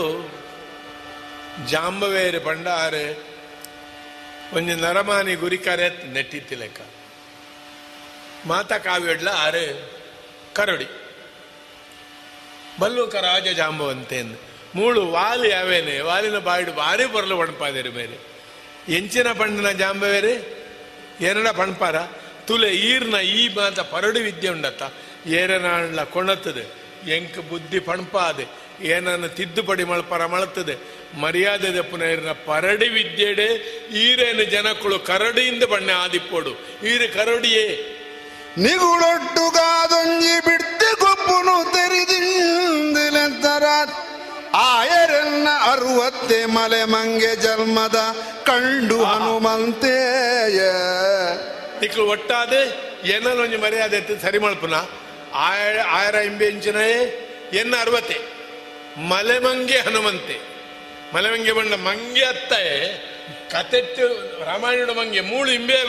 ಜಾಂಬವೇರಿ 1.68 2.38
ಬಂಡಾರು 2.38 3.24
ಒಂದು 4.54 4.76
ನರಮಾನಿ 4.76 5.36
ಗುರಿಕಾರೆ 5.36 6.14
ನೆಟ್ಟಿತ್ತಿ 6.14 6.56
ಲೆಕ್ಕ. 6.56 6.82
ಮಾತಾ 8.46 8.78
ಕಾವ್ಯಡ್ಲ 8.78 9.28
ಆರೆ 9.28 9.92
ಕರಡಿ. 10.54 10.88
ಬಲ್ಲೂಕ 12.80 13.16
ರಾಜ 13.16 13.48
ಜಾಂಬವಂತೆ 13.48 14.24
ಮೂಳು 14.76 15.12
ವಾಲಿ 15.12 15.50
ಯಾವೇನೆ 15.50 16.00
ವಾಲಿನ 16.00 16.38
ಬಾಯಿಡು 16.38 16.74
ಭಾರಿ 16.74 17.06
ಬರಲು 17.06 17.38
ಬಣಪಾದೇರಿ 17.38 17.90
ಬೇರೆ 17.90 18.18
ಎಂಚಿನ 18.90 19.32
ಪಂಡಿನ 19.32 19.72
ಜಾಂಬವೇರಿ 19.72 20.34
ಏನಡ 21.22 21.48
ಪಣಪಾರ. 21.48 21.96
ತುಲೆ 22.48 22.70
ಈರ್ನ 22.76 23.16
ಈ 23.16 23.54
ಮಾತ 23.54 23.80
ಪರಡು 23.80 24.20
ವಿದ್ಯೆ 24.20 24.50
ಉಂಡತ್ತ. 24.52 24.84
ಏರನಾಳ 25.28 26.04
ಕೊಣತ್ತದೆ. 26.04 26.85
ಎಂಕ್ 27.10 27.50
ಬುದ್ಧಿ 27.50 27.80
ಪಣಪಾದೆ 27.80 28.46
ಏನನ್ನು 28.84 29.30
ತಿದ್ದುಪಡಿ 29.30 29.84
ಮಳ್ಪರ 29.84 30.26
ಮಳತದೆ 30.26 30.76
ಮರ್ಯಾದೆ 31.18 31.70
ದಪ್ಪನ 31.78 32.32
ಪರಡಿ 32.48 32.90
ವಿದ್ಯೆಡೆ 32.90 33.50
ಈರೇನು 33.98 34.44
ಜನಕ್ಕಳು 34.44 35.00
ಕರಡಿಯಿಂದ 35.00 35.64
ಬಣ್ಣೆ 35.64 35.94
ಆದಿಪ್ಪೋಡು 35.94 36.52
ಈರು 36.84 37.14
ಕರಡಿಯೇ 37.14 37.68
ನಿಗುಳೊಟ್ಟುಗಾದೊಂಜಿ 38.58 40.42
ಬಿಡ್ತಿ 40.46 40.96
ಕೊಪ್ಪುನು 40.96 41.72
ತೆರಿದಿಂದಿಲೆಂತರ 41.74 43.64
ಆಯರೆನ್ನ 44.54 45.48
ಅರುವತ್ತೆ 45.72 46.46
ಮಲೆ 46.46 46.86
ಮಂಗೆ 46.86 47.36
ಜನ್ಮದ 47.36 47.98
ಕಂಡು 48.44 49.04
ಹನುಮಂತೆಯ 49.04 50.60
ನಿಕ್ಲು 51.82 52.06
ಒಟ್ಟಾದೆ 52.08 52.62
ಏನನ್ನು 53.06 53.42
ಒಂಜಿ 53.42 53.58
ಮರ್ಯಾದೆ 53.58 53.98
ಎತ್ತು 53.98 54.22
ಸರಿ 54.22 54.40
ಮಲ್ಪುನ 54.40 54.76
ಆಯ 55.36 55.80
ಆಯರ 55.80 56.16
ಇಂಬೆ 56.16 56.46
ಇಂಚಿನಯೇ 56.46 57.22
ಎನ್ನ 57.54 57.76
ಅರ್ವತೆ 57.82 58.18
ಮಲೆಮಂಗೆ 58.98 59.78
ಹನುಮಂತೆ. 59.78 60.40
ಮಲೆಮಂಗೆ 61.16 61.52
ಬಂಡ 61.52 61.74
ಮಂಗೆ 61.74 62.26
ಅತ್ತೆ. 62.26 62.98
ಕತೆಟ್ಟು 63.52 64.08
ರಾಮಾಯಣ 64.46 64.90
ಮಂಗೆ 64.90 65.22
ಮೂಳು 65.22 65.52
ಇಂಬೆ 65.52 65.84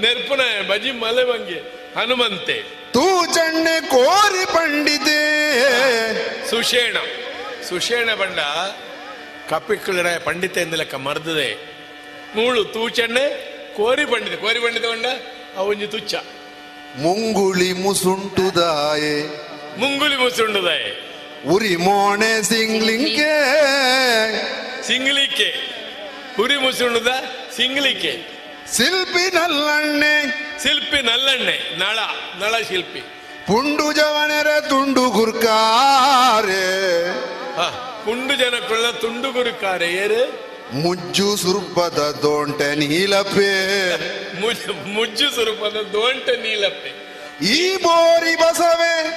ನೆರ್ಪುನ 0.00 0.40
ಬಜಿ 0.68 0.90
ಮಲೆಮಂಗೆ 0.90 1.58
ಹನುಮಂತೆ. 1.98 2.62
ತೂ 2.92 3.34
ಚಣ್ಣೆ 3.34 3.80
ಕೋರಿ 3.80 4.46
ಪಂಡಿತೆ. 4.46 5.20
ಸುಷೇಣ. 6.50 6.96
ಸುಷೇಣ 7.68 8.14
ಬಂಡ 8.14 8.38
ಕಪ್ಪಿಕ್ಕಳ 9.50 10.16
ಪಂಡಿತ 10.24 10.58
ಎಂದ 10.58 10.74
ಲೆಕ್ಕ 10.74 10.94
ಮರ್ದದೆ. 10.94 11.54
ಮೂಳು 12.34 12.64
ತೂಚಣ್ಣೆ 12.64 13.28
ಕೋರಿ 13.76 14.04
ಪಂಡಿತ. 14.04 14.40
ಕೋರಿ 14.40 14.58
ಪಂಡಿತ 14.58 14.82
ಬಂಡ 14.82 15.06
ಅವೊಂಜಿ 15.56 15.86
ತುಚ್ಚ 15.86 16.14
ಮುಂಗುಳಿ 16.96 17.72
ಮುಸುಂಟುದಾಯೆ. 17.72 19.26
ಮುಂಗುಳಿ 19.80 20.16
ಮುಸುಂಡುದಾಯೆ 20.16 21.08
ಉರಿ 21.46 21.76
ಮೋಣೆ 21.76 22.42
ಸಿಂಗ್ಲಿಂಗೆ 22.42 23.34
ಸಿಂಗ್ಲಿಕ್ಕೆ 24.86 25.78
ಉರಿ 26.40 26.56
ಮುಸುಂಡುದ 26.56 27.06
ಸಿಂಗ್ಲಿಕ್ಕೆ 27.56 28.12
ಶಿಲ್ಪಿ 28.76 29.34
ನಲ್ಲಣ್ಣೆ. 29.34 30.24
ಶಿಲ್ಪಿ 30.62 31.02
ನಲ್ಲಣ್ಣೆ. 31.02 31.78
ನಳ 31.78 31.98
ನಳ 32.38 32.62
ಶಿಲ್ಪಿ. 32.68 33.00
ಪುಂಡು 33.46 33.92
ಜವನರ 33.92 34.60
ತುಂಡು 34.60 35.10
ಗುರ್ಕಾರೆ. 35.10 36.68
ಪುಂಡು 38.04 38.34
ಜನಕ್ಕುಳ್ಳ 38.34 38.90
ತುಂಡು 38.90 39.32
ಗುರುಕಾರೆ 39.32 39.86
ಏರು? 39.86 40.48
ಮುಜ್ಜು 40.72 41.36
ಸುರುಪದ 41.36 42.18
ದೋಂಟೆ 42.22 42.74
ನೀಲಪ್ಪೆ. 42.74 43.52
ಮುಜ್ಜು 44.92 45.30
ಸ್ವರೂಪದ 45.30 45.76
ದೋಂಟೆ 45.76 46.36
ನೀಲಪ್ಪೆ. 46.36 47.08
ಈ 47.46 47.76
ಬೋರಿ 47.76 48.36
ಬಸವೆ 48.36 49.08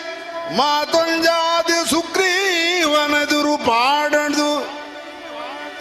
ಮಾತೊಂಜಾದ 0.58 1.86
ಸುಗ್ರೀವನದುರು 1.90 3.58
ಪಾಡದು 3.58 4.82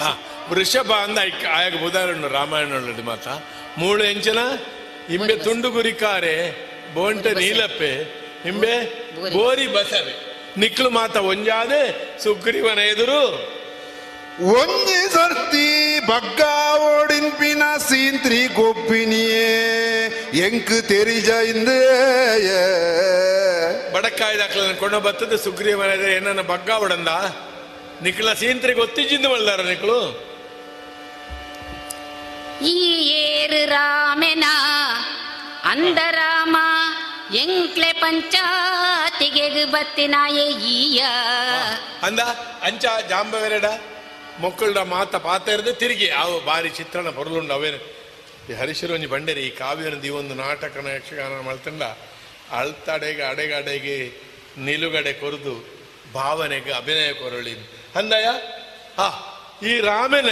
ಆ, 0.01 0.13
ವೃಷಭ 0.49 0.93
ಅಂದ 0.93 1.19
ಆಯಾಗ 1.53 1.75
ಉದಾಹರಣೆ 1.87 2.33
ರಾಮಾಯಣ 2.33 2.73
ಮಾತ. 3.05 3.29
ಮೂಳು 3.79 4.05
ಎಂಚನ 4.05 4.39
ಇಂಬೆ 5.11 5.37
ತುಂಡು 5.37 5.71
ಗುರಿಕಾರೆ 5.71 6.67
ಬೋಂಟ 6.95 7.27
ನೀಲಪ್ಪೆ. 7.27 8.21
ಇಂಬೆ 8.49 8.85
ಬೋರಿ. 9.33 9.67
ಬಸವೆ. 9.67 10.41
ನಿಕ್ಲು 10.57 10.91
ಮಾತ 10.91 11.17
ಒಂಜಾದೆ 11.17 12.09
ಸುಗ್ರೀವನ 12.23 12.79
ಎದುರು. 12.79 13.60
ಒಂಜಿ 14.43 15.13
ಸರ್ತಿ 15.13 15.99
ಬಗ್ಗ 16.01 16.41
ಓಡಿನ್ಪಿನ 16.79 17.63
ಸೀಂತ್ರಿ 17.77 18.47
ಗೊಪ್ಪಿನಿಯೇ 18.47 19.51
ಎಂಕ್ 20.47 20.89
ತೆರಿಜ 20.89 21.29
ಇಂದೇ 21.29 21.81
ಬಡಕಾಯಿ 23.95 24.39
ದಾಖಲೆ 24.39 24.75
ಕೊಂಡ 24.75 24.95
ಬತ್ತದ 24.95 25.37
ಸುಗ್ರೀವನ 25.37 25.91
ಏನನ್ನ 25.91 26.41
ಬಗ್ಗ 26.41 26.71
ಓಡಂದ? 26.71 27.09
ನಿಕ್ಲ 28.03 28.33
ಸೀಂತ್ರಿ 28.33 28.73
ಗೊತ್ತಿಜಿಂದ 28.73 29.27
ಮಲ್ದಾರ 29.27 29.61
ನಿಕ್ಳು. 29.61 30.31
ಈ 32.65 33.09
ಏರು 33.13 33.69
ರಾಮೆನ 33.69 34.45
ಅಂದರಾಮ 35.65 36.57
ಎಂಕ್ಲೆ 37.35 37.93
ಪಂಚಾತಿಗೆ 37.93 39.65
ಬತ್ತಿನಾಯ 39.65 40.37
ಈಯ. 40.59 41.03
ಅಂದ 42.03 42.21
ಅಂಚ 42.63 42.87
ಜಾಂಬವೆರಡ? 43.09 43.65
ಮೊಕ್ಕಳ್ಡ 44.41 44.79
ಮಾತ 44.89 45.17
ಪಾತ 45.25 45.49
ಇರದೆ 45.49 45.73
ತಿರುಗಿ 45.73 46.09
ಅವು 46.19 46.41
ಬಾರಿ 46.41 46.71
ಚಿತ್ರಣ 46.71 47.09
ಬರಲುಂಡು 47.11 47.55
ಅವೇನು 47.55 47.79
ಈ 48.51 48.55
ಹರಿಶಿರೋಂಜಿ 48.55 49.07
ಬಂಡೇರಿ 49.07 49.43
ಈ 49.47 49.51
ಕಾವ್ಯನದ 49.57 50.05
ಈ 50.05 50.13
ಒಂದು 50.13 50.35
ನಾಟಕನ 50.35 50.87
ಯಕ್ಷಗಾನ 50.95 51.41
ಮಾಡ್ತಂಡ 51.41 51.83
ಅಳ್ತಡೆಗೆ 52.53 53.23
ಅಡೆಗೆ 53.23 53.55
ಅಡೆಗೆ 53.55 53.97
ನಿಲುಗಡೆ 54.59 55.13
ಕೊರದು 55.13 55.55
ಭಾವನೆಗೆ 56.15 56.73
ಅಭಿನಯ 56.73 57.13
ಕೊರಳಿ. 57.13 57.53
ಅಂದಯ 57.97 58.27
ಹಾ 58.97 59.09
ಈ 59.63 59.81
ರಾಮೇನ 59.81 60.31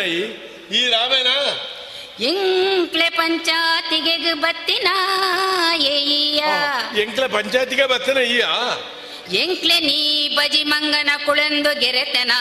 ಈ 0.72 0.82
ರಾಮನ? 0.89 1.30
ಎಂಕ್ಲೆ 2.22 3.09
ಪಂಚಾಯತಿಗೆ 3.10 4.35
ಬತ್ತಿನ 4.36 4.89
ಏಯ್ಯ 5.90 6.43
ಎಂಕ್ಲೆ 7.02 7.28
ಪಂಚಾಯತಿಗೆ 7.28 7.86
ಬತ್ತಿನ 7.86 8.18
ಈಯ? 8.30 8.44
ಎಂಕ್ಲೆ 9.39 9.80
ನೀ 9.80 9.98
ಮಂಗನ 10.73 11.11
ಕುಳೆಂದು 11.27 11.81
ಗೆರೆತನ. 11.81 12.32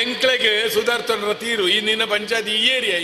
ಎಂಕ್ಲೆಗೆ 0.00 0.74
ಸುಧಾರ್ತನ 0.74 1.32
ತೀರು 1.32 1.68
ಈ 1.68 1.80
ನಿನ್ನ 1.80 2.04
ಪಂಚಾಯತ್ 2.04 2.48
ಈ 2.48 2.58
ಏರಿಯಾ 2.68 2.98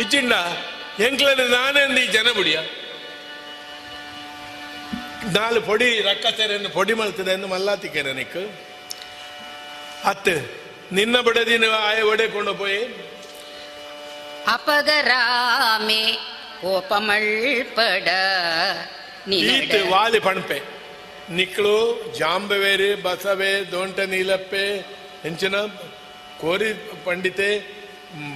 ಇಚ್ಚಿಂಡ 0.00 0.32
ಎಂಕ್ಲನ 1.00 1.40
ನಾನೆಂದು 1.54 2.00
ಈ 2.00 2.06
ಜನ 2.06 2.28
ಬುಡಿಯ? 2.36 2.58
ನಾಲ್ 5.32 5.62
ಪೊಡಿ 5.62 6.00
ರಕ್ಕಸೆರೆಯನ್ನು 6.00 6.70
ಪೊಡಿ 6.70 6.94
ಮಲ್ತದೆ 6.94 7.30
ಎಂದು 7.30 7.46
ಮಲ್ಲಾತಿಕೆರೆ 7.46 8.12
ನಿಕ್ಕು 8.12 8.42
ಅತ್ತು 10.04 10.34
ನಿನ್ನ 10.94 11.20
ಬಡದಿನ 11.20 11.64
ಆಯ 11.88 12.02
ಒಡೆಕೊಂಡು 12.02 12.54
ಪೋಯಿ. 12.54 12.80
ಅಪಗರಾಮೆ 14.46 16.02
ಕೋಪಮಳ್ಪಡ 16.62 18.08
ಈತ್ 19.32 19.74
ವಾಲಿ 19.90 20.20
ಪಣಪೆ. 20.20 20.58
ನಿಕ್ಳು 21.30 21.74
ಜಾಂಬವೇರಿ 22.18 22.94
ಬಸವೆ 22.94 23.72
ದೊಂಟ 23.72 23.98
ನೀಲಪ್ಪೆ 24.00 24.64
ಹೆಂಚಿನ 25.22 25.56
ಕೋರಿ 26.40 26.72
ಪಂಡಿತೆ 27.04 27.48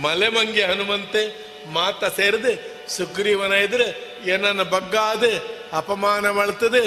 ಮಲೆಮಂಗಿ 0.02 0.62
ಹನುಮಂತೆ 0.62 1.22
ಮಾತ 1.72 2.04
ಸೇರಿದೆ 2.04 2.54
ಸುಗ್ರೀವನ 2.88 3.52
ಎದುರು 3.52 3.88
ಏನನ್ನ 4.28 4.62
ಬಗ್ಗಾದ 4.62 5.24
ಅಪಮಾನ 5.72 6.30
ಮಳ್ತದೆ 6.30 6.84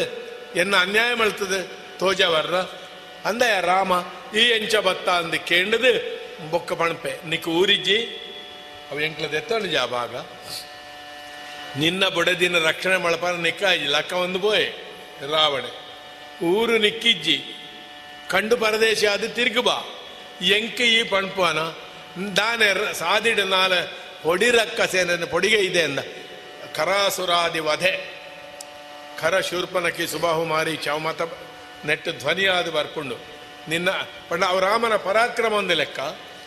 ಎನ್ನ 0.60 0.76
ಅನ್ಯಾಯ 0.76 1.14
ಮಳ್ತದೆ 1.14 1.60
ತೋಜವರ್ರ. 2.00 2.56
ಅಂದ 3.28 3.42
ರಾಮ 3.62 3.92
ಈ 4.38 4.40
ಎಂಚ 4.40 4.76
ಬತ್ತ 4.76 5.10
ಅಂದು 5.10 5.40
ಕೇಂಡದು 5.46 5.94
ಬೊಕ್ಕ 6.52 6.74
ಪಣಪೆ. 6.74 7.30
ನಿಕ್ 7.30 7.48
ಊರಿಜ್ಜಿ 7.48 7.98
ಅವು 8.92 9.00
ಎಂಕ್ಲದ 9.02 9.34
ಎತ್ತಣ 9.34 9.66
ಜಾ 9.66 9.86
ಭಾಗ 9.86 10.16
ನಿನ್ನ 11.78 12.08
ಬುಡದಿನ 12.08 12.58
ರಕ್ಷಣೆ 12.58 12.98
ಮಳಪಾರ 12.98 13.34
ನಿಕ್ಕಾಜಿ, 13.34 13.86
ಲಕ್ಕ 13.86 14.14
ಒಂದು 14.14 14.40
ಬೋಯ್ 14.40 14.68
ರಾವಣೆ. 15.32 15.90
ಊರು 16.46 16.78
ನಿಕ್ಕಿಜ್ಜಿ. 16.78 17.44
ಕಂಡು 18.30 18.58
ಪರದೇಶ 18.58 19.04
ತಿರ್ಗು 19.36 19.62
ಬಾ. 19.62 19.82
ಎಂಕ 20.42 20.82
ಈ 20.82 21.04
ಪಣ್ಪುವನ 21.04 21.58
ದಾನೆ 22.38 22.94
ಸಾದಿಡ 22.94 23.40
ನಾಲ 23.40 23.74
ಹೊಡಿರಕ್ಕ 24.24 24.82
ಸೇನೆ 24.82 25.26
ಪೊಡಿಗೆ 25.26 25.58
ಇದೆ 25.58 25.84
ಅಂದ. 25.84 26.00
ಕರಾಸುರಾದಿ 26.76 27.60
ವಧೆ. 27.60 28.20
ಖರ 29.20 29.40
ಶೂರ್ಪನಕಿ 29.40 30.08
ಸುಬಾಹು 30.08 30.46
ಮಾರಿ 30.46 30.76
ಚೌಮತ 30.76 31.22
ನೆಟ್ಟು 31.86 32.12
ಧ್ವನಿಯಾದ 32.12 32.70
ಬರ್ಪುಂಡು. 32.70 33.16
ನಿನ್ನ 33.70 33.90
ಪಂಡ 34.30 34.44
ಅವ 34.44 34.60
ರಾಮನ 34.60 34.96
ಪರಾಕ್ರಮ 34.96 35.54
ಒಂದು 35.54 35.74
ಲೆಕ್ಕ. 35.74 36.00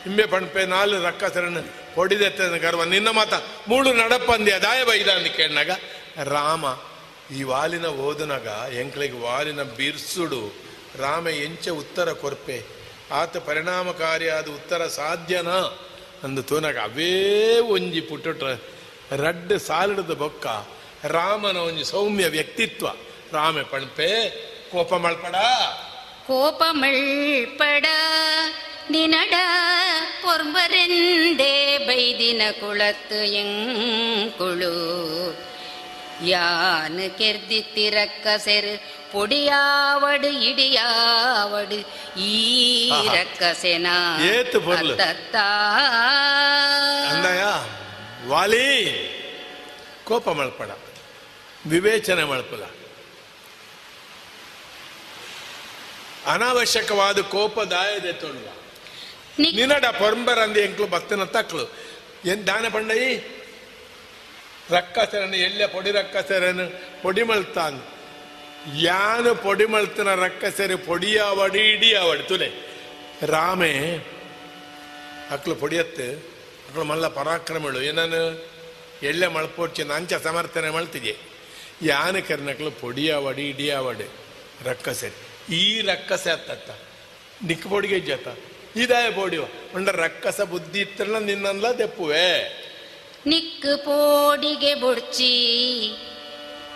ಹಿಂಬೆ 0.05 0.27
ಪಣ್ಪೆ 0.27 0.65
ರಕ್ಕ 0.65 1.05
ರಕ್ಕಸರನ್ನು 1.05 1.95
ಹೊಡಿದೆತ್ತ 1.95 2.41
ಗರ್ವ. 2.41 2.85
ನಿನ್ನ 2.85 3.11
ಮಾತ 3.11 3.35
ಮೂಳು 3.69 3.93
ನಡಪಂದ್ಯ, 3.93 4.59
ದಾಯ 4.59 4.85
ಬೈದ 4.85 5.09
ಅಂತ 5.09 5.27
ಕೇಳಿನಾಗ, 5.27 5.71
ರಾಮ, 6.25 6.65
ಈ 7.35 7.43
ವಾಲಿನ 7.43 7.87
ಓದನಾಗ, 7.87 8.75
ಎಂಕ್ಳಿಗೆ 8.75 9.19
ವಾಲಿನ 9.19 9.63
ಬಿರ್ಸುಡು. 9.63 10.55
ರಾಮ 10.99 11.29
ಎಂಚ 11.29 11.69
ಉತ್ತರ 11.69 12.13
ಕೊರ್ಪೆ, 12.13 12.63
ಆತ 13.11 13.37
ಪರಿಣಾಮಕಾರಿಯಾದ 13.37 14.49
ಉತ್ತರ 14.49 14.87
ಸಾಧ್ಯನಾ 14.87 15.79
ಅಂದು 16.25 16.43
ತೋನಾಗ 16.43 16.79
ಅವೇ 16.79 17.59
ಒಂಜಿ 17.59 18.01
ಪುಟ್ಟುಟ್ರ, 18.01 18.47
ರಡ್ಡ 19.17 19.53
ಸಾಲಿಡದ 19.53 20.13
ಬೊಕ್ಕ, 20.13 20.47
ರಾಮನ 21.05 21.57
ಒಂಜಿ 21.57 21.85
ಸೌಮ್ಯ 21.85 22.27
ವ್ಯಕ್ತಿತ್ವ. 22.27 22.87
ರಾಮೆ 23.33 23.63
ಪಣ್ಪೆ, 23.63 24.31
ಕೋಪ 24.73 24.95
ಮಳ್ಪಡ. 24.95 25.37
ಕೋಪ 26.27 26.63
ಮಳ್ಪಡ. 26.71 27.87
ನಿನಡ 28.90 29.34
ಪೊರ್ಬರೆಂದೇ 30.22 31.54
ಬೈದಿನ 31.78 32.42
ಕುಳತ್ತು 32.60 33.24
ಎಂಕುಳು 33.34 34.76
ಯಾನು 36.26 37.18
ಕೆರ್ದಿತ್ತಿರಕ್ಕ 37.18 38.28
ಸೆರು 38.38 38.74
பொடியாவடு 39.14 40.30
இடியாவடு 40.50 41.78
ஈரக்கசெனா 42.30 43.96
ஏத்து 44.30 44.60
பொருள். 44.60 44.92
அத்தத்தா. 44.92 45.46
ಅಂದಯ 47.10 47.44
ವಾಲಿ 48.28 48.66
ಕೋಪ 50.04 50.30
ಮಳ್ಪಡ 50.30 50.70
ವಿವೇಚನೆ 51.68 52.24
ಮಳ್ಪಲ 52.24 52.64
ಅನಾವಶ್ಯಕವಾದ 56.26 57.20
ಕೋಪ 57.30 57.60
ದಾಯದೆ 57.72 58.14
ತೊಳುವ 58.14 58.48
ನಿನ್ನಡ 59.39 59.85
ಪೊರಂಬರಂದಿ 59.85 60.61
ಎಂಕ್ಲು 60.61 60.87
ಭಕ್ತನ 60.87 61.25
ತಕ್ಳು. 61.25 61.73
ಏನ್ 62.25 62.47
ದಾನ 62.47 62.67
ಪಂಡಯಿ? 62.69 63.17
ರಕ್ಕಸರನ್ನು 64.71 65.37
ಎಲ್ಲ 65.37 65.67
ಪೊಡಿ 65.67 65.91
ರಕ್ಕಸರನ್ನು 65.91 67.03
ಪೊಡಿ 67.03 67.23
ಮಳ್ತಾನ್ 67.23 67.83
ಯಾನು 68.77 69.35
ಪೊಡಿ 69.35 69.67
ಮಳ್ತನ 69.67 70.15
ರಕ್ಕಸರಿ 70.15 70.77
ಪೊಡಿಯಾವಡಿ 70.77 71.59
ಇಡಿಯಾವಡಿ 71.59 72.23
ತುಲೆ. 72.23 72.51
ರಾಮೆ, 73.27 73.97
ಅಕ್ಲು 75.31 75.55
ಪೊಡಿಯತ್ತೆ. 75.55 76.13
ಅಕ್ಳು 76.69 76.85
ಮಲ್ಲ 76.85 77.09
ಪರಾಕ್ರಮಗಳು 77.09 77.83
ಏನನು? 77.83 78.53
ಎಳ್ಳೆ 79.03 79.27
ಮಳ್ಪೋಡ್ಚಿ 79.27 79.85
ನಂಚ 79.85 80.15
ಸಮರ್ಥನೆ 80.15 80.71
ಮಳ್ತಿಗೆ 80.71 81.17
ಯಾನ 81.83 82.19
ಕರ್ನಕ್ಲು 82.19 82.71
ಪೊಡಿಯಾವಡಿ 82.71 83.49
ಇಡಿಯಾವಡಿ 83.49 84.09
ಸರಿ. 84.95 85.55
ಈ 85.55 85.81
ರಕ್ಕಸೆ 85.81 86.31
ಅತ್ತತ್ತ 86.31 86.71
ನಿಕ್ಕ 87.45 87.67
ಪೊಡಿಗೆ 87.67 88.01
ಜತ 88.01 88.29
ಇದಾಯ 88.77 89.11
പോടിയോ 89.11 89.49
ഉണ്ട് 89.75 89.91
ರಕ್ಕಸ 89.91 90.41
ಬುದ್ಧಿ 90.41 90.81
ಇತ್ತಲ್ಲ 90.81 91.19
ನಿನ್ನಲ್ಲ 91.19 91.79
ದೆಪ್ಪುವೆ. 91.79 92.61
ನಿಕ್ಕು 93.27 93.85
ಪೋಡಿಗೆ 93.85 94.75
ಬುಡ್ಚಿ 94.75 95.35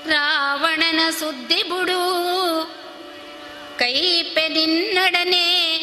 ರಾವಣನ 0.07 1.01
ಸುದ್ದಿ 1.11 1.63
ಬುಡು. 1.63 2.03
ಕೈಪೆ 3.79 4.49
ನಿನ್ನಡನೆ 4.49 5.79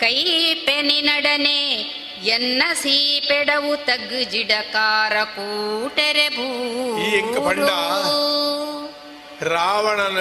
ಕೈಪೆ 0.00 0.82
ನಿನ್ನಡನೆ 0.82 1.80
ಎನ್ನ 2.24 2.62
ಸೀಪೆಡವು 2.74 3.76
ತಗ್ಗು 3.76 4.30
ಜಿಡಕಾರ 4.30 5.24
ಕೂಟರೆ 5.24 6.28
ಭೂ. 6.28 6.46
ರಾವಣನ 9.44 10.18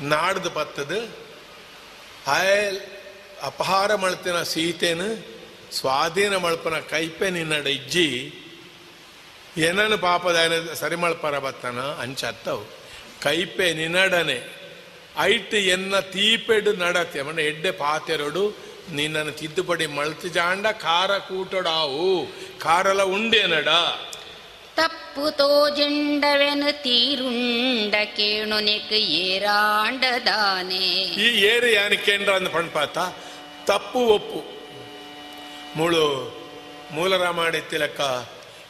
ನಾಡ್ದು 0.00 0.50
ಪತ್ತದು 0.50 1.16
ಆಯಲ್ 2.26 2.80
ಅಪಹಾರ 3.42 3.94
ಮಳ್ತಿನ 3.94 4.42
ಸೀತೆನು 4.42 5.08
ಸ್ವಾಧೀನ 5.76 6.36
ಮಳ್ಪನ 6.36 6.76
ಕೈಪೆ 6.90 7.30
ನಿನ್ನಡ 7.30 7.66
ಇಜ್ಜಿ 7.66 8.08
ಏನನ್ನು 9.58 9.98
ಪಾಪದಾಯನ 9.98 10.74
ಸರಿ 10.74 10.96
ಮಳ್ಪರ 10.96 11.38
ಬತ್ತನ 11.38 11.80
ಅಂಚತ್ತವು. 12.02 12.64
ಕೈಪೆ 13.22 13.74
ನಿನ್ನಡನೆ 13.74 14.38
ಐಟ್ 15.20 15.54
ಎನ್ನ 15.54 15.94
ತೀಪೆಡು 16.14 16.72
ನಡತೆ 16.72 17.22
ಮನೆ 17.22 17.42
ಎಡ್ಡೆ 17.42 17.70
ಪಾತೆರಡು 17.70 18.44
ನಿನ್ನನ್ನು 18.92 19.32
ತಿದ್ದುಪಡಿ 19.32 19.86
ಮಳ್ತಿ 19.86 20.28
ಜಾಂಡ 20.28 20.66
ಖಾರ 20.80 21.18
ಕೂಟಡಾವು. 21.18 22.06
ಖಾರಲ 22.58 23.02
ಉಂಡೆ 23.02 23.42
ನಡ. 23.46 23.68
ತಪ್ಪು 24.76 25.30
ತೋಜೆಂಡವೆನು 25.30 26.70
ತೀರುಂಡ 26.84 27.94
ಕೇಣು 28.16 28.58
ನೆಕ್ 28.60 28.92
ಏರಾಂಡದಾನೆ 29.26 30.86
ಈ 31.24 31.26
ಏರು 31.52 31.66
ಯಾನಿಕೇಂದ್ರ 31.66 32.32
ಅಂದ 32.34 32.48
ಪಣ್ಪಾತ? 32.48 32.98
ತಪ್ಪು 33.66 33.98
ಒಪ್ಪು. 33.98 34.40
ಮುಳು 35.76 36.06
ಮೂಲರಾಮಾಡಿತ್ತಿ 36.92 37.70
ತಿಲಕ 37.70 38.00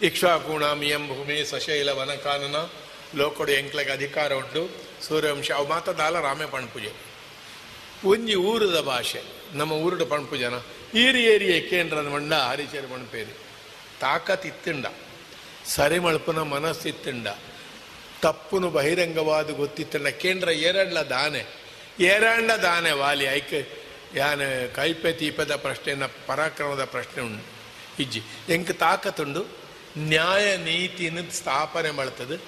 ಇಕ್ಷ್ವಾಕುಣ 0.03 0.73
ಮಿಯಂ 0.73 1.09
ಭೂಮಿ 1.09 1.51
ಸಶೈಲ 1.51 1.91
ವನಕಾನನ 1.91 2.57
ಲೋಕಡು 3.15 3.53
ಎಂಕ್ಲೆಗೆ 3.53 3.91
ಅಧಿಕಾರ 3.91 4.33
ಉಂಟು. 4.33 4.63
ಸೂರ್ಯವಂಶ, 5.03 5.51
ಅವು 5.51 5.67
ಮಾತದಾಲ 5.69 6.21
ರಾಮೆ 6.21 6.47
ಪಣ್ಪುಜೆ. 6.47 6.93
ಒಂಜಿ 8.05 8.35
ಊರದ 8.35 8.81
ಭಾಷೆ, 8.81 9.23
ನಮ್ಮ 9.55 9.73
ಊರುಡು 9.73 10.07
ಪಣಪೂಜನ. 10.07 10.55
ಈರಿ 10.95 11.23
ಏರಿಯ 11.25 11.61
ಕೇಂದ್ರದ 11.61 12.09
ಮಂಡ 12.09 12.33
ಹರಿಚೇರಿ 12.33 12.89
ಮಣಪೇರಿ 12.93 13.35
ತಾಕತ್ 14.01 14.47
ಇತ್ತಿಂಡ. 14.47 14.87
ಸರಿ 15.67 15.99
ಮಳ್ಪನ 15.99 16.39
ಮನಸ್ಸಿತ್ತಿಂಡ 16.39 17.29
ತಪ್ಪುನು 18.23 18.71
ಬಹಿರಂಗವಾದ 18.71 19.51
ಗೊತ್ತಿತ್ತಿಂಡ 19.51 20.07
ಕೇಂದ್ರ 20.07 20.49
ಏರಂಡ್ಲ 20.49 20.99
ದಾನೆ. 21.03 21.43
ಏರಂಡ 22.01 22.51
ದಾನೆ 22.51 22.93
ವಾಲಿ 22.93 23.25
ಐಕ್ 23.25 23.82
ಯಾನ 24.15 24.41
ಕೈಪೆ 24.75 25.13
ತೀಪದ 25.13 25.57
ಪ್ರಶ್ನೆನ 25.57 26.03
ಪರಾಕ್ರಮದ 26.27 26.85
ಪ್ರಶ್ನೆ 26.85 27.23
ಉಂಟು. 27.23 27.63
ಇಜ್ಜಿ, 28.03 28.23
ಎಂಕ್ 28.49 28.79
ತಾಕತ್ತುಂಡು? 28.79 29.47
ನ್ಯಾಯ 29.99 30.57
ನೀತಿನ 30.57 31.19
ಸ್ಥಾಪನೆ 31.33 31.91
ಮಾಡ್ತದೆ. 31.91 32.45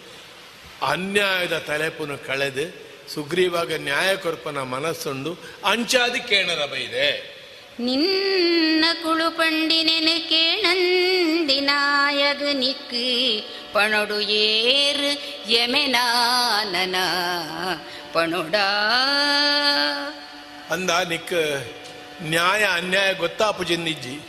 ಅನ್ಯಾಯದ 0.82 1.58
ತಲೆಪುನು 1.58 2.26
ಕಳೆದು, 2.26 2.74
ಸುಗ್ರೀವಾಗ 3.14 3.74
ನ್ಯಾಯ 3.74 4.16
ಕೊರ್ಪನ 4.16 4.58
ಮನಸ್ಸುಂಡು, 4.58 5.38
ಅಂಚಾದಿ 5.64 6.20
ಕೇಣರ 6.20 6.66
ಬೈದೆ. 6.66 7.34
ನಿನ್ನ 7.80 8.84
ಕುಳು 9.02 9.36
ಪಂಡಿನೆನು 9.36 10.28
ಕೇಣಂದಿನಾಯಗ 10.28 12.42
ನಿಕ್ 12.52 13.72
ಪಣೊಡು 13.72 14.20
ಏರು 14.20 15.52
ಯಮೆನಾನನ 15.52 16.96
ಪಣೊಡಾ 18.12 18.66
ಅಂದ 20.70 20.90
ನಿಕ್ 20.90 21.66
ನ್ಯಾಯ 22.22 22.64
ಅನ್ಯಾಯ 22.64 23.14
ಗೊತ್ತಾಪು 23.14 23.64
ಜಿನ್ನಿಜ್ಜಿ. 23.64 24.20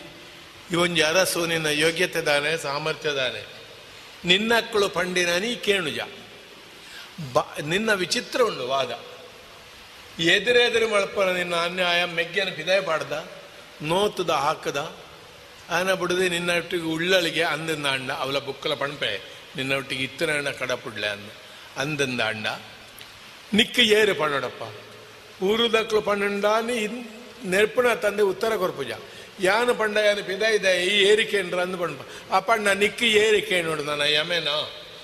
ಇವೊಂಜಿ 0.71 1.01
ಅರಸು 1.01 1.45
ನಿನ್ನ 1.45 1.65
ಯೋಗ್ಯತೆ 1.65 2.21
ದಾನೆ, 2.21 2.57
ಸಾಮರ್ಥ್ಯ 2.57 3.09
ದಾನೆ. 3.09 3.45
ನಿನ್ನಕ್ಕಳು 4.25 4.89
ಪಂಡಿನ 4.89 5.37
ನೀ 5.37 5.55
ಕೇಣುಜ. 5.55 5.99
ಬ, 7.33 7.37
ನಿನ್ನ 7.61 7.93
ವಿಚಿತ್ರ 7.93 8.41
ಉಂಡು 8.41 8.67
ವಾದ. 8.67 8.99
ಎದುರೆದುರು 10.19 10.87
ಮಳಪ 10.87 11.21
ನಿನ್ನ 11.21 11.55
ಅನ್ಯಾಯ 11.55 12.05
ಮೆಗ್ಗೆನ 12.05 12.49
ಪಿದಾಯ 12.55 12.81
ಪಾಡ್ದ, 12.81 13.31
ನೋತುದ 13.81 14.29
ಹಾಕದ. 14.29 14.97
ಆನ 15.69 15.93
ಬಿಡದೆ 15.93 16.29
ನಿನ್ನ 16.29 16.51
ಒಟ್ಟಿಗೆ 16.57 16.83
ಉಳ್ಳಳಿಗೆ 16.83 17.43
ಅಂದಿಂದ 17.43 17.85
ಅಂಡ 17.85 18.11
ಅವಲ 18.11 18.39
ಬುಕ್ಕಲ 18.39 18.73
ಪಣಪೆ, 18.73 19.21
ನಿನ್ನ 19.55 19.73
ಒಟ್ಟಿಗೆ 19.73 20.03
ಇತ್ತನ 20.03 20.31
ಅಣ್ಣ 20.31 20.49
ಕಡಪುಡ್ಲೆ 20.49 21.07
ಅಂದ. 21.07 21.29
ಅಂದಿಂದ 21.77 22.21
ಅಂಡ 22.21 22.47
ನಿಕ್ಕ 23.53 23.79
ಏರು 23.79 24.15
ಪಣ್ಣಡಪ್ಪ. 24.15 24.84
ನೀ 25.41 26.77
ನೆರ್ಪಣ 27.53 27.93
ತಂದೆ 27.93 28.23
ಉತ್ತರ 28.23 28.55
ಕೊರ್ಪುಜ. 28.55 28.91
ಯಾನು 29.39 29.71
ಪಂಡ 29.75 29.97
ಯಾನು 29.97 30.23
ಪಿದ 30.23 30.41
ಇದೆ 30.57 30.71
ಈ 30.85 30.93
ಏರಿಕೆ 31.09 31.37
ಅಂದ್ರ 31.39 31.59
ಅಂದು 31.59 31.77
ಪಂಡ 31.77 31.99
ಆ 32.31 32.39
ಪಣ್ಣ 32.39 32.67
ನಿಕ್ಕಿ 32.83 33.07
ಏರಿಕೆ 33.07 33.61
ನೋಡು 33.61 33.83
ನನ್ನ 33.83 34.01
ಯಮೆನ. 34.01 34.49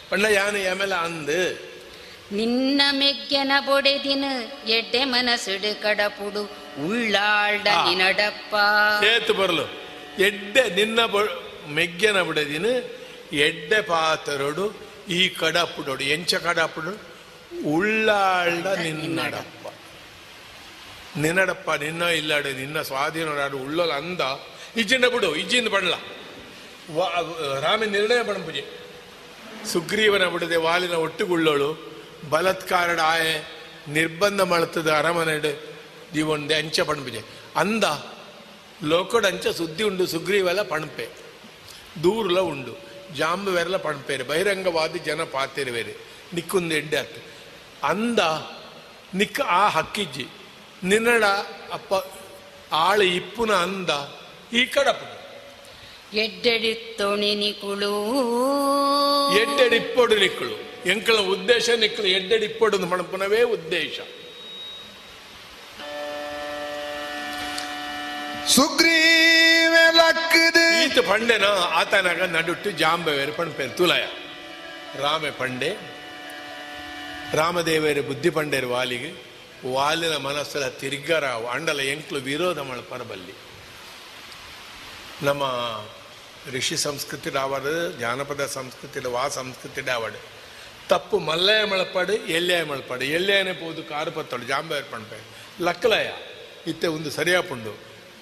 ಪಂಡ 0.10 0.26
ಯಾನು 0.40 0.58
ಯಮೆಲ 0.58 0.94
ಅಂದು. 1.08 1.42
ನಿನ್ನ 2.32 2.82
ಮೆಗ್ಗೆನ 2.92 3.52
ಬೊಡೆದಿನ 3.66 4.26
ಎಡ್ಡೆ 4.78 5.04
ಮನಸುಡು 5.04 5.72
ಕಡಪುಡು. 5.84 6.44
ಉಳ್ಳಾಳ್ಡ 6.88 7.68
ನಿನಡಪ್ಪ 7.88 8.56
ಏತು 9.04 9.34
ಬರಲು. 9.34 9.66
ಎಡ್ಡೆ 10.20 10.64
ನಿನ್ನ 10.70 11.00
ಮೆಗ್ಗೆನ 11.68 12.22
ಬಿಡದಿನ 12.22 12.66
ಎಡ್ಡೆ 13.34 13.82
ಪಾತರೊಡು 13.82 14.66
ಈ 15.10 15.30
ಕಡಪುಡೋಡು. 15.30 16.04
ಎಂಚ 16.04 16.36
ಕಡಪುಡು. 16.36 16.92
ಉಳ್ಳಾಳ್ಡ 17.76 18.68
ನಿನ್ನಡಪ್ಪ 18.68 19.61
ನಿನ್ನಡಪ್ಪ, 21.18 21.72
ನಿನ್ನ 21.72 22.02
ಇಲ್ಲಾಡೆ, 22.02 22.54
ನಿನ್ನ 22.54 22.82
ಸ್ವಾಧೀನ 22.82 23.28
ನಾಡು 23.28 23.58
ಉಳ್ಳೋಲ 23.58 23.92
ಅಂದ. 23.92 24.22
ಇಜ್ಜಿಂದ 24.76 25.06
ಬಿಡು, 25.06 25.36
ಇಜ್ಜಿಂದ 25.36 25.68
ಬಣ್ಣ. 25.68 25.94
ರಾಮ 27.60 27.84
ನಿರ್ಣಯ 27.84 28.24
ಪಣಪುಜೆ 28.24 28.66
ಸುಗ್ರೀವನ 29.72 30.26
ಬಿಡದೆ 30.26 30.56
ವಾಲಿನ 30.56 30.94
ಒಟ್ಟುಗುಳ್ಳೋಳು. 30.94 31.92
ಬಲತ್ಕಾರಡ 32.30 33.00
ಆಯೆ, 33.00 33.62
ನಿರ್ಬಂಧ 33.88 34.42
ಮಳತದ 34.42 34.92
ಅರಮನೆಡೆ 34.92 35.78
ದೀವೊಂದೆ 36.14 36.56
ಅಂಚ 36.56 36.80
ಪಣಪುಜೆ 36.80 37.22
ಅಂದ 37.56 37.84
ಲೋಕಡ 38.84 39.26
ಅಂಚ 39.26 39.48
ಸುದ್ದಿ 39.48 39.84
ಉಂಡು, 39.84 40.08
ಸುಗ್ರೀವೆಲ್ಲ 40.08 40.62
ಪಣಪೆ 40.62 41.10
ದೂರ್ಲ 42.04 42.40
ಉಂಡು, 42.40 42.74
ಜಾಂಬುವೆರಲ 43.16 43.78
ಪಣಪೇರು 43.78 44.24
ಬಹಿರಂಗವಾದಿ 44.24 45.00
ಜನ 45.00 45.24
ಪಾತೇರಿ 45.24 45.72
ಬೇರೆ 45.72 45.96
ನಿಕ್ಕೊಂದು 46.34 46.76
ಎಡ್ಡೆ 46.76 47.24
ಅಂದ 47.84 48.20
ನಿಕ್ಕ 49.14 49.42
ಆ 49.42 49.68
ಹಕ್ಕಿಜ್ಜಿ. 49.68 50.28
ನಿನ್ನಡ 50.84 51.24
ಅಪ್ಪ 51.74 51.94
ಆಳ 52.74 53.02
ಇಪ್ಪುನ 53.02 53.54
ಅಂದ 53.54 53.90
ಈ 54.56 54.66
ಕಡಪ. 54.66 55.18
ಎಡ್ಡೆಡಿ 56.14 56.96
ತೊಣಿ 56.98 57.36
ನಿಕುಳು. 57.36 58.06
ಎಡ್ಡೆಡಿ 59.38 59.76
ಇಪ್ಪೊಡು 59.76 60.18
ನಿಕ್ಕಳು. 60.18 60.72
ಎಂಕಳ 60.86 61.14
ಉದ್ದೇಶ 61.14 61.70
ನಿಕ್ಕಳು 61.70 62.08
ಎಡ್ಡೆಡಿಪ್ಪೊಡು 62.08 62.80
ಮಣಪುನವೇ 62.80 63.42
ಉದ್ದೇಶ. 63.42 64.00
ಸುಗ್ರೀವೆ 68.48 69.96
ಲಕ್ಕದು. 69.96 70.86
ಈತ 70.86 71.00
ಪಂಡೆನ 71.10 71.46
ಆತನಾಗ 71.74 72.22
ನಡುಟ್ಟು 72.22 72.72
ಜಾಂಬವೇರು 72.72 73.34
ಪಣಪೇರು 73.34 73.78
ತುಲಯ. 73.78 74.06
ರಾಮೆ 75.00 75.32
ಪಂಡೆ. 75.32 75.70
ರಾಮದೇವರ 77.34 78.02
ಬುದ್ಧಿ 78.08 78.30
ಪಂಡೇರು 78.30 78.70
ವಾಲಿಗೆ. 78.70 79.31
ವಾಲಿನ 79.66 80.18
ಮನಸ್ಸಲ 80.18 80.68
ತಿರ್ಗರ 80.68 81.26
ಅಂಡಲ 81.28 81.80
ಎಂಕ್ಲು 81.80 82.20
ವಿರೋಧ 82.20 82.60
ಮಳಪರಬಲ್ಲಿ 82.60 83.34
ನಮ್ಮ 85.24 85.44
ಋಷಿ 86.52 86.78
ಸಂಸ್ಕೃತಿ 86.78 87.38
ಆವಡು 87.38 88.00
ಜಾನಪದ 88.00 88.46
ಸಂಸ್ಕೃತಿ 88.46 89.00
ವಾ 89.00 89.28
ಸಂಸ್ಕೃತಿ 89.28 89.82
ಡಾವಡ್ 89.82 90.16
ತಪ್ಪು 90.90 91.20
ಮಲ್ಲಯ 91.20 91.64
ಮಳಪಾಡು 91.64 92.14
ಎಲ್ಯಾಯ 92.14 92.64
ಮಳಪಾಡು 92.64 93.04
ಎಲ್ಯಾಯನೇ 93.04 93.54
ಪೋದು 93.54 93.84
ಕಾರು 93.84 94.12
ಪತ್ತೋಡು 94.12 94.46
ಜಾಂಬೇರ್ 94.46 94.86
ಪಣಪೆ 94.86 95.20
ಲಕ್ಕಲಯ 95.62 96.12
ಇತ್ತೆ 96.68 96.88
ಒಂದು 96.88 97.12
ಸರಿಯಾಪುಂಡು. 97.12 97.78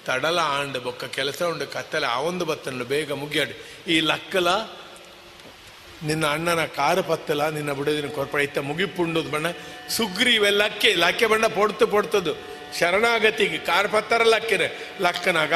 ತಡಲ 0.06 0.38
ಆಂಡು, 0.38 0.80
ಬೊಕ್ಕ 0.80 1.04
ಕೆಲಸ 1.04 1.42
ಉಂಡು, 1.42 1.66
ಕತ್ತಲೆ 1.66 2.06
ಅವಂದು 2.06 2.44
ಬತ್ತಂಡು 2.44 2.84
ಬೇಗ 2.84 3.12
ಮುಗಿಯಾಡು. 3.12 3.84
ಈ 3.90 4.00
ಲಕ್ಕಲ 4.00 4.48
ನಿನ್ನ 6.06 6.26
ಅಣ್ಣನ 6.26 6.64
ಕಾರು 6.64 7.02
ಪತ್ತಲ 7.02 7.48
ನಿನ್ನ 7.48 7.72
ಬಿಡೋದಿನ 7.72 8.08
ಕೊರ್ಪಡ 8.08 8.40
ಇತ್ತ 8.40 8.58
ಮುಗಿಪುಂಡು 8.58 9.22
ಬಣ್ಣ 9.22 9.46
ಸುಗ್ರೀವೆ 9.96 10.50
ಲಕ್ಕೆ 10.50 10.94
ಲಕ್ಕೆ 10.94 11.26
ಬಣ್ಣ 11.26 11.46
ಪೊಡ್ತು 11.46 11.86
ಪೊಡ್ತದ್ದು. 11.86 12.34
ಶರಣಾಗತಿಗೆ 12.78 13.58
ಕಾರ್ 13.58 13.88
ಪತ್ತರ 13.88 14.22
ಲಕ್ಕಿರೆ 14.22 14.96
ಲಕ್ಕನಾಗ? 15.00 15.52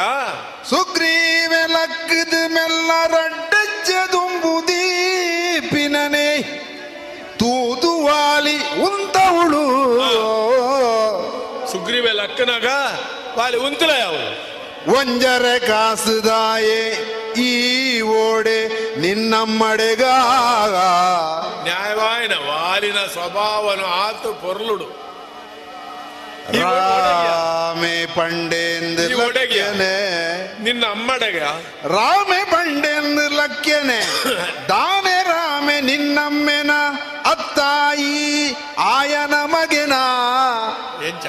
ಸುಗ್ರೀವ 0.70 1.52
ಲಕ್ಕದು 1.66 2.48
ಮೆಲ್ಲ 2.48 2.90
ರಡ್ಡಜ್ಜದುಂಬುದೀ 3.06 4.84
ಪಿನನೆ 5.60 6.42
ತೂದುವಾಲಿ 7.40 8.56
ಉಂತವಳು 8.58 9.64
ಸುಗ್ರೀವೆ 11.72 12.12
ಲಕ್ಕನಾಗ? 12.12 12.66
ವಾಲಿ 13.38 13.56
ಉಂತಲ 13.56 13.90
ಯಾವ 13.90 14.14
ಒಂಜರೆ 14.98 15.58
ಕಾಸುದಾಯೆ. 15.58 16.80
ಈ 17.36 18.00
ಓಡೆ 18.00 18.68
ನಿನ್ನಮ್ಮಡೆಗ 18.96 20.02
ನ್ಯಾಯವಾಯಿನ 21.62 22.32
ವಾಲಿನ 22.32 22.98
ಸ್ವಭಾವನು 23.12 23.86
ಆತು 23.86 24.34
ಪೊರ್ಲುಡು. 24.34 25.04
ರಾಮೆ 26.62 28.06
ಪಂಡೆಂದ್ರೆ 28.06 29.14
ನಿನ್ನ 30.62 30.86
ಅಮ್ಮಡೆಗ. 30.86 31.42
ರಾಮೆ 31.86 32.44
ಪಂಡೆಂದ್ 32.44 33.32
ಲಕ್ಯನೆ. 33.32 34.00
ದಾನೆ 34.68 35.22
ರಾಮೆ 35.22 35.80
ನಿನ್ನಮ್ಮೆನ 35.80 36.70
ಅತ್ತಾಯಿ 37.24 38.56
ಆಯ 38.78 39.16
ಮಗೆನ. 39.44 39.92
ಎಂಚ. 41.08 41.26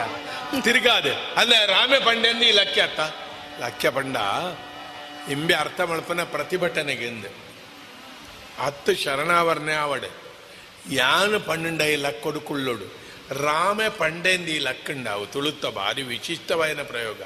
ತಿರ್ಗಾದೆ. 0.63 1.33
ಅಲ್ಲ 1.37 1.53
ರಾಮೆ 1.65 1.99
ಪಂಡೆಂದ್ 1.99 2.43
ಈ 2.43 2.51
ಲಕ್ಕೆ 2.51 2.81
ಅತ್ತ? 2.81 2.99
ಪಂಡ. 3.87 4.17
ಇಂಬೆ 5.31 5.53
ಅರ್ಥ 5.53 5.81
ಮಲ್ಪನ 5.81 6.23
ಪ್ರತಿಭಟನೆಗೆಂದು. 6.23 7.27
ಹತ್ತು 8.63 8.95
ಶರಣಾವರಣೆ 8.95 9.73
ಆವಡೆ. 9.73 10.09
ಯಾನು 10.91 11.39
ಪಣ್ಣುಂಡ 11.39 11.81
ಈ 11.81 11.95
ಲಕ್ಕೊಡುಕುಳ್ಳೋಡು 11.95 13.05
ರಾಮೆ 13.43 13.89
ಪಂಡೆಂದು 13.89 14.47
ಈ 14.47 14.59
ತುಳುತ್ತ 15.25 15.65
ಭಾರಿ 15.65 16.01
ವಿಶಿಷ್ಟವಾಯಿನ 16.01 16.81
ಪ್ರಯೋಗ. 16.81 17.21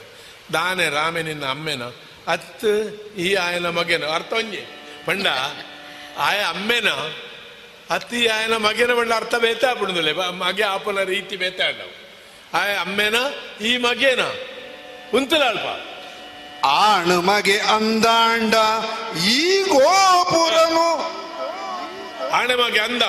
ದಾನೆ 0.54 0.90
ರಾಮೆ 0.90 1.24
ನಿನ್ನ 1.24 1.46
ಅಮ್ಮೆನ. 1.46 1.84
ಅತ್ತು 2.28 2.72
ಈ 3.16 3.34
ಆಯನ 3.34 3.70
ಮಗೇನ. 3.70 4.06
ಅರ್ಥ 4.06 4.34
ಒಂಜೆ? 4.34 4.66
ಪಂಡ, 5.06 5.28
ಆಯ 6.18 6.40
ಅಮ್ಮೆನ. 6.40 6.90
ಅತ್ತು 7.90 8.16
ಈ 8.16 8.26
ಆಯನ 8.26 8.56
ಮಗೆನ 8.58 8.92
ಪಂಡ 8.92 9.14
ಅರ್ಥ 9.14 9.36
ಬೇತಾಪುಡುದಿಲ್ಲ 9.36 10.30
ಮಗೆ 10.30 10.64
ಆಪನ 10.64 11.04
ರೀತಿ 11.04 11.36
ಬೇತಾಡವು 11.36 11.94
ಆಯ 12.54 12.76
ಅಮ್ಮೆನ, 12.76 13.16
ಈ 13.62 13.78
ಮಗೇನ. 13.78 14.22
ಉಂತಲಾಳ್ಪ? 15.14 15.99
ಆಣು 16.64 17.22
ಮಗೆ 17.22 17.60
ಅಂದಾಂಡ 17.60 18.56
ಈ 19.26 19.64
ಗೋಪುರನು. 19.64 20.90
ಆಣೆ 22.30 22.56
ಮಗೆ 22.56 22.80
ಅಂದ 22.80 23.02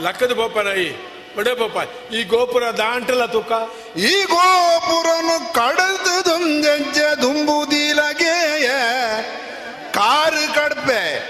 ಲಕ್ಕದ 0.00 0.32
ಬೋಪನ 0.32 0.66
ಈ 0.66 0.94
ಒಡೆ 1.38 1.54
ಬೋಪ 1.54 1.76
ಈ 2.12 2.24
ಗೋಪುರ 2.24 2.70
ದಾಂಟಲ 2.70 3.26
ತುಕ. 3.26 3.52
ಈ 3.96 4.24
ಗೋಪುರನು 4.24 5.54
ಕಡದದೊಂದೆಜ್ಜ 5.54 6.98
ದುಂಬುದಿಲಗೆ. 6.98 8.36
ಕಾರು 9.92 10.54
ಕಡ್ಪೆ 10.54 11.20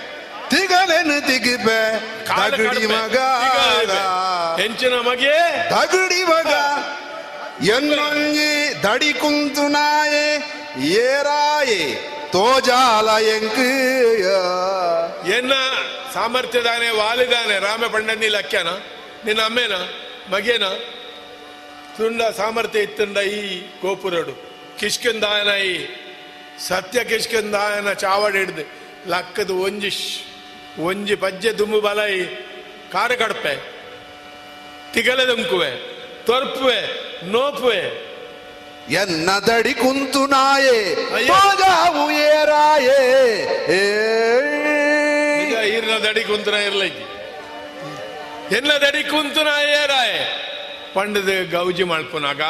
ತಿಗಲೆನು 0.50 1.26
ತಿಗಿಪೆ 1.26 1.98
ತಗಡಿ 2.24 2.86
ಮಗ. 2.86 3.18
ಹೆಂಚಿನ 4.60 4.92
ಮಗೆ. 4.94 5.36
ತಗಡಿ 5.70 6.24
ಮಗ 6.24 6.52
ಎನ್ನೊಂಜಿ 7.68 8.82
ದಡಿ 8.82 9.12
ಕುಂತು 9.12 9.68
ನಾಯೆ. 9.68 10.63
ತೋಜಾಲ 12.32 13.08
ಎಂಕು 13.36 13.66
ಎನ್ನ 15.30 15.52
ಸಾಮರ್ಥ್ಯದಾನೆ, 16.14 16.88
ವಾಲಿದಾನೆ 16.90 17.58
ರಾಮ 17.58 17.84
ಪಂಡನಿ 17.92 18.28
ಲಕ್ಯನ 18.28 18.70
ನಿನ್ನ 19.24 19.42
ಅಮ್ಮೇನ? 19.42 19.74
ಮಗೇನ? 20.34 20.66
ತುಂಡ 21.96 22.22
ಸಾಮರ್ಥ್ಯ 22.36 22.80
ಇತ್ತಂಡ 22.80 23.18
ಈ 23.18 23.40
ಗೋಪುರಡು. 23.82 24.34
ಕಿಷ್ಕಿಂದಾಯನ 24.78 25.52
ಈ 25.64 25.74
ಸತ್ಯ 26.68 27.04
ಕಿಷ್ಕಿಂದಾಯನ 27.04 27.92
ಚಾವಡಿ 27.92 28.38
ಹಿಡ್ದು 28.38 28.64
ಲಕ್ಕದ 29.10 29.50
ಒಂಜಿ 29.50 29.90
ಒಂಜಿ 30.78 31.14
ಪಜ್ಜೆ 31.14 31.52
ದುಂಬು 31.52 31.80
ಬಲೈ, 31.80 32.14
ಕಾರ 32.92 33.10
ಕಡಪೆ 33.14 33.54
ತಿಗಲೆದುಂಕುವೆ 34.92 35.70
ತೊರ್ಪುವೆ, 36.26 36.80
ನೋಪುವೆ 37.30 38.13
ಎನ್ನ 38.92 39.30
ದಡಿ 39.38 39.74
ಕುಂತು 39.74 40.26
ನಾಯೆ 40.26 40.94
ತೋಜಾವು 41.26 42.10
ಏರಾಯೇ. 42.10 42.98
ನಿಜ 45.38 45.74
ಈರ್ನ 45.74 46.04
ದಡಿ 46.04 46.24
ಕುಂತನ 46.24 46.54
ಇರ್ಲೈತಿ 46.54 47.04
ಎನ್ನದಡಿ 48.56 49.02
ಕುಂತು 49.02 49.40
ಏರಾಯ್. 49.60 50.44
ಪಂಡದ 50.94 51.28
ಗೌಜಿ 51.50 51.84
ಮಲ್ಪುನಾಗ 51.84 52.40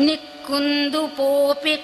ನಿಕ್ಕುಂದು 0.00 1.08
ಪೋಪಿ 1.08 1.76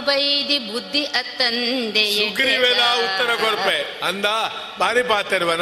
ಬೈದಿ 0.00 0.58
ಬುದ್ಧಿ 0.58 1.04
ಅತ್ತಂದೆ 1.04 2.18
ಸುಗ್ರೀವೆಲ 2.18 2.78
ಉತ್ತರ 2.78 3.34
ಕೊಡ್ಪೆ. 3.34 4.06
ಅಂದ 4.06 4.24
ಬಾರಿ 4.78 5.02
ಪಾತೆರ್ವನ. 5.02 5.60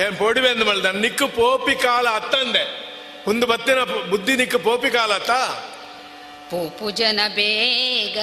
ಏನ್ 0.00 0.16
ಪೊಡಿವೆ 0.16 0.48
ಅಂದ 0.50 0.62
ಮಲ್ದ 0.62 0.86
ನಿಕ್ಕು 0.86 1.28
ಪೋಪಿ 1.28 1.74
ಕಾಲ 1.74 2.08
ಅತ್ತಂದೆ. 2.08 2.87
ಒಂದು 3.28 3.46
ಬತ್ತಿನ 3.46 3.82
ಬುದ್ಧಿ 4.10 4.36
ನಿಕ್ಕು 4.36 4.58
ಪೋಪಿ 4.58 4.90
ಕಾಲತ 4.90 5.30
ಪೋಪು 6.50 6.90
ಜನ 6.90 7.20
ಬೇಗ 7.28 8.18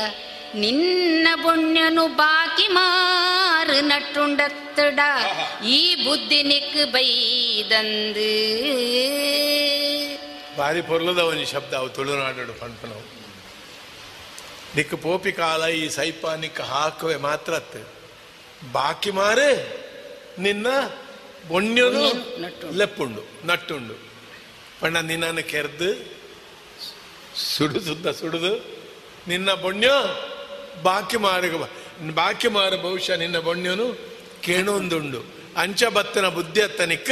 ನಿನ್ನ 0.56 1.28
ಪುಣ್ಯನು 1.44 2.08
ಬಾಕಿ 2.08 2.68
ಮಾರು 2.68 3.82
ನಟ್ಟುಂಡತ್ತಡ 3.82 5.00
ಈ 5.66 6.06
ಬುದ್ಧಿ 6.06 6.44
ನಿಕ್ 6.44 6.92
ಬೈದಂದು. 6.92 8.32
ಬಾರಿ 10.58 10.82
ಪೊರ್ಲದ 10.82 11.18
ಒಂದು 11.18 11.46
ಶಬ್ದ 11.46 11.74
ಅವು 11.74 11.90
ತುಳುನಾಡು 11.90 12.54
ಪಂಪನವು. 12.60 13.04
ನಿಕ್ 14.76 15.02
ಪೋಪಿ 15.04 15.32
ಕಾಲ 15.32 15.68
ಈ 15.68 15.90
ಸೈಪ 15.90 16.28
ನಿಕ್ಕ 16.28 16.62
ಹಾಕುವೆ 16.62 17.18
ಮಾತ್ರ 17.18 17.54
ಬಾಕಿ 18.72 19.12
ಮಾರೆ 19.12 19.52
ನಿನ್ನ 20.40 20.68
ಬೊಣ್ಯನು 21.48 22.06
ಲೆಪ್ಪುಂಡು 22.78 23.48
ನಟ್ಟುಂಡು. 23.48 24.15
ಪಣ್ಣ 24.82 25.00
ನಿನ್ನನ್ನು 25.00 25.50
ಕೆರೆದು 25.50 26.16
ಸುಡುದುದ್ದ 27.58 28.12
ಸುಡುದು. 28.12 28.76
ನಿನ್ನ 29.28 29.54
ಬೊಣ್ಯ 29.54 29.90
ಬಾಕಿ 30.84 31.18
ಮಾರಿ 31.18 31.50
ಬಾಕಿ 32.16 32.48
ಮಾರ 32.48 32.76
ಬಹುಶಃ 32.76 33.16
ನಿನ್ನ 33.16 33.40
ಬೊಣ್ಯನು 33.40 34.16
ಕೇಣೊಂದುಂಡು. 34.42 35.36
ಅಂಚಭತ್ತನ 35.58 36.28
ಬುದ್ಧಿ 36.28 36.62
ಅತ್ತನಿಕ್ 36.62 37.10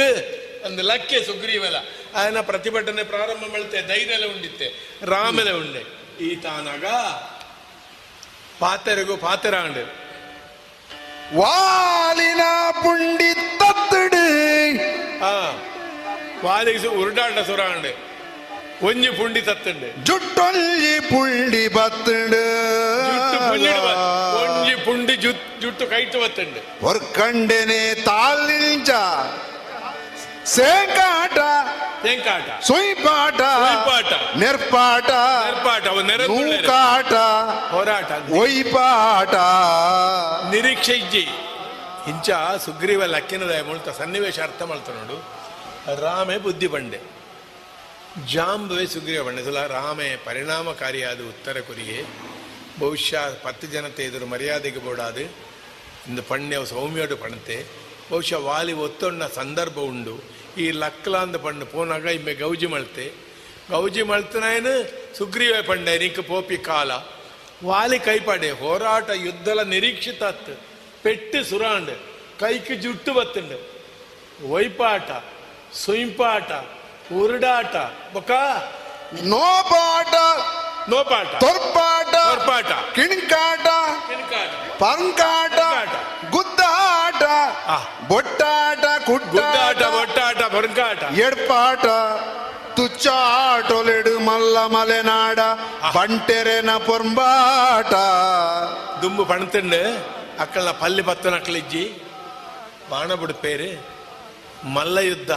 ಒಂದು 0.64 0.82
ಲಕ್ಕೆ 0.82 1.24
ಸುಗ್ರೀವಲ. 1.26 1.74
ಆಯನ 2.14 2.40
ಪ್ರತಿಭಟನೆ 2.40 3.02
ಪ್ರಾರಂಭ 3.02 3.42
ಮಾಡುತ್ತೆ 3.50 3.82
ಧೈರ್ಯಲೆ 3.82 4.26
ಉಂಡಿತ್ತೆ, 4.26 4.98
ರಾಮಲೆ 5.02 5.52
ಉಂಡೆ. 5.52 5.84
ಈ 6.24 6.36
ತಾನಾಗ 6.36 6.84
ಪಾತರಿಗೂ 8.58 9.16
ಪಾತರ 9.16 9.54
ಅಂಡೆ 9.54 9.82
ವಾಲಿನ 11.36 12.40
ಪುಂಡಿ 12.70 13.34
ತತ್ತಡಿ. 13.34 14.78
ಆ. 15.18 15.52
ವಾಲಿಗೆ 16.44 16.90
ಉರುಡಾಟ 16.98 17.38
ಸುರಾಂಡು 17.46 17.92
ಒಂಜಿ 18.86 19.10
ಪುಂಡಿ 19.10 19.40
ತತ್ತುಂಡು 19.42 19.88
ಜುಟ್ಟೊಂಜಿ 20.06 20.94
ಪುಂಡಿ 21.10 21.62
ಬತ್ತಡು 21.68 22.40
ಜುಟ್ಟು 23.08 23.38
ಪುಂಜಿಡು 23.44 23.80
ಬ- 23.84 23.98
ಒಂಜಿ 24.42 24.74
ಪುಂಡಿ 24.86 25.14
ಜುಟ್ 25.16 25.44
ಜುಟ್ಟು 25.62 25.84
ಕೈಟ್ 25.86 26.16
ಬತ್ತುಂಡು 26.16 26.60
ಹೊರ್ಕಂಡೆನೆ 26.82 27.78
ತಾಲಿಂಚ 28.04 28.90
ಸೇಕಾಟ 30.54 31.38
ತೆಂಕಾಟ 32.02 32.48
ಸುಯ್ಪಾಟ 32.62 33.40
ಸುಯ್ಪಾಟ. 33.60 34.10
ನೆರ್ಪಾಟ 34.36 35.10
ನೆರ್ಪಾಟ 35.46 35.84
ಅವು 35.86 36.02
ನೆರೆ 36.02 36.24
ನೂಕಾಟ 36.32 37.12
ಹೋರಾಟ 37.70 38.10
ಒಯ್ಪಾಟ 38.40 39.34
ನಿರೀಕ್ಷೆ 40.50 40.96
ಇಜ್ಜಿ 40.96 41.24
ಇಂಚ 42.08 42.28
ಸುಗ್ರೀವ 42.64 43.02
ಲಕ್ಕಿನದ 43.12 43.54
ಮುಳ್ತ 43.66 43.88
ಸನ್ನಿವೇಶ 43.98 44.38
ಅರ್ಥ 44.40 44.62
ಮಾಡ್ತ 44.64 44.88
ನೋಡು 44.98 45.16
ರಾಮೆ 45.92 46.38
ಬುದ್ಧಿ 46.38 46.66
ಬಂಡೆ. 46.66 47.00
ಜಾಂಬುವೆ 48.32 48.86
ಸುಗ್ರೀವ 48.86 49.24
ಬಂಡೆ. 49.24 49.44
ಸುಲ 49.44 49.66
ರಾಮೆ 49.66 50.16
ಪರಿಣಾಮಕಾರಿಯಾದ 50.24 51.20
ಉತ್ತರ 51.20 51.60
ಕೊರಿಗೆ 51.60 52.04
ಬಹುಶಃ 52.78 53.34
ಪತ್ತು 53.42 53.66
ಜನತೆ 53.66 54.04
ಎದುರು 54.04 54.26
ಮರ್ಯಾದೆಗೆ 54.26 54.78
ಬೋಡಾದು. 54.78 55.20
ಇಂದು 56.08 56.22
ಪಣ್ಯವು 56.22 56.66
ಸೌಮ್ಯೋಡು 56.66 57.16
ಪಣತೆ. 57.16 57.66
ಬಹುಶಃ 58.10 58.36
ವಾಲಿ 58.36 58.72
ಒತ್ತೊಂಡ 58.72 59.22
ಸಂದರ್ಭ 59.22 59.78
ಉಂಡು. 59.78 60.22
ಈ 60.58 60.70
ಲಕ್ಲಾಂದ 60.70 61.36
ಪಣ್ಣು 61.36 61.66
ಪೋನಾಗ 61.66 62.04
ಇಮ್ಮೆ 62.04 62.34
ಗೌಜಿ 62.34 62.66
ಮಳ್ತೆ. 62.66 63.12
ಗೌಜಿ 63.70 64.02
ಮಳ್ತನಾಯನು 64.02 64.74
ಸುಗ್ರೀವ 65.16 65.54
ಪಂಡೆ 65.66 65.98
ನಿಂಕ 65.98 66.20
ಪೋಪಿ 66.20 66.56
ಕಾಲ. 66.56 66.92
ವಾಲಿ 67.64 67.98
ಕೈಪಾಡೆ, 67.98 68.50
ಹೋರಾಟ 68.50 69.10
ಯುದ್ಧಲ 69.10 69.62
ನಿರೀಕ್ಷಿತ 69.62 70.22
ಪೆಟ್ಟು 71.02 71.44
ಸುರಾಂಡ್, 71.44 71.90
ಕೈಕ್ 72.40 72.82
ಜುಟ್ಟು 72.82 73.12
ಬತ್ತುಂಡು. 73.12 73.58
ಒಯ್ಪಾಟ 74.48 75.10
ಸುಂಪಾಟ 75.74 76.50
ಉರುಡಾಟ 77.14 77.74
ಬೊಕ? 78.14 78.30
ನೋಪಾಟ 79.30 80.14
ನೋಪಾಟ. 80.90 81.30
ತೊರ್ಪಾಟ 81.40 82.12
ತೊರ್ಪಾಟ. 82.14 82.70
ಕಿಣ್ಕಾಟ 82.96 83.66
ಪಂಕಾಟ 84.80 85.58
ಗುದ್ದಾಟ 86.30 87.22
ಬೊಟ್ಟಾಟ 88.10 88.84
ಗುದ್ದಾಟ 89.08 89.82
ಬೊಟ್ಟಾಟ 89.96 90.40
ಪಂಕಾಟ 90.54 91.00
ಎಡ್ಪಾಟ 91.18 91.84
ತುಚ್ಚಾಟೊಲೆಡು 92.78 94.12
ಮಲ್ಲ 94.20 94.58
ಮಲೆನಾಡ 94.66 95.40
ಬಂಟೆರೆನ 95.96 96.70
ಪೊಂಬಾಟ 96.86 97.92
ದುಂಬು 99.02 99.24
ಪಣತುಂಡು 99.24 99.82
ಅಕ್ಕಳ 100.38 100.70
ಪಲ್ಲಿ 100.80 101.02
ಪತ್ತನ 101.02 101.34
ಅಕ್ಕಳಿಜ್ಜಿ 101.34 101.84
ಬಾಣ 102.90 103.10
ಬಿಡುಪೇರು 103.14 103.70
ಮಲ್ಲ 104.74 104.98
ಯುದ್ಧ 105.06 105.32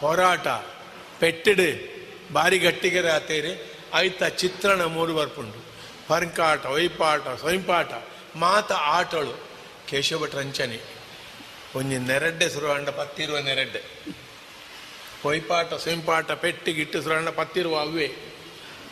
ಹೋರಾಟ 0.00 0.48
ಪೆಟ್ಟಿಡು 1.20 1.98
ಬಾರಿ 2.32 2.58
ಗಟ್ಟಿಗೆರೆ 2.58 3.10
ಆತೇರಿ 3.10 3.72
ಆಯ್ತ 3.92 4.24
ಚಿತ್ರಣ 4.24 4.84
ಮೂರು 4.84 5.14
ಬರ್ಪುಂಡು 5.14 5.64
ಪರಂಕಾಟ 6.08 6.66
ಒಯ್ಪಾಟ 6.66 7.28
ಸ್ವಯಂಪಾಟ 7.28 7.92
ಮಾತ 8.36 8.72
ಆಟಳು 8.72 9.48
ಕೇಶವ 9.88 10.24
ರಂಚನೆ 10.24 10.80
ಒಂಜಿ 11.74 11.98
ನೆರಡ್ಡೆ 11.98 12.48
ಸುರುವಂಡ 12.48 12.88
ಪತ್ತಿರುವ 12.88 13.38
ನೆರಡ್ಡೆ. 13.38 13.82
ಒಯ್ಪಾಟ 15.24 15.74
ಸ್ವಯಂಪಾಟ 15.74 16.32
ಪೆಟ್ಟಿ 16.32 16.72
ಗಿಟ್ಟು 16.72 17.02
ಸುರುವಂಡ 17.02 17.28
ಪತ್ತಿರುವ 17.28 17.78
ಅವ್ವೇ. 17.78 18.14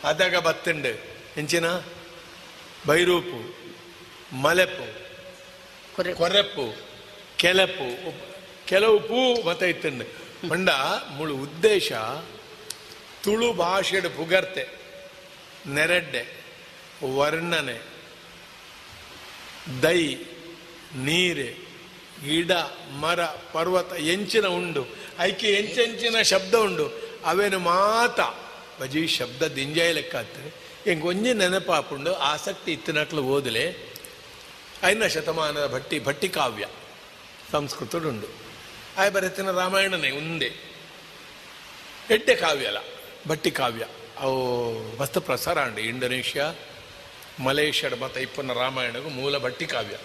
ಅದಾಗ 0.04 0.36
ಬತ್ತುಂಡು. 0.36 1.04
ಎಂಚಿನ? 1.36 1.64
ಬೈರೂಪು 2.86 3.56
ಮಲೆಪು 4.36 4.86
ಕೊರೆಪ್ಪು 6.16 6.76
ಕೆಲಪು 7.36 8.14
ಕೆಲವು 8.66 9.00
ಪೂ 9.00 9.42
ಮತ 9.42 9.62
ಪಂಡ, 10.48 10.70
ಮುಳು 11.16 11.36
ಉದ್ದೇಶ, 11.36 11.92
ತುಳು 13.24 13.52
ಭಾಷೆಡ್ 13.52 14.08
ಪುಗರ್ತೆ, 14.08 14.68
ನೆರೆಡ್ಡೆ, 15.66 16.44
ವರ್ಣನೆ, 17.16 17.82
ದೈ, 19.82 20.14
ನೀರೆ 20.96 21.66
ಗಿಡ 22.24 22.52
ಮರ, 23.00 23.24
ಪರ್ವತ, 23.24 23.92
ಎಂಚಿನ 23.92 24.46
ಉಂಡು, 24.46 24.86
ಐಕೆ 25.18 25.48
ಎಂಚೆಂಚಿನ 25.48 26.22
ಶಬ್ದ 26.22 26.54
ಉಂಡು, 26.54 27.16
ಅವೇನು 27.24 27.58
ಮಾತ. 27.58 28.20
ಬಜಿ, 28.80 29.06
ಶಬ್ದ 29.06 29.42
ದಿಂಜಾಯಿ 29.42 29.92
ಲೆಕ್ಕ 29.92 30.16
ಆಗ್ತದೆ. 30.16 30.48
ಹೆಂಗ್ 30.84 31.04
ಒಂಜಿ 31.04 31.32
ನೆನಪಾಪುಂಡು, 31.32 32.14
ಆಸಕ್ತಿ 32.14 32.72
ಇತ್ತಿನಕ್ಲು 32.72 33.22
ಓದಲೆ 33.22 33.96
ಐನ 34.84 35.06
ಶತಮಾನದ 35.06 35.74
ಭಟ್ಟಿ 35.74 36.04
ಭಟ್ಟಿ 36.04 36.28
ಕಾವ್ಯ 36.28 36.66
ಸಂಸ್ಕೃತಡುಂಡು 37.52 38.45
ಆಯ್ 38.98 39.10
ಬರೆತಿನ 39.10 39.50
ರಾಮಾಯಣನೇ 39.50 40.10
ಒಂದೇ. 40.10 40.52
ಎಡ್ಡೆ 42.10 42.34
ಕಾವ್ಯಲ 42.34 42.76
ಭಟ್ಟಿ 43.28 43.50
ಕಾವ್ಯ. 43.50 43.84
ಅವು 44.18 44.36
ಮಸ್ತ್ 44.98 45.20
ಪ್ರಸಾರ 45.20 45.64
ಉಂಡು 45.64 45.80
ಇಂಡೋನೇಷ್ಯಾ 45.80 46.54
ಮಲೇಷ್ಯಾಡ್ 47.40 48.00
ಮತ್ತು 48.00 48.20
ಇಪ್ಪನ 48.20 48.52
ರಾಮಾಯಣಗೂ 48.52 49.08
ಮೂಲ 49.08 49.38
ಬಟ್ಟಿ 49.38 49.66
ಕಾವ್ಯ. 49.66 49.96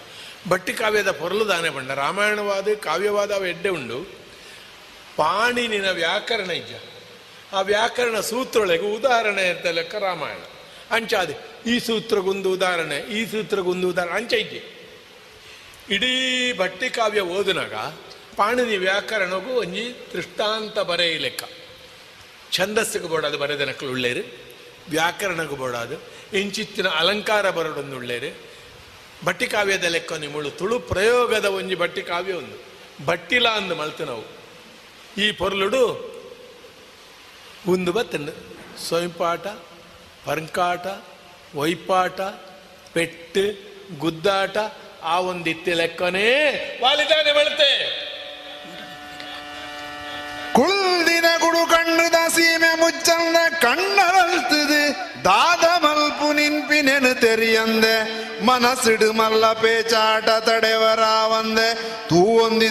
ಬಟ್ಟಿ 0.48 0.72
ಕಾವ್ಯದ 0.72 1.10
ಪೊರಲು 1.10 1.48
ದಾನೆ 1.48 1.70
ಬಂಡ 1.70 1.90
ರಾಮಾಯಣವಾದ, 1.90 2.74
ಕಾವ್ಯವಾದ 2.74 3.30
ಅವು 3.30 3.46
ಎಡ್ಡೆ 3.46 3.68
ಉಂಡು. 3.68 3.98
ಪಾಣಿನಿನ 5.16 5.90
ವ್ಯಾಕರಣ 5.90 6.50
ಇಜ್ಜ. 6.50 6.72
ಆ 7.52 7.60
ವ್ಯಾಕರಣ 7.60 8.20
ಸೂತ್ರೊಳಗೆ 8.20 8.96
ಉದಾಹರಣೆ 8.96 9.48
ಅಂತ 9.48 9.66
ಲೆಕ್ಕ 9.66 9.94
ರಾಮಾಯಣ. 9.94 10.42
ಅಂಚಾದೆ 10.90 11.34
ಈ 11.66 11.78
ಸೂತ್ರಗೊಂದು 11.78 12.50
ಉದಾಹರಣೆ, 12.50 12.96
ಈ 12.96 13.26
ಸೂತ್ರಗೊಂದು 13.26 13.88
ಉದಾಹರಣೆ, 13.88 14.14
ಅಂಚ 14.14 14.32
ಇಜ್ಜೆ. 14.32 14.62
ಇಡೀ 15.90 16.52
ಬಟ್ಟಿ 16.52 16.90
ಕಾವ್ಯ 16.90 17.20
ಓದಿನಾಗ 17.20 17.74
ಪಾಣಿನಿ 18.36 18.76
ವ್ಯಾಕರಣಗೂ 18.76 19.52
ಒಂಜಿ 19.52 19.94
ದೃಷ್ಟಾಂತ 20.12 20.78
ಬರೆಯ 20.78 21.18
ಲೆಕ್ಕ. 21.18 21.44
ಛಂದಸ್ಸಿಗೆ 22.52 23.08
ಬೋಡಾದು 23.08 23.38
ಬರೆದನಕ್ಕಲು 23.38 23.90
ಉಳ್ಳೇರು 23.90 24.22
ವ್ಯಾಕರಣಗೂ 24.90 25.56
ಬೋಡಾದು 25.56 25.96
ಇಂಚಿತ್ತಿನ 26.38 26.88
ಅಲಂಕಾರ 26.88 27.50
ಬರೋಡೊಂದು 27.50 27.96
ಉಳ್ಳೇರು 27.96 28.52
ಭಟ್ಟಿ 29.24 29.46
ಕಾವ್ಯದ 29.46 29.84
ಲೆಕ್ಕ 29.84 30.12
ನಿಮ್ಮಳು 30.12 30.50
ತುಳು 30.50 30.80
ಪ್ರಯೋಗದ 30.80 31.44
ಒಂಜಿ 31.44 31.74
ಬಟ್ಟಿ 31.74 32.02
ಕಾವ್ಯ 32.02 32.32
ಒಂದು. 32.32 32.72
ಬಟ್ಟಿಲ 33.06 33.48
ಅಂದು 33.48 33.74
ಮಲ್ತು 33.74 34.04
ನಾವು. 34.04 34.24
ಈ 35.20 35.32
ಪೊರ್ಲುಡು 35.32 36.12
ಉಂದು 37.68 37.92
ಬತ್ತಂಡು 37.92 38.32
ಸ್ವಯಂಪಾಟ 38.88 39.46
ಪರಂಕಾಟ, 40.26 40.86
ವೈಪಾಟ, 41.54 42.20
ಪೆಟ್ಟು, 42.92 43.44
ಗುದ್ದಾಟ, 43.98 44.56
ಆ 45.02 45.20
ಒಂದಿತ್ತೆ 45.20 45.74
ಲೆಕ್ಕನೇ 45.74 46.28
ವಾಲಿದಾನೆ 46.82 47.32
ಬಳುತ್ತೆ 47.32 48.11
ಕುಳ್ದಿನ 50.56 51.28
ಗುಡು 51.42 51.62
ಕಣ್ಣುದ 51.72 52.18
ಸೀಮೆ 52.34 52.72
ಮುಚ್ಚಂದ 52.80 53.36
ಕಣ್ಣರಲ್ತದು. 53.64 54.82
ದಾದ 55.26 55.64
ಮಲ್ಪು 55.84 56.28
ನಿನ್ಪಿನೆನು 56.38 57.12
ತೆರಿಯಂದೆ. 57.20 57.96
ಮನಸ್ಸಿಡು 58.50 59.08
ಮಲ್ಲ 59.18 59.44
ಪೇಚಾಟ 59.62 60.28
ತಡೆವರ 60.46 61.02
ಒಂದೆ 61.38 61.68
ತೂ 62.08 62.20
ಒಂದು 62.44 62.68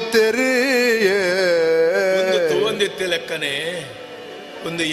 ತೂವೊಂದಿತ್ತೆ 2.51 3.05
ಲೆಕ್ಕನೆ, 3.13 3.53
ಒಂದು 4.67 4.83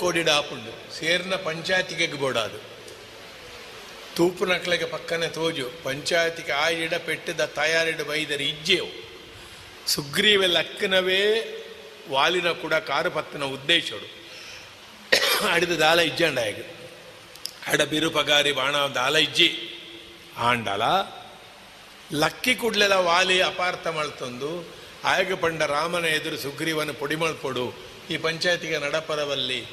ಕೋಡಿಡಾಪುಂಡು 0.00 0.72
ಸೇರ್ನ 0.98 1.34
ಪಂಚಾಯತಿಗೆ 1.48 2.06
ಬೋಡಾದು 2.22 2.58
ತೂಪು 4.16 4.44
ನಕ್ಲೆಗೆ 4.46 4.86
ಪಕ್ಕನೆ 4.94 5.28
ತೋಜು. 5.36 5.66
ಪಂಚಾಯತಿಗೆ 5.84 6.52
ಆ 6.52 6.66
ಇಡ 6.84 6.94
ಪೆಟ್ಟಿದ 7.06 7.42
ತಯಾರಿಡ 7.58 8.00
ಬೈದರೆ 8.10 8.44
ಇಜ್ಜೆವು. 8.52 8.90
ಸುಗ್ರೀವ 9.92 10.42
ಲಕ್ಕನವೇ 10.56 11.22
ವಾಲಿನ 12.10 12.50
ಕೂಡ 12.50 12.74
ಪತ್ತಿನ 13.08 13.44
ಉದ್ದೇಶಡು 13.44 14.24
ಅಡಿದ 15.52 15.70
ದಾಲ 15.70 16.00
ಅಂಡ 16.00 16.38
ಅಡ 17.68 17.82
ಬಿರುಪಗಾರಿ 17.82 18.52
ಬಾಣ 18.52 18.76
ದಾಲ 18.76 19.16
ಇಜ್ಜಿ. 19.16 19.80
ಆಂಡಲ. 20.38 20.82
ಲಕ್ಕಿ 22.12 22.54
ಕುಡ್ಲೆಲ 22.54 22.92
ವಾಲಿ 22.92 23.42
ಅಪಾರ್ಥ 23.42 23.86
ಮಳ್ತಂದು. 23.86 24.74
ಆಯಗ 25.04 25.34
ಪಂಡ 25.34 25.62
ರಾಮನ 25.62 26.04
ಎದುರು 26.04 26.36
ಸುಗ್ರೀವನ 26.36 26.90
ಪೊಡಿ 26.90 27.16
ಮಳ್ಪೊಡು 27.16 27.74
ಈ 28.10 28.16
ಪಂಚಾಯತಿಗೆ 28.16 28.78
ನಡಪರವಲ್ಲಿ 28.78 29.66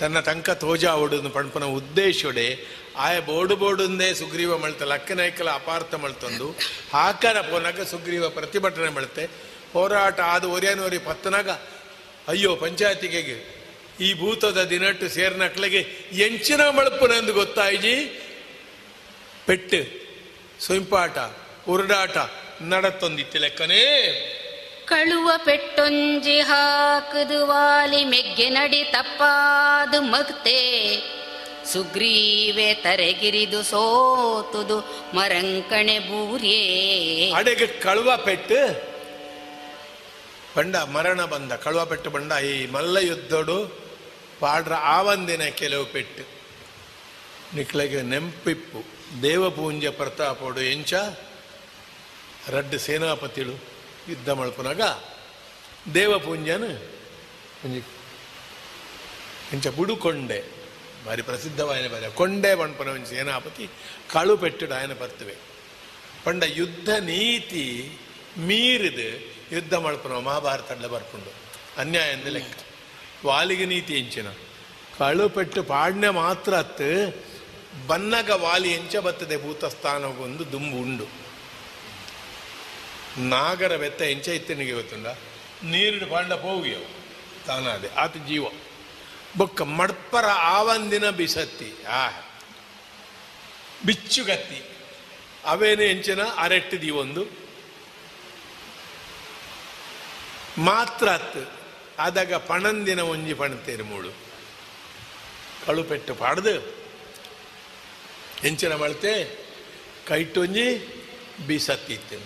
ತನ್ನ 0.00 0.20
ತಂಕ 0.20 0.50
ತೋಜ 0.50 0.84
ಓಡುದು 0.84 1.30
ಪಣಪನ 1.30 1.64
ಉದ್ದೇಶೊಡೆ. 1.64 2.58
ಆಯ 2.96 3.20
ಬೋಡು 3.20 3.56
ಬೋಡುಂದೇ 3.56 4.14
ಸುಗ್ರೀವ 4.14 4.58
ಮಳ್ತ. 4.58 4.82
ಲಕ್ಕನಾಯ್ಕಲ 4.82 5.50
ಅಪಾರ್ಥ 5.50 5.94
ಮಳ್ತಂದು. 5.94 6.54
ಹಾಕರ 6.92 7.40
ಪೋನಾಗ 7.40 7.82
ಸುಗ್ರೀವ 7.82 8.28
ಪ್ರತಿಭಟನೆ 8.28 8.88
ಮಳ್ತೆ. 8.88 9.53
ಹೋರಾಟ 9.74 10.20
ಆದ 10.20 10.44
ಒರಿಯನೋರಿ 10.44 10.98
ಪತ್ತನಾಗ 10.98 11.50
ಅಯ್ಯೋ 12.28 12.56
ಪಂಚಾಯತಿಗೆ 12.56 13.54
ಈ 14.00 14.14
ಭೂತದ 14.14 14.64
ದಿನಟ್ಟು 14.64 15.08
ಸೇರ್ನಕ್ಲೆಗೆ 15.08 15.80
ಎಂಚಿನ 16.12 16.68
ಮಳಪುನಂದು 16.68 17.32
ಗೊತ್ತಾಯ್ಜಿ? 17.32 18.22
ಪೆಟ್ಟು 19.46 19.80
ಸೊಂಪಾಟ 20.60 21.18
ಉರುಡಾಟ 21.68 22.16
ನಡತ್ತೊಂದಿತ್ತು 22.62 23.38
ಲೆಕ್ಕನೇ. 23.38 23.82
ಕಳುವ 24.84 25.30
ಪೆಟ್ಟೊಂಜಿ 25.44 26.40
ಹಾಕುದು 26.40 27.46
ವಾಲಿ 27.46 28.04
ಮೆಗ್ಗೆ 28.04 28.48
ನಡಿ 28.48 28.84
ತಪ್ಪಾದು 28.84 30.00
ಮಗ್ತೆ. 30.00 30.96
ಸುಗ್ರೀವೆ 31.72 32.74
ತರೆಗಿರಿದು 32.74 33.62
ಸೋತುದು 33.62 34.78
ಮರಂಕಣೆ 35.14 35.98
ಬೂರ್ಯೇ. 35.98 37.32
ಅಡೆಗೆ 37.32 37.66
ಕಳುವ 37.66 38.16
ಪೆಟ್ಟು 38.16 38.93
ಬಂಡ, 40.56 40.76
ಮರಣ 40.76 41.24
ಬಂದ, 41.24 41.52
ಕಳುವ 41.52 41.84
ಪೆಟ್ಟು 41.84 42.10
ಬಂಡ, 42.10 42.32
ಈ 42.32 42.66
ಮಲ್ಲ 42.66 42.96
ಯುದ್ಧಡು 42.96 43.84
ಪಾಡ್ರ 44.40 44.74
ಆವಂದಿನ 44.74 45.44
ಕೆಲವು 45.44 45.86
ಪೆಟ್ಟು. 45.86 46.24
ನಿಕ್ಲಗೆ 47.56 48.02
ನೆಂಪಿಪ್ಪು 48.02 48.84
ದೇವಪೂಂಜ 49.22 49.86
ಪ್ರತಾಪೋಡು 49.86 50.60
ಎಂಚ 50.60 50.94
ರಡ್ಡು 52.48 52.78
ಸೇನಾಪತಿಳು 52.78 53.52
ಯುದ್ಧ 54.08 54.30
ಮಲ್ಪನಾಗ 54.30 54.80
ದೇವಪೂಂಜನ 55.94 56.64
ಎಂಚ 59.52 59.66
ಬುಡುಕೊಂಡೆ. 59.66 60.44
ಭಾರಿ 61.06 61.22
ಪ್ರಸಿದ್ಧವಾಯನ 61.22 61.88
ಬರ 61.88 62.08
ಕೊಂಡೆ 62.08 62.52
ಒಂಜಿ 62.52 63.16
ಸೇನಾಪತಿ 63.16 63.68
ಕಳು 64.12 64.36
ಪೆಟ್ಟುಡು 64.36 64.74
ಆಯನ 64.74 64.92
ಬರ್ತವೆ. 64.92 65.34
ಪಂಡ 66.24 66.42
ಯುದ್ಧ 66.46 66.88
ನೀತಿ 66.88 67.64
ಮೀರಿದು 68.38 69.33
ಯುದ್ಧ 69.54 69.74
ಮಲ್ಪನ 69.74 70.10
ಮಹಾಭಾರತಡ್ಲ 70.10 70.86
ಬರ್ಪುಂಡು 70.86 71.32
ಅನ್ಯಾಯ 71.80 72.12
ಅಂದ 72.12 72.26
ಲೆಕ್ಕ. 72.26 72.60
ವಾಲಿಗೆ 73.26 73.66
ನೀತಿ 73.66 73.94
ಎಂಚಿನ. 73.94 74.28
ಕಳು 74.98 75.28
ಪೆಟ್ಟು 75.28 75.62
ಪಾಡ್ನೆ 75.62 76.10
ಮಾತ್ರ 76.10 76.54
ಅತ್ತು, 76.54 77.24
ಬನ್ನಗ 77.86 78.30
ವಾಲಿ 78.30 78.72
ಎಂಚ 78.72 78.96
ಬತ್ತದೆ 78.96 79.36
ಭೂತಸ್ಥಾನಗೊಂದು 79.36 80.52
ದುಂಬು 80.52 80.76
ಉಂಡು. 80.76 81.04
ನಾಗರ 83.18 83.76
ಬೆತ್ತ 83.76 84.02
ಎಂಚ 84.02 84.28
ಇತ್ತನಿಗೆ 84.28 84.72
ಗೊತ್ತುಂಡ? 84.72 85.06
ನೀರಿಡು 85.62 86.06
ಪಾಂಡ 86.06 86.32
ಪೋಗಿಯವು 86.32 86.86
ತಾನಾದೆ, 87.46 87.88
ಆತ 87.94 88.16
ಜೀವ. 88.16 88.44
ಬೊಕ್ಕ 89.36 89.62
ಮಡ್ಪರ 89.62 90.24
ಆವಂದಿನ 90.26 91.10
ಬಿಸತ್ತಿ, 91.10 91.84
ಆ, 91.84 92.08
ಬಿಚ್ಚುಗತ್ತಿ. 93.86 94.62
ಅವೇನೇ 95.44 95.90
ಎಂಚಿನ? 95.90 96.22
ಅರೆಟ್ಟಿದಿ 96.22 96.90
ಒಂದು 96.90 97.43
ಮಾತ್ರ 100.58 101.08
ಅದಾಗ 101.08 101.46
ಆದಾಗ 101.98 102.34
ಪಣಂದಿನ 102.34 103.00
ಒಂಜಿ 103.00 103.34
ಪಣತೇರು 103.34 103.84
ಮೂಳು. 103.84 104.08
ಕಳುಪೆಟ್ಟು 105.66 106.14
ಪಾಡ್ದು. 106.14 106.84
ಹೆಂಚಿನ 108.40 108.74
ಮಳತೆ 108.74 109.38
ಕೈಟೊಂಜಿ 110.08 110.98
ಬೀಸತ್ತಿತ್ತೆ 111.46 112.16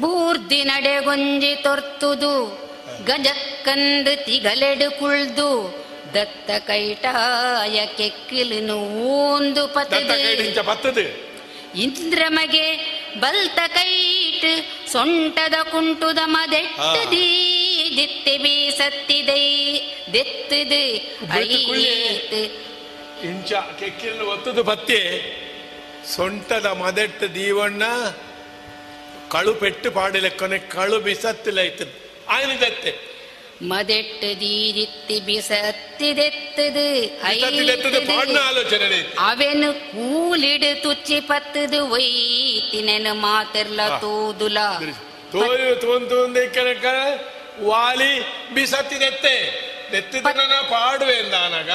ಬೂರ್ದಿ 0.00 0.64
ನಡೆಗೊಂಜಿ 0.64 1.54
ತೊರ್ತುದು 1.54 2.62
ಗಜಕ್ಕಂದು 3.04 4.24
ತಿಗಲೆಡು 4.24 4.98
ಕುಳ್ದು 4.98 5.82
ದತ್ತ 6.14 6.50
ಕೈಟಾಯ 6.58 7.86
ಕೆಕ್ಕಿಲು 7.86 9.68
ಪತದು. 9.68 10.64
ಪತ್ತದು. 10.64 11.32
ಇಂದ್ರಮಗೆ 11.80 12.92
ಬಲ್ತ 13.18 13.58
ಕೈಟ್ 13.66 14.88
ಸೊಂಟದ 14.88 15.54
ಕುಂಟುದ 15.62 16.18
ಮದೆಟ್ಟದಿ 16.24 17.48
ದಿತ್ತೆ 17.96 18.38
ಬೀಸತ್ತಿದೈ. 18.38 19.80
ದೆತ್ತದು 20.12 20.84
ಐತ್. 21.32 22.34
ಇಂಚ 23.24 23.52
ಕೆಕ್ಕಿಲ್ 23.52 24.22
ಒತ್ತದು 24.22 24.64
ಪತ್ತೆ. 24.64 25.00
ಸೊಂಟದ 26.06 26.66
ಮದೆಟ್ಟು 26.66 27.34
ದೀವಣ್ಣ 27.34 27.82
ಕಳು 29.30 29.54
ಪೆಟ್ಟು 29.54 29.90
ಪಾಡಿಲೆಕ್ಕನೆ 29.90 30.58
ಕಳು 30.58 31.00
ಬಿಸತ್ತಿಲೈತು 31.00 31.84
ಆಯ್ನದತ್ತೆ 32.28 33.21
ಪಾಡ್ನ 38.06 38.38
ಆಲೋಚನೆ 38.48 39.00
ಅವನು 39.18 39.72
ಕೂಲಿಡು 39.72 40.82
ತುಚ್ಚಿ 40.82 41.20
ಪತ್ತದು 41.20 41.90
ಒಯ್ತಿನೆನು 41.90 43.14
ಮಾತಿರ್ಲ 43.14 43.80
ತೂದುಲ. 43.88 44.58
ತೋಯು 45.32 45.74
ತೋಂತು 45.74 46.18
ಕನಕ 46.54 46.84
ವಾಲಿ 47.60 48.20
ಬಿಸತ್ತಿದೆತ್ತೆ 48.54 49.36
ಎತ್ತಿದ 49.94 50.26
ಪಾಡುವೆ 50.70 51.22
ನಾನಗ 51.22 51.70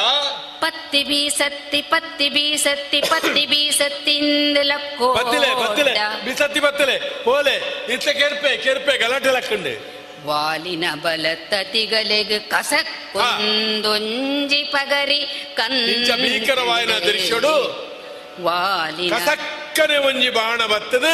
ಪತ್ತಿ 0.60 1.04
ಬೀಸತ್ತಿ 1.04 1.82
ಪತ್ತಿ 1.82 2.30
ಬೀಸತ್ತಿ 2.30 3.02
ಪತ್ತಿ 3.02 3.46
ಬೀಸತ್ತಿಂದಲಕ್ಕೋ 3.46 5.14
ಬತ್ತಿಲೆ 5.14 5.56
ಬತ್ತಿಲೆ 5.56 5.94
ಬಿಸತ್ತಿ 6.26 6.60
ಬತ್ತಿಲೆ. 6.60 6.96
ಓಲೆ 7.30 7.56
ಇತ್ತ 7.94 8.10
ಕೆರ್ಪೆ 8.10 8.58
ಕೆರ್ಪೆ 8.58 8.98
ಗಲಾಟೆ 8.98 9.32
ಲಕ್ಕಂಡೆ. 9.32 9.97
ವಾಲಿನ 10.28 10.86
ಬಲ 11.04 11.26
ಕಸ 11.54 12.38
ಕಸಕ್ಕೊಂದೊಂಜಿ 12.54 14.62
ಪಗರಿ 14.74 15.20
ಇಂಚ 15.94 16.10
ಭೀಕರವಾಯಿನ 16.24 16.94
ದೃಶ್ಯಡು 17.08 17.54
ವಾಲಿನ 18.48 19.12
ಕಸಕ್ಕನೆ 19.14 19.98
ಒಂಜಿ 20.08 20.30
ಬಾಣ 20.30 20.60
ಬತ್ತದು. 20.74 21.14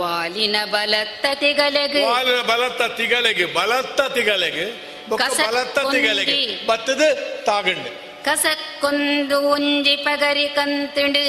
ವಾಲಿನ 0.00 0.56
ಬಲತ್ತ 0.74 1.22
ತತಿಗಲೆಗ್ 1.24 1.98
ವಾಲಿನ 2.10 2.40
ಬಲತ್ತ 2.50 2.82
ತಿಗಲೆಗೆ 2.98 3.46
ಬಲತ್ತ 3.58 4.00
ತಿಗಲೆಗೆ 4.16 4.66
ಬಲತ್ತ 5.12 5.78
ತಿಗಲೆಗೆ 5.94 6.36
ಬತ್ತದು 6.66 7.08
ತಾಗಂಡೆ. 7.48 7.90
ಕಸಕ್ಕೊಂದು 8.24 9.36
ಒಂಜಿ 9.54 9.94
ಪಗರಿ 10.06 10.46
ಕಂತುಂಡು. 10.58 11.24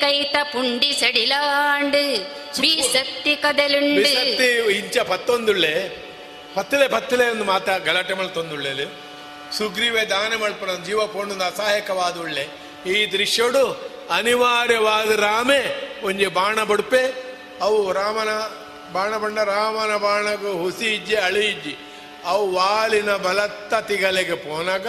ಕೈತ 0.00 0.36
ಪುಂಡಿ 0.52 0.92
ಸಡಿಲಾಂಡು. 1.00 2.02
ಬೀಸತ್ತಿ 2.60 3.36
ಕದಲುಂಡು. 3.36 4.02
ಬಿಸತ್ತಿ 4.02 4.48
ಇಂಚ 4.78 4.98
ಪತ್ತೊಂದುಳ್ಳೆ. 4.98 6.04
ಪತ್ತಲೆ 6.54 6.88
ಪತ್ತಲೆ 6.88 7.30
ಒಂದು 7.30 7.44
ಮಾತ 7.44 7.68
ಗಲಾಟೆ 7.86 8.14
ಮಲ್ತೊಂದುಳ್ಳೆಲು 8.14 8.86
ಸುಗ್ರೀವೆ 9.56 10.04
ದಾನ 10.04 10.32
ಮಲ್ಪನ 10.42 10.84
ಜೀವ 10.84 11.06
ಪೋಂಡು 11.06 11.44
ಅಸಹಾಯಕವಾದ 11.44 12.16
ಉಳ್ಳೆ 12.16 12.48
ಈ 12.86 13.12
ದೃಶ್ಯಡು 13.12 13.94
ಅನಿವಾರ್ಯವಾದ 14.10 15.10
ರಾಮೆ 15.20 15.60
ಒಂಜಿ 16.04 16.26
ಬಾಣ 16.26 16.62
ಬಡುಪೆ. 16.62 17.02
ಅವು 17.60 17.92
ರಾಮನ 17.92 18.32
ಬಾಣ 18.92 19.16
ಬಂಡ 19.16 19.38
ರಾಮನ 19.38 19.96
ಬಾಣಗು 19.96 20.52
ಹುಸಿ 20.52 20.94
ಇಜ್ಜಿ, 20.94 21.16
ಅಳಿ 21.16 21.46
ಇಜ್ಜಿ. 21.46 21.76
ಅವು 22.24 22.52
ವಾಲಿನ 22.52 23.16
ಬಲತ್ತ 23.16 23.74
ತಿಗಲೆಗೆ 23.74 24.34
ಪೋನಗ 24.34 24.88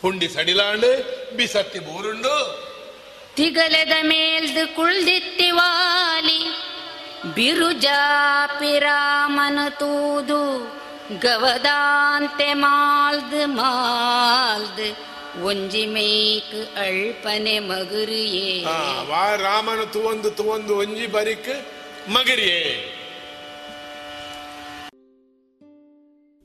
ಪುಂಡಿ 0.00 0.28
ಸಡಿಲಾಂಡು, 0.28 0.90
ಬಿಸತ್ತಿ 1.36 1.78
ಬೋರುಂಡು. 1.78 2.69
ತಿಗಲೆದ 3.36 3.92
ಮೇಲ್ದು 4.02 4.76
ಕುಳ್ದಿತ್ತಿ 4.76 5.50
ವಾಲಿ 5.50 6.40
ಬಿರುಜಾಪಿರಾಮನು 7.34 9.78
ತೂದು 9.78 10.70
ಗವದಾಂತೆ 11.18 12.54
ಮಾಲ್ದ 12.54 13.32
ಮಾಲ್ದ 13.46 14.78
ಒಂಜಿ 15.42 15.86
ಮೇಕ್ 15.86 16.78
ಅಳ್ಪನೆ 16.78 17.58
ಮಗುರಿಯೇ. 17.58 18.64
ವಾ 19.10 19.36
ರಾಮನ 19.36 19.80
ತುವಂದು 19.92 20.30
ತುವಂದು 20.30 20.76
ಒಂಜಿ 20.76 21.06
ಬರಿಕ್ 21.06 21.66
ಮಗರಿಯೇ. 22.10 22.96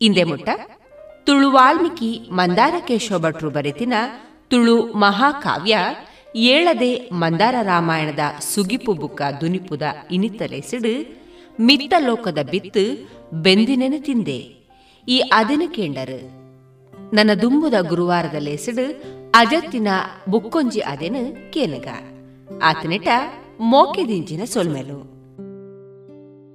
ಇಂದೆ 0.02 0.24
ಮುಟ್ಟ. 0.24 0.50
ತುಳು 1.24 1.52
ವಾಲ್ಮೀಕಿ 1.52 2.28
ಮಂದಾರಕೇಶವ 2.32 3.20
ಭಟ್ರು 3.20 3.50
ಬರೆತಿನ 3.50 3.94
ತುಳು 4.48 4.94
ಮಹಾಕಾವ್ಯ 4.94 5.78
ಏಳದೆ 6.36 7.10
ಮಂದಾರ 7.12 7.56
ರಾಮಾಯಣದ 7.62 8.20
ಸುಗಿಪು 8.40 8.94
ಬುಕ್ಕ 8.94 9.22
ದುನಿಪುದ 9.42 9.82
ಇನಿತಲೆಸಿಡು 10.12 11.26
ಮಿತ್ತ 11.62 11.94
ಲೋಕದ 11.98 12.38
ಬಿತ್ತು 12.52 13.08
ಬೆಂದಿನೆನ 13.42 13.94
ತಿಂದೆ. 13.98 14.40
ಈ 15.08 15.20
ಅದನು 15.20 15.74
ಕೇಂಡರು, 15.74 16.20
ನನ್ನ 17.16 17.34
ದುಂಬುದ 17.42 17.74
ಗುರುವಾರದ 17.82 18.36
ಲೇಸಿಡು 18.36 19.04
ಅಜತ್ತಿನ 19.36 19.88
ಬುಕ್ಕೊಂಜಿ 20.30 20.80
ಅದೆನು 20.80 21.52
ಕೇನಗ. 21.52 21.88
ಆತನೆಟ 22.64 23.08
ಮೋಕೆ 23.60 24.08
ದಿಂಜಿನ 24.08 24.44
ಸೊಲ್ಮೆಲು. 24.44 25.15